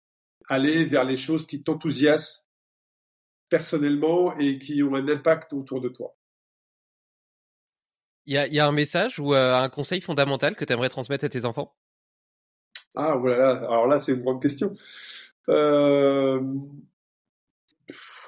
aller 0.48 0.84
vers 0.84 1.04
les 1.04 1.16
choses 1.16 1.46
qui 1.46 1.62
t'enthousiasment 1.62 2.44
personnellement 3.48 4.36
et 4.38 4.58
qui 4.58 4.82
ont 4.82 4.94
un 4.94 5.08
impact 5.08 5.52
autour 5.52 5.80
de 5.80 5.88
toi. 5.88 6.14
Il 8.26 8.34
y 8.34 8.38
a, 8.38 8.46
y 8.46 8.58
a, 8.58 8.66
un 8.66 8.72
message 8.72 9.18
ou 9.18 9.34
euh, 9.34 9.54
un 9.54 9.68
conseil 9.68 10.00
fondamental 10.00 10.56
que 10.56 10.64
tu 10.64 10.72
aimerais 10.72 10.88
transmettre 10.88 11.24
à 11.24 11.28
tes 11.28 11.44
enfants? 11.44 11.74
Ah 12.94 13.16
voilà, 13.16 13.56
alors 13.56 13.86
là 13.86 14.00
c'est 14.00 14.12
une 14.12 14.22
grande 14.22 14.40
question. 14.40 14.74
Euh... 15.48 16.40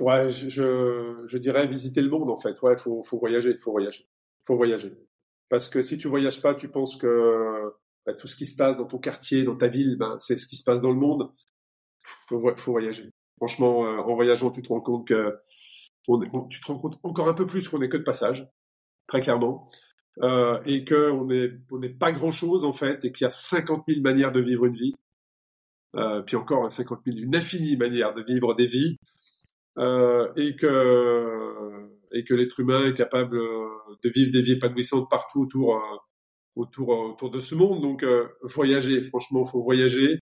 Ouais, 0.00 0.30
je, 0.30 1.36
dirais 1.38 1.66
visiter 1.66 2.02
le 2.02 2.10
monde 2.10 2.30
en 2.30 2.38
fait. 2.38 2.60
Ouais, 2.60 2.76
faut, 2.76 3.02
voyager, 3.12 3.56
faut 3.58 3.70
voyager, 3.70 4.06
faut 4.44 4.56
voyager. 4.56 4.92
Parce 5.48 5.68
que 5.68 5.80
si 5.80 5.96
tu 5.96 6.08
voyages 6.08 6.42
pas, 6.42 6.54
tu 6.54 6.68
penses 6.68 6.96
que 6.96 7.72
bah, 8.04 8.12
tout 8.12 8.26
ce 8.26 8.36
qui 8.36 8.44
se 8.46 8.56
passe 8.56 8.76
dans 8.76 8.84
ton 8.84 8.98
quartier, 8.98 9.44
dans 9.44 9.56
ta 9.56 9.68
ville, 9.68 9.96
ben, 9.98 10.18
c'est 10.18 10.36
ce 10.36 10.46
qui 10.46 10.56
se 10.56 10.64
passe 10.64 10.80
dans 10.80 10.90
le 10.90 10.96
monde. 10.96 11.32
Faut, 12.02 12.54
faut 12.56 12.72
voyager. 12.72 13.10
Franchement, 13.38 13.86
euh, 13.86 13.98
en 13.98 14.14
voyageant, 14.14 14.50
tu 14.50 14.62
te 14.62 14.68
rends 14.68 14.80
compte 14.80 15.06
que 15.06 15.38
tu 16.50 16.60
te 16.60 16.66
rends 16.66 16.78
compte 16.78 16.98
encore 17.02 17.28
un 17.28 17.34
peu 17.34 17.46
plus 17.46 17.68
qu'on 17.68 17.78
n'est 17.78 17.88
que 17.88 17.96
de 17.96 18.02
passage, 18.02 18.48
très 19.08 19.20
clairement, 19.20 19.70
euh, 20.22 20.62
et 20.64 20.84
qu'on 20.84 21.26
n'est 21.26 21.52
on 21.70 21.80
pas 21.98 22.12
grand 22.12 22.30
chose 22.30 22.64
en 22.64 22.72
fait, 22.72 23.04
et 23.04 23.12
qu'il 23.12 23.24
y 23.24 23.28
a 23.28 23.30
50 23.30 23.84
000 23.86 24.00
manières 24.00 24.32
de 24.32 24.40
vivre 24.40 24.64
une 24.64 24.76
vie, 24.76 24.94
euh, 25.96 26.22
puis 26.22 26.36
encore 26.36 26.70
50 26.70 27.00
000, 27.06 27.18
une 27.18 27.36
infinie 27.36 27.76
manière 27.76 28.14
de 28.14 28.22
vivre 28.22 28.54
des 28.54 28.66
vies, 28.66 28.96
euh, 29.78 30.32
et 30.36 30.56
que 30.56 32.34
l'être 32.34 32.60
humain 32.60 32.86
est 32.86 32.94
capable 32.94 33.38
de 33.38 34.08
vivre 34.08 34.32
des 34.32 34.42
vies 34.42 34.52
épanouissantes 34.52 35.10
partout 35.10 35.42
autour 35.42 35.82
autour 36.56 36.88
autour 36.88 37.30
de 37.30 37.40
ce 37.40 37.54
monde. 37.54 37.82
Donc 37.82 38.04
voyager, 38.42 39.02
franchement, 39.04 39.44
faut 39.44 39.62
voyager. 39.62 40.18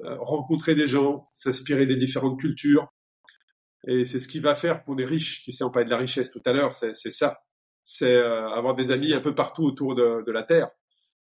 Rencontrer 0.00 0.74
des 0.74 0.86
gens, 0.86 1.30
s'inspirer 1.32 1.86
des 1.86 1.96
différentes 1.96 2.38
cultures. 2.38 2.86
Et 3.86 4.04
c'est 4.04 4.20
ce 4.20 4.28
qui 4.28 4.40
va 4.40 4.54
faire 4.54 4.84
qu'on 4.84 4.98
est 4.98 5.06
riche. 5.06 5.42
Tu 5.44 5.52
sais, 5.52 5.64
on 5.64 5.70
parlait 5.70 5.86
de 5.86 5.90
la 5.90 5.96
richesse 5.96 6.30
tout 6.30 6.42
à 6.44 6.52
l'heure, 6.52 6.74
c'est 6.74 6.94
ça. 6.94 7.38
C'est 7.88 8.16
euh, 8.16 8.50
avoir 8.50 8.74
des 8.74 8.90
amis 8.90 9.12
un 9.12 9.20
peu 9.20 9.32
partout 9.32 9.62
autour 9.62 9.94
de, 9.94 10.24
de, 10.24 10.32
la 10.32 10.42
Terre, 10.42 10.70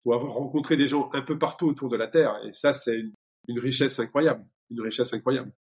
ou 0.03 0.13
avoir 0.13 0.33
rencontré 0.33 0.75
des 0.75 0.85
gens 0.87 1.09
un 1.13 1.21
peu 1.21 1.37
partout 1.37 1.67
autour 1.67 1.87
de 1.87 1.95
la 1.95 2.07
Terre. 2.07 2.35
Et 2.45 2.51
ça, 2.51 2.73
c'est 2.73 2.97
une, 2.97 3.13
une, 3.47 3.59
richesse 3.59 3.99
incroyable. 3.99 4.43
Une 4.69 4.81
richesse 4.81 5.13
incroyable. 5.13 5.53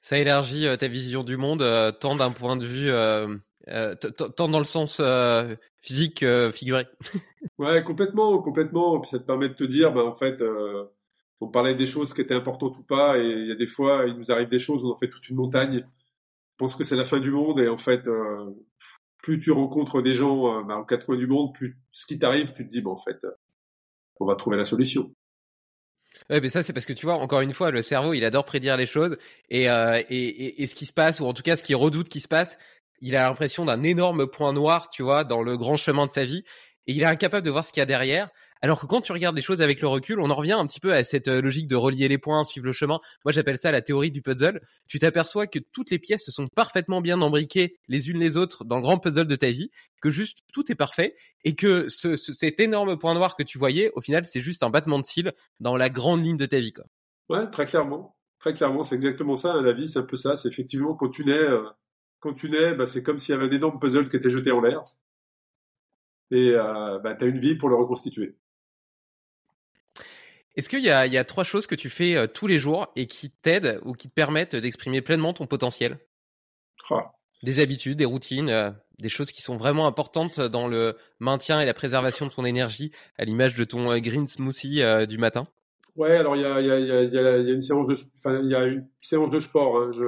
Ça 0.00 0.16
élargit 0.16 0.66
euh, 0.66 0.78
ta 0.78 0.88
vision 0.88 1.24
du 1.24 1.36
monde, 1.36 1.62
tant 2.00 2.16
d'un 2.16 2.30
point 2.30 2.56
de 2.56 2.64
vue, 2.64 2.90
euh, 2.90 3.36
tant 4.36 4.48
dans 4.48 4.58
le 4.58 4.64
sens 4.64 5.02
physique 5.82 6.24
figuré. 6.54 6.86
ouais, 7.58 7.84
complètement, 7.84 8.40
complètement. 8.40 8.98
Puis 9.00 9.10
ça 9.10 9.18
te 9.18 9.24
permet 9.24 9.50
de 9.50 9.54
te 9.54 9.64
dire, 9.64 9.92
ben, 9.92 10.04
en 10.04 10.14
fait, 10.14 10.42
on 11.40 11.48
parlait 11.48 11.74
des 11.74 11.86
choses 11.86 12.14
qui 12.14 12.22
étaient 12.22 12.34
importantes 12.34 12.78
ou 12.78 12.82
pas, 12.82 13.18
et 13.18 13.26
il 13.26 13.46
y 13.46 13.52
a 13.52 13.56
des 13.56 13.66
fois, 13.66 14.06
il 14.06 14.14
nous 14.14 14.32
arrive 14.32 14.48
des 14.48 14.58
choses, 14.58 14.82
on 14.84 14.90
en 14.90 14.96
fait 14.96 15.08
toute 15.08 15.28
une 15.28 15.36
montagne. 15.36 15.86
Je 16.58 16.64
pense 16.64 16.74
que 16.74 16.82
c'est 16.82 16.96
la 16.96 17.04
fin 17.04 17.20
du 17.20 17.30
monde, 17.30 17.60
et 17.60 17.68
en 17.68 17.76
fait, 17.76 18.08
euh, 18.08 18.50
plus 19.28 19.38
tu 19.38 19.50
rencontres 19.50 20.00
des 20.00 20.14
gens 20.14 20.60
euh, 20.60 20.62
bah, 20.62 20.78
aux 20.78 20.86
quatre 20.86 21.04
coins 21.04 21.18
du 21.18 21.26
monde, 21.26 21.52
plus 21.52 21.76
ce 21.92 22.06
qui 22.06 22.18
t'arrive, 22.18 22.54
tu 22.54 22.66
te 22.66 22.70
dis, 22.70 22.80
bon, 22.80 22.92
en 22.92 22.96
fait, 22.96 23.18
on 24.20 24.24
va 24.24 24.36
trouver 24.36 24.56
la 24.56 24.64
solution. 24.64 25.14
Ouais, 26.30 26.40
mais 26.40 26.48
ça 26.48 26.62
c'est 26.62 26.72
parce 26.72 26.86
que 26.86 26.94
tu 26.94 27.04
vois, 27.04 27.16
encore 27.16 27.42
une 27.42 27.52
fois, 27.52 27.70
le 27.70 27.82
cerveau, 27.82 28.14
il 28.14 28.24
adore 28.24 28.46
prédire 28.46 28.78
les 28.78 28.86
choses 28.86 29.18
et, 29.50 29.68
euh, 29.68 30.02
et, 30.08 30.62
et, 30.62 30.66
ce 30.66 30.74
qui 30.74 30.86
se 30.86 30.94
passe, 30.94 31.20
ou 31.20 31.26
en 31.26 31.34
tout 31.34 31.42
cas 31.42 31.56
ce 31.56 31.62
qu'il 31.62 31.76
redoute 31.76 32.08
qui 32.08 32.20
se 32.20 32.28
passe, 32.28 32.56
il 33.02 33.14
a 33.16 33.28
l'impression 33.28 33.66
d'un 33.66 33.82
énorme 33.82 34.26
point 34.26 34.54
noir, 34.54 34.88
tu 34.88 35.02
vois, 35.02 35.24
dans 35.24 35.42
le 35.42 35.58
grand 35.58 35.76
chemin 35.76 36.06
de 36.06 36.10
sa 36.10 36.24
vie, 36.24 36.42
et 36.86 36.92
il 36.92 37.02
est 37.02 37.06
incapable 37.06 37.44
de 37.44 37.50
voir 37.50 37.66
ce 37.66 37.72
qu'il 37.72 37.80
y 37.80 37.82
a 37.82 37.86
derrière. 37.86 38.30
Alors 38.62 38.80
que 38.80 38.86
quand 38.86 39.00
tu 39.00 39.12
regardes 39.12 39.36
les 39.36 39.42
choses 39.42 39.62
avec 39.62 39.80
le 39.80 39.88
recul, 39.88 40.20
on 40.20 40.30
en 40.30 40.34
revient 40.34 40.52
un 40.52 40.66
petit 40.66 40.80
peu 40.80 40.92
à 40.92 41.04
cette 41.04 41.28
euh, 41.28 41.40
logique 41.40 41.68
de 41.68 41.76
relier 41.76 42.08
les 42.08 42.18
points, 42.18 42.42
suivre 42.44 42.66
le 42.66 42.72
chemin. 42.72 43.00
Moi, 43.24 43.32
j'appelle 43.32 43.56
ça 43.56 43.70
la 43.70 43.82
théorie 43.82 44.10
du 44.10 44.22
puzzle. 44.22 44.60
Tu 44.86 44.98
t'aperçois 44.98 45.46
que 45.46 45.58
toutes 45.58 45.90
les 45.90 45.98
pièces 45.98 46.24
se 46.24 46.32
sont 46.32 46.48
parfaitement 46.48 47.00
bien 47.00 47.20
embriquées 47.20 47.78
les 47.88 48.10
unes 48.10 48.18
les 48.18 48.36
autres 48.36 48.64
dans 48.64 48.76
le 48.76 48.82
grand 48.82 48.98
puzzle 48.98 49.26
de 49.26 49.36
ta 49.36 49.50
vie, 49.50 49.70
que 50.00 50.10
juste 50.10 50.40
tout 50.52 50.70
est 50.70 50.74
parfait 50.74 51.14
et 51.44 51.54
que 51.54 51.88
ce, 51.88 52.16
cet 52.16 52.60
énorme 52.60 52.98
point 52.98 53.14
noir 53.14 53.36
que 53.36 53.42
tu 53.42 53.58
voyais, 53.58 53.92
au 53.94 54.00
final, 54.00 54.26
c'est 54.26 54.40
juste 54.40 54.62
un 54.62 54.70
battement 54.70 54.98
de 54.98 55.06
cils 55.06 55.32
dans 55.60 55.76
la 55.76 55.90
grande 55.90 56.24
ligne 56.24 56.36
de 56.36 56.46
ta 56.46 56.58
vie. 56.58 56.72
Ouais, 57.28 57.48
très 57.50 57.64
clairement. 57.64 58.16
Très 58.38 58.52
clairement, 58.52 58.84
c'est 58.84 58.94
exactement 58.94 59.36
ça. 59.36 59.60
La 59.60 59.72
vie, 59.72 59.88
c'est 59.88 59.98
un 59.98 60.02
peu 60.02 60.16
ça. 60.16 60.36
C'est 60.36 60.48
effectivement 60.48 60.94
quand 60.94 61.08
tu 61.08 61.24
nais, 61.24 61.32
euh, 61.32 61.64
quand 62.20 62.34
tu 62.34 62.50
nais, 62.50 62.74
bah, 62.74 62.86
c'est 62.86 63.02
comme 63.02 63.18
s'il 63.18 63.34
y 63.34 63.38
avait 63.38 63.46
un 63.46 63.50
énorme 63.50 63.78
puzzle 63.78 64.08
qui 64.08 64.16
était 64.16 64.30
jeté 64.30 64.52
en 64.52 64.60
l'air. 64.60 64.84
Et 66.30 66.52
euh, 66.54 66.98
bah, 67.00 67.14
tu 67.14 67.24
as 67.24 67.28
une 67.28 67.38
vie 67.38 67.56
pour 67.56 67.68
le 67.68 67.76
reconstituer. 67.76 68.36
Est-ce 70.58 70.68
qu'il 70.68 70.80
y 70.80 70.90
a, 70.90 71.06
il 71.06 71.12
y 71.12 71.18
a 71.18 71.24
trois 71.24 71.44
choses 71.44 71.68
que 71.68 71.76
tu 71.76 71.88
fais 71.88 72.16
euh, 72.16 72.26
tous 72.26 72.48
les 72.48 72.58
jours 72.58 72.88
et 72.96 73.06
qui 73.06 73.30
t'aident 73.30 73.80
ou 73.84 73.92
qui 73.92 74.08
te 74.08 74.12
permettent 74.12 74.56
d'exprimer 74.56 75.00
pleinement 75.00 75.32
ton 75.32 75.46
potentiel? 75.46 76.00
Ah. 76.90 77.12
Des 77.44 77.60
habitudes, 77.60 77.96
des 77.96 78.04
routines, 78.04 78.50
euh, 78.50 78.72
des 78.98 79.08
choses 79.08 79.30
qui 79.30 79.40
sont 79.40 79.56
vraiment 79.56 79.86
importantes 79.86 80.40
dans 80.40 80.66
le 80.66 80.96
maintien 81.20 81.60
et 81.60 81.64
la 81.64 81.74
préservation 81.74 82.26
de 82.26 82.32
ton 82.32 82.44
énergie, 82.44 82.90
à 83.18 83.24
l'image 83.24 83.54
de 83.54 83.62
ton 83.62 83.92
euh, 83.92 84.00
green 84.00 84.26
smoothie 84.26 84.82
du 85.06 85.16
matin? 85.16 85.44
Ouais, 85.94 86.16
alors 86.16 86.34
il 86.34 86.42
y 86.42 86.44
a, 86.44 86.60
y, 86.60 86.70
a, 86.72 86.78
y, 86.80 86.90
a, 86.90 87.02
y 87.04 87.18
a, 87.18 87.38
une 87.38 87.62
séance 87.62 87.86
de, 87.86 87.96
enfin, 88.18 88.40
il 88.42 88.50
y 88.50 88.56
a 88.56 88.64
une 88.64 88.88
séance 89.00 89.30
de 89.30 89.38
sport. 89.38 89.76
Hein. 89.76 89.92
Je, 89.92 90.04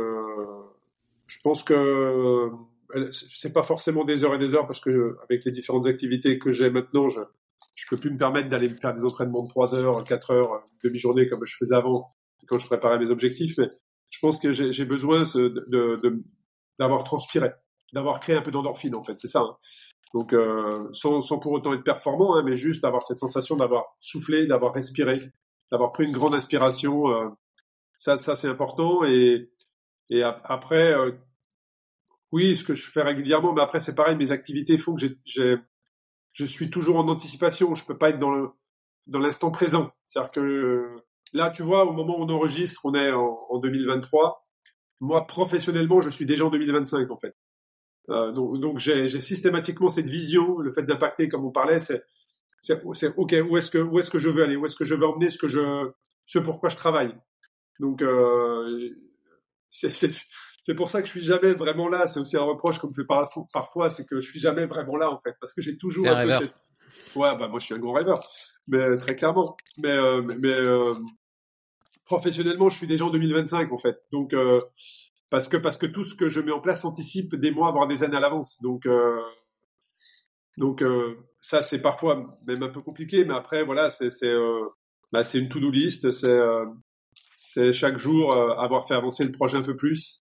je 1.29 1.39
pense 1.45 1.63
que 1.63 2.51
c'est 3.13 3.53
pas 3.53 3.63
forcément 3.63 4.05
des 4.05 4.25
heures 4.25 4.35
et 4.35 4.39
des 4.39 4.53
heures 4.53 4.67
parce 4.67 4.81
que 4.81 5.17
avec 5.23 5.45
les 5.45 5.53
différentes 5.53 5.87
activités 5.87 6.41
que 6.41 6.51
j'ai 6.51 6.71
maintenant, 6.71 7.09
je 7.09 7.21
je 7.75 7.87
peux 7.89 7.97
plus 7.97 8.11
me 8.11 8.19
permettre 8.19 8.49
d'aller 8.49 8.69
me 8.69 8.75
faire 8.75 8.95
des 8.95 9.05
entraînements 9.05 9.43
de 9.43 9.49
3 9.49 9.75
heures, 9.75 10.05
4 10.05 10.31
heures, 10.33 10.63
demi-journée 10.85 11.29
comme 11.29 11.45
je 11.45 11.57
faisais 11.57 11.75
avant 11.75 12.15
quand 12.47 12.59
je 12.59 12.67
préparais 12.67 12.99
mes 12.99 13.11
objectifs. 13.11 13.55
Mais 13.59 13.69
je 14.09 14.19
pense 14.21 14.39
que 14.41 14.53
j'ai 14.53 14.85
besoin 14.85 15.23
d'avoir 16.79 17.05
transpiré, 17.05 17.51
d'avoir 17.93 18.21
créé 18.21 18.37
un 18.37 18.43
peu 18.43 18.51
d'endorphine 18.51 18.95
en 18.97 19.05
fait. 19.05 19.19
C'est 19.19 19.29
ça. 19.29 19.41
Hein. 19.41 19.57
Donc 20.13 20.33
euh, 20.33 20.89
sans, 20.93 21.21
pour 21.39 21.53
autant 21.53 21.73
être 21.73 21.85
performant, 21.85 22.37
hein, 22.37 22.43
mais 22.45 22.57
juste 22.57 22.85
avoir 22.85 23.03
cette 23.05 23.19
sensation 23.19 23.57
d'avoir 23.57 23.97
soufflé, 24.01 24.47
d'avoir 24.47 24.75
respiré, 24.75 25.15
d'avoir 25.71 25.93
pris 25.93 26.05
une 26.05 26.13
grande 26.13 26.35
inspiration. 26.35 27.09
Euh, 27.11 27.29
ça, 27.95 28.17
ça 28.17 28.35
c'est 28.35 28.49
important. 28.49 29.05
Et, 29.05 29.51
et 30.11 30.23
après, 30.23 30.93
euh, 30.93 31.13
oui, 32.33 32.57
ce 32.57 32.65
que 32.65 32.75
je 32.75 32.91
fais 32.91 33.03
régulièrement, 33.03 33.53
mais 33.53 33.63
après 33.63 33.81
c'est 33.81 33.95
pareil, 33.95 34.17
mes 34.17 34.33
activités 34.33 34.79
font 34.79 34.95
que 34.95 35.07
j'ai, 35.25 35.57
je 36.33 36.45
suis 36.45 36.71
toujours 36.71 36.97
en 36.97 37.09
anticipation. 37.09 37.75
Je 37.75 37.85
peux 37.85 37.99
pas 37.99 38.11
être 38.11 38.19
dans 38.19 38.31
le 38.31 38.51
dans 39.07 39.19
l'instant 39.19 39.51
présent. 39.51 39.93
C'est-à-dire 40.05 40.31
que 40.31 40.97
là, 41.33 41.51
tu 41.51 41.63
vois, 41.63 41.85
au 41.85 41.93
moment 41.93 42.19
où 42.19 42.23
on 42.23 42.29
enregistre, 42.29 42.85
on 42.85 42.95
est 42.95 43.13
en, 43.13 43.47
en 43.49 43.59
2023. 43.59 44.47
Moi, 45.01 45.27
professionnellement, 45.27 46.01
je 46.01 46.11
suis 46.11 46.27
déjà 46.27 46.45
en 46.45 46.51
2025 46.51 47.11
en 47.11 47.17
fait. 47.19 47.35
Euh, 48.11 48.33
donc, 48.33 48.59
donc 48.61 48.79
j'ai 48.79 49.09
systématiquement 49.09 49.91
cette 49.91 50.09
vision, 50.09 50.59
le 50.59 50.73
fait 50.73 50.83
d'impacter, 50.83 51.29
comme 51.29 51.45
on 51.45 51.51
parlait, 51.51 51.79
c'est 51.79 52.03
c'est 52.61 52.83
ok. 53.17 53.35
Où 53.49 53.57
est-ce 53.57 53.71
que 53.71 53.79
où 53.79 53.99
est-ce 53.99 54.11
que 54.11 54.19
je 54.19 54.29
veux 54.29 54.43
aller? 54.43 54.57
Où 54.57 54.67
est-ce 54.67 54.77
que 54.77 54.85
je 54.85 54.95
veux 54.95 55.07
emmener 55.07 55.31
ce 55.31 55.39
que 55.39 55.49
je 55.49 55.91
ce 56.25 56.39
pourquoi 56.39 56.69
je 56.69 56.77
travaille? 56.77 57.15
Donc 57.79 58.03
euh, 58.03 58.91
c'est 59.71 59.93
pour 60.75 60.91
ça 60.91 61.01
que 61.01 61.07
je 61.07 61.13
suis 61.13 61.23
jamais 61.23 61.53
vraiment 61.53 61.89
là. 61.89 62.09
C'est 62.09 62.21
aussi 62.21 62.37
un 62.37 62.43
reproche 62.43 62.79
qu'on 62.79 62.89
me 62.89 62.93
fait 62.93 63.05
par, 63.05 63.31
parfois, 63.53 63.91
c'est 63.91 64.07
que 64.07 64.21
je 64.21 64.31
suis 64.31 64.41
jamais 64.41 64.67
vraiment 64.67 64.97
là 64.97 65.11
en 65.11 65.21
fait, 65.21 65.35
parce 65.41 65.55
que 65.55 65.63
j'ai 65.63 65.79
toujours 65.79 66.07
un, 66.09 66.25
peu 66.25 66.33
cette... 66.33 66.55
Ouais, 67.17 67.37
bah 67.37 67.49
moi 67.49 67.59
je 67.59 67.67
suis 67.67 67.75
un 67.75 67.79
gros 67.79 67.93
rêveur, 67.93 68.21
mais 68.69 68.97
très 68.97 69.17
clairement. 69.17 69.57
Mais 69.79 69.91
euh, 69.91 70.23
mais 70.23 70.55
euh, 70.55 70.95
professionnellement, 72.05 72.69
je 72.69 72.77
suis 72.77 72.87
déjà 72.87 73.05
en 73.05 73.11
2025 73.11 73.73
en 73.73 73.79
fait. 73.79 73.99
Donc 74.13 74.33
euh, 74.33 74.61
parce 75.29 75.49
que 75.49 75.57
parce 75.57 75.77
que 75.77 75.87
tout 75.87 76.05
ce 76.05 76.15
que 76.15 76.29
je 76.29 76.41
mets 76.41 76.53
en 76.53 76.61
place 76.61 76.85
anticipe 76.85 77.35
des 77.35 77.51
mois 77.51 77.71
voire 77.71 77.87
des 77.87 78.03
années 78.03 78.17
à 78.17 78.21
l'avance. 78.21 78.61
Donc 78.63 78.87
donc 80.57 80.85
ça 81.41 81.63
c'est 81.63 81.81
parfois 81.81 82.39
même 82.47 82.63
un 82.63 82.69
peu 82.69 82.83
compliqué, 82.83 83.25
mais 83.25 83.35
après 83.35 83.65
voilà 83.65 83.91
c'est 83.91 84.11
c'est 84.11 84.35
bah, 85.13 85.25
c'est 85.25 85.39
une 85.39 85.49
to-do 85.49 85.71
list, 85.71 86.11
c'est 86.11 86.39
c'est 87.55 87.73
chaque 87.73 87.99
jour 87.99 88.33
avoir 88.35 88.87
fait 88.87 88.95
avancer 88.95 89.25
le 89.25 89.33
projet 89.33 89.57
un 89.57 89.63
peu 89.63 89.77
plus 89.77 90.20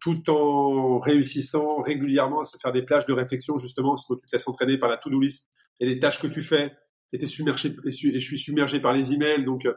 tout 0.00 0.30
en 0.30 0.98
réussissant 0.98 1.80
régulièrement 1.82 2.40
à 2.40 2.44
se 2.44 2.56
faire 2.58 2.72
des 2.72 2.82
plages 2.82 3.06
de 3.06 3.12
réflexion, 3.12 3.58
justement, 3.58 3.90
parce 3.90 4.06
que 4.06 4.14
tu 4.14 4.26
te 4.26 4.36
laisses 4.36 4.48
entraîner 4.48 4.78
par 4.78 4.88
la 4.88 4.96
to-do 4.96 5.18
list 5.18 5.48
et 5.80 5.86
les 5.86 5.98
tâches 5.98 6.20
que 6.20 6.26
tu 6.26 6.42
fais, 6.42 6.72
et, 7.12 7.26
submergé, 7.26 7.74
et, 7.84 7.90
je 7.90 8.18
suis 8.18 8.38
submergé 8.38 8.80
par 8.80 8.92
les 8.92 9.12
emails, 9.12 9.44
donc 9.44 9.64
euh, 9.66 9.74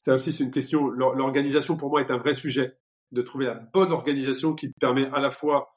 ça 0.00 0.14
aussi 0.14 0.32
c'est 0.32 0.44
une 0.44 0.50
question. 0.50 0.88
L'organisation 0.88 1.76
pour 1.76 1.90
moi 1.90 2.00
est 2.00 2.10
un 2.10 2.18
vrai 2.18 2.34
sujet, 2.34 2.76
de 3.12 3.22
trouver 3.22 3.46
la 3.46 3.54
bonne 3.54 3.92
organisation 3.92 4.54
qui 4.54 4.72
te 4.72 4.78
permet 4.78 5.06
à 5.12 5.20
la 5.20 5.30
fois 5.30 5.76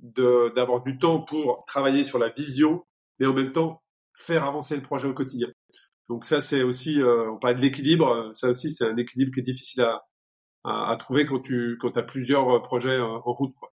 d'avoir 0.00 0.82
du 0.82 0.98
temps 0.98 1.20
pour 1.20 1.64
travailler 1.66 2.02
sur 2.02 2.18
la 2.18 2.28
vision, 2.30 2.84
mais 3.18 3.26
en 3.26 3.32
même 3.32 3.52
temps 3.52 3.82
faire 4.16 4.44
avancer 4.44 4.74
le 4.76 4.82
projet 4.82 5.08
au 5.08 5.14
quotidien. 5.14 5.48
Donc 6.08 6.24
ça 6.24 6.40
c'est 6.40 6.62
aussi, 6.62 7.00
euh, 7.00 7.30
on 7.30 7.38
parlait 7.38 7.56
de 7.56 7.62
l'équilibre, 7.62 8.30
ça 8.34 8.50
aussi 8.50 8.72
c'est 8.72 8.84
un 8.84 8.96
équilibre 8.96 9.32
qui 9.32 9.40
est 9.40 9.44
difficile 9.44 9.82
à, 9.82 10.02
à, 10.64 10.90
à, 10.90 10.96
trouver 10.96 11.26
quand 11.26 11.40
tu 11.40 11.78
quand 11.80 11.96
as 11.96 12.02
plusieurs 12.02 12.48
euh, 12.50 12.60
projets 12.60 12.90
euh, 12.98 13.04
en 13.04 13.32
route. 13.32 13.54
Quoi. 13.58 13.72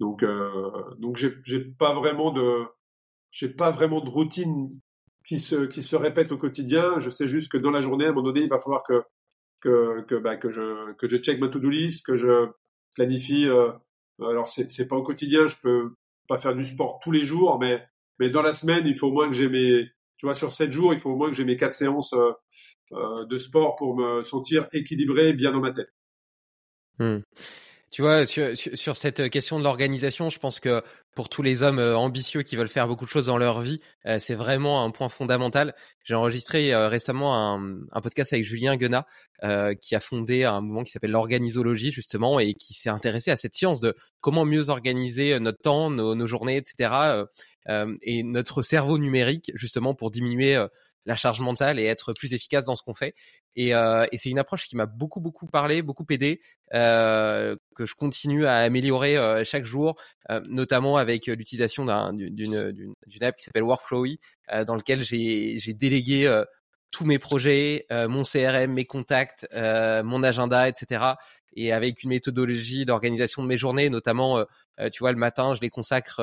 Donc 0.00 0.22
euh, 0.22 0.82
donc 0.98 1.16
j'ai 1.16 1.34
j'ai 1.44 1.60
pas 1.60 1.94
vraiment 1.94 2.32
de 2.32 2.64
j'ai 3.30 3.48
pas 3.48 3.70
vraiment 3.70 4.00
de 4.00 4.08
routine 4.08 4.70
qui 5.26 5.38
se 5.38 5.66
qui 5.66 5.82
se 5.82 5.96
répète 5.96 6.32
au 6.32 6.38
quotidien. 6.38 6.98
Je 6.98 7.10
sais 7.10 7.26
juste 7.26 7.50
que 7.52 7.58
dans 7.58 7.70
la 7.70 7.80
journée, 7.80 8.06
à 8.06 8.08
un 8.08 8.12
moment 8.12 8.28
donné, 8.28 8.42
il 8.42 8.48
va 8.48 8.58
falloir 8.58 8.82
que 8.84 9.02
que 9.60 10.02
que 10.02 10.14
bah, 10.16 10.36
que 10.36 10.50
je 10.50 10.92
que 10.94 11.08
je 11.08 11.16
check 11.18 11.40
ma 11.40 11.48
to-do 11.48 11.68
list, 11.68 12.06
que 12.06 12.16
je 12.16 12.48
planifie. 12.94 13.46
Euh, 13.46 13.72
alors 14.20 14.48
c'est 14.48 14.70
c'est 14.70 14.88
pas 14.88 14.96
au 14.96 15.02
quotidien, 15.02 15.46
je 15.46 15.56
peux 15.62 15.94
pas 16.28 16.38
faire 16.38 16.54
du 16.54 16.64
sport 16.64 17.00
tous 17.02 17.12
les 17.12 17.24
jours, 17.24 17.58
mais 17.58 17.84
mais 18.18 18.30
dans 18.30 18.42
la 18.42 18.52
semaine, 18.52 18.86
il 18.86 18.96
faut 18.96 19.08
au 19.08 19.12
moins 19.12 19.28
que 19.28 19.34
j'ai 19.34 19.48
mes 19.48 19.88
tu 20.18 20.26
vois 20.26 20.34
sur 20.34 20.52
sept 20.52 20.72
jours, 20.72 20.92
il 20.94 21.00
faut 21.00 21.10
au 21.10 21.16
moins 21.16 21.28
que 21.28 21.36
j'ai 21.36 21.44
mes 21.44 21.56
quatre 21.56 21.74
séances 21.74 22.14
euh, 22.92 23.24
de 23.26 23.38
sport 23.38 23.76
pour 23.76 23.96
me 23.96 24.22
sentir 24.22 24.68
équilibré, 24.72 25.32
bien 25.32 25.52
dans 25.52 25.60
ma 25.60 25.72
tête. 25.72 25.90
Mmh. 26.98 27.18
Tu 27.90 28.02
vois, 28.02 28.26
sur, 28.26 28.50
sur, 28.54 28.96
cette 28.96 29.30
question 29.30 29.58
de 29.58 29.64
l'organisation, 29.64 30.28
je 30.28 30.38
pense 30.38 30.60
que 30.60 30.82
pour 31.14 31.30
tous 31.30 31.40
les 31.42 31.62
hommes 31.62 31.78
euh, 31.78 31.96
ambitieux 31.96 32.42
qui 32.42 32.54
veulent 32.54 32.68
faire 32.68 32.86
beaucoup 32.86 33.06
de 33.06 33.10
choses 33.10 33.26
dans 33.26 33.38
leur 33.38 33.62
vie, 33.62 33.80
euh, 34.06 34.18
c'est 34.20 34.34
vraiment 34.34 34.84
un 34.84 34.90
point 34.90 35.08
fondamental. 35.08 35.74
J'ai 36.04 36.14
enregistré 36.14 36.74
euh, 36.74 36.88
récemment 36.88 37.34
un, 37.34 37.78
un, 37.90 38.00
podcast 38.02 38.34
avec 38.34 38.44
Julien 38.44 38.76
Guenat, 38.76 39.06
qui 39.80 39.94
a 39.94 40.00
fondé 40.00 40.44
un 40.44 40.60
mouvement 40.60 40.82
qui 40.82 40.90
s'appelle 40.90 41.12
l'organisologie 41.12 41.90
justement 41.90 42.40
et 42.40 42.52
qui 42.54 42.74
s'est 42.74 42.90
intéressé 42.90 43.30
à 43.30 43.36
cette 43.36 43.54
science 43.54 43.80
de 43.80 43.94
comment 44.20 44.44
mieux 44.44 44.68
organiser 44.68 45.38
notre 45.40 45.60
temps, 45.62 45.90
nos, 45.90 46.14
nos 46.14 46.26
journées, 46.26 46.56
etc. 46.56 47.24
et 48.02 48.22
notre 48.24 48.62
cerveau 48.62 48.98
numérique 48.98 49.52
justement 49.54 49.94
pour 49.94 50.10
diminuer 50.10 50.60
la 51.06 51.16
charge 51.16 51.40
mentale 51.40 51.78
et 51.78 51.84
être 51.84 52.12
plus 52.12 52.32
efficace 52.34 52.64
dans 52.64 52.76
ce 52.76 52.82
qu'on 52.82 52.94
fait. 52.94 53.14
Et, 53.56 53.74
euh, 53.74 54.06
c'est 54.12 54.30
une 54.30 54.38
approche 54.38 54.68
qui 54.68 54.76
m'a 54.76 54.86
beaucoup 54.86 55.20
beaucoup 55.20 55.46
parlé, 55.46 55.82
beaucoup 55.82 56.06
aidé, 56.10 56.40
euh, 56.74 57.56
que 57.74 57.86
je 57.86 57.94
continue 57.94 58.46
à 58.46 58.58
améliorer 58.58 59.16
euh, 59.16 59.42
chaque 59.44 59.64
jour, 59.64 59.96
notamment 60.48 60.96
avec 60.96 61.26
l'utilisation 61.26 61.86
d'une 62.12 62.54
app 63.22 63.36
qui 63.36 63.44
s'appelle 63.44 63.62
Workflowy, 63.64 64.20
dans 64.66 64.76
lequel 64.76 65.02
j'ai 65.02 65.58
j'ai 65.58 65.72
délégué 65.72 66.42
tous 66.90 67.04
mes 67.04 67.18
projets, 67.18 67.86
mon 67.90 68.22
CRM, 68.22 68.72
mes 68.72 68.84
contacts, 68.84 69.48
mon 69.52 70.22
agenda, 70.22 70.68
etc. 70.68 71.04
Et 71.54 71.72
avec 71.72 72.04
une 72.04 72.10
méthodologie 72.10 72.84
d'organisation 72.84 73.42
de 73.42 73.48
mes 73.48 73.56
journées, 73.56 73.90
notamment, 73.90 74.44
tu 74.92 75.00
vois, 75.00 75.12
le 75.12 75.18
matin, 75.18 75.54
je 75.54 75.60
les 75.60 75.70
consacre 75.70 76.20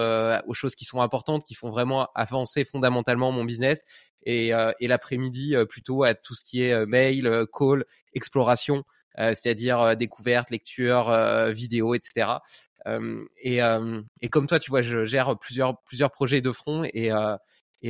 aux 0.47 0.53
choses 0.53 0.75
qui 0.75 0.85
sont 0.85 1.01
importantes, 1.01 1.43
qui 1.43 1.55
font 1.55 1.69
vraiment 1.69 2.07
avancer 2.15 2.63
fondamentalement 2.63 3.31
mon 3.31 3.43
business 3.43 3.83
et, 4.25 4.53
euh, 4.53 4.71
et 4.79 4.87
l'après-midi 4.87 5.55
euh, 5.55 5.65
plutôt 5.65 6.03
à 6.03 6.13
tout 6.13 6.35
ce 6.35 6.43
qui 6.43 6.63
est 6.63 6.73
euh, 6.73 6.85
mail, 6.85 7.45
call, 7.53 7.85
exploration, 8.13 8.83
c'est-à-dire 9.17 9.95
découverte, 9.95 10.51
lecture, 10.51 11.09
vidéo, 11.53 11.95
etc. 11.95 12.33
et, 13.41 13.59
comme 14.29 14.45
toi, 14.45 14.59
tu 14.59 14.69
vois, 14.69 14.81
je 14.81 15.05
gère 15.05 15.39
plusieurs 15.39 15.81
plusieurs 15.83 16.11
projets 16.11 16.41
de 16.41 16.51
front 16.51 16.83
et, 16.83 17.11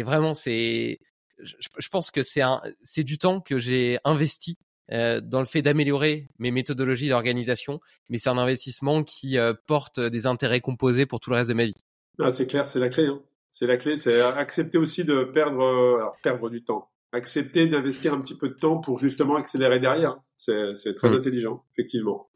vraiment 0.03 0.35
c'est 0.35 0.99
je, 1.39 1.89
pense 1.89 2.11
que 2.11 2.21
c'est 2.21 2.43
un 2.43 2.61
c'est 2.83 3.03
du 3.03 3.17
temps 3.17 3.41
que 3.41 3.57
j'ai 3.57 3.97
investi 4.03 4.59
dans 4.89 5.39
le 5.39 5.47
fait 5.47 5.63
d'améliorer 5.63 6.27
mes 6.37 6.51
méthodologies 6.51 7.09
d'organisation, 7.09 7.79
mais 8.11 8.19
c'est 8.19 8.29
un 8.29 8.37
investissement 8.37 9.03
qui 9.03 9.39
porte 9.65 9.99
des 9.99 10.27
intérêts 10.27 10.61
composés 10.61 11.07
pour 11.07 11.19
tout 11.19 11.31
le 11.31 11.37
reste 11.37 11.49
de 11.49 11.55
ma 11.55 11.65
vie. 11.65 11.73
Ah, 12.19 12.29
c'est 12.29 12.45
clair, 12.45 12.67
c'est 12.67 12.79
la 12.79 12.89
clé. 12.89 13.07
Hein 13.07 13.19
c'est 13.55 13.67
la 13.67 13.77
clé, 13.77 13.95
c'est 13.95 14.19
accepter 14.19 14.77
aussi 14.77 15.05
de 15.05 15.23
perdre, 15.23 15.61
euh, 15.61 15.95
alors 15.95 16.17
perdre 16.21 16.49
du 16.49 16.65
temps. 16.65 16.89
Accepter 17.13 17.67
d'investir 17.67 18.13
un 18.13 18.19
petit 18.19 18.35
peu 18.35 18.49
de 18.49 18.53
temps 18.53 18.79
pour 18.79 18.97
justement 18.97 19.37
accélérer 19.37 19.79
derrière. 19.79 20.17
C'est 20.35 20.73
très 20.97 21.09
mm. 21.09 21.13
intelligent, 21.13 21.63
effectivement. 21.71 22.27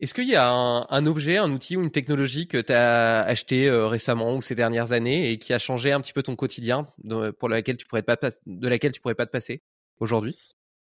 Est-ce 0.00 0.14
qu'il 0.14 0.28
y 0.28 0.34
a 0.34 0.50
un, 0.50 1.06
objet, 1.06 1.36
un 1.36 1.52
outil 1.52 1.76
ou 1.76 1.82
une 1.82 1.92
technologie 1.92 2.48
que 2.48 2.60
tu 2.60 2.72
as 2.72 3.20
acheté 3.20 3.68
euh, 3.68 3.86
récemment 3.86 4.34
ou 4.34 4.42
ces 4.42 4.56
dernières 4.56 4.90
années 4.90 5.30
et 5.30 5.38
qui 5.38 5.52
a 5.52 5.60
changé 5.60 5.92
un 5.92 6.00
petit 6.00 6.12
peu 6.12 6.24
ton 6.24 6.34
quotidien, 6.34 6.88
pour 7.38 7.48
laquelle 7.48 7.76
tu 7.76 7.86
pourrais 7.86 8.02
pas 8.02 8.16
de 8.16 8.68
laquelle 8.68 8.90
tu 8.90 9.00
pourrais 9.00 9.14
pas 9.14 9.26
te 9.26 9.30
passer 9.30 9.62
aujourd'hui? 10.00 10.36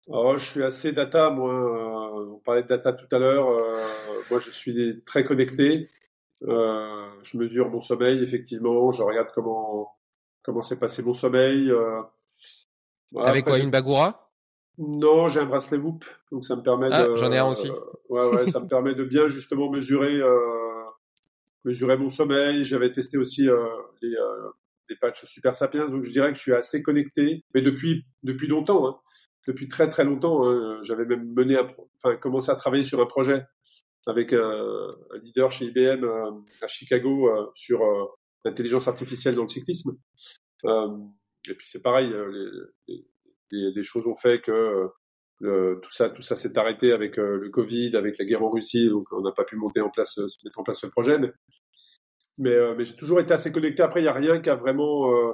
Oh, 0.08 0.36
Je 0.36 0.46
suis 0.46 0.64
assez 0.64 0.92
data, 0.92 1.30
moi. 1.30 1.54
Euh, 1.54 2.34
on 2.36 2.40
parlait 2.40 2.64
de 2.64 2.68
data 2.68 2.92
tout 2.92 3.08
à 3.16 3.20
l'heure. 3.20 3.48
moi, 4.30 4.42
je 4.42 4.52
suis 4.52 5.02
très 5.06 5.24
connecté. 5.24 5.88
Euh, 6.42 7.10
je 7.22 7.38
mesure 7.38 7.70
mon 7.70 7.80
sommeil, 7.80 8.24
effectivement. 8.24 8.92
Je 8.92 9.02
regarde 9.04 9.30
comment 9.34 9.92
comment 10.42 10.62
s'est 10.62 10.80
passé 10.80 11.04
mon 11.04 11.14
sommeil. 11.14 11.70
Euh, 11.72 12.02
Avec 13.18 13.46
quoi, 13.46 13.60
une 13.60 13.72
bagoura? 13.72 14.32
Non, 14.78 15.30
j'ai 15.30 15.40
un 15.40 15.46
bracelet 15.46 15.78
Whoop, 15.78 16.04
donc 16.32 16.46
ça 16.46 16.56
me 16.56 16.64
permet 16.64 16.90
ah, 16.92 17.08
de. 17.08 17.16
J'en 17.16 17.32
ai 17.32 17.38
un 17.38 17.48
aussi. 17.48 17.70
Euh, 17.70 17.76
ouais, 18.10 18.28
ouais, 18.36 18.52
ça 18.52 18.60
me 18.60 18.68
permet 18.68 18.96
de 18.96 19.04
bien 19.04 19.28
justement 19.28 19.70
mesurer 19.70 20.20
mesurer 21.64 21.98
mon 21.98 22.10
sommeil. 22.10 22.66
J'avais 22.66 22.92
testé 22.92 23.18
aussi 23.18 23.48
les 24.02 24.16
les 24.90 24.96
patchs 24.98 25.26
Super 25.26 25.56
Sapiens, 25.56 25.88
donc 25.88 26.04
je 26.04 26.12
dirais 26.12 26.32
que 26.32 26.38
je 26.38 26.42
suis 26.42 26.54
assez 26.54 26.84
connecté, 26.84 27.46
mais 27.54 27.62
depuis 27.62 28.06
depuis 28.24 28.48
longtemps. 28.48 28.88
Hein. 28.88 29.00
Depuis 29.48 29.68
très 29.68 29.90
très 29.90 30.04
longtemps, 30.04 30.48
hein. 30.48 30.80
j'avais 30.84 31.06
même 31.06 31.34
mené, 31.34 31.58
enfin 31.98 32.16
commencé 32.18 32.50
à 32.50 32.56
travailler 32.56 32.84
sur 32.84 33.02
un 33.02 33.06
projet 33.06 33.46
avec 34.08 34.34
un 34.34 34.96
leader 35.22 35.52
chez 35.52 35.66
IBM 35.66 36.06
à 36.62 36.68
Chicago 36.68 37.30
sur 37.56 37.82
l'intelligence 38.44 38.88
artificielle 38.88 39.36
dans 39.36 39.44
le 39.44 39.48
cyclisme. 39.48 39.98
et 40.66 41.54
puis 41.56 41.68
c'est 41.70 41.82
pareil, 41.82 42.14
les, 42.88 43.72
les, 43.72 43.84
choses 43.84 44.08
ont 44.08 44.16
fait 44.16 44.42
que 44.42 44.90
tout 45.40 45.92
ça, 45.92 46.10
tout 46.10 46.22
ça 46.22 46.36
s'est 46.36 46.58
arrêté 46.58 46.92
avec 46.92 47.18
le 47.18 47.50
Covid, 47.50 47.96
avec 47.96 48.18
la 48.18 48.26
guerre 48.26 48.44
en 48.44 48.52
Russie, 48.52 48.90
donc 48.90 49.08
on 49.12 49.22
n'a 49.22 49.32
pas 49.32 49.46
pu 49.46 49.56
monter 49.56 49.82
en 49.82 49.90
place, 49.90 50.20
mettre 50.44 50.60
en 50.60 50.64
place 50.64 50.80
ce 50.80 50.88
projet. 50.88 51.18
Mais, 51.18 51.32
mais, 52.38 52.76
mais 52.76 52.84
j'ai 52.84 52.96
toujours 52.96 53.20
été 53.20 53.34
assez 53.34 53.52
connecté. 53.52 53.84
Après, 53.84 54.02
il 54.02 54.04
n'y 54.04 54.10
a 54.10 54.14
rien 54.14 54.40
qui 54.40 54.50
a 54.50 54.56
vraiment 54.56 55.34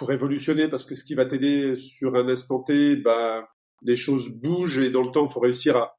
révolutionner 0.00 0.68
parce 0.68 0.84
que 0.84 0.94
ce 0.94 1.04
qui 1.04 1.14
va 1.14 1.26
t'aider 1.26 1.76
sur 1.76 2.14
un 2.14 2.28
instant 2.28 2.62
T, 2.62 2.96
bah, 2.96 3.48
les 3.82 3.96
choses 3.96 4.30
bougent 4.30 4.78
et 4.78 4.90
dans 4.90 5.02
le 5.02 5.10
temps, 5.10 5.26
il 5.26 5.32
faut 5.32 5.40
réussir 5.40 5.76
à, 5.76 5.98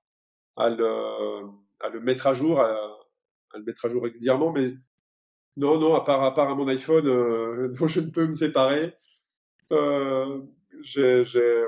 à, 0.56 0.70
le, 0.70 1.46
à 1.80 1.90
le 1.90 2.00
mettre 2.00 2.28
à 2.28 2.34
jour, 2.34 2.60
à, 2.60 2.76
le 3.56 3.64
mettre 3.64 3.86
à 3.86 3.90
jour 3.90 4.04
régulièrement. 4.04 4.52
Mais 4.52 4.74
non, 5.58 5.80
non, 5.80 5.96
à 5.96 6.04
part 6.04 6.24
à, 6.24 6.34
part 6.34 6.50
à 6.50 6.56
mon 6.56 6.68
iPhone 6.68 7.08
euh, 7.08 7.70
dont 7.80 7.88
je 7.88 8.00
ne 8.02 8.10
peux 8.10 8.28
me 8.28 8.34
séparer, 8.34 8.94
euh, 9.72 10.42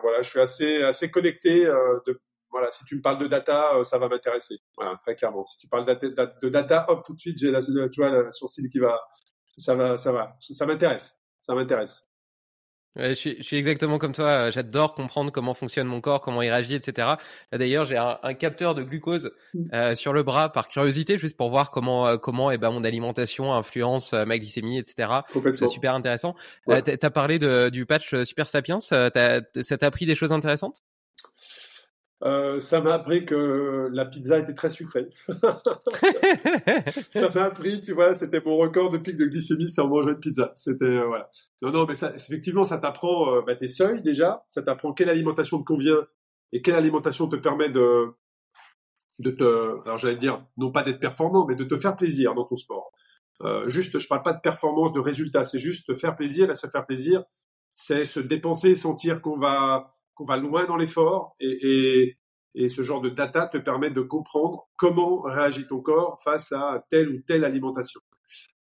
voilà, 0.01 0.21
je 0.21 0.29
suis 0.29 0.39
assez, 0.39 0.81
assez 0.83 1.09
connecté. 1.09 1.65
Euh, 1.65 1.99
de, 2.05 2.19
voilà, 2.49 2.71
si 2.71 2.85
tu 2.85 2.95
me 2.95 3.01
parles 3.01 3.19
de 3.19 3.27
data, 3.27 3.83
ça 3.83 3.97
va 3.97 4.07
m'intéresser. 4.07 4.55
Très 5.03 5.15
clairement. 5.15 5.45
Si 5.45 5.59
tu 5.59 5.67
parles 5.67 5.85
de, 5.85 6.39
de 6.41 6.49
data, 6.49 6.85
hop, 6.89 7.05
tout 7.05 7.13
de 7.13 7.19
suite, 7.19 7.37
j'ai 7.37 7.51
la, 7.51 7.59
la 7.59 8.31
sourcil 8.31 8.69
qui 8.69 8.79
va, 8.79 8.99
ça 9.57 9.75
va, 9.75 9.97
ça 9.97 10.11
va, 10.11 10.37
ça 10.39 10.65
m'intéresse, 10.65 11.21
ça 11.41 11.53
m'intéresse 11.53 12.07
je, 12.97 13.13
suis, 13.13 13.57
exactement 13.57 13.97
comme 13.97 14.13
toi. 14.13 14.49
J'adore 14.49 14.95
comprendre 14.95 15.31
comment 15.31 15.53
fonctionne 15.53 15.87
mon 15.87 16.01
corps, 16.01 16.21
comment 16.21 16.41
il 16.41 16.49
réagit, 16.49 16.75
etc. 16.75 17.15
D'ailleurs, 17.51 17.85
j'ai 17.85 17.97
un, 17.97 18.33
capteur 18.33 18.75
de 18.75 18.83
glucose 18.83 19.31
mmh. 19.53 19.59
euh, 19.73 19.95
sur 19.95 20.13
le 20.13 20.23
bras 20.23 20.51
par 20.51 20.67
curiosité, 20.67 21.17
juste 21.17 21.37
pour 21.37 21.49
voir 21.49 21.71
comment 21.71 22.07
euh, 22.07 22.17
comment 22.17 22.51
eh 22.51 22.57
ben, 22.57 22.71
mon 22.71 22.83
alimentation 22.83 23.53
influence 23.53 24.13
euh, 24.13 24.25
ma 24.25 24.37
glycémie, 24.37 24.77
etc. 24.77 25.09
C'est 25.55 25.67
super 25.67 25.93
intéressant. 25.93 26.35
Ouais. 26.67 26.81
tu 26.81 26.97
as 27.01 27.09
parlé 27.09 27.39
de, 27.39 27.69
du 27.69 27.85
patch 27.85 28.23
Super 28.23 28.49
Sapiens. 28.49 28.79
ça 28.79 29.09
t'a 29.11 29.41
appris 29.81 30.05
des 30.05 30.15
choses 30.15 30.31
intéressantes? 30.31 30.81
Euh, 32.23 32.59
ça 32.59 32.81
m'a 32.81 32.93
appris 32.93 33.25
que 33.25 33.89
la 33.91 34.05
pizza 34.05 34.39
était 34.39 34.55
très 34.55 34.69
sucrée. 34.69 35.07
ça 37.11 37.29
m'a 37.33 37.43
appris, 37.43 37.79
tu 37.79 37.93
vois, 37.93 38.15
c'était 38.15 38.41
mon 38.43 38.57
record 38.57 38.89
de 38.89 38.97
pic 38.97 39.15
de 39.15 39.25
glycémie, 39.25 39.69
c'est 39.69 39.81
en 39.81 39.87
mangeant 39.87 40.09
une 40.09 40.19
pizza. 40.19 40.51
C'était 40.55 40.85
euh, 40.85 41.05
voilà. 41.05 41.29
Non, 41.61 41.71
non, 41.71 41.85
mais 41.85 41.93
ça, 41.93 42.13
effectivement, 42.15 42.65
ça 42.65 42.79
t'apprend 42.79 43.35
euh, 43.35 43.41
bah, 43.45 43.55
tes 43.55 43.67
seuils 43.67 44.01
déjà, 44.01 44.43
ça 44.47 44.63
t'apprend 44.63 44.93
quelle 44.93 45.09
alimentation 45.09 45.59
te 45.59 45.63
convient 45.63 46.07
et 46.53 46.61
quelle 46.61 46.75
alimentation 46.75 47.27
te 47.27 47.35
permet 47.35 47.69
de 47.69 48.07
de 49.19 49.31
te, 49.31 49.81
alors 49.83 49.97
j'allais 49.97 50.15
dire, 50.15 50.45
non 50.57 50.71
pas 50.71 50.83
d'être 50.83 50.99
performant, 50.99 51.45
mais 51.47 51.55
de 51.55 51.63
te 51.63 51.75
faire 51.75 51.95
plaisir 51.95 52.35
dans 52.35 52.45
ton 52.45 52.55
sport. 52.55 52.91
Euh, 53.41 53.69
juste, 53.69 53.97
je 53.97 54.07
parle 54.07 54.23
pas 54.23 54.33
de 54.33 54.41
performance, 54.41 54.93
de 54.93 54.99
résultat, 54.99 55.43
c'est 55.43 55.59
juste 55.59 55.87
te 55.87 55.95
faire 55.95 56.15
plaisir 56.15 56.49
et 56.49 56.55
se 56.55 56.67
faire 56.67 56.85
plaisir, 56.85 57.23
c'est 57.73 58.05
se 58.05 58.19
dépenser, 58.19 58.75
sentir 58.75 59.21
qu'on 59.21 59.37
va 59.37 59.96
qu'on 60.17 60.25
va 60.25 60.37
loin 60.37 60.65
dans 60.65 60.77
l'effort 60.77 61.35
et, 61.39 62.17
et, 62.55 62.69
ce 62.69 62.81
genre 62.81 63.01
de 63.01 63.09
data 63.09 63.47
te 63.47 63.59
permet 63.59 63.91
de 63.91 64.01
comprendre 64.01 64.67
comment 64.77 65.21
réagit 65.21 65.67
ton 65.67 65.79
corps 65.79 66.19
face 66.23 66.51
à 66.51 66.83
telle 66.89 67.09
ou 67.09 67.21
telle 67.21 67.45
alimentation 67.45 68.01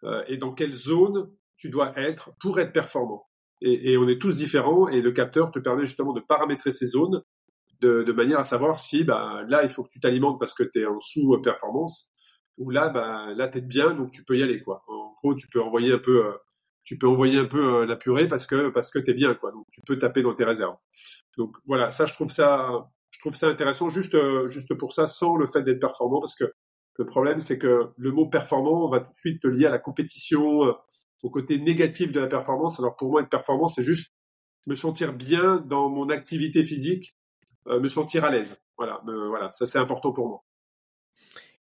euh, 0.03 0.21
et 0.27 0.35
dans 0.35 0.53
quelle 0.53 0.73
zone 0.73 1.31
tu 1.57 1.69
dois 1.69 1.97
être 1.97 2.31
pour 2.41 2.59
être 2.59 2.73
performant. 2.73 3.25
Et, 3.61 3.97
on 3.97 4.07
est 4.09 4.21
tous 4.21 4.35
différents 4.35 4.89
et 4.89 5.01
le 5.01 5.11
capteur 5.11 5.49
te 5.49 5.59
permet 5.59 5.85
justement 5.85 6.11
de 6.11 6.19
paramétrer 6.19 6.71
ces 6.71 6.87
zones 6.87 7.23
de, 7.81 8.11
manière 8.11 8.39
à 8.39 8.43
savoir 8.43 8.77
si 8.77 9.03
bah, 9.05 9.43
là 9.47 9.63
il 9.63 9.69
faut 9.69 9.83
que 9.83 9.89
tu 9.89 9.99
t'alimentes 9.99 10.39
parce 10.39 10.53
que 10.53 10.63
tu 10.63 10.81
es 10.81 10.85
en 10.85 10.99
sous-performance 10.99 12.11
ou 12.57 12.69
là 12.69 12.89
bah, 12.89 13.33
là 13.33 13.47
tu 13.47 13.59
es 13.59 13.61
bien 13.61 13.93
donc 13.93 14.11
tu 14.11 14.23
peux 14.25 14.37
y 14.37 14.43
aller 14.43 14.61
quoi. 14.61 14.83
En 14.87 15.13
gros 15.21 15.35
tu 15.35 15.47
peux 15.47 15.61
envoyer 15.61 15.93
un 15.93 15.99
peu 15.99 16.25
euh, 16.25 16.33
tu 16.85 16.97
peux 16.97 17.07
envoyer 17.07 17.39
un 17.39 17.45
peu 17.45 17.81
euh, 17.81 17.85
la 17.85 17.95
purée 17.97 18.27
parce 18.27 18.45
que 18.47 18.69
parce 18.69 18.91
que 18.91 18.99
t'es 18.99 19.13
bien 19.13 19.33
quoi. 19.33 19.51
Donc 19.51 19.65
tu 19.71 19.81
peux 19.81 19.97
taper 19.99 20.21
dans 20.21 20.33
tes 20.33 20.45
réserves. 20.45 20.77
Donc 21.37 21.57
voilà, 21.65 21.91
ça 21.91 22.05
je 22.05 22.13
trouve 22.13 22.31
ça 22.31 22.89
je 23.11 23.19
trouve 23.19 23.35
ça 23.35 23.47
intéressant 23.47 23.89
juste 23.89 24.15
euh, 24.15 24.47
juste 24.47 24.73
pour 24.75 24.93
ça 24.93 25.07
sans 25.07 25.35
le 25.35 25.47
fait 25.47 25.63
d'être 25.63 25.79
performant 25.79 26.19
parce 26.21 26.35
que 26.35 26.45
le 26.97 27.05
problème 27.05 27.39
c'est 27.41 27.57
que 27.57 27.89
le 27.97 28.11
mot 28.11 28.27
performant 28.27 28.87
va 28.89 29.01
tout 29.01 29.11
de 29.11 29.17
suite 29.17 29.41
te 29.41 29.47
lier 29.47 29.65
à 29.65 29.71
la 29.71 29.79
compétition, 29.79 30.65
euh, 30.65 30.73
au 31.23 31.29
côté 31.31 31.59
négatif 31.59 32.11
de 32.11 32.19
la 32.19 32.27
performance. 32.27 32.79
Alors 32.79 32.95
pour 32.95 33.09
moi 33.09 33.21
être 33.21 33.29
performant 33.29 33.67
c'est 33.67 33.83
juste 33.83 34.13
me 34.67 34.75
sentir 34.75 35.13
bien 35.13 35.57
dans 35.57 35.89
mon 35.89 36.09
activité 36.09 36.63
physique, 36.63 37.15
me 37.67 37.87
sentir 37.87 38.25
à 38.25 38.31
l'aise. 38.31 38.57
Voilà, 38.77 39.01
voilà, 39.05 39.51
ça 39.51 39.65
c'est 39.67 39.77
important 39.77 40.11
pour 40.11 40.27
moi. 40.27 40.44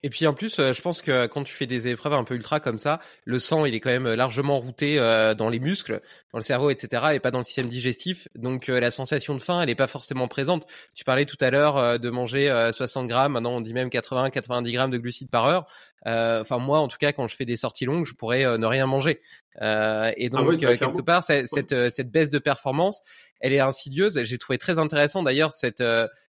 Et 0.03 0.09
puis 0.09 0.27
en 0.27 0.33
plus, 0.33 0.59
euh, 0.59 0.73
je 0.73 0.81
pense 0.81 1.01
que 1.01 1.25
quand 1.25 1.43
tu 1.43 1.53
fais 1.53 1.65
des 1.65 1.87
épreuves 1.87 2.13
un 2.13 2.23
peu 2.23 2.35
ultra 2.35 2.59
comme 2.59 2.77
ça, 2.77 2.99
le 3.25 3.39
sang 3.39 3.65
il 3.65 3.73
est 3.73 3.79
quand 3.79 3.89
même 3.89 4.13
largement 4.13 4.59
routé 4.59 4.99
euh, 4.99 5.33
dans 5.33 5.49
les 5.49 5.59
muscles, 5.59 6.01
dans 6.31 6.37
le 6.37 6.43
cerveau, 6.43 6.69
etc., 6.69 7.07
et 7.13 7.19
pas 7.19 7.31
dans 7.31 7.39
le 7.39 7.43
système 7.43 7.67
digestif. 7.67 8.27
Donc 8.35 8.69
euh, 8.69 8.79
la 8.79 8.91
sensation 8.91 9.33
de 9.33 9.41
faim, 9.41 9.61
elle 9.61 9.71
est 9.71 9.75
pas 9.75 9.87
forcément 9.87 10.27
présente. 10.27 10.67
Tu 10.95 11.03
parlais 11.03 11.25
tout 11.25 11.37
à 11.41 11.49
l'heure 11.49 11.99
de 11.99 12.09
manger 12.09 12.69
60 12.71 13.07
grammes, 13.07 13.33
maintenant 13.33 13.55
on 13.55 13.61
dit 13.61 13.73
même 13.73 13.89
80, 13.89 14.29
90 14.29 14.71
grammes 14.71 14.91
de 14.91 14.97
glucides 14.97 15.29
par 15.29 15.45
heure. 15.45 15.65
Enfin 16.05 16.59
moi, 16.59 16.79
en 16.79 16.87
tout 16.87 16.97
cas, 16.97 17.11
quand 17.11 17.27
je 17.27 17.35
fais 17.35 17.45
des 17.45 17.57
sorties 17.57 17.85
longues, 17.85 18.05
je 18.05 18.13
pourrais 18.13 18.57
ne 18.57 18.65
rien 18.65 18.85
manger. 18.85 19.21
et 19.61 19.61
ah 19.61 20.13
donc 20.29 20.57
quelque 20.57 21.01
part, 21.01 21.23
cette, 21.23 21.47
cette 21.89 22.11
baisse 22.11 22.29
de 22.29 22.39
performance, 22.39 23.01
elle 23.39 23.53
est 23.53 23.59
insidieuse. 23.59 24.21
J'ai 24.23 24.37
trouvé 24.37 24.57
très 24.57 24.79
intéressant 24.79 25.23
d'ailleurs 25.23 25.53
cette 25.53 25.81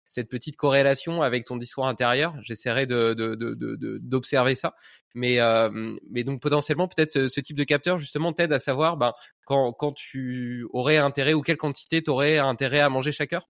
cette 0.09 0.28
petite 0.28 0.56
corrélation 0.56 1.22
avec 1.22 1.44
ton 1.44 1.56
discours 1.56 1.86
intérieur. 1.86 2.35
J'essaierai 2.43 2.86
de, 2.86 3.14
d'observer 3.98 4.55
ça. 4.55 4.74
Mais, 5.14 5.40
euh, 5.40 5.97
mais 6.10 6.24
donc 6.24 6.40
potentiellement, 6.40 6.89
peut-être 6.89 7.28
ce, 7.28 7.40
type 7.40 7.56
de 7.56 7.64
capteur 7.64 7.98
justement 7.98 8.32
t'aide 8.32 8.52
à 8.52 8.60
savoir 8.60 8.97
ben, 8.97 9.12
quand, 9.44 9.72
quand 9.72 9.93
tu 9.93 10.66
aurais 10.72 10.97
intérêt 10.97 11.35
ou 11.35 11.43
quelle 11.43 11.56
quantité 11.56 12.02
tu 12.02 12.10
aurais 12.10 12.39
intérêt 12.39 12.80
à 12.80 12.89
manger 12.89 13.12
chaque 13.12 13.32
heure? 13.32 13.48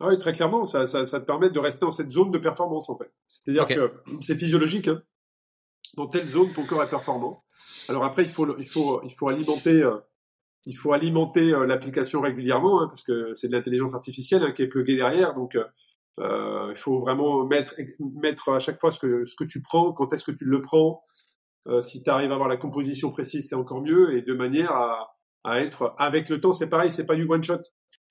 Ah 0.00 0.08
oui, 0.08 0.18
très 0.18 0.32
clairement, 0.32 0.66
ça, 0.66 0.86
ça, 0.86 1.04
te 1.04 1.24
permet 1.24 1.50
de 1.50 1.58
rester 1.58 1.78
dans 1.80 1.92
cette 1.92 2.10
zone 2.10 2.32
de 2.32 2.38
performance 2.38 2.90
en 2.90 2.98
fait. 2.98 3.12
C'est-à-dire 3.26 3.64
que 3.64 3.92
c'est 4.22 4.36
physiologique. 4.36 4.88
Hein. 4.88 5.02
Dans 5.96 6.08
telle 6.08 6.26
zone, 6.26 6.52
ton 6.52 6.66
corps 6.66 6.82
est 6.82 6.90
performant. 6.90 7.44
Alors 7.88 8.04
après, 8.04 8.22
il 8.22 8.28
faut, 8.28 8.58
il 8.58 8.66
faut, 8.66 9.02
il 9.04 9.12
faut 9.12 9.28
alimenter 9.28 9.82
euh, 9.82 9.98
il 10.66 10.76
faut 10.76 10.92
alimenter 10.92 11.52
euh, 11.52 11.66
l'application 11.66 12.20
régulièrement 12.20 12.82
hein, 12.82 12.86
parce 12.88 13.02
que 13.02 13.34
c'est 13.34 13.48
de 13.48 13.52
l'intelligence 13.52 13.94
artificielle 13.94 14.42
hein, 14.42 14.52
qui 14.52 14.62
est 14.62 14.68
pluguée 14.68 14.96
derrière. 14.96 15.34
Donc, 15.34 15.56
euh, 15.56 15.64
euh, 16.20 16.68
il 16.70 16.76
faut 16.76 16.98
vraiment 16.98 17.46
mettre, 17.46 17.74
à 18.48 18.58
chaque 18.58 18.80
fois 18.80 18.90
ce 18.90 18.98
que, 18.98 19.44
tu 19.44 19.62
prends, 19.62 19.92
quand 19.92 20.12
est-ce 20.12 20.24
que 20.24 20.32
tu 20.32 20.44
le 20.44 20.62
prends. 20.62 21.02
si 21.80 22.02
tu 22.02 22.10
arrives 22.10 22.30
à 22.30 22.34
avoir 22.34 22.48
la 22.48 22.56
composition 22.56 23.10
précise, 23.10 23.48
c'est 23.48 23.56
encore 23.56 23.82
mieux 23.82 24.16
et 24.16 24.22
de 24.22 24.32
manière 24.32 24.72
à, 24.72 25.16
à 25.42 25.60
être 25.60 25.94
avec 25.98 26.28
le 26.28 26.40
temps. 26.40 26.52
C'est 26.52 26.68
pareil, 26.68 26.90
c'est 26.90 27.06
pas 27.06 27.16
du 27.16 27.26
one 27.28 27.42
shot. 27.42 27.62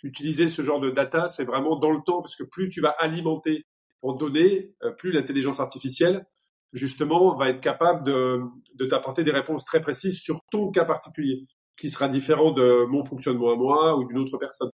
Utiliser 0.03 0.49
ce 0.49 0.63
genre 0.63 0.81
de 0.81 0.91
data, 0.91 1.29
c'est 1.29 1.45
vraiment 1.45 1.77
dans 1.77 1.91
le 1.91 2.01
temps 2.05 2.21
parce 2.21 2.35
que 2.35 2.43
plus 2.43 2.67
tu 2.67 2.81
vas 2.81 2.93
alimenter 2.99 3.65
en 4.01 4.11
données, 4.11 4.75
plus 4.97 5.13
l'intelligence 5.13 5.61
artificielle 5.61 6.25
justement 6.73 7.37
va 7.37 7.49
être 7.49 7.61
capable 7.61 8.03
de, 8.03 8.41
de 8.75 8.85
t'apporter 8.85 9.23
des 9.23 9.31
réponses 9.31 9.63
très 9.63 9.79
précises 9.79 10.19
sur 10.19 10.41
ton 10.51 10.71
cas 10.71 10.83
particulier 10.83 11.47
qui 11.77 11.89
sera 11.89 12.07
différent 12.07 12.51
de 12.51 12.85
mon 12.85 13.03
fonctionnement 13.03 13.51
à 13.51 13.55
moi 13.55 13.97
ou 13.97 14.05
d'une 14.07 14.19
autre 14.19 14.37
personne. 14.37 14.69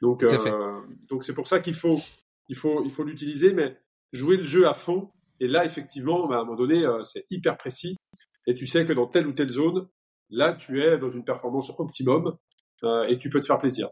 Donc, 0.00 0.22
euh, 0.24 0.80
donc 1.08 1.22
c'est 1.22 1.34
pour 1.34 1.46
ça 1.46 1.60
qu'il 1.60 1.74
faut, 1.74 2.00
il 2.48 2.56
faut, 2.56 2.82
il 2.84 2.90
faut 2.90 3.04
l'utiliser, 3.04 3.52
mais 3.52 3.78
jouer 4.12 4.36
le 4.36 4.42
jeu 4.42 4.66
à 4.66 4.74
fond. 4.74 5.10
Et 5.40 5.46
là, 5.46 5.64
effectivement, 5.64 6.26
bah, 6.26 6.36
à 6.36 6.40
un 6.40 6.44
moment 6.44 6.56
donné, 6.56 6.84
euh, 6.84 7.04
c'est 7.04 7.24
hyper 7.30 7.56
précis. 7.56 7.96
Et 8.46 8.54
tu 8.54 8.66
sais 8.66 8.84
que 8.84 8.92
dans 8.92 9.06
telle 9.06 9.26
ou 9.26 9.32
telle 9.32 9.48
zone, 9.48 9.88
là, 10.30 10.52
tu 10.52 10.82
es 10.82 10.98
dans 10.98 11.10
une 11.10 11.24
performance 11.24 11.72
optimum 11.78 12.36
euh, 12.82 13.04
et 13.04 13.18
tu 13.18 13.30
peux 13.30 13.40
te 13.40 13.46
faire 13.46 13.58
plaisir. 13.58 13.88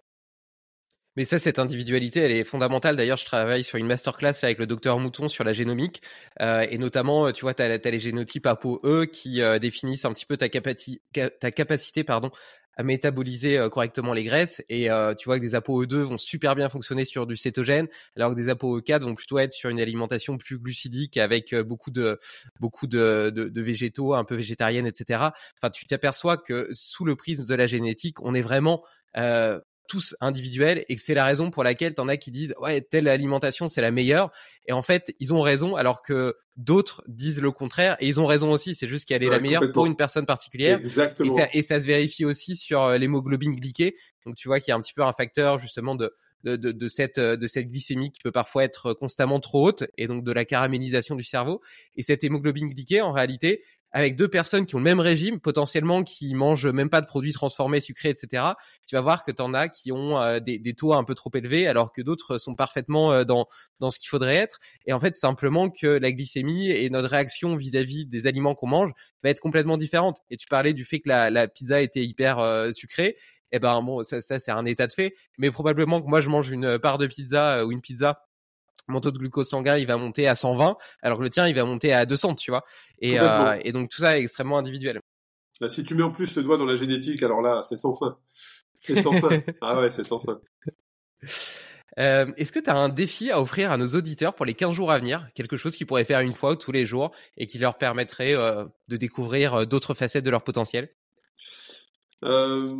Mais 1.20 1.26
ça, 1.26 1.38
cette 1.38 1.58
individualité, 1.58 2.20
elle 2.20 2.32
est 2.32 2.44
fondamentale. 2.44 2.96
D'ailleurs, 2.96 3.18
je 3.18 3.26
travaille 3.26 3.62
sur 3.62 3.76
une 3.76 3.86
masterclass 3.86 4.32
avec 4.40 4.58
le 4.58 4.66
docteur 4.66 4.98
Mouton 4.98 5.28
sur 5.28 5.44
la 5.44 5.52
génomique. 5.52 6.00
Euh, 6.40 6.64
et 6.70 6.78
notamment, 6.78 7.30
tu 7.30 7.42
vois, 7.42 7.52
tu 7.52 7.60
as, 7.60 7.76
les 7.76 7.98
génotypes 7.98 8.46
ApoE 8.46 9.04
qui 9.04 9.42
euh, 9.42 9.58
définissent 9.58 10.06
un 10.06 10.14
petit 10.14 10.24
peu 10.24 10.38
ta, 10.38 10.48
ta 10.48 11.50
capacité 11.50 12.04
pardon, 12.04 12.30
à 12.78 12.82
métaboliser 12.84 13.58
euh, 13.58 13.68
correctement 13.68 14.14
les 14.14 14.22
graisses. 14.22 14.62
Et 14.70 14.88
tu 15.18 15.26
vois 15.26 15.36
que 15.36 15.42
des 15.42 15.54
ApoE2 15.54 15.96
vont 15.96 16.16
super 16.16 16.54
bien 16.54 16.70
fonctionner 16.70 17.04
sur 17.04 17.26
du 17.26 17.36
cétogène, 17.36 17.88
alors 18.16 18.30
que 18.30 18.36
des 18.36 18.48
ApoE4 18.48 19.02
vont 19.02 19.14
plutôt 19.14 19.38
être 19.38 19.52
sur 19.52 19.68
une 19.68 19.78
alimentation 19.78 20.38
plus 20.38 20.58
glucidique 20.58 21.18
avec 21.18 21.54
beaucoup 21.54 21.90
de 21.90 22.18
beaucoup 22.60 22.86
de, 22.86 23.28
de, 23.28 23.50
de 23.50 23.60
végétaux, 23.60 24.14
un 24.14 24.24
peu 24.24 24.36
végétarienne, 24.36 24.86
etc. 24.86 25.24
Enfin, 25.58 25.68
tu 25.70 25.84
t'aperçois 25.84 26.38
que 26.38 26.70
sous 26.72 27.04
le 27.04 27.14
prisme 27.14 27.44
de 27.44 27.54
la 27.54 27.66
génétique, 27.66 28.22
on 28.22 28.32
est 28.32 28.40
vraiment 28.40 28.82
euh, 29.16 29.60
tous 29.90 30.14
individuels 30.20 30.84
et 30.88 30.94
que 30.94 31.02
c'est 31.02 31.14
la 31.14 31.24
raison 31.24 31.50
pour 31.50 31.64
laquelle 31.64 31.94
t'en 31.94 32.06
as 32.06 32.16
qui 32.16 32.30
disent 32.30 32.54
ouais 32.60 32.80
telle 32.80 33.08
alimentation 33.08 33.66
c'est 33.66 33.80
la 33.80 33.90
meilleure. 33.90 34.30
Et 34.66 34.72
en 34.72 34.82
fait 34.82 35.12
ils 35.18 35.34
ont 35.34 35.40
raison 35.40 35.74
alors 35.74 36.00
que 36.02 36.36
d'autres 36.56 37.02
disent 37.08 37.40
le 37.40 37.50
contraire. 37.50 37.96
Et 37.98 38.06
ils 38.06 38.20
ont 38.20 38.26
raison 38.26 38.52
aussi 38.52 38.76
c'est 38.76 38.86
juste 38.86 39.08
qu'elle 39.08 39.24
est 39.24 39.28
la 39.28 39.40
meilleure 39.40 39.72
pour 39.72 39.86
une 39.86 39.96
personne 39.96 40.26
particulière. 40.26 40.78
Exactement. 40.78 41.36
Et, 41.36 41.40
ça, 41.40 41.48
et 41.52 41.62
ça 41.62 41.80
se 41.80 41.86
vérifie 41.88 42.24
aussi 42.24 42.54
sur 42.54 42.82
euh, 42.82 42.98
l'hémoglobine 42.98 43.56
glyquée. 43.56 43.96
Donc 44.24 44.36
tu 44.36 44.46
vois 44.46 44.60
qu'il 44.60 44.70
y 44.70 44.72
a 44.72 44.76
un 44.76 44.80
petit 44.80 44.94
peu 44.94 45.02
un 45.02 45.12
facteur 45.12 45.58
justement 45.58 45.96
de 45.96 46.14
de, 46.44 46.56
de, 46.56 46.72
de, 46.72 46.88
cette, 46.88 47.20
de 47.20 47.46
cette 47.46 47.68
glycémie 47.68 48.12
qui 48.12 48.20
peut 48.20 48.32
parfois 48.32 48.64
être 48.64 48.94
constamment 48.94 49.40
trop 49.40 49.68
haute 49.68 49.84
et 49.98 50.06
donc 50.06 50.24
de 50.24 50.32
la 50.32 50.46
caramélisation 50.46 51.14
du 51.14 51.22
cerveau. 51.22 51.60
Et 51.96 52.02
cette 52.02 52.24
hémoglobine 52.24 52.70
glyquée, 52.70 53.02
en 53.02 53.12
réalité, 53.12 53.62
avec 53.92 54.16
deux 54.16 54.28
personnes 54.28 54.66
qui 54.66 54.74
ont 54.76 54.78
le 54.78 54.84
même 54.84 55.00
régime, 55.00 55.40
potentiellement 55.40 56.02
qui 56.02 56.34
mangent 56.34 56.66
même 56.66 56.90
pas 56.90 57.00
de 57.00 57.06
produits 57.06 57.32
transformés, 57.32 57.80
sucrés, 57.80 58.10
etc., 58.10 58.44
tu 58.86 58.94
vas 58.94 59.00
voir 59.00 59.24
que 59.24 59.32
tu 59.32 59.42
en 59.42 59.54
as 59.54 59.68
qui 59.68 59.92
ont 59.92 60.20
euh, 60.20 60.40
des, 60.40 60.74
taux 60.74 60.94
un 60.94 61.04
peu 61.04 61.14
trop 61.14 61.30
élevés, 61.34 61.66
alors 61.66 61.92
que 61.92 62.02
d'autres 62.02 62.38
sont 62.38 62.54
parfaitement 62.54 63.12
euh, 63.12 63.24
dans, 63.24 63.46
dans 63.80 63.90
ce 63.90 63.98
qu'il 63.98 64.08
faudrait 64.08 64.36
être. 64.36 64.58
Et 64.86 64.92
en 64.92 65.00
fait, 65.00 65.14
simplement 65.14 65.70
que 65.70 65.86
la 65.86 66.12
glycémie 66.12 66.70
et 66.70 66.88
notre 66.90 67.08
réaction 67.08 67.56
vis-à-vis 67.56 68.06
des 68.06 68.26
aliments 68.26 68.54
qu'on 68.54 68.68
mange 68.68 68.92
va 69.22 69.30
être 69.30 69.40
complètement 69.40 69.76
différente. 69.76 70.18
Et 70.30 70.36
tu 70.36 70.46
parlais 70.46 70.72
du 70.72 70.84
fait 70.84 71.00
que 71.00 71.08
la, 71.08 71.30
la 71.30 71.48
pizza 71.48 71.80
était 71.80 72.04
hyper 72.04 72.38
euh, 72.38 72.72
sucrée. 72.72 73.16
Eh 73.52 73.58
ben 73.58 73.82
bon, 73.82 74.04
ça, 74.04 74.20
ça 74.20 74.38
c'est 74.38 74.52
un 74.52 74.64
état 74.64 74.86
de 74.86 74.92
fait. 74.92 75.14
Mais 75.38 75.50
probablement 75.50 76.00
que 76.00 76.06
moi, 76.06 76.20
je 76.20 76.30
mange 76.30 76.50
une 76.52 76.78
part 76.78 76.98
de 76.98 77.08
pizza 77.08 77.66
ou 77.66 77.72
une 77.72 77.80
pizza 77.80 78.22
mon 78.90 79.00
taux 79.00 79.10
de 79.10 79.18
glucose 79.18 79.48
sanguin 79.48 79.76
il 79.76 79.86
va 79.86 79.96
monter 79.96 80.28
à 80.28 80.34
120 80.34 80.76
alors 81.02 81.18
que 81.18 81.22
le 81.22 81.30
tien 81.30 81.46
il 81.46 81.54
va 81.54 81.64
monter 81.64 81.92
à 81.92 82.06
200 82.06 82.34
tu 82.34 82.50
vois. 82.50 82.64
Et, 83.00 83.18
euh, 83.18 83.58
et 83.62 83.72
donc 83.72 83.88
tout 83.88 84.02
ça 84.02 84.18
est 84.18 84.22
extrêmement 84.22 84.58
individuel. 84.58 85.00
Là, 85.60 85.68
si 85.68 85.84
tu 85.84 85.94
mets 85.94 86.02
en 86.02 86.10
plus 86.10 86.34
le 86.34 86.42
doigt 86.42 86.58
dans 86.58 86.66
la 86.66 86.76
génétique 86.76 87.22
alors 87.22 87.40
là 87.40 87.62
c'est 87.62 87.76
sans 87.76 87.94
fin. 87.96 88.18
C'est 88.78 89.02
sans 89.02 89.12
fin. 89.12 89.30
Ah 89.60 89.80
ouais 89.80 89.90
c'est 89.90 90.04
sans 90.04 90.20
fin. 90.20 90.40
Euh, 91.98 92.32
Est-ce 92.36 92.52
que 92.52 92.60
tu 92.60 92.70
as 92.70 92.76
un 92.76 92.88
défi 92.88 93.30
à 93.30 93.40
offrir 93.40 93.72
à 93.72 93.76
nos 93.76 93.88
auditeurs 93.88 94.34
pour 94.34 94.46
les 94.46 94.54
15 94.54 94.74
jours 94.74 94.90
à 94.90 94.98
venir? 94.98 95.28
Quelque 95.34 95.56
chose 95.56 95.76
qu'ils 95.76 95.86
pourraient 95.86 96.04
faire 96.04 96.20
une 96.20 96.32
fois 96.32 96.52
ou 96.52 96.56
tous 96.56 96.72
les 96.72 96.86
jours 96.86 97.10
et 97.36 97.46
qui 97.46 97.58
leur 97.58 97.76
permettrait 97.78 98.34
euh, 98.34 98.64
de 98.88 98.96
découvrir 98.96 99.66
d'autres 99.66 99.94
facettes 99.94 100.24
de 100.24 100.30
leur 100.30 100.42
potentiel? 100.42 100.88
Euh... 102.24 102.74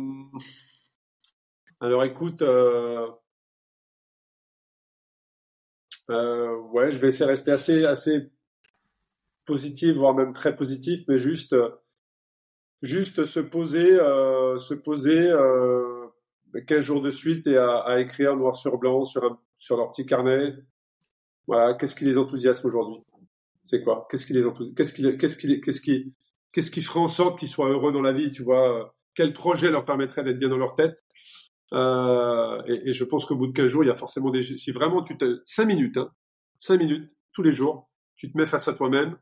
Alors 1.81 2.03
écoute, 2.03 2.43
euh, 6.11 6.57
ouais, 6.71 6.91
je 6.91 6.97
vais 6.97 7.09
essayer 7.09 7.25
de 7.25 7.31
rester 7.31 7.51
assez, 7.51 7.85
assez 7.85 8.29
positif, 9.45 9.95
voire 9.95 10.13
même 10.13 10.33
très 10.33 10.55
positif, 10.55 11.01
mais 11.07 11.17
juste, 11.17 11.55
juste 12.81 13.25
se 13.25 13.39
poser, 13.39 13.99
euh, 13.99 14.57
se 14.57 14.73
poser 14.73 15.29
euh, 15.29 16.07
15 16.67 16.81
jours 16.81 17.01
de 17.01 17.11
suite 17.11 17.47
et 17.47 17.57
à, 17.57 17.77
à, 17.79 17.99
écrire 17.99 18.35
noir 18.35 18.55
sur 18.55 18.77
blanc 18.77 19.03
sur, 19.05 19.21
leur 19.71 19.91
petit 19.91 20.05
carnet. 20.05 20.55
Qu'est-ce 21.79 21.95
qui 21.95 22.05
les 22.05 22.17
enthousiasme 22.17 22.67
aujourd'hui? 22.67 23.03
C'est 23.63 23.83
quoi? 23.83 24.07
Qu'est-ce 24.09 24.25
qui 24.25 24.33
les 24.33 24.45
enthousiasme 24.45 24.75
Qu'est-ce 24.75 24.93
qui, 24.93 25.17
qu'est-ce 25.17 25.37
qui, 25.37 25.61
qu'est-ce 25.61 25.81
qui, 25.81 26.13
qu'est-ce 26.51 26.71
qui 26.71 26.81
ferait 26.81 26.99
en 26.99 27.09
sorte 27.09 27.39
qu'ils 27.39 27.49
soient 27.49 27.69
heureux 27.69 27.91
dans 27.91 28.01
la 28.01 28.13
vie 28.13 28.31
Tu 28.31 28.43
vois? 28.43 28.95
Quel 29.13 29.33
projet 29.33 29.69
leur 29.69 29.83
permettrait 29.85 30.23
d'être 30.23 30.39
bien 30.39 30.49
dans 30.49 30.57
leur 30.57 30.75
tête? 30.75 31.03
Euh, 31.73 32.61
et, 32.67 32.89
et, 32.89 32.93
je 32.93 33.03
pense 33.03 33.25
qu'au 33.25 33.35
bout 33.35 33.47
de 33.47 33.53
15 33.53 33.67
jours, 33.67 33.83
il 33.83 33.87
y 33.87 33.91
a 33.91 33.95
forcément 33.95 34.29
des... 34.29 34.43
Si 34.57 34.71
vraiment 34.71 35.03
tu 35.03 35.17
te... 35.17 35.41
5 35.45 35.65
minutes, 35.65 35.97
hein, 35.97 36.11
5 36.57 36.77
minutes, 36.77 37.09
tous 37.33 37.43
les 37.43 37.51
jours, 37.51 37.89
tu 38.15 38.31
te 38.31 38.37
mets 38.37 38.45
face 38.45 38.67
à 38.67 38.73
toi-même 38.73 39.17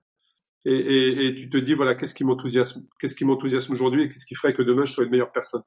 et, 0.66 0.74
et, 0.74 1.28
et, 1.28 1.36
tu 1.36 1.50
te 1.50 1.58
dis, 1.58 1.74
voilà, 1.74 1.96
qu'est-ce 1.96 2.14
qui 2.14 2.24
m'enthousiasme 2.24 2.86
Qu'est-ce 3.00 3.16
qui 3.16 3.24
m'enthousiasme 3.26 3.72
aujourd'hui 3.72 4.04
et 4.04 4.08
qu'est-ce 4.10 4.26
qui 4.26 4.36
ferait 4.36 4.54
que 4.54 4.62
demain, 4.62 4.86
je 4.86 4.94
sois 4.94 5.06
une 5.06 5.12
meilleure 5.12 5.32
personne 5.32 5.64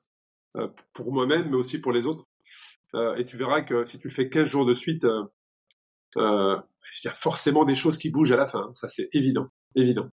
euh, 0.56 0.68
Pour 0.92 1.12
moi-même, 1.12 1.48
mais 1.50 1.56
aussi 1.56 1.80
pour 1.80 1.92
les 1.92 2.06
autres. 2.06 2.24
Euh, 2.94 3.14
et 3.14 3.24
tu 3.24 3.36
verras 3.36 3.62
que 3.62 3.84
si 3.84 3.98
tu 3.98 4.08
le 4.08 4.14
fais 4.14 4.28
15 4.28 4.48
jours 4.48 4.66
de 4.66 4.74
suite, 4.74 5.04
euh, 5.04 5.24
euh, 6.16 6.60
il 7.02 7.06
y 7.06 7.08
a 7.08 7.12
forcément 7.12 7.64
des 7.64 7.74
choses 7.74 7.96
qui 7.96 8.10
bougent 8.10 8.32
à 8.32 8.36
la 8.36 8.46
fin. 8.46 8.70
Ça, 8.74 8.88
c'est 8.88 9.08
évident. 9.14 9.48
Évident. 9.74 10.08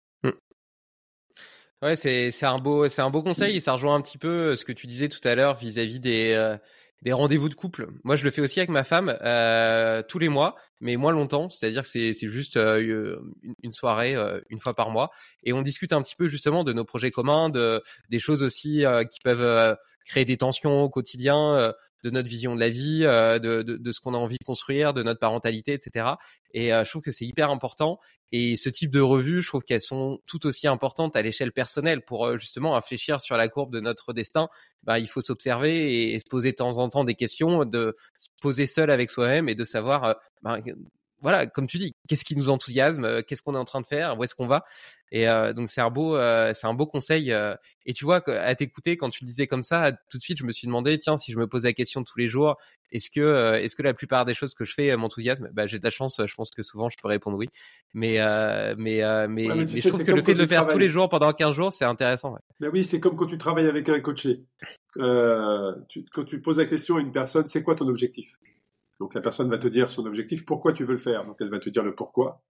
Ouais, 1.83 1.95
c'est 1.95 2.31
c'est 2.31 2.45
un 2.47 2.57
beau 2.57 2.89
c'est 2.89 3.01
un 3.01 3.09
beau 3.11 3.21
conseil 3.21 3.57
et 3.57 3.59
ça 3.59 3.73
rejoint 3.73 3.95
un 3.95 4.01
petit 4.01 4.17
peu 4.17 4.55
ce 4.55 4.65
que 4.65 4.71
tu 4.71 4.87
disais 4.87 5.09
tout 5.09 5.25
à 5.27 5.35
l'heure 5.35 5.57
vis-à-vis 5.57 5.99
des 5.99 6.33
euh, 6.33 6.57
des 7.03 7.13
rendez-vous 7.13 7.49
de 7.49 7.53
couple. 7.53 7.89
Moi, 8.03 8.15
je 8.15 8.23
le 8.23 8.31
fais 8.31 8.41
aussi 8.41 8.59
avec 8.59 8.69
ma 8.69 8.83
femme 8.83 9.15
euh, 9.21 10.01
tous 10.01 10.17
les 10.17 10.29
mois, 10.29 10.55
mais 10.81 10.95
moins 10.95 11.11
longtemps. 11.11 11.49
C'est-à-dire 11.49 11.83
que 11.83 11.87
c'est 11.87 12.13
c'est 12.13 12.27
juste 12.27 12.57
euh, 12.57 13.19
une, 13.61 13.73
soirée 13.73 14.15
euh, 14.15 14.41
une 14.49 14.59
fois 14.59 14.73
par 14.73 14.89
mois 14.89 15.11
et 15.43 15.53
on 15.53 15.61
discute 15.61 15.93
un 15.93 16.01
petit 16.01 16.15
peu 16.15 16.27
justement 16.27 16.63
de 16.63 16.73
nos 16.73 16.85
projets 16.85 17.11
communs, 17.11 17.49
de 17.49 17.81
des 18.09 18.19
choses 18.19 18.41
aussi 18.41 18.85
euh, 18.85 19.03
qui 19.03 19.19
peuvent 19.19 19.77
créer 20.05 20.25
des 20.25 20.37
tensions 20.37 20.81
au 20.83 20.89
quotidien, 20.89 21.73
de 22.03 22.09
notre 22.09 22.29
vision 22.29 22.55
de 22.55 22.59
la 22.59 22.69
vie, 22.69 23.01
de, 23.01 23.63
de, 23.63 23.77
de 23.77 23.91
ce 23.91 23.99
qu'on 23.99 24.13
a 24.13 24.17
envie 24.17 24.37
de 24.39 24.45
construire, 24.45 24.93
de 24.93 25.03
notre 25.03 25.19
parentalité, 25.19 25.73
etc. 25.73 26.09
Et 26.53 26.69
je 26.69 26.89
trouve 26.89 27.01
que 27.01 27.11
c'est 27.11 27.25
hyper 27.25 27.49
important. 27.49 27.99
Et 28.31 28.55
ce 28.55 28.69
type 28.69 28.91
de 28.91 28.99
revues, 28.99 29.41
je 29.41 29.47
trouve 29.47 29.63
qu'elles 29.63 29.81
sont 29.81 30.19
tout 30.25 30.45
aussi 30.45 30.67
importantes 30.67 31.15
à 31.15 31.21
l'échelle 31.21 31.51
personnelle 31.51 32.03
pour 32.03 32.37
justement 32.37 32.73
réfléchir 32.73 33.21
sur 33.21 33.37
la 33.37 33.47
courbe 33.47 33.71
de 33.71 33.79
notre 33.79 34.13
destin. 34.13 34.49
Bah, 34.83 34.99
il 34.99 35.07
faut 35.07 35.21
s'observer 35.21 36.11
et 36.13 36.19
se 36.19 36.25
poser 36.25 36.51
de 36.51 36.57
temps 36.57 36.77
en 36.77 36.89
temps 36.89 37.03
des 37.03 37.15
questions, 37.15 37.65
de 37.65 37.95
se 38.17 38.27
poser 38.41 38.65
seul 38.65 38.91
avec 38.91 39.09
soi-même 39.09 39.49
et 39.49 39.55
de 39.55 39.63
savoir 39.63 40.15
bah, 40.41 40.59
voilà, 41.21 41.47
comme 41.47 41.67
tu 41.67 41.77
dis, 41.77 41.95
qu'est-ce 42.07 42.23
qui 42.23 42.35
nous 42.35 42.49
enthousiasme, 42.49 43.05
euh, 43.05 43.21
qu'est-ce 43.21 43.41
qu'on 43.41 43.55
est 43.55 43.59
en 43.59 43.65
train 43.65 43.81
de 43.81 43.87
faire, 43.87 44.17
où 44.17 44.23
est-ce 44.23 44.35
qu'on 44.35 44.47
va? 44.47 44.63
Et 45.11 45.29
euh, 45.29 45.53
donc 45.53 45.69
c'est 45.69 45.81
un 45.81 45.89
beau, 45.89 46.15
euh, 46.15 46.51
c'est 46.53 46.67
un 46.67 46.73
beau 46.73 46.85
conseil. 46.85 47.31
Euh. 47.31 47.55
et 47.85 47.93
tu 47.93 48.03
vois, 48.03 48.21
à 48.29 48.55
t'écouter 48.55 48.97
quand 48.97 49.09
tu 49.09 49.23
le 49.23 49.27
disais 49.27 49.47
comme 49.47 49.63
ça, 49.63 49.91
tout 50.09 50.17
de 50.17 50.23
suite, 50.23 50.37
je 50.37 50.43
me 50.43 50.51
suis 50.51 50.67
demandé, 50.67 50.97
tiens, 50.99 51.17
si 51.17 51.31
je 51.31 51.39
me 51.39 51.47
pose 51.47 51.63
la 51.63 51.73
question 51.73 52.03
tous 52.03 52.17
les 52.19 52.27
jours, 52.27 52.57
est-ce 52.91 53.09
que, 53.09 53.55
est-ce 53.55 53.75
que 53.75 53.83
la 53.83 53.93
plupart 53.93 54.25
des 54.25 54.33
choses 54.33 54.53
que 54.53 54.65
je 54.65 54.73
fais 54.73 54.95
m'enthousiasment? 54.95 55.49
Bah, 55.53 55.67
j'ai 55.67 55.79
de 55.79 55.83
la 55.83 55.89
chance. 55.89 56.21
Je 56.25 56.35
pense 56.35 56.51
que 56.51 56.63
souvent, 56.63 56.89
je 56.89 56.97
peux 57.01 57.07
répondre 57.07 57.37
oui. 57.37 57.47
Mais, 57.93 58.17
mais, 58.17 58.75
mais, 58.77 59.03
ouais, 59.03 59.27
mais, 59.27 59.47
mais 59.47 59.81
je 59.81 59.89
trouve 59.89 60.03
que 60.03 60.11
le 60.11 60.21
fait 60.21 60.33
de 60.33 60.39
le 60.39 60.47
faire 60.47 60.67
tous 60.67 60.77
les 60.77 60.89
jours 60.89 61.09
pendant 61.09 61.31
15 61.31 61.55
jours, 61.55 61.73
c'est 61.73 61.85
intéressant. 61.85 62.33
Ouais. 62.33 62.39
Mais 62.59 62.67
oui, 62.67 62.85
c'est 62.85 62.99
comme 62.99 63.15
quand 63.15 63.27
tu 63.27 63.37
travailles 63.37 63.67
avec 63.67 63.87
un 63.89 63.99
coaché. 63.99 64.43
Tu, 64.95 66.05
quand 66.13 66.25
tu 66.25 66.41
poses 66.41 66.57
la 66.57 66.65
question 66.65 66.97
à 66.97 67.01
une 67.01 67.11
personne, 67.11 67.47
c'est 67.47 67.63
quoi 67.63 67.75
ton 67.75 67.87
objectif? 67.87 68.29
Donc 68.99 69.13
la 69.13 69.21
personne 69.21 69.49
va 69.49 69.57
te 69.57 69.67
dire 69.67 69.91
son 69.91 70.05
objectif, 70.05 70.45
pourquoi 70.45 70.73
tu 70.73 70.83
veux 70.83 70.93
le 70.93 70.99
faire. 70.99 71.25
Donc 71.25 71.37
elle 71.39 71.49
va 71.49 71.59
te 71.59 71.69
dire 71.69 71.83
le 71.83 71.95
pourquoi, 71.95 72.43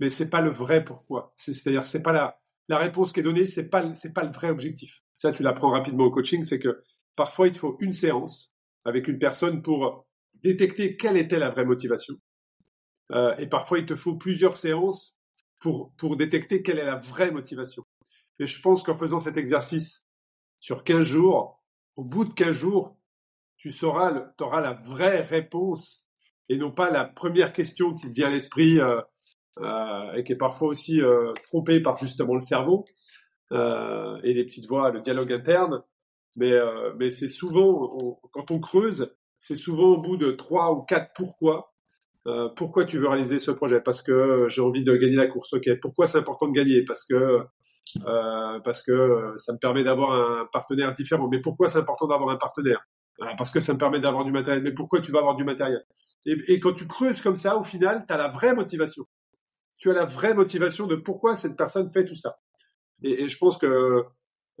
mais 0.00 0.10
c'est 0.10 0.30
pas 0.30 0.40
le 0.40 0.50
vrai 0.50 0.84
pourquoi. 0.84 1.32
C'est-à-dire 1.36 1.86
c'est 1.86 2.02
pas 2.02 2.12
la 2.12 2.38
la 2.68 2.78
réponse 2.78 3.12
qui 3.12 3.20
est 3.20 3.24
donnée, 3.24 3.46
c'est 3.46 3.68
pas 3.68 3.94
c'est 3.94 4.12
pas 4.12 4.24
le 4.24 4.32
vrai 4.32 4.50
objectif. 4.50 5.02
Ça 5.16 5.32
tu 5.32 5.42
l'apprends 5.42 5.70
rapidement 5.70 6.04
au 6.04 6.10
coaching, 6.10 6.42
c'est 6.42 6.58
que 6.58 6.82
parfois 7.16 7.48
il 7.48 7.52
te 7.52 7.58
faut 7.58 7.76
une 7.80 7.92
séance 7.92 8.56
avec 8.84 9.08
une 9.08 9.18
personne 9.18 9.62
pour 9.62 10.06
détecter 10.42 10.96
quelle 10.96 11.16
était 11.16 11.38
la 11.38 11.50
vraie 11.50 11.64
motivation. 11.64 12.14
Euh, 13.12 13.36
et 13.36 13.46
parfois 13.46 13.78
il 13.78 13.86
te 13.86 13.96
faut 13.96 14.16
plusieurs 14.16 14.56
séances 14.56 15.18
pour 15.60 15.92
pour 15.96 16.16
détecter 16.16 16.62
quelle 16.62 16.78
est 16.78 16.84
la 16.84 16.96
vraie 16.96 17.30
motivation. 17.30 17.84
Et 18.38 18.46
je 18.46 18.60
pense 18.60 18.82
qu'en 18.82 18.96
faisant 18.96 19.20
cet 19.20 19.36
exercice 19.36 20.08
sur 20.58 20.84
15 20.84 21.04
jours, 21.04 21.62
au 21.96 22.04
bout 22.04 22.24
de 22.24 22.34
15 22.34 22.52
jours, 22.52 22.96
tu 23.62 23.70
sauras, 23.70 24.10
tu 24.36 24.42
auras 24.42 24.60
la 24.60 24.72
vraie 24.72 25.20
réponse 25.20 26.04
et 26.48 26.56
non 26.56 26.72
pas 26.72 26.90
la 26.90 27.04
première 27.04 27.52
question 27.52 27.94
qui 27.94 28.08
te 28.08 28.12
vient 28.12 28.26
à 28.26 28.30
l'esprit 28.30 28.80
euh, 28.80 29.00
euh, 29.60 30.12
et 30.14 30.24
qui 30.24 30.32
est 30.32 30.36
parfois 30.36 30.66
aussi 30.66 31.00
euh, 31.00 31.32
trompée 31.44 31.78
par 31.78 31.96
justement 31.96 32.34
le 32.34 32.40
cerveau 32.40 32.84
euh, 33.52 34.18
et 34.24 34.34
les 34.34 34.44
petites 34.44 34.66
voix, 34.66 34.90
le 34.90 35.00
dialogue 35.00 35.32
interne. 35.32 35.80
Mais, 36.34 36.50
euh, 36.50 36.92
mais 36.98 37.10
c'est 37.10 37.28
souvent, 37.28 38.18
quand 38.32 38.50
on 38.50 38.58
creuse, 38.58 39.14
c'est 39.38 39.54
souvent 39.54 39.90
au 39.90 40.00
bout 40.00 40.16
de 40.16 40.32
trois 40.32 40.72
ou 40.72 40.82
quatre 40.82 41.12
pourquoi. 41.14 41.72
Euh, 42.26 42.48
pourquoi 42.56 42.84
tu 42.84 42.98
veux 42.98 43.06
réaliser 43.06 43.38
ce 43.38 43.52
projet? 43.52 43.80
Parce 43.80 44.02
que 44.02 44.48
j'ai 44.48 44.60
envie 44.60 44.82
de 44.82 44.96
gagner 44.96 45.16
la 45.16 45.28
course. 45.28 45.52
Ok. 45.52 45.68
Pourquoi 45.80 46.08
c'est 46.08 46.18
important 46.18 46.48
de 46.48 46.52
gagner? 46.52 46.84
Parce 46.84 47.04
que 47.04 47.46
parce 48.64 48.82
que 48.82 49.34
ça 49.36 49.52
me 49.52 49.58
permet 49.58 49.84
d'avoir 49.84 50.12
un 50.12 50.48
partenaire 50.50 50.90
différent. 50.92 51.28
Mais 51.28 51.40
pourquoi 51.40 51.70
c'est 51.70 51.78
important 51.78 52.08
d'avoir 52.08 52.30
un 52.30 52.38
partenaire? 52.38 52.82
Parce 53.36 53.50
que 53.50 53.60
ça 53.60 53.72
me 53.72 53.78
permet 53.78 54.00
d'avoir 54.00 54.24
du 54.24 54.32
matériel. 54.32 54.62
Mais 54.62 54.72
pourquoi 54.72 55.00
tu 55.00 55.12
vas 55.12 55.18
avoir 55.20 55.36
du 55.36 55.44
matériel? 55.44 55.84
Et, 56.24 56.60
quand 56.60 56.72
tu 56.72 56.86
creuses 56.86 57.20
comme 57.20 57.36
ça, 57.36 57.56
au 57.56 57.64
final, 57.64 58.04
tu 58.06 58.14
as 58.14 58.16
la 58.16 58.28
vraie 58.28 58.54
motivation. 58.54 59.04
Tu 59.76 59.90
as 59.90 59.94
la 59.94 60.04
vraie 60.04 60.34
motivation 60.34 60.86
de 60.86 60.94
pourquoi 60.94 61.34
cette 61.34 61.56
personne 61.56 61.90
fait 61.92 62.04
tout 62.04 62.14
ça. 62.14 62.36
Et, 63.02 63.28
je 63.28 63.38
pense 63.38 63.58
que 63.58 64.04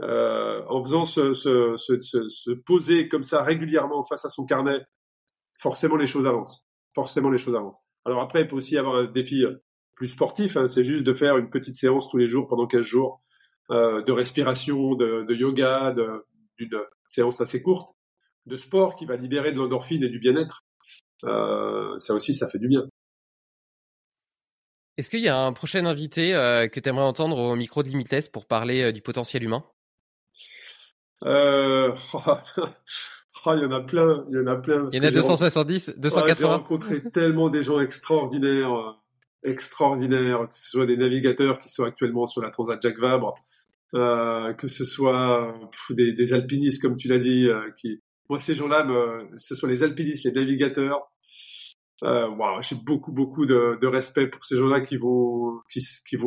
euh, 0.00 0.62
en 0.68 0.82
faisant 0.82 1.04
se, 1.04 1.34
se, 1.34 1.76
se, 1.76 2.00
se, 2.00 2.50
poser 2.50 3.08
comme 3.08 3.22
ça 3.22 3.42
régulièrement 3.42 4.02
face 4.02 4.24
à 4.24 4.28
son 4.28 4.44
carnet, 4.44 4.80
forcément 5.56 5.96
les 5.96 6.06
choses 6.06 6.26
avancent. 6.26 6.66
Forcément 6.94 7.30
les 7.30 7.38
choses 7.38 7.54
avancent. 7.54 7.80
Alors 8.04 8.20
après, 8.20 8.40
il 8.40 8.48
peut 8.48 8.56
aussi 8.56 8.74
y 8.74 8.78
avoir 8.78 8.96
un 8.96 9.04
défi 9.04 9.44
plus 9.94 10.08
sportif. 10.08 10.56
Hein, 10.56 10.66
c'est 10.66 10.82
juste 10.82 11.04
de 11.04 11.12
faire 11.12 11.36
une 11.36 11.50
petite 11.50 11.76
séance 11.76 12.08
tous 12.08 12.16
les 12.16 12.26
jours 12.26 12.48
pendant 12.48 12.66
15 12.66 12.84
jours 12.84 13.22
euh, 13.70 14.02
de 14.02 14.10
respiration, 14.10 14.96
de 14.96 15.32
yoga, 15.34 15.94
d'une 16.58 16.80
séance 17.06 17.40
assez 17.40 17.62
courte 17.62 17.94
de 18.46 18.56
sport 18.56 18.96
qui 18.96 19.06
va 19.06 19.16
libérer 19.16 19.52
de 19.52 19.58
l'endorphine 19.58 20.02
et 20.02 20.08
du 20.08 20.18
bien-être, 20.18 20.64
euh, 21.24 21.98
ça 21.98 22.14
aussi, 22.14 22.34
ça 22.34 22.48
fait 22.48 22.58
du 22.58 22.68
bien. 22.68 22.86
Est-ce 24.98 25.08
qu'il 25.08 25.20
y 25.20 25.28
a 25.28 25.38
un 25.38 25.52
prochain 25.52 25.86
invité 25.86 26.34
euh, 26.34 26.68
que 26.68 26.78
tu 26.78 26.88
aimerais 26.88 27.04
entendre 27.04 27.38
au 27.38 27.56
micro 27.56 27.82
de 27.82 27.88
Limitless 27.88 28.28
pour 28.28 28.46
parler 28.46 28.82
euh, 28.82 28.92
du 28.92 29.00
potentiel 29.00 29.42
humain? 29.42 29.64
Euh... 31.24 31.94
oh, 32.14 33.52
il 33.54 33.62
y 33.62 33.64
en 33.64 33.72
a 33.72 33.80
plein, 33.80 34.26
il 34.30 34.36
y 34.36 34.40
en 34.40 34.46
a 34.46 34.56
plein. 34.56 34.88
Il 34.92 34.96
y 34.96 35.00
en 35.00 35.08
a 35.08 35.10
270, 35.10 35.94
280. 35.96 36.36
J'ai 36.36 36.44
rencontré 36.44 37.10
tellement 37.10 37.48
des 37.48 37.62
gens 37.62 37.80
extraordinaires, 37.80 38.74
euh, 38.74 38.92
extraordinaires, 39.44 40.48
que 40.50 40.58
ce 40.58 40.70
soit 40.70 40.86
des 40.86 40.98
navigateurs 40.98 41.58
qui 41.58 41.70
sont 41.70 41.84
actuellement 41.84 42.26
sur 42.26 42.42
la 42.42 42.50
Transat 42.50 42.80
Jacques 42.82 43.00
Vabre, 43.00 43.36
euh, 43.94 44.52
que 44.52 44.68
ce 44.68 44.84
soit 44.84 45.54
pff, 45.70 45.96
des, 45.96 46.12
des, 46.12 46.34
alpinistes, 46.34 46.82
comme 46.82 46.96
tu 46.96 47.08
l'as 47.08 47.18
dit, 47.18 47.48
qui, 47.76 48.02
moi, 48.32 48.40
ces 48.40 48.54
gens-là, 48.54 48.88
ce 49.36 49.54
sont 49.54 49.66
les 49.66 49.82
alpinistes, 49.82 50.24
les 50.24 50.32
navigateurs. 50.32 51.12
Euh, 52.02 52.30
j'ai 52.62 52.76
beaucoup, 52.76 53.12
beaucoup 53.12 53.44
de, 53.44 53.86
respect 53.86 54.26
pour 54.26 54.42
ces 54.42 54.56
gens-là 54.56 54.80
qui 54.80 54.96
vont, 54.96 55.60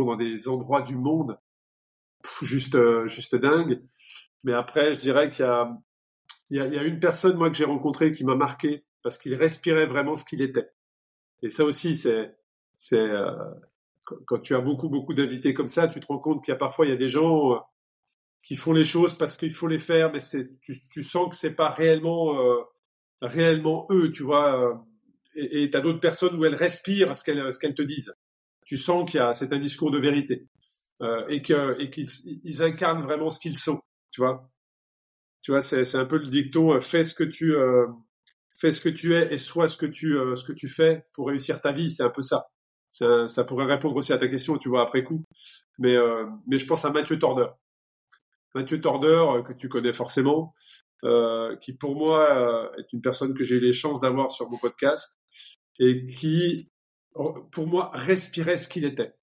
dans 0.06 0.15
des 0.15 0.48
endroits 0.48 0.84
du 0.84 0.95
monde 0.95 1.40
juste, 2.44 2.76
euh, 2.76 3.07
juste 3.07 3.36
dingue. 3.36 3.82
Mais 4.44 4.53
après, 4.53 4.94
je 4.94 4.99
dirais 4.99 5.32
qu'il 5.32 5.48
y 6.52 6.60
a, 6.60 6.84
une 6.84 6.99
personne 6.99 7.38
moi 7.38 7.49
que 7.49 7.57
j'ai 7.57 7.65
rencontrée 7.65 8.11
qui 8.11 8.23
m'a 8.23 8.36
marqué 8.36 8.86
parce 9.02 9.18
qu'il 9.18 9.34
respirait 9.34 9.88
vraiment 9.88 10.15
ce 10.15 10.26
qu'il 10.26 10.44
était. 10.44 10.69
Et 11.41 11.49
ça 11.49 11.65
aussi, 11.65 11.95
c'est 11.95 12.36
euh, 12.94 13.32
quand 14.27 14.38
tu 14.44 14.53
as 14.53 14.61
beaucoup, 14.61 14.90
beaucoup 14.90 15.15
d'invités 15.15 15.56
comme 15.56 15.69
ça, 15.69 15.88
tu 15.88 15.99
te 15.99 16.06
rends 16.06 16.19
compte 16.19 16.45
qu'il 16.45 16.52
y 16.52 16.56
a 16.56 16.60
parfois 16.60 16.86
il 16.86 16.90
y 16.90 16.94
a 16.94 16.98
des 16.98 17.10
gens 17.10 17.53
euh, 17.53 17.57
qui 18.45 18.55
font 18.55 18.73
les 18.73 18.85
choses 18.85 19.17
parce 19.17 19.38
qu'il 19.38 19.53
faut 19.53 19.67
les 19.67 19.80
faire, 19.80 20.11
mais 20.13 20.19
c'est, 20.19 20.59
tu, 20.61 20.88
tu 20.89 21.03
sens 21.03 21.30
que 21.30 21.35
c'est 21.35 21.55
pas 21.55 21.69
réellement, 21.69 22.39
euh, 22.39 22.61
réellement 23.22 23.88
eux, 23.89 24.11
tu 24.11 24.22
vois. 24.22 24.61
Euh, 24.61 24.76
et 25.35 25.69
tu 25.69 25.76
as 25.76 25.81
d'autres 25.81 25.99
personnes 25.99 26.35
où 26.35 26.45
elles 26.45 26.55
respirent 26.55 27.15
ce 27.15 27.23
qu'elles, 27.23 27.51
ce 27.51 27.57
qu'elles 27.57 27.73
te 27.73 27.81
disent. 27.81 28.13
Tu 28.65 28.77
sens 28.77 29.09
qu'il 29.09 29.19
y 29.19 29.23
a, 29.23 29.34
c'est 29.34 29.51
un 29.51 29.59
discours 29.59 29.89
de 29.89 29.99
vérité 29.99 30.47
euh, 31.01 31.26
et 31.27 31.41
que, 31.41 31.80
et 31.81 31.89
qu'ils 31.89 32.07
ils 32.43 32.61
incarnent 32.61 33.01
vraiment 33.01 33.31
ce 33.31 33.39
qu'ils 33.39 33.57
sont, 33.57 33.81
tu 34.11 34.22
vois. 34.22 34.47
Tu 35.41 35.51
vois, 35.51 35.61
c'est, 35.61 35.84
c'est 35.84 35.97
un 35.97 36.05
peu 36.05 36.17
le 36.17 36.27
dicton 36.27 36.80
fais 36.81 37.03
ce 37.03 37.15
que 37.15 37.23
tu, 37.23 37.53
fais 38.57 38.72
ce 38.72 38.80
que 38.80 38.89
tu 38.89 39.15
es 39.15 39.34
et 39.34 39.38
sois 39.38 39.67
ce 39.67 39.77
que 39.77 39.85
tu, 39.85 40.17
ce 40.35 40.45
que 40.45 40.53
tu 40.53 40.69
fais 40.69 41.05
pour 41.13 41.27
réussir 41.27 41.61
ta 41.61 41.72
vie. 41.72 41.91
C'est 41.91 42.03
un 42.03 42.09
peu 42.09 42.22
ça. 42.22 42.47
Ça, 42.89 43.27
ça, 43.27 43.43
pourrait 43.43 43.65
répondre 43.65 43.95
aussi 43.95 44.13
à 44.13 44.17
ta 44.17 44.27
question, 44.27 44.57
tu 44.57 44.69
vois, 44.69 44.84
après 44.84 45.03
coup. 45.03 45.23
Mais, 45.77 45.95
mais 46.47 46.57
je 46.57 46.65
pense 46.65 46.85
à 46.85 46.91
Mathieu 46.91 47.19
Torder. 47.19 47.47
Mathieu 48.56 48.80
Tordeur, 48.80 49.32
euh, 49.32 49.41
que 49.44 49.53
tu 49.53 49.69
connais 49.69 49.94
forcément, 49.94 50.56
euh, 51.03 51.56
qui 51.57 51.73
pour 51.73 51.95
moi 51.95 52.32
euh, 52.32 52.69
est 52.80 52.91
une 52.94 53.02
personne 53.02 53.34
que 53.34 53.44
j'ai 53.44 53.56
eu 53.56 53.60
les 53.60 53.73
chances 53.73 53.99
d'avoir 53.99 54.32
sur 54.32 54.49
mon 54.49 54.57
podcast 54.57 55.19
et 55.77 56.06
qui, 56.07 56.72
pour 57.14 57.68
moi, 57.68 57.91
respirait 57.94 58.57
ce 58.57 58.69
qu'il 58.69 58.86
était. 58.86 59.14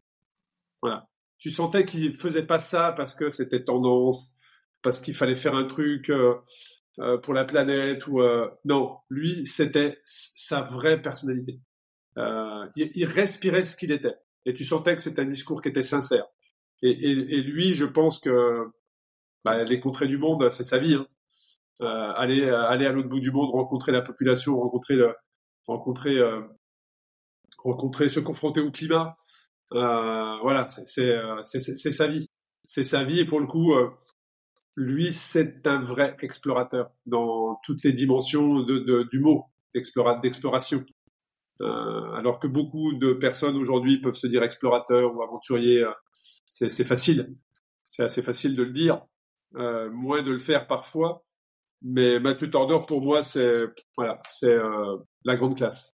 Voilà. 0.83 1.09
Tu 1.39 1.51
sentais 1.51 1.85
qu'il 1.85 2.17
faisait 2.17 2.47
pas 2.47 2.61
ça 2.61 2.93
parce 2.93 3.15
que 3.15 3.31
c'était 3.31 3.65
tendance, 3.65 4.35
parce 4.83 5.01
qu'il 5.01 5.15
fallait 5.15 5.35
faire 5.35 5.57
un 5.57 5.65
truc 5.65 6.11
euh, 6.11 6.37
pour 7.23 7.33
la 7.33 7.45
planète 7.45 8.07
ou 8.07 8.21
non. 8.67 8.99
Lui, 9.09 9.47
c'était 9.47 9.99
sa 10.03 10.61
vraie 10.61 11.01
personnalité. 11.01 11.59
Il, 12.17 12.91
il, 12.95 13.07
respirait 13.07 13.65
ce 13.65 13.77
qu'il 13.77 13.93
était 13.93 14.15
et 14.45 14.53
tu 14.53 14.65
sentais 14.65 14.95
que 14.95 15.03
c'était 15.03 15.23
un 15.23 15.27
discours 15.27 15.63
qui 15.63 15.71
était 15.71 15.83
sincère. 15.83 16.27
Et, 16.83 16.91
et, 16.91 17.11
et 17.11 17.41
lui, 17.41 17.75
je 17.75 17.87
pense 17.87 18.21
que 18.21 18.71
bah, 19.45 19.63
les 19.65 19.81
contrées 19.81 20.09
du 20.09 20.19
monde, 20.19 20.51
c'est 20.51 20.65
sa 20.65 20.79
vie. 20.79 20.95
Hein. 20.95 21.07
Euh, 21.83 22.13
aller, 22.15 22.49
aller 22.49 22.87
à 22.87 22.93
l'autre 22.93 23.09
bout 23.09 23.21
du 23.21 23.33
monde, 23.33 23.51
rencontrer 23.51 23.91
la 23.91 24.03
population, 24.03 24.61
rencontrer, 24.61 24.95
le, 24.95 25.15
rencontrer, 25.67 26.17
euh, 26.17 26.43
rencontrer, 27.59 28.09
se 28.09 28.21
confronter 28.21 28.61
au 28.61 28.71
climat. 28.71 29.17
Euh, 29.73 30.37
voilà, 30.43 30.67
euh, 30.99 31.43
c'est 31.43 31.93
sa 31.93 32.07
vie. 32.07 32.29
C'est 32.65 32.85
sa 32.85 33.05
vie 33.05 33.21
et 33.21 33.25
pour 33.25 33.41
le 33.41 33.47
coup, 33.47 33.75
euh, 33.75 33.91
lui, 34.77 35.13
c'est 35.13 35.67
un 35.67 35.83
vrai 35.83 36.17
explorateur 36.23 36.91
dans 37.07 37.59
toutes 37.65 37.83
les 37.85 37.93
dimensions 37.93 38.61
de, 38.61 39.09
du 39.11 39.21
mot 39.21 39.47
d'exploration. 39.75 40.85
Euh, 41.61 42.13
alors 42.13 42.39
que 42.39 42.47
beaucoup 42.47 42.93
de 42.95 43.13
personnes 43.13 43.57
aujourd'hui 43.57 44.01
peuvent 44.01 44.17
se 44.17 44.27
dire 44.27 44.43
explorateurs 44.43 45.15
ou 45.15 45.23
aventuriers, 45.23 45.85
c'est 46.49 46.85
facile. 46.85 47.35
C'est 47.87 48.05
assez 48.05 48.23
facile 48.23 48.57
de 48.57 48.63
le 48.63 48.71
dire 48.71 49.03
euh, 49.57 49.91
moins 49.91 50.23
de 50.23 50.31
le 50.31 50.39
faire 50.39 50.67
parfois. 50.67 51.25
Mais 51.83 52.21
Mathieu 52.21 52.49
Tordor, 52.49 52.87
pour 52.87 53.03
moi, 53.03 53.25
c'est 53.25 53.57
voilà, 53.97 54.21
c'est 54.29 54.55
euh, 54.55 54.99
la 55.25 55.35
grande 55.37 55.57
classe. 55.57 55.95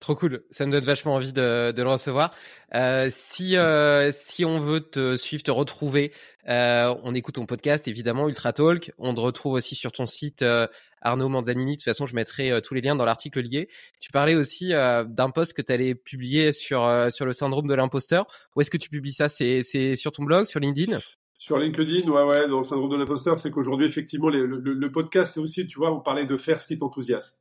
Trop 0.00 0.16
cool, 0.16 0.44
ça 0.50 0.66
me 0.66 0.72
donne 0.72 0.84
vachement 0.84 1.14
envie 1.14 1.32
de, 1.32 1.72
de 1.72 1.82
le 1.82 1.88
recevoir. 1.88 2.34
Euh, 2.74 3.08
si 3.10 3.56
euh, 3.56 4.12
si 4.12 4.44
on 4.44 4.58
veut 4.58 4.80
te 4.80 5.16
suivre, 5.16 5.42
te 5.42 5.50
retrouver, 5.50 6.12
euh, 6.46 6.94
on 7.04 7.14
écoute 7.14 7.36
ton 7.36 7.46
podcast 7.46 7.88
évidemment 7.88 8.28
Ultra 8.28 8.52
Talk. 8.52 8.92
On 8.98 9.14
te 9.14 9.20
retrouve 9.20 9.54
aussi 9.54 9.74
sur 9.74 9.92
ton 9.92 10.04
site 10.04 10.42
euh, 10.42 10.66
Arnaud 11.00 11.30
Manzanini. 11.30 11.72
De 11.72 11.76
toute 11.76 11.84
façon, 11.84 12.04
je 12.04 12.14
mettrai 12.14 12.52
euh, 12.52 12.60
tous 12.60 12.74
les 12.74 12.82
liens 12.82 12.96
dans 12.96 13.06
l'article 13.06 13.40
lié. 13.40 13.70
Tu 13.98 14.10
parlais 14.10 14.34
aussi 14.34 14.72
d'un 14.72 15.30
post 15.30 15.54
que 15.54 15.62
tu 15.62 15.72
allais 15.72 15.94
publier 15.94 16.52
sur 16.52 16.86
sur 17.10 17.24
le 17.24 17.32
syndrome 17.32 17.68
de 17.68 17.74
l'imposteur. 17.74 18.26
Où 18.54 18.60
est-ce 18.60 18.70
que 18.70 18.76
tu 18.76 18.90
publies 18.90 19.14
ça? 19.14 19.30
C'est 19.30 19.62
c'est 19.62 19.96
sur 19.96 20.12
ton 20.12 20.24
blog, 20.24 20.44
sur 20.44 20.60
LinkedIn? 20.60 20.98
Sur 21.44 21.58
LinkedIn, 21.58 22.10
ouais, 22.10 22.22
ouais, 22.22 22.48
dans 22.48 22.60
le 22.60 22.64
syndrome 22.64 22.90
de 22.90 22.96
l'imposteur, 22.96 23.38
c'est 23.38 23.50
qu'aujourd'hui, 23.50 23.84
effectivement, 23.84 24.30
le, 24.30 24.90
podcast, 24.90 25.34
c'est 25.34 25.40
aussi, 25.40 25.66
tu 25.66 25.78
vois, 25.78 25.92
on 25.92 26.00
parlait 26.00 26.24
de 26.24 26.38
faire 26.38 26.58
ce 26.58 26.66
qui 26.66 26.78
t'enthousiasme. 26.78 27.36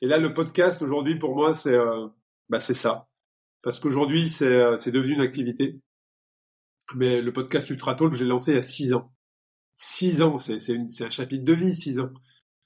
Et 0.00 0.06
là, 0.06 0.16
le 0.16 0.32
podcast, 0.32 0.80
aujourd'hui, 0.80 1.18
pour 1.18 1.36
moi, 1.36 1.52
c'est 1.52 1.74
euh, 1.74 2.08
bah, 2.48 2.60
ça. 2.60 3.10
Parce 3.60 3.78
qu'aujourd'hui, 3.78 4.30
c'est 4.30 4.46
euh, 4.46 4.78
c'est 4.78 4.90
devenu 4.90 5.16
une 5.16 5.20
activité. 5.20 5.78
Mais 6.94 7.20
le 7.20 7.30
podcast 7.30 7.68
Ultra 7.68 7.94
Talk, 7.94 8.14
je 8.14 8.24
l'ai 8.24 8.30
lancé 8.30 8.52
il 8.52 8.54
y 8.54 8.58
a 8.58 8.62
six 8.62 8.94
ans. 8.94 9.12
Six 9.74 10.22
ans, 10.22 10.38
c'est 10.38 10.78
un 11.02 11.10
chapitre 11.10 11.44
de 11.44 11.52
vie, 11.52 11.74
six 11.74 11.98
ans. 11.98 12.08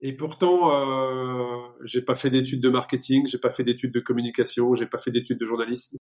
Et 0.01 0.13
pourtant, 0.17 0.71
euh, 0.71 1.67
j'ai 1.83 2.01
pas 2.01 2.15
fait 2.15 2.31
d'études 2.31 2.63
de 2.63 2.71
marketing, 2.71 3.27
j'ai 3.27 3.39
pas 3.39 3.51
fait 3.51 3.65
d'études 3.65 3.93
de 3.93 3.99
communication, 3.99 4.77
j'ai 4.77 4.87
pas 4.87 4.99
fait 4.99 5.11
d'études 5.11 5.41
de 5.41 5.47
journalisme. 5.47 5.99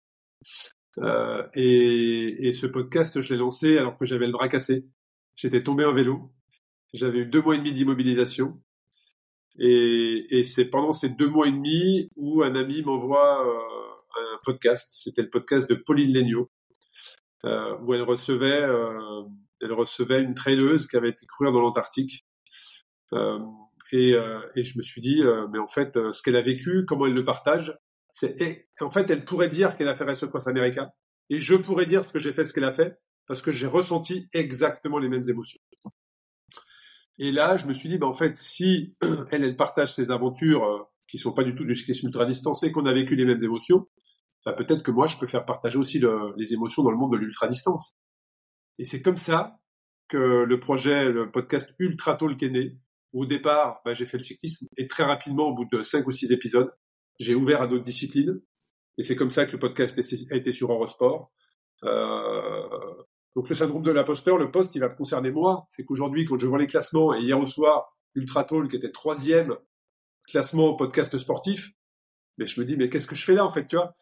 Euh, 1.00 1.48
et, 1.56 2.48
et, 2.48 2.54
ce 2.54 2.68
podcast, 2.68 3.20
je 3.20 3.34
l'ai 3.34 3.40
lancé 3.40 3.78
alors 3.78 3.98
que 3.98 4.06
j'avais 4.06 4.28
le 4.28 4.32
bras 4.32 4.48
cassé. 4.48 4.86
J'étais 5.36 5.64
tombé 5.64 5.86
en 5.86 5.94
vélo. 5.94 6.32
J'avais 6.94 7.20
eu 7.20 7.26
deux 7.26 7.42
mois 7.42 7.56
et 7.56 7.58
demi 7.58 7.74
d'immobilisation. 7.74 8.62
Et, 9.60 10.26
et 10.30 10.44
c'est 10.44 10.66
pendant 10.66 10.94
ces 10.94 11.10
deux 11.10 11.28
mois 11.28 11.48
et 11.48 11.52
demi 11.52 12.10
où 12.16 12.44
un 12.44 12.56
ami 12.56 12.84
m'envoie 12.84 13.48
euh, 13.48 14.36
un 14.36 14.40
podcast. 14.44 14.94
C'était 14.96 15.24
le 15.24 15.30
podcast 15.30 15.68
de 15.70 15.76
Pauline 15.76 16.14
Legnaud, 16.14 16.52
euh, 17.46 17.78
où 17.80 17.94
elle 17.94 18.04
recevait, 18.04 18.68
elle 19.62 19.74
recevait 19.74 20.22
une 20.22 20.36
traileuse 20.36 20.88
qui 20.88 20.98
avait 20.98 21.10
été 21.10 21.26
courir 21.26 21.52
dans 21.52 21.62
l'Antarctique. 21.62 22.26
Et, 23.92 24.16
et, 24.56 24.64
je 24.64 24.76
me 24.76 24.82
suis 24.82 25.02
dit, 25.02 25.22
mais 25.52 25.60
en 25.60 25.68
fait, 25.68 26.00
ce 26.12 26.24
qu'elle 26.24 26.36
a 26.36 26.42
vécu, 26.42 26.84
comment 26.88 27.06
elle 27.06 27.14
le 27.14 27.24
partage, 27.24 27.78
en 28.82 28.90
fait, 28.90 29.10
elle 29.10 29.26
pourrait 29.26 29.50
dire 29.50 29.78
qu'elle 29.78 29.88
a 29.90 29.96
fait 29.96 30.04
Race 30.04 30.26
Cross 30.26 30.48
America, 30.48 30.94
et 31.30 31.40
je 31.40 31.56
pourrais 31.56 31.86
dire 31.86 32.06
ce 32.06 32.12
que 32.12 32.20
j'ai 32.20 32.34
fait, 32.34 32.46
ce 32.46 32.54
qu'elle 32.54 32.64
a 32.66 32.74
fait, 32.74 33.00
parce 33.28 33.42
que 33.42 33.52
j'ai 33.52 33.68
ressenti 33.68 34.30
exactement 34.34 35.00
les 35.00 35.10
mêmes 35.10 35.28
émotions. 35.30 35.60
Et 37.20 37.32
là, 37.32 37.58
je 37.58 37.68
me 37.68 37.74
suis 37.74 37.90
dit, 37.90 37.98
bah, 37.98 38.08
en 38.08 38.14
fait, 38.14 38.36
si 38.36 38.96
elle, 39.32 39.44
elle 39.44 39.56
partage 39.56 39.94
ses 39.94 40.12
aventures 40.12 40.64
euh, 40.64 40.80
qui 41.08 41.18
sont 41.18 41.32
pas 41.32 41.44
du 41.44 41.56
tout 41.56 41.64
du 41.64 41.76
cyclisme 41.76 42.08
ultra 42.08 42.26
distancé, 42.26 42.72
qu'on 42.72 42.86
a 42.86 42.94
vécu 42.94 43.16
les 43.16 43.26
mêmes 43.26 43.44
émotions, 43.44 43.88
bah, 44.46 44.54
peut-être 44.54 44.84
que 44.84 44.92
moi, 44.92 45.08
je 45.08 45.18
peux 45.18 45.28
faire 45.28 45.46
partager 45.46 45.78
aussi 45.78 46.00
le, 46.00 46.34
les 46.38 46.54
émotions 46.54 46.84
dans 46.84 46.92
le 46.92 46.98
monde 46.98 47.14
de 47.14 47.18
l'ultra 47.18 47.48
distance. 47.48 47.96
Et 48.80 48.86
c'est 48.86 49.02
comme 49.02 49.18
ça 49.18 49.60
que 50.08 50.44
le 50.44 50.60
projet, 50.60 51.10
le 51.10 51.32
podcast 51.32 51.74
Ultra 51.80 52.16
Talk 52.16 52.42
est 52.42 52.50
né. 52.50 52.78
Au 53.14 53.26
départ, 53.26 53.82
bah, 53.86 53.94
j'ai 53.94 54.06
fait 54.06 54.18
le 54.18 54.24
cyclisme 54.24 54.68
et 54.78 54.88
très 54.88 55.04
rapidement, 55.04 55.48
au 55.50 55.54
bout 55.54 55.66
de 55.72 55.84
cinq 55.84 56.08
ou 56.08 56.12
six 56.12 56.32
épisodes, 56.32 56.72
j'ai 57.20 57.36
ouvert 57.36 57.62
à 57.62 57.68
d'autres 57.68 57.84
disciplines. 57.84 58.42
Et 58.98 59.04
c'est 59.04 59.16
comme 59.16 59.30
ça 59.30 59.46
que 59.46 59.54
le 59.54 59.60
podcast 59.60 60.00
a 60.32 60.36
été 60.36 60.52
sur 60.52 60.72
Eurosport. 60.72 61.32
Euh, 61.84 62.68
donc 63.36 63.50
le 63.50 63.56
syndrome 63.56 63.84
de 63.84 63.92
l'imposteur, 63.92 64.38
le 64.38 64.52
poste, 64.52 64.76
il 64.76 64.80
va 64.80 64.90
me 64.90 64.96
concerner 64.96 65.32
moi. 65.32 65.66
C'est 65.70 65.84
qu'aujourd'hui, 65.84 66.26
quand 66.26 66.38
je 66.38 66.48
vois 66.48 66.60
les 66.60 66.68
classements, 66.68 67.14
et 67.14 67.22
hier 67.22 67.40
au 67.40 67.46
soir, 67.46 67.98
Ultra 68.16 68.44
Talk 68.44 68.70
qui 68.70 68.76
était 68.76 68.92
troisième 68.92 69.56
classement 70.28 70.76
podcast 70.76 71.18
sportif, 71.18 71.72
mais 72.38 72.48
je 72.48 72.60
me 72.60 72.66
dis, 72.66 72.78
mais 72.78 72.90
qu'est-ce 72.90 73.08
que 73.08 73.16
je 73.16 73.24
fais 73.24 73.36
là, 73.36 73.46
en 73.46 73.52
fait, 73.52 73.68
tu 73.68 73.76
vois? 73.76 73.96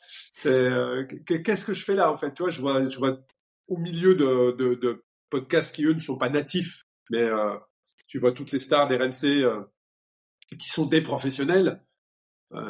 Euh, 0.46 1.06
Qu'est-ce 1.26 1.66
que 1.66 1.74
je 1.74 1.84
fais 1.84 1.96
là, 1.96 2.12
en 2.12 2.18
fait, 2.18 2.34
tu 2.34 2.44
vois? 2.44 2.52
Je 2.52 2.62
vois, 2.62 2.88
je 2.88 2.98
vois 2.98 3.20
au 3.68 3.78
milieu 3.78 4.16
de, 4.16 5.04
podcasts 5.30 5.74
qui, 5.76 5.86
eux, 5.86 5.94
ne 5.94 6.00
sont 6.00 6.18
pas 6.18 6.30
natifs, 6.30 6.86
mais 7.10 7.24
euh, 7.24 7.58
tu 8.08 8.20
vois 8.20 8.32
toutes 8.32 8.52
les 8.52 8.60
stars 8.60 8.88
d'RMC 8.88 9.26
euh, 9.26 9.62
qui 10.60 10.70
sont 10.70 10.86
des 10.86 11.02
professionnels, 11.02 11.82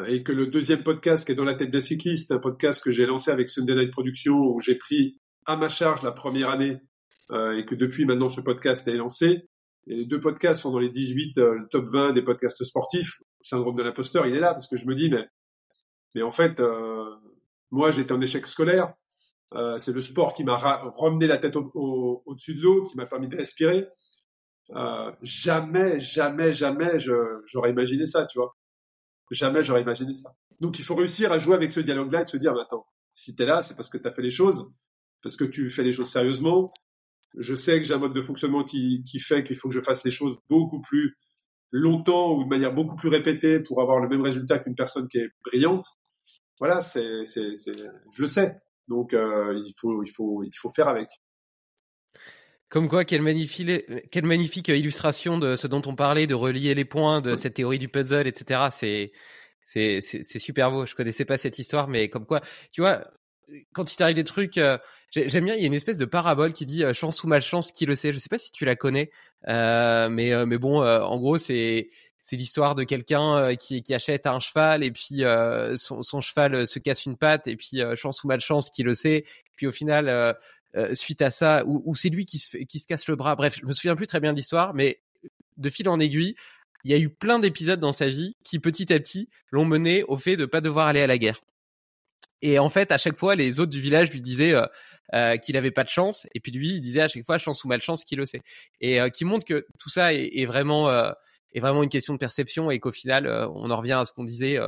et 0.08 0.22
que 0.22 0.32
le 0.32 0.48
deuxième 0.48 0.84
podcast 0.84 1.26
qui 1.26 1.32
est 1.32 1.36
dans 1.36 1.44
la 1.44 1.56
tête 1.56 1.72
d'un 1.72 1.82
cycliste, 1.82 2.32
un 2.32 2.40
podcast 2.40 2.84
que 2.84 2.92
j'ai 2.92 3.06
lancé 3.06 3.32
avec 3.32 3.50
Sunday 3.50 3.76
Night 3.76 3.92
Production, 3.92 4.36
où 4.36 4.60
j'ai 4.60 4.76
pris 4.76 5.18
à 5.46 5.56
ma 5.56 5.70
charge 5.70 6.04
la 6.04 6.12
première 6.12 6.50
année, 6.50 6.78
euh, 7.32 7.58
et 7.58 7.66
que 7.66 7.76
depuis 7.76 8.06
maintenant 8.06 8.30
ce 8.30 8.42
podcast 8.42 8.88
est 8.88 8.98
lancé. 8.98 9.48
Et 9.88 9.96
les 9.96 10.06
deux 10.06 10.20
podcasts 10.20 10.62
sont 10.62 10.72
dans 10.72 10.80
les 10.80 10.90
18, 10.90 11.38
euh, 11.38 11.56
le 11.56 11.68
top 11.70 11.86
20 11.86 12.14
des 12.14 12.22
podcasts 12.22 12.64
sportifs. 12.64 13.20
Le 13.20 13.44
syndrome 13.44 13.76
de 13.76 13.84
l'imposteur, 13.84 14.28
il 14.28 14.36
est 14.36 14.40
là, 14.40 14.54
parce 14.54 14.68
que 14.68 14.76
je 14.76 14.86
me 14.86 14.96
dis, 14.96 15.10
mais, 15.10 15.26
mais 16.14 16.22
en 16.22 16.32
fait, 16.32 16.62
moi 17.72 17.90
j'étais 17.90 18.12
en 18.12 18.22
échec 18.22 18.46
scolaire. 18.46 18.94
c'est 19.80 19.94
le 19.94 20.02
sport 20.02 20.34
qui 20.34 20.44
m'a 20.44 20.58
ramené 20.58 21.26
la 21.26 21.38
tête 21.38 21.56
au-dessus 21.56 22.54
de 22.56 22.62
l'eau, 22.62 22.86
qui 22.86 22.98
m'a 22.98 23.06
permis 23.06 23.28
de 23.28 23.38
respirer. 23.38 23.88
jamais, 25.24 26.00
jamais, 26.00 26.54
jamais, 26.54 27.00
j'aurais 27.46 27.72
imaginé 27.72 28.06
ça, 28.06 28.26
tu 28.26 28.38
vois. 28.38 28.56
Jamais 29.32 29.64
j'aurais 29.64 29.82
imaginé 29.82 30.14
ça. 30.14 30.36
Donc 30.60 30.78
il 30.78 30.86
faut 30.86 30.96
réussir 30.96 31.32
à 31.32 31.38
jouer 31.38 31.56
avec 31.56 31.72
ce 31.72 31.80
dialogue-là 31.80 32.24
et 32.24 32.26
se 32.26 32.38
dire, 32.38 32.54
attends, 32.60 32.86
si 33.14 33.34
tu 33.34 33.44
es 33.44 33.46
là, 33.46 33.64
c'est 33.64 33.76
parce 33.76 33.90
que 33.90 33.98
tu 33.98 34.08
as 34.08 34.12
fait 34.12 34.22
les 34.22 34.30
choses, 34.32 34.74
parce 35.24 35.38
que 35.38 35.46
tu 35.46 35.70
fais 35.70 35.84
les 35.84 35.94
choses 35.94 36.12
sérieusement. 36.12 36.74
Je 37.38 37.56
sais 37.56 37.82
que 37.82 37.88
j'ai 37.88 37.94
un 37.94 37.98
mode 37.98 38.14
de 38.14 38.22
fonctionnement 38.22 38.66
qui, 38.66 39.04
qui 39.06 39.20
fait 39.20 39.46
qu'il 39.46 39.56
faut 39.56 39.70
que 39.70 39.74
je 39.74 39.80
fasse 39.80 40.04
les 40.04 40.12
choses 40.12 40.38
beaucoup 40.50 40.82
plus 40.82 41.16
longtemps 41.72 42.34
ou 42.36 42.44
de 42.44 42.50
manière 42.50 42.74
beaucoup 42.74 42.98
plus 42.98 43.08
répétée 43.08 43.62
pour 43.62 43.82
avoir 43.82 44.02
le 44.02 44.10
même 44.10 44.22
résultat 44.22 44.60
qu'une 44.60 44.76
personne 44.76 45.08
qui 45.08 45.20
est 45.20 45.30
brillante, 45.46 45.86
voilà, 46.60 46.82
c'est, 46.82 47.26
c'est, 47.26 47.56
c'est, 47.56 47.78
je 48.14 48.22
le 48.22 48.28
sais. 48.28 48.58
Donc 48.90 49.14
euh, 49.14 49.62
il 49.66 49.74
faut, 49.80 50.04
il 50.04 50.12
faut, 50.12 50.44
il 50.44 50.54
faut 50.60 50.70
faire 50.70 50.90
avec. 50.90 51.08
Comme 52.72 52.88
quoi, 52.88 53.04
quelle 53.04 53.22
magnifique, 53.22 53.70
quelle 54.12 54.26
magnifique 54.26 54.70
illustration 54.70 55.38
de 55.38 55.58
ce 55.58 55.68
dont 55.68 55.82
on 55.88 55.94
parlait, 55.94 56.26
de 56.26 56.36
relier 56.36 56.74
les 56.74 56.86
points, 56.86 57.20
de 57.20 57.36
cette 57.36 57.56
théorie 57.56 57.80
du 57.80 57.90
puzzle, 57.90 58.28
etc. 58.28 58.70
C'est, 58.74 59.12
c'est, 59.66 60.00
c'est, 60.02 60.40
super 60.40 60.72
beau. 60.72 60.86
Je 60.86 60.96
connaissais 60.96 61.26
pas 61.26 61.38
cette 61.38 61.60
histoire, 61.60 61.90
mais 61.90 62.08
comme 62.08 62.26
quoi, 62.26 62.40
tu 62.72 62.80
vois, 62.80 63.04
quand 63.74 63.92
il 63.92 63.98
t'arrive 63.98 64.16
des 64.16 64.24
trucs, 64.24 64.58
euh, 64.58 64.78
j'aime 65.12 65.44
bien. 65.44 65.56
Il 65.56 65.60
y 65.60 65.66
a 65.66 65.68
une 65.68 65.74
espèce 65.74 65.98
de 65.98 66.06
parabole 66.06 66.54
qui 66.54 66.66
dit 66.66 66.86
euh, 66.86 66.94
chance 66.94 67.22
ou 67.26 67.28
malchance, 67.28 67.74
qui 67.74 67.86
le 67.86 67.96
sait. 67.96 68.14
Je 68.14 68.20
sais 68.20 68.30
pas 68.30 68.38
si 68.38 68.54
tu 68.54 68.64
la 68.64 68.78
connais, 68.78 69.12
euh, 69.50 70.08
mais 70.08 70.46
mais 70.46 70.58
bon, 70.58 70.82
en 70.82 71.18
gros, 71.20 71.38
c'est 71.38 71.90
c'est 72.22 72.38
l'histoire 72.38 72.76
de 72.76 72.84
quelqu'un 72.84 73.54
qui, 73.58 73.84
qui 73.84 73.94
achète 73.94 74.28
un 74.28 74.40
cheval 74.40 74.84
et 74.86 74.92
puis 74.92 75.24
son, 75.76 76.04
son, 76.04 76.22
cheval 76.22 76.68
se 76.68 76.80
casse 76.80 77.06
une 77.06 77.18
patte 77.18 77.48
et 77.48 77.58
puis 77.58 77.82
chance 77.96 78.24
ou 78.24 78.28
malchance 78.28 78.70
qui 78.70 78.84
le 78.84 78.94
sait. 78.94 79.26
Puis 79.56 79.68
au 79.68 79.72
final, 79.72 80.38
suite 80.94 81.22
à 81.22 81.32
ça, 81.32 81.64
ou, 81.66 81.96
c'est 81.96 82.10
lui 82.10 82.26
qui 82.26 82.40
se, 82.40 82.58
qui 82.58 82.80
se 82.80 82.88
casse 82.88 83.08
le 83.08 83.16
bras. 83.16 83.36
Bref, 83.36 83.58
je 83.60 83.66
me 83.66 83.74
souviens 83.74 83.96
plus 83.96 84.08
très 84.08 84.20
bien 84.20 84.32
de 84.32 84.38
l'histoire, 84.38 84.74
mais 84.74 85.02
de 85.58 85.70
fil 85.70 85.88
en 85.90 86.00
aiguille, 86.00 86.36
il 86.84 86.92
y 86.92 86.94
a 86.94 86.98
eu 86.98 87.10
plein 87.10 87.40
d'épisodes 87.40 87.80
dans 87.80 87.92
sa 87.92 88.10
vie 88.10 88.36
qui 88.44 88.60
petit 88.60 88.92
à 88.92 89.00
petit 89.00 89.30
l'ont 89.52 89.66
mené 89.66 90.04
au 90.04 90.18
fait 90.18 90.38
de 90.38 90.46
pas 90.46 90.62
devoir 90.62 90.88
aller 90.88 91.02
à 91.02 91.08
la 91.08 91.18
guerre. 91.18 91.42
Et 92.42 92.58
en 92.58 92.70
fait, 92.70 92.92
à 92.92 92.98
chaque 92.98 93.18
fois, 93.18 93.36
les 93.36 93.60
autres 93.60 93.72
du 93.72 93.80
village 93.80 94.12
lui 94.12 94.22
disaient 94.22 94.54
euh, 94.54 94.66
euh, 95.14 95.38
qu'il 95.38 95.58
avait 95.58 95.72
pas 95.72 95.84
de 95.84 95.90
chance, 95.90 96.28
et 96.34 96.40
puis 96.40 96.52
lui, 96.52 96.76
il 96.76 96.82
disait 96.82 97.02
à 97.02 97.08
chaque 97.08 97.26
fois 97.26 97.38
chance 97.38 97.64
ou 97.64 97.68
malchance 97.68 98.04
qu'il 98.04 98.18
le 98.18 98.26
sait, 98.26 98.42
et 98.80 99.00
euh, 99.00 99.10
qui 99.10 99.26
montre 99.26 99.46
que 99.46 99.68
tout 99.80 99.90
ça 99.90 100.14
est, 100.14 100.32
est 100.34 100.46
vraiment 100.46 100.90
est 101.54 101.60
vraiment 101.60 101.84
une 101.84 101.90
question 101.90 102.14
de 102.14 102.20
perception, 102.20 102.72
et 102.72 102.80
qu'au 102.80 102.92
final, 102.92 103.28
on 103.54 103.70
en 103.70 103.76
revient 103.76 103.94
à 103.94 104.06
ce 104.06 104.14
qu'on 104.14 104.24
disait. 104.24 104.60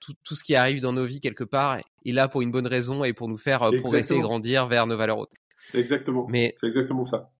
Tout, 0.00 0.14
tout, 0.24 0.34
ce 0.34 0.42
qui 0.42 0.56
arrive 0.56 0.80
dans 0.80 0.92
nos 0.92 1.06
vies 1.06 1.20
quelque 1.20 1.44
part 1.44 1.78
est 1.78 2.10
là 2.10 2.26
pour 2.26 2.42
une 2.42 2.50
bonne 2.50 2.66
raison 2.66 3.04
et 3.04 3.12
pour 3.12 3.28
nous 3.28 3.38
faire 3.38 3.60
progresser 3.60 4.16
et 4.16 4.20
grandir 4.20 4.66
vers 4.66 4.88
nos 4.88 4.96
valeurs 4.96 5.18
hautes. 5.18 5.34
Exactement. 5.74 6.26
Mais 6.28 6.54
c'est 6.58 6.66
exactement 6.66 7.04
ça. 7.04 7.30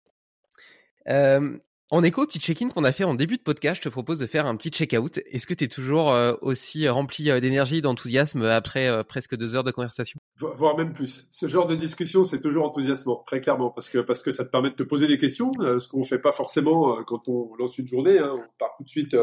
Euh, 1.09 1.59
en 1.93 2.03
écho 2.03 2.23
au 2.23 2.27
petit 2.27 2.39
check-in 2.39 2.71
qu'on 2.71 2.85
a 2.85 2.91
fait 2.93 3.05
en 3.05 3.13
début 3.13 3.37
de 3.37 3.43
podcast, 3.43 3.83
je 3.83 3.87
te 3.87 3.93
propose 3.93 4.19
de 4.19 4.25
faire 4.25 4.47
un 4.47 4.57
petit 4.57 4.71
check-out. 4.71 5.19
Est-ce 5.31 5.47
que 5.47 5.53
tu 5.53 5.65
es 5.65 5.69
toujours 5.69 6.11
euh, 6.11 6.33
aussi 6.41 6.89
rempli 6.89 7.31
euh, 7.31 7.39
d'énergie, 7.39 7.83
d'enthousiasme 7.83 8.41
après 8.45 8.89
euh, 8.89 9.03
presque 9.03 9.37
deux 9.37 9.57
heures 9.57 9.63
de 9.63 9.73
conversation? 9.73 10.19
Voire 10.39 10.75
même 10.75 10.95
plus. 10.95 11.27
Ce 11.31 11.49
genre 11.49 11.67
de 11.67 11.77
discussion, 11.77 12.25
c'est 12.25 12.41
toujours 12.41 12.65
enthousiasmant, 12.65 13.23
très 13.27 13.43
clairement, 13.43 13.69
parce 13.71 13.91
que, 13.91 13.99
parce 13.99 14.23
que 14.23 14.31
ça 14.31 14.47
te 14.47 14.51
permet 14.51 14.71
de 14.71 14.75
te 14.75 14.83
poser 14.85 15.07
des 15.07 15.19
questions, 15.19 15.53
ce 15.61 15.87
qu'on 15.87 16.01
ne 16.01 16.05
fait 16.05 16.19
pas 16.19 16.33
forcément 16.33 17.05
quand 17.05 17.29
on 17.29 17.55
lance 17.57 17.77
une 17.77 17.89
journée. 17.89 18.19
Hein. 18.19 18.37
On 18.39 18.59
part 18.59 18.75
tout 18.79 18.85
de 18.85 18.89
suite 18.89 19.15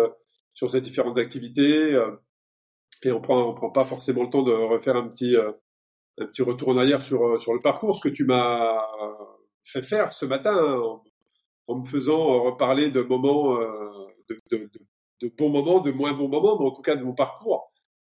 sur 0.54 0.70
ces 0.70 0.80
différentes 0.80 1.18
activités 1.18 2.00
et 3.02 3.12
on 3.12 3.20
prend, 3.20 3.50
on 3.50 3.56
prend 3.56 3.72
pas 3.72 3.86
forcément 3.86 4.22
le 4.22 4.30
temps 4.30 4.44
de 4.44 4.52
refaire 4.52 4.96
un 4.96 5.08
petit, 5.08 5.36
un 6.20 6.26
petit 6.26 6.42
retour 6.42 6.70
en 6.70 6.78
arrière 6.78 7.02
sur, 7.02 7.40
sur 7.42 7.54
le 7.54 7.62
parcours, 7.62 7.98
ce 7.98 8.08
que 8.08 8.14
tu 8.14 8.26
m'as 8.26 8.78
fait 9.64 9.82
faire 9.82 10.14
ce 10.14 10.26
matin. 10.26 10.56
Hein, 10.56 11.02
en 11.70 11.76
me 11.78 11.86
faisant 11.86 12.34
euh, 12.34 12.40
reparler 12.40 12.90
de 12.90 13.02
moments, 13.02 13.62
euh, 13.62 14.08
de, 14.28 14.42
de, 14.52 14.70
de, 15.22 15.32
bons 15.38 15.50
moments, 15.50 15.80
de 15.80 15.92
moins 15.92 16.14
bons 16.14 16.28
moments, 16.28 16.60
mais 16.60 16.66
en 16.66 16.72
tout 16.72 16.82
cas 16.82 16.96
de 16.96 17.04
mon 17.04 17.14
parcours. 17.14 17.72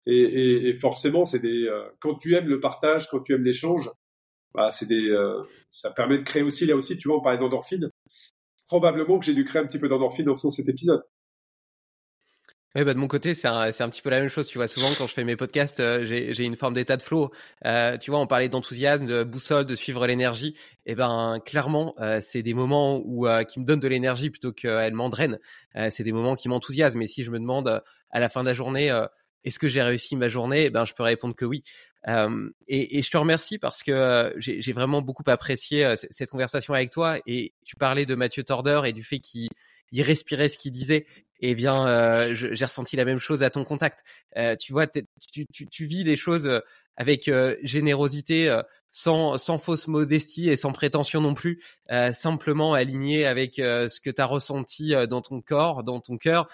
Et, 0.07 0.17
et, 0.17 0.69
et 0.69 0.73
forcément, 0.73 1.23
c'est 1.25 1.39
des 1.39 1.67
euh, 1.67 1.87
quand 1.99 2.15
tu 2.15 2.33
aimes 2.35 2.47
le 2.47 2.59
partage, 2.59 3.07
quand 3.09 3.21
tu 3.21 3.33
aimes 3.33 3.43
l'échange, 3.43 3.89
bah, 4.55 4.71
c'est 4.71 4.87
des 4.87 5.15
ça 5.69 5.91
permet 5.91 6.17
de 6.17 6.23
créer 6.23 6.43
aussi 6.43 6.65
là 6.65 6.75
aussi, 6.75 6.97
tu 6.97 7.07
vois, 7.07 7.17
on 7.17 7.21
parlait 7.21 7.39
d'endorphine. 7.39 7.89
Probablement 8.67 9.19
que 9.19 9.25
j'ai 9.25 9.33
dû 9.33 9.45
créer 9.45 9.61
un 9.61 9.65
petit 9.65 9.79
peu 9.79 9.87
d'endorphine 9.87 10.29
en 10.29 10.35
faisant 10.35 10.49
cet 10.49 10.67
épisode. 10.69 11.03
Oui, 12.75 12.83
bah 12.83 12.95
de 12.95 12.99
mon 12.99 13.07
côté, 13.07 13.35
c'est 13.35 13.47
un, 13.47 13.61
un 13.67 13.89
petit 13.89 14.01
peu 14.01 14.09
la 14.09 14.19
même 14.19 14.29
chose. 14.29 14.47
Tu 14.47 14.57
vois, 14.57 14.67
souvent 14.67 14.89
quand 14.97 15.05
je 15.05 15.13
fais 15.13 15.23
mes 15.23 15.35
podcasts, 15.35 15.79
euh, 15.79 16.05
j'ai, 16.05 16.43
une 16.43 16.55
forme 16.55 16.73
d'état 16.73 16.97
de 16.97 17.03
flow. 17.03 17.29
Euh, 17.65 17.99
tu 17.99 18.09
vois, 18.09 18.19
on 18.19 18.25
parlait 18.25 18.49
d'enthousiasme, 18.49 19.05
de 19.05 19.23
boussole, 19.23 19.67
de 19.67 19.75
suivre 19.75 20.07
l'énergie. 20.07 20.55
Et 20.87 20.93
eh 20.93 20.95
ben, 20.95 21.39
clairement, 21.45 21.93
euh, 21.99 22.19
c'est 22.19 22.41
des 22.41 22.55
moments 22.55 22.99
où 23.05 23.27
euh, 23.27 23.43
qui 23.43 23.59
me 23.59 23.65
donnent 23.65 23.79
de 23.79 23.87
l'énergie 23.87 24.31
plutôt 24.31 24.51
qu'elle 24.51 24.93
m'endraine. 24.93 25.37
c'est 25.91 26.03
des 26.03 26.11
moments 26.11 26.35
qui 26.35 26.49
m'enthousiasment. 26.49 27.03
Et 27.03 27.07
si 27.07 27.23
je 27.23 27.29
me 27.29 27.39
demande 27.39 27.83
à 28.09 28.19
la 28.19 28.27
fin 28.27 28.41
de 28.41 28.47
la 28.47 28.55
journée, 28.55 28.91
est-ce 29.43 29.59
que 29.59 29.69
j'ai 29.69 29.83
réussi 29.83 30.15
ma 30.15 30.27
journée? 30.27 30.65
Eh 30.65 30.69
Ben, 30.71 30.83
je 30.83 30.95
peux 30.95 31.03
répondre 31.03 31.35
que 31.35 31.45
oui. 31.45 31.63
Et, 32.07 32.97
et, 32.97 33.01
je 33.03 33.11
te 33.11 33.17
remercie 33.17 33.59
parce 33.59 33.83
que 33.83 34.33
j'ai, 34.37 34.73
vraiment 34.73 35.03
beaucoup 35.03 35.23
apprécié 35.27 35.93
cette 36.09 36.31
conversation 36.31 36.73
avec 36.73 36.89
toi. 36.89 37.19
Et 37.27 37.53
tu 37.65 37.75
parlais 37.75 38.07
de 38.07 38.15
Mathieu 38.15 38.43
Torder 38.43 38.81
et 38.85 38.93
du 38.93 39.03
fait 39.03 39.19
qu'il 39.19 39.49
il 39.93 40.01
respirait 40.01 40.49
ce 40.49 40.57
qu'il 40.57 40.71
disait 40.71 41.05
eh 41.45 41.55
bien, 41.55 41.85
euh, 41.87 42.33
j'ai 42.33 42.63
ressenti 42.63 42.95
la 42.95 43.03
même 43.03 43.19
chose 43.19 43.43
à 43.43 43.49
ton 43.49 43.65
contact. 43.65 44.05
Euh, 44.37 44.55
tu 44.55 44.71
vois, 44.71 44.87
tu, 44.87 45.45
tu, 45.51 45.67
tu, 45.67 45.85
vis 45.85 46.03
les 46.03 46.15
choses 46.15 46.47
euh, 46.47 46.61
avec 46.95 47.29
générosité, 47.63 48.55
sans, 48.91 49.37
sans 49.37 49.57
fausse 49.57 49.87
modestie 49.87 50.49
et 50.49 50.55
sans 50.55 50.71
prétention 50.71 51.21
non 51.21 51.33
plus, 51.33 51.59
simplement 52.13 52.73
aligné 52.73 53.25
avec 53.25 53.55
ce 53.55 53.99
que 53.99 54.11
tu 54.11 54.21
as 54.21 54.25
ressenti 54.27 54.93
dans 55.09 55.21
ton 55.21 55.41
corps, 55.41 55.83
dans 55.83 55.99
ton 56.01 56.19
cœur, 56.19 56.47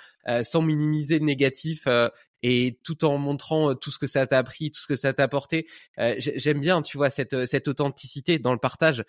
sans 0.43 0.61
minimiser 0.61 1.19
le 1.19 1.25
négatif 1.25 1.89
et 2.43 2.79
tout 2.83 3.05
en 3.05 3.17
montrant 3.17 3.75
tout 3.75 3.91
ce 3.91 3.99
que 3.99 4.07
ça 4.07 4.25
t'a 4.27 4.37
appris, 4.37 4.71
tout 4.71 4.81
ce 4.81 4.87
que 4.87 4.95
ça 4.95 5.13
t'a 5.13 5.23
apporté. 5.23 5.67
J'aime 6.17 6.59
bien, 6.61 6.81
tu 6.81 6.97
vois, 6.97 7.09
cette, 7.09 7.45
cette 7.45 7.67
authenticité 7.67 8.39
dans 8.39 8.53
le 8.53 8.59
partage 8.59 9.03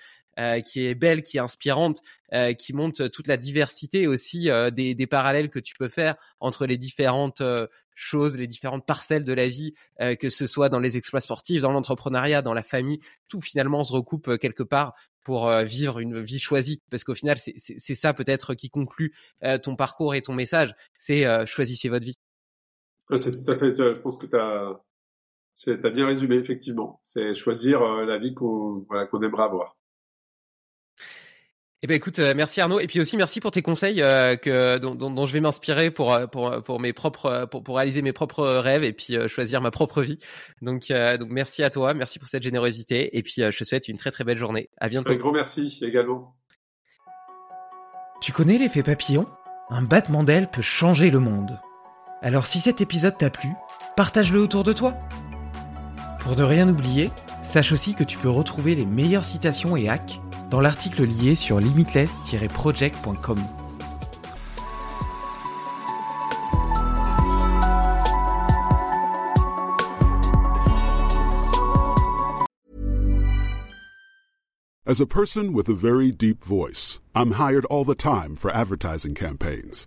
qui 0.65 0.87
est 0.87 0.95
belle, 0.95 1.23
qui 1.23 1.37
est 1.37 1.41
inspirante, 1.41 2.01
qui 2.59 2.73
montre 2.73 3.09
toute 3.09 3.27
la 3.27 3.37
diversité 3.37 4.07
aussi 4.07 4.49
des, 4.73 4.95
des 4.95 5.07
parallèles 5.07 5.51
que 5.51 5.59
tu 5.59 5.75
peux 5.75 5.89
faire 5.89 6.17
entre 6.41 6.67
les 6.67 6.79
différentes 6.79 7.43
choses, 7.95 8.37
les 8.37 8.47
différentes 8.47 8.87
parcelles 8.87 9.25
de 9.25 9.33
la 9.33 9.47
vie, 9.47 9.75
que 10.19 10.29
ce 10.29 10.47
soit 10.47 10.69
dans 10.69 10.81
les 10.81 10.97
exploits 10.97 11.21
sportifs, 11.21 11.63
dans 11.63 11.73
l'entrepreneuriat, 11.73 12.43
dans 12.43 12.55
la 12.55 12.63
famille, 12.63 13.01
tout 13.29 13.41
finalement 13.41 13.85
se 13.85 13.93
recoupe 13.93 14.39
quelque 14.39 14.63
part 14.63 14.95
pour 15.23 15.53
vivre 15.63 15.99
une 15.99 16.21
vie 16.21 16.39
choisie. 16.39 16.81
Parce 16.91 17.05
qu'au 17.05 17.15
final, 17.15 17.37
c'est 17.39 17.95
ça 17.95 18.15
peut-être 18.15 18.55
qui 18.55 18.71
conclut 18.71 19.15
ton 19.63 19.77
parcours 19.77 20.15
et 20.15 20.23
ton 20.23 20.33
message, 20.33 20.75
c'est 20.97 21.27
choisissez 21.47 21.89
votre 21.89 22.07
vie. 22.07 22.17
C'est 23.19 23.43
tout 23.43 23.51
à 23.51 23.57
fait, 23.57 23.77
je 23.77 23.99
pense 24.01 24.17
que 24.17 24.27
tu 24.27 24.37
as, 24.37 24.81
as, 25.87 25.91
bien 25.91 26.07
résumé, 26.07 26.37
effectivement. 26.37 27.01
C'est 27.05 27.35
choisir 27.35 27.83
la 27.83 28.19
vie 28.19 28.35
qu'on 28.35 28.85
voilà, 28.89 29.07
qu'on 29.07 29.23
aimerait 29.23 29.45
avoir. 29.45 29.77
Eh 31.83 31.87
ben 31.87 31.95
écoute, 31.95 32.19
euh, 32.19 32.35
merci 32.37 32.61
Arnaud, 32.61 32.79
et 32.79 32.87
puis 32.87 33.01
aussi 33.01 33.17
merci 33.17 33.41
pour 33.41 33.53
tes 33.53 33.63
conseils 33.63 34.03
euh, 34.03 34.37
que 34.37 34.77
dont, 34.77 34.95
dont, 34.95 35.25
je 35.25 35.33
vais 35.33 35.41
m'inspirer 35.41 35.91
pour 35.91 36.13
euh, 36.13 36.27
pour 36.27 36.63
pour 36.63 36.79
mes 36.79 36.93
propres 36.93 37.47
pour, 37.51 37.63
pour 37.63 37.77
réaliser 37.77 38.03
mes 38.03 38.13
propres 38.13 38.47
rêves 38.47 38.85
et 38.85 38.93
puis 38.93 39.17
choisir 39.29 39.63
ma 39.63 39.71
propre 39.71 40.03
vie. 40.03 40.19
Donc 40.61 40.89
donc 40.91 41.31
merci 41.31 41.63
à 41.63 41.71
toi, 41.71 41.95
merci 41.95 42.19
pour 42.19 42.29
cette 42.29 42.43
générosité, 42.43 43.17
et 43.17 43.23
puis 43.23 43.37
je 43.39 43.59
te 43.59 43.65
souhaite 43.65 43.89
une 43.89 43.97
très 43.97 44.11
très 44.11 44.25
belle 44.25 44.37
journée. 44.37 44.69
À 44.77 44.91
bientôt. 44.91 45.13
Un 45.13 45.17
grand 45.17 45.33
merci 45.33 45.79
également. 45.81 46.37
Tu 48.21 48.33
connais 48.33 48.59
l'effet 48.59 48.83
papillon? 48.83 49.27
Un 49.71 49.83
battement 49.83 50.23
d'aile 50.23 50.51
peut 50.51 50.63
changer 50.63 51.11
le 51.11 51.21
monde. 51.21 51.59
Alors 52.23 52.47
si 52.47 52.61
cet 52.61 52.83
épisode 52.83 53.17
t'a 53.17 53.31
plu, 53.31 53.49
partage-le 53.97 54.41
autour 54.41 54.63
de 54.63 54.75
toi. 54.75 54.95
Pour 56.21 56.37
ne 56.37 56.43
rien 56.43 56.69
oublier, 56.69 57.11
sache 57.43 57.73
aussi 57.73 57.95
que 57.95 58.05
tu 58.05 58.19
peux 58.19 58.29
retrouver 58.29 58.75
les 58.75 58.85
meilleures 58.85 59.25
citations 59.25 59.75
et 59.75 59.89
hacks 59.89 60.21
dans 60.51 60.61
l'article 60.61 61.05
lié 61.05 61.35
sur 61.35 61.61
limitless-project.com. 61.61 63.39
As 74.87 75.01
a 75.01 75.07
person 75.07 75.53
with 75.55 75.69
a 75.69 75.75
very 75.75 76.11
deep 76.11 76.45
voice, 76.45 77.01
I'm 77.15 77.33
hired 77.33 77.65
all 77.67 77.85
the 77.85 77.95
time 77.95 78.35
for 78.35 78.51
advertising 78.51 79.15
campaigns. 79.15 79.87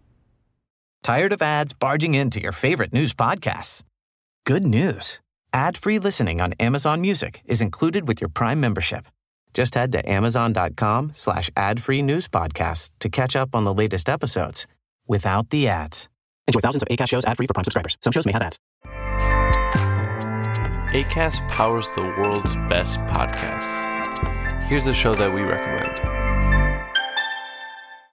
Tired 1.03 1.33
of 1.33 1.41
ads 1.41 1.73
barging 1.73 2.13
into 2.13 2.41
your 2.41 2.51
favorite 2.51 2.93
news 2.93 3.13
podcasts? 3.13 3.83
Good 4.45 4.65
news. 4.65 5.19
Ad-free 5.51 5.99
listening 5.99 6.39
on 6.39 6.53
Amazon 6.59 7.01
Music 7.01 7.41
is 7.45 7.61
included 7.61 8.07
with 8.07 8.21
your 8.21 8.29
Prime 8.29 8.59
membership. 8.59 9.05
Just 9.53 9.75
head 9.75 9.91
to 9.93 10.09
amazon.com 10.09 11.11
slash 11.13 11.49
ad-free 11.57 12.03
news 12.03 12.27
podcasts 12.27 12.91
to 12.99 13.09
catch 13.09 13.35
up 13.35 13.55
on 13.55 13.65
the 13.65 13.73
latest 13.73 14.07
episodes 14.07 14.67
without 15.07 15.49
the 15.49 15.67
ads. 15.67 16.07
Enjoy 16.47 16.59
thousands 16.59 16.83
of 16.83 16.89
ACAST 16.89 17.09
shows 17.09 17.25
ad-free 17.25 17.47
for 17.47 17.53
Prime 17.53 17.65
subscribers. 17.65 17.97
Some 18.01 18.13
shows 18.13 18.25
may 18.25 18.31
have 18.31 18.43
ads. 18.43 18.59
ACAST 20.93 21.47
powers 21.49 21.89
the 21.95 22.01
world's 22.01 22.55
best 22.69 22.99
podcasts. 23.01 23.87
Here's 24.67 24.87
a 24.87 24.93
show 24.93 25.15
that 25.15 25.33
we 25.33 25.41
recommend. 25.41 26.20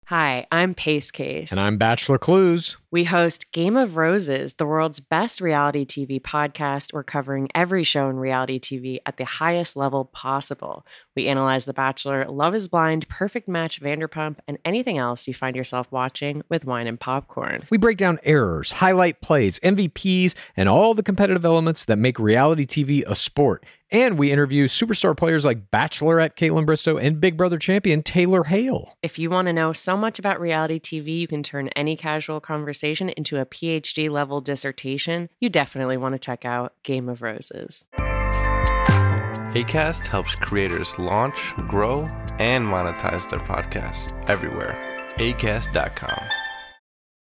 Hi, 0.09 0.47
I'm 0.51 0.73
Pace 0.73 1.11
Case. 1.11 1.51
And 1.51 1.61
I'm 1.61 1.77
Bachelor 1.77 2.17
Clues. 2.17 2.79
We 2.91 3.05
host 3.05 3.53
Game 3.53 3.77
of 3.77 3.99
Roses, 3.99 4.55
the 4.55 4.65
world's 4.65 4.99
best 4.99 5.43
reality 5.43 5.85
TV 5.85 6.19
podcast. 6.19 6.95
We're 6.95 7.05
covering 7.05 7.51
every 7.55 7.85
show 7.85 8.09
in 8.09 8.17
reality 8.17 8.59
TV 8.59 8.97
at 9.05 9.19
the 9.19 9.27
highest 9.27 9.77
level 9.77 10.07
possible. 10.07 10.87
We 11.15 11.29
analyze 11.29 11.67
The 11.67 11.75
Bachelor, 11.75 12.25
Love 12.31 12.55
is 12.55 12.67
Blind, 12.67 13.07
Perfect 13.07 13.47
Match, 13.47 13.83
Vanderpump, 13.83 14.37
and 14.49 14.57
anything 14.65 14.97
else 14.97 15.29
you 15.29 15.35
find 15.35 15.55
yourself 15.55 15.87
watching 15.91 16.41
with 16.49 16.65
wine 16.65 16.87
and 16.87 16.99
popcorn. 16.99 17.65
We 17.69 17.77
break 17.77 17.99
down 17.99 18.21
errors, 18.23 18.71
highlight 18.71 19.21
plays, 19.21 19.59
MVPs, 19.59 20.35
and 20.57 20.67
all 20.67 20.95
the 20.95 21.03
competitive 21.03 21.45
elements 21.45 21.85
that 21.85 21.99
make 21.99 22.19
reality 22.19 22.65
TV 22.65 23.05
a 23.07 23.15
sport. 23.15 23.67
And 23.91 24.19
we 24.19 24.31
interview 24.31 24.69
superstar 24.69 25.17
players 25.17 25.47
like 25.47 25.71
Bachelorette 25.71 26.37
Caitlin 26.37 26.67
Bristow 26.67 26.99
and 26.99 27.21
Big 27.21 27.39
Brother 27.39 27.59
champion 27.59 28.03
Taylor 28.03 28.45
Hale. 28.45 28.95
If 29.03 29.19
you 29.19 29.31
want 29.31 29.47
to 29.47 29.53
know 29.55 29.73
so 29.73 29.97
much 29.97 30.19
about 30.19 30.41
reality 30.41 30.79
TV, 30.79 31.19
you 31.19 31.27
can 31.27 31.43
turn 31.43 31.69
any 31.69 31.97
casual 31.97 32.39
conversation 32.79 33.09
into 33.11 33.41
a 33.41 33.47
PhD 33.47 34.09
level 34.09 34.41
dissertation. 34.41 35.29
You 35.41 35.49
definitely 35.49 35.97
want 35.97 36.15
to 36.15 36.19
check 36.19 36.45
out 36.45 36.75
Game 36.85 37.09
of 37.09 37.23
Roses. 37.23 37.85
ACAST 39.55 40.07
helps 40.07 40.35
creators 40.37 40.99
launch, 40.99 41.55
grow, 41.69 42.03
and 42.39 42.65
monetize 42.65 43.29
their 43.31 43.41
podcasts 43.41 44.13
everywhere. 44.29 44.77
ACAST.com. 45.17 46.38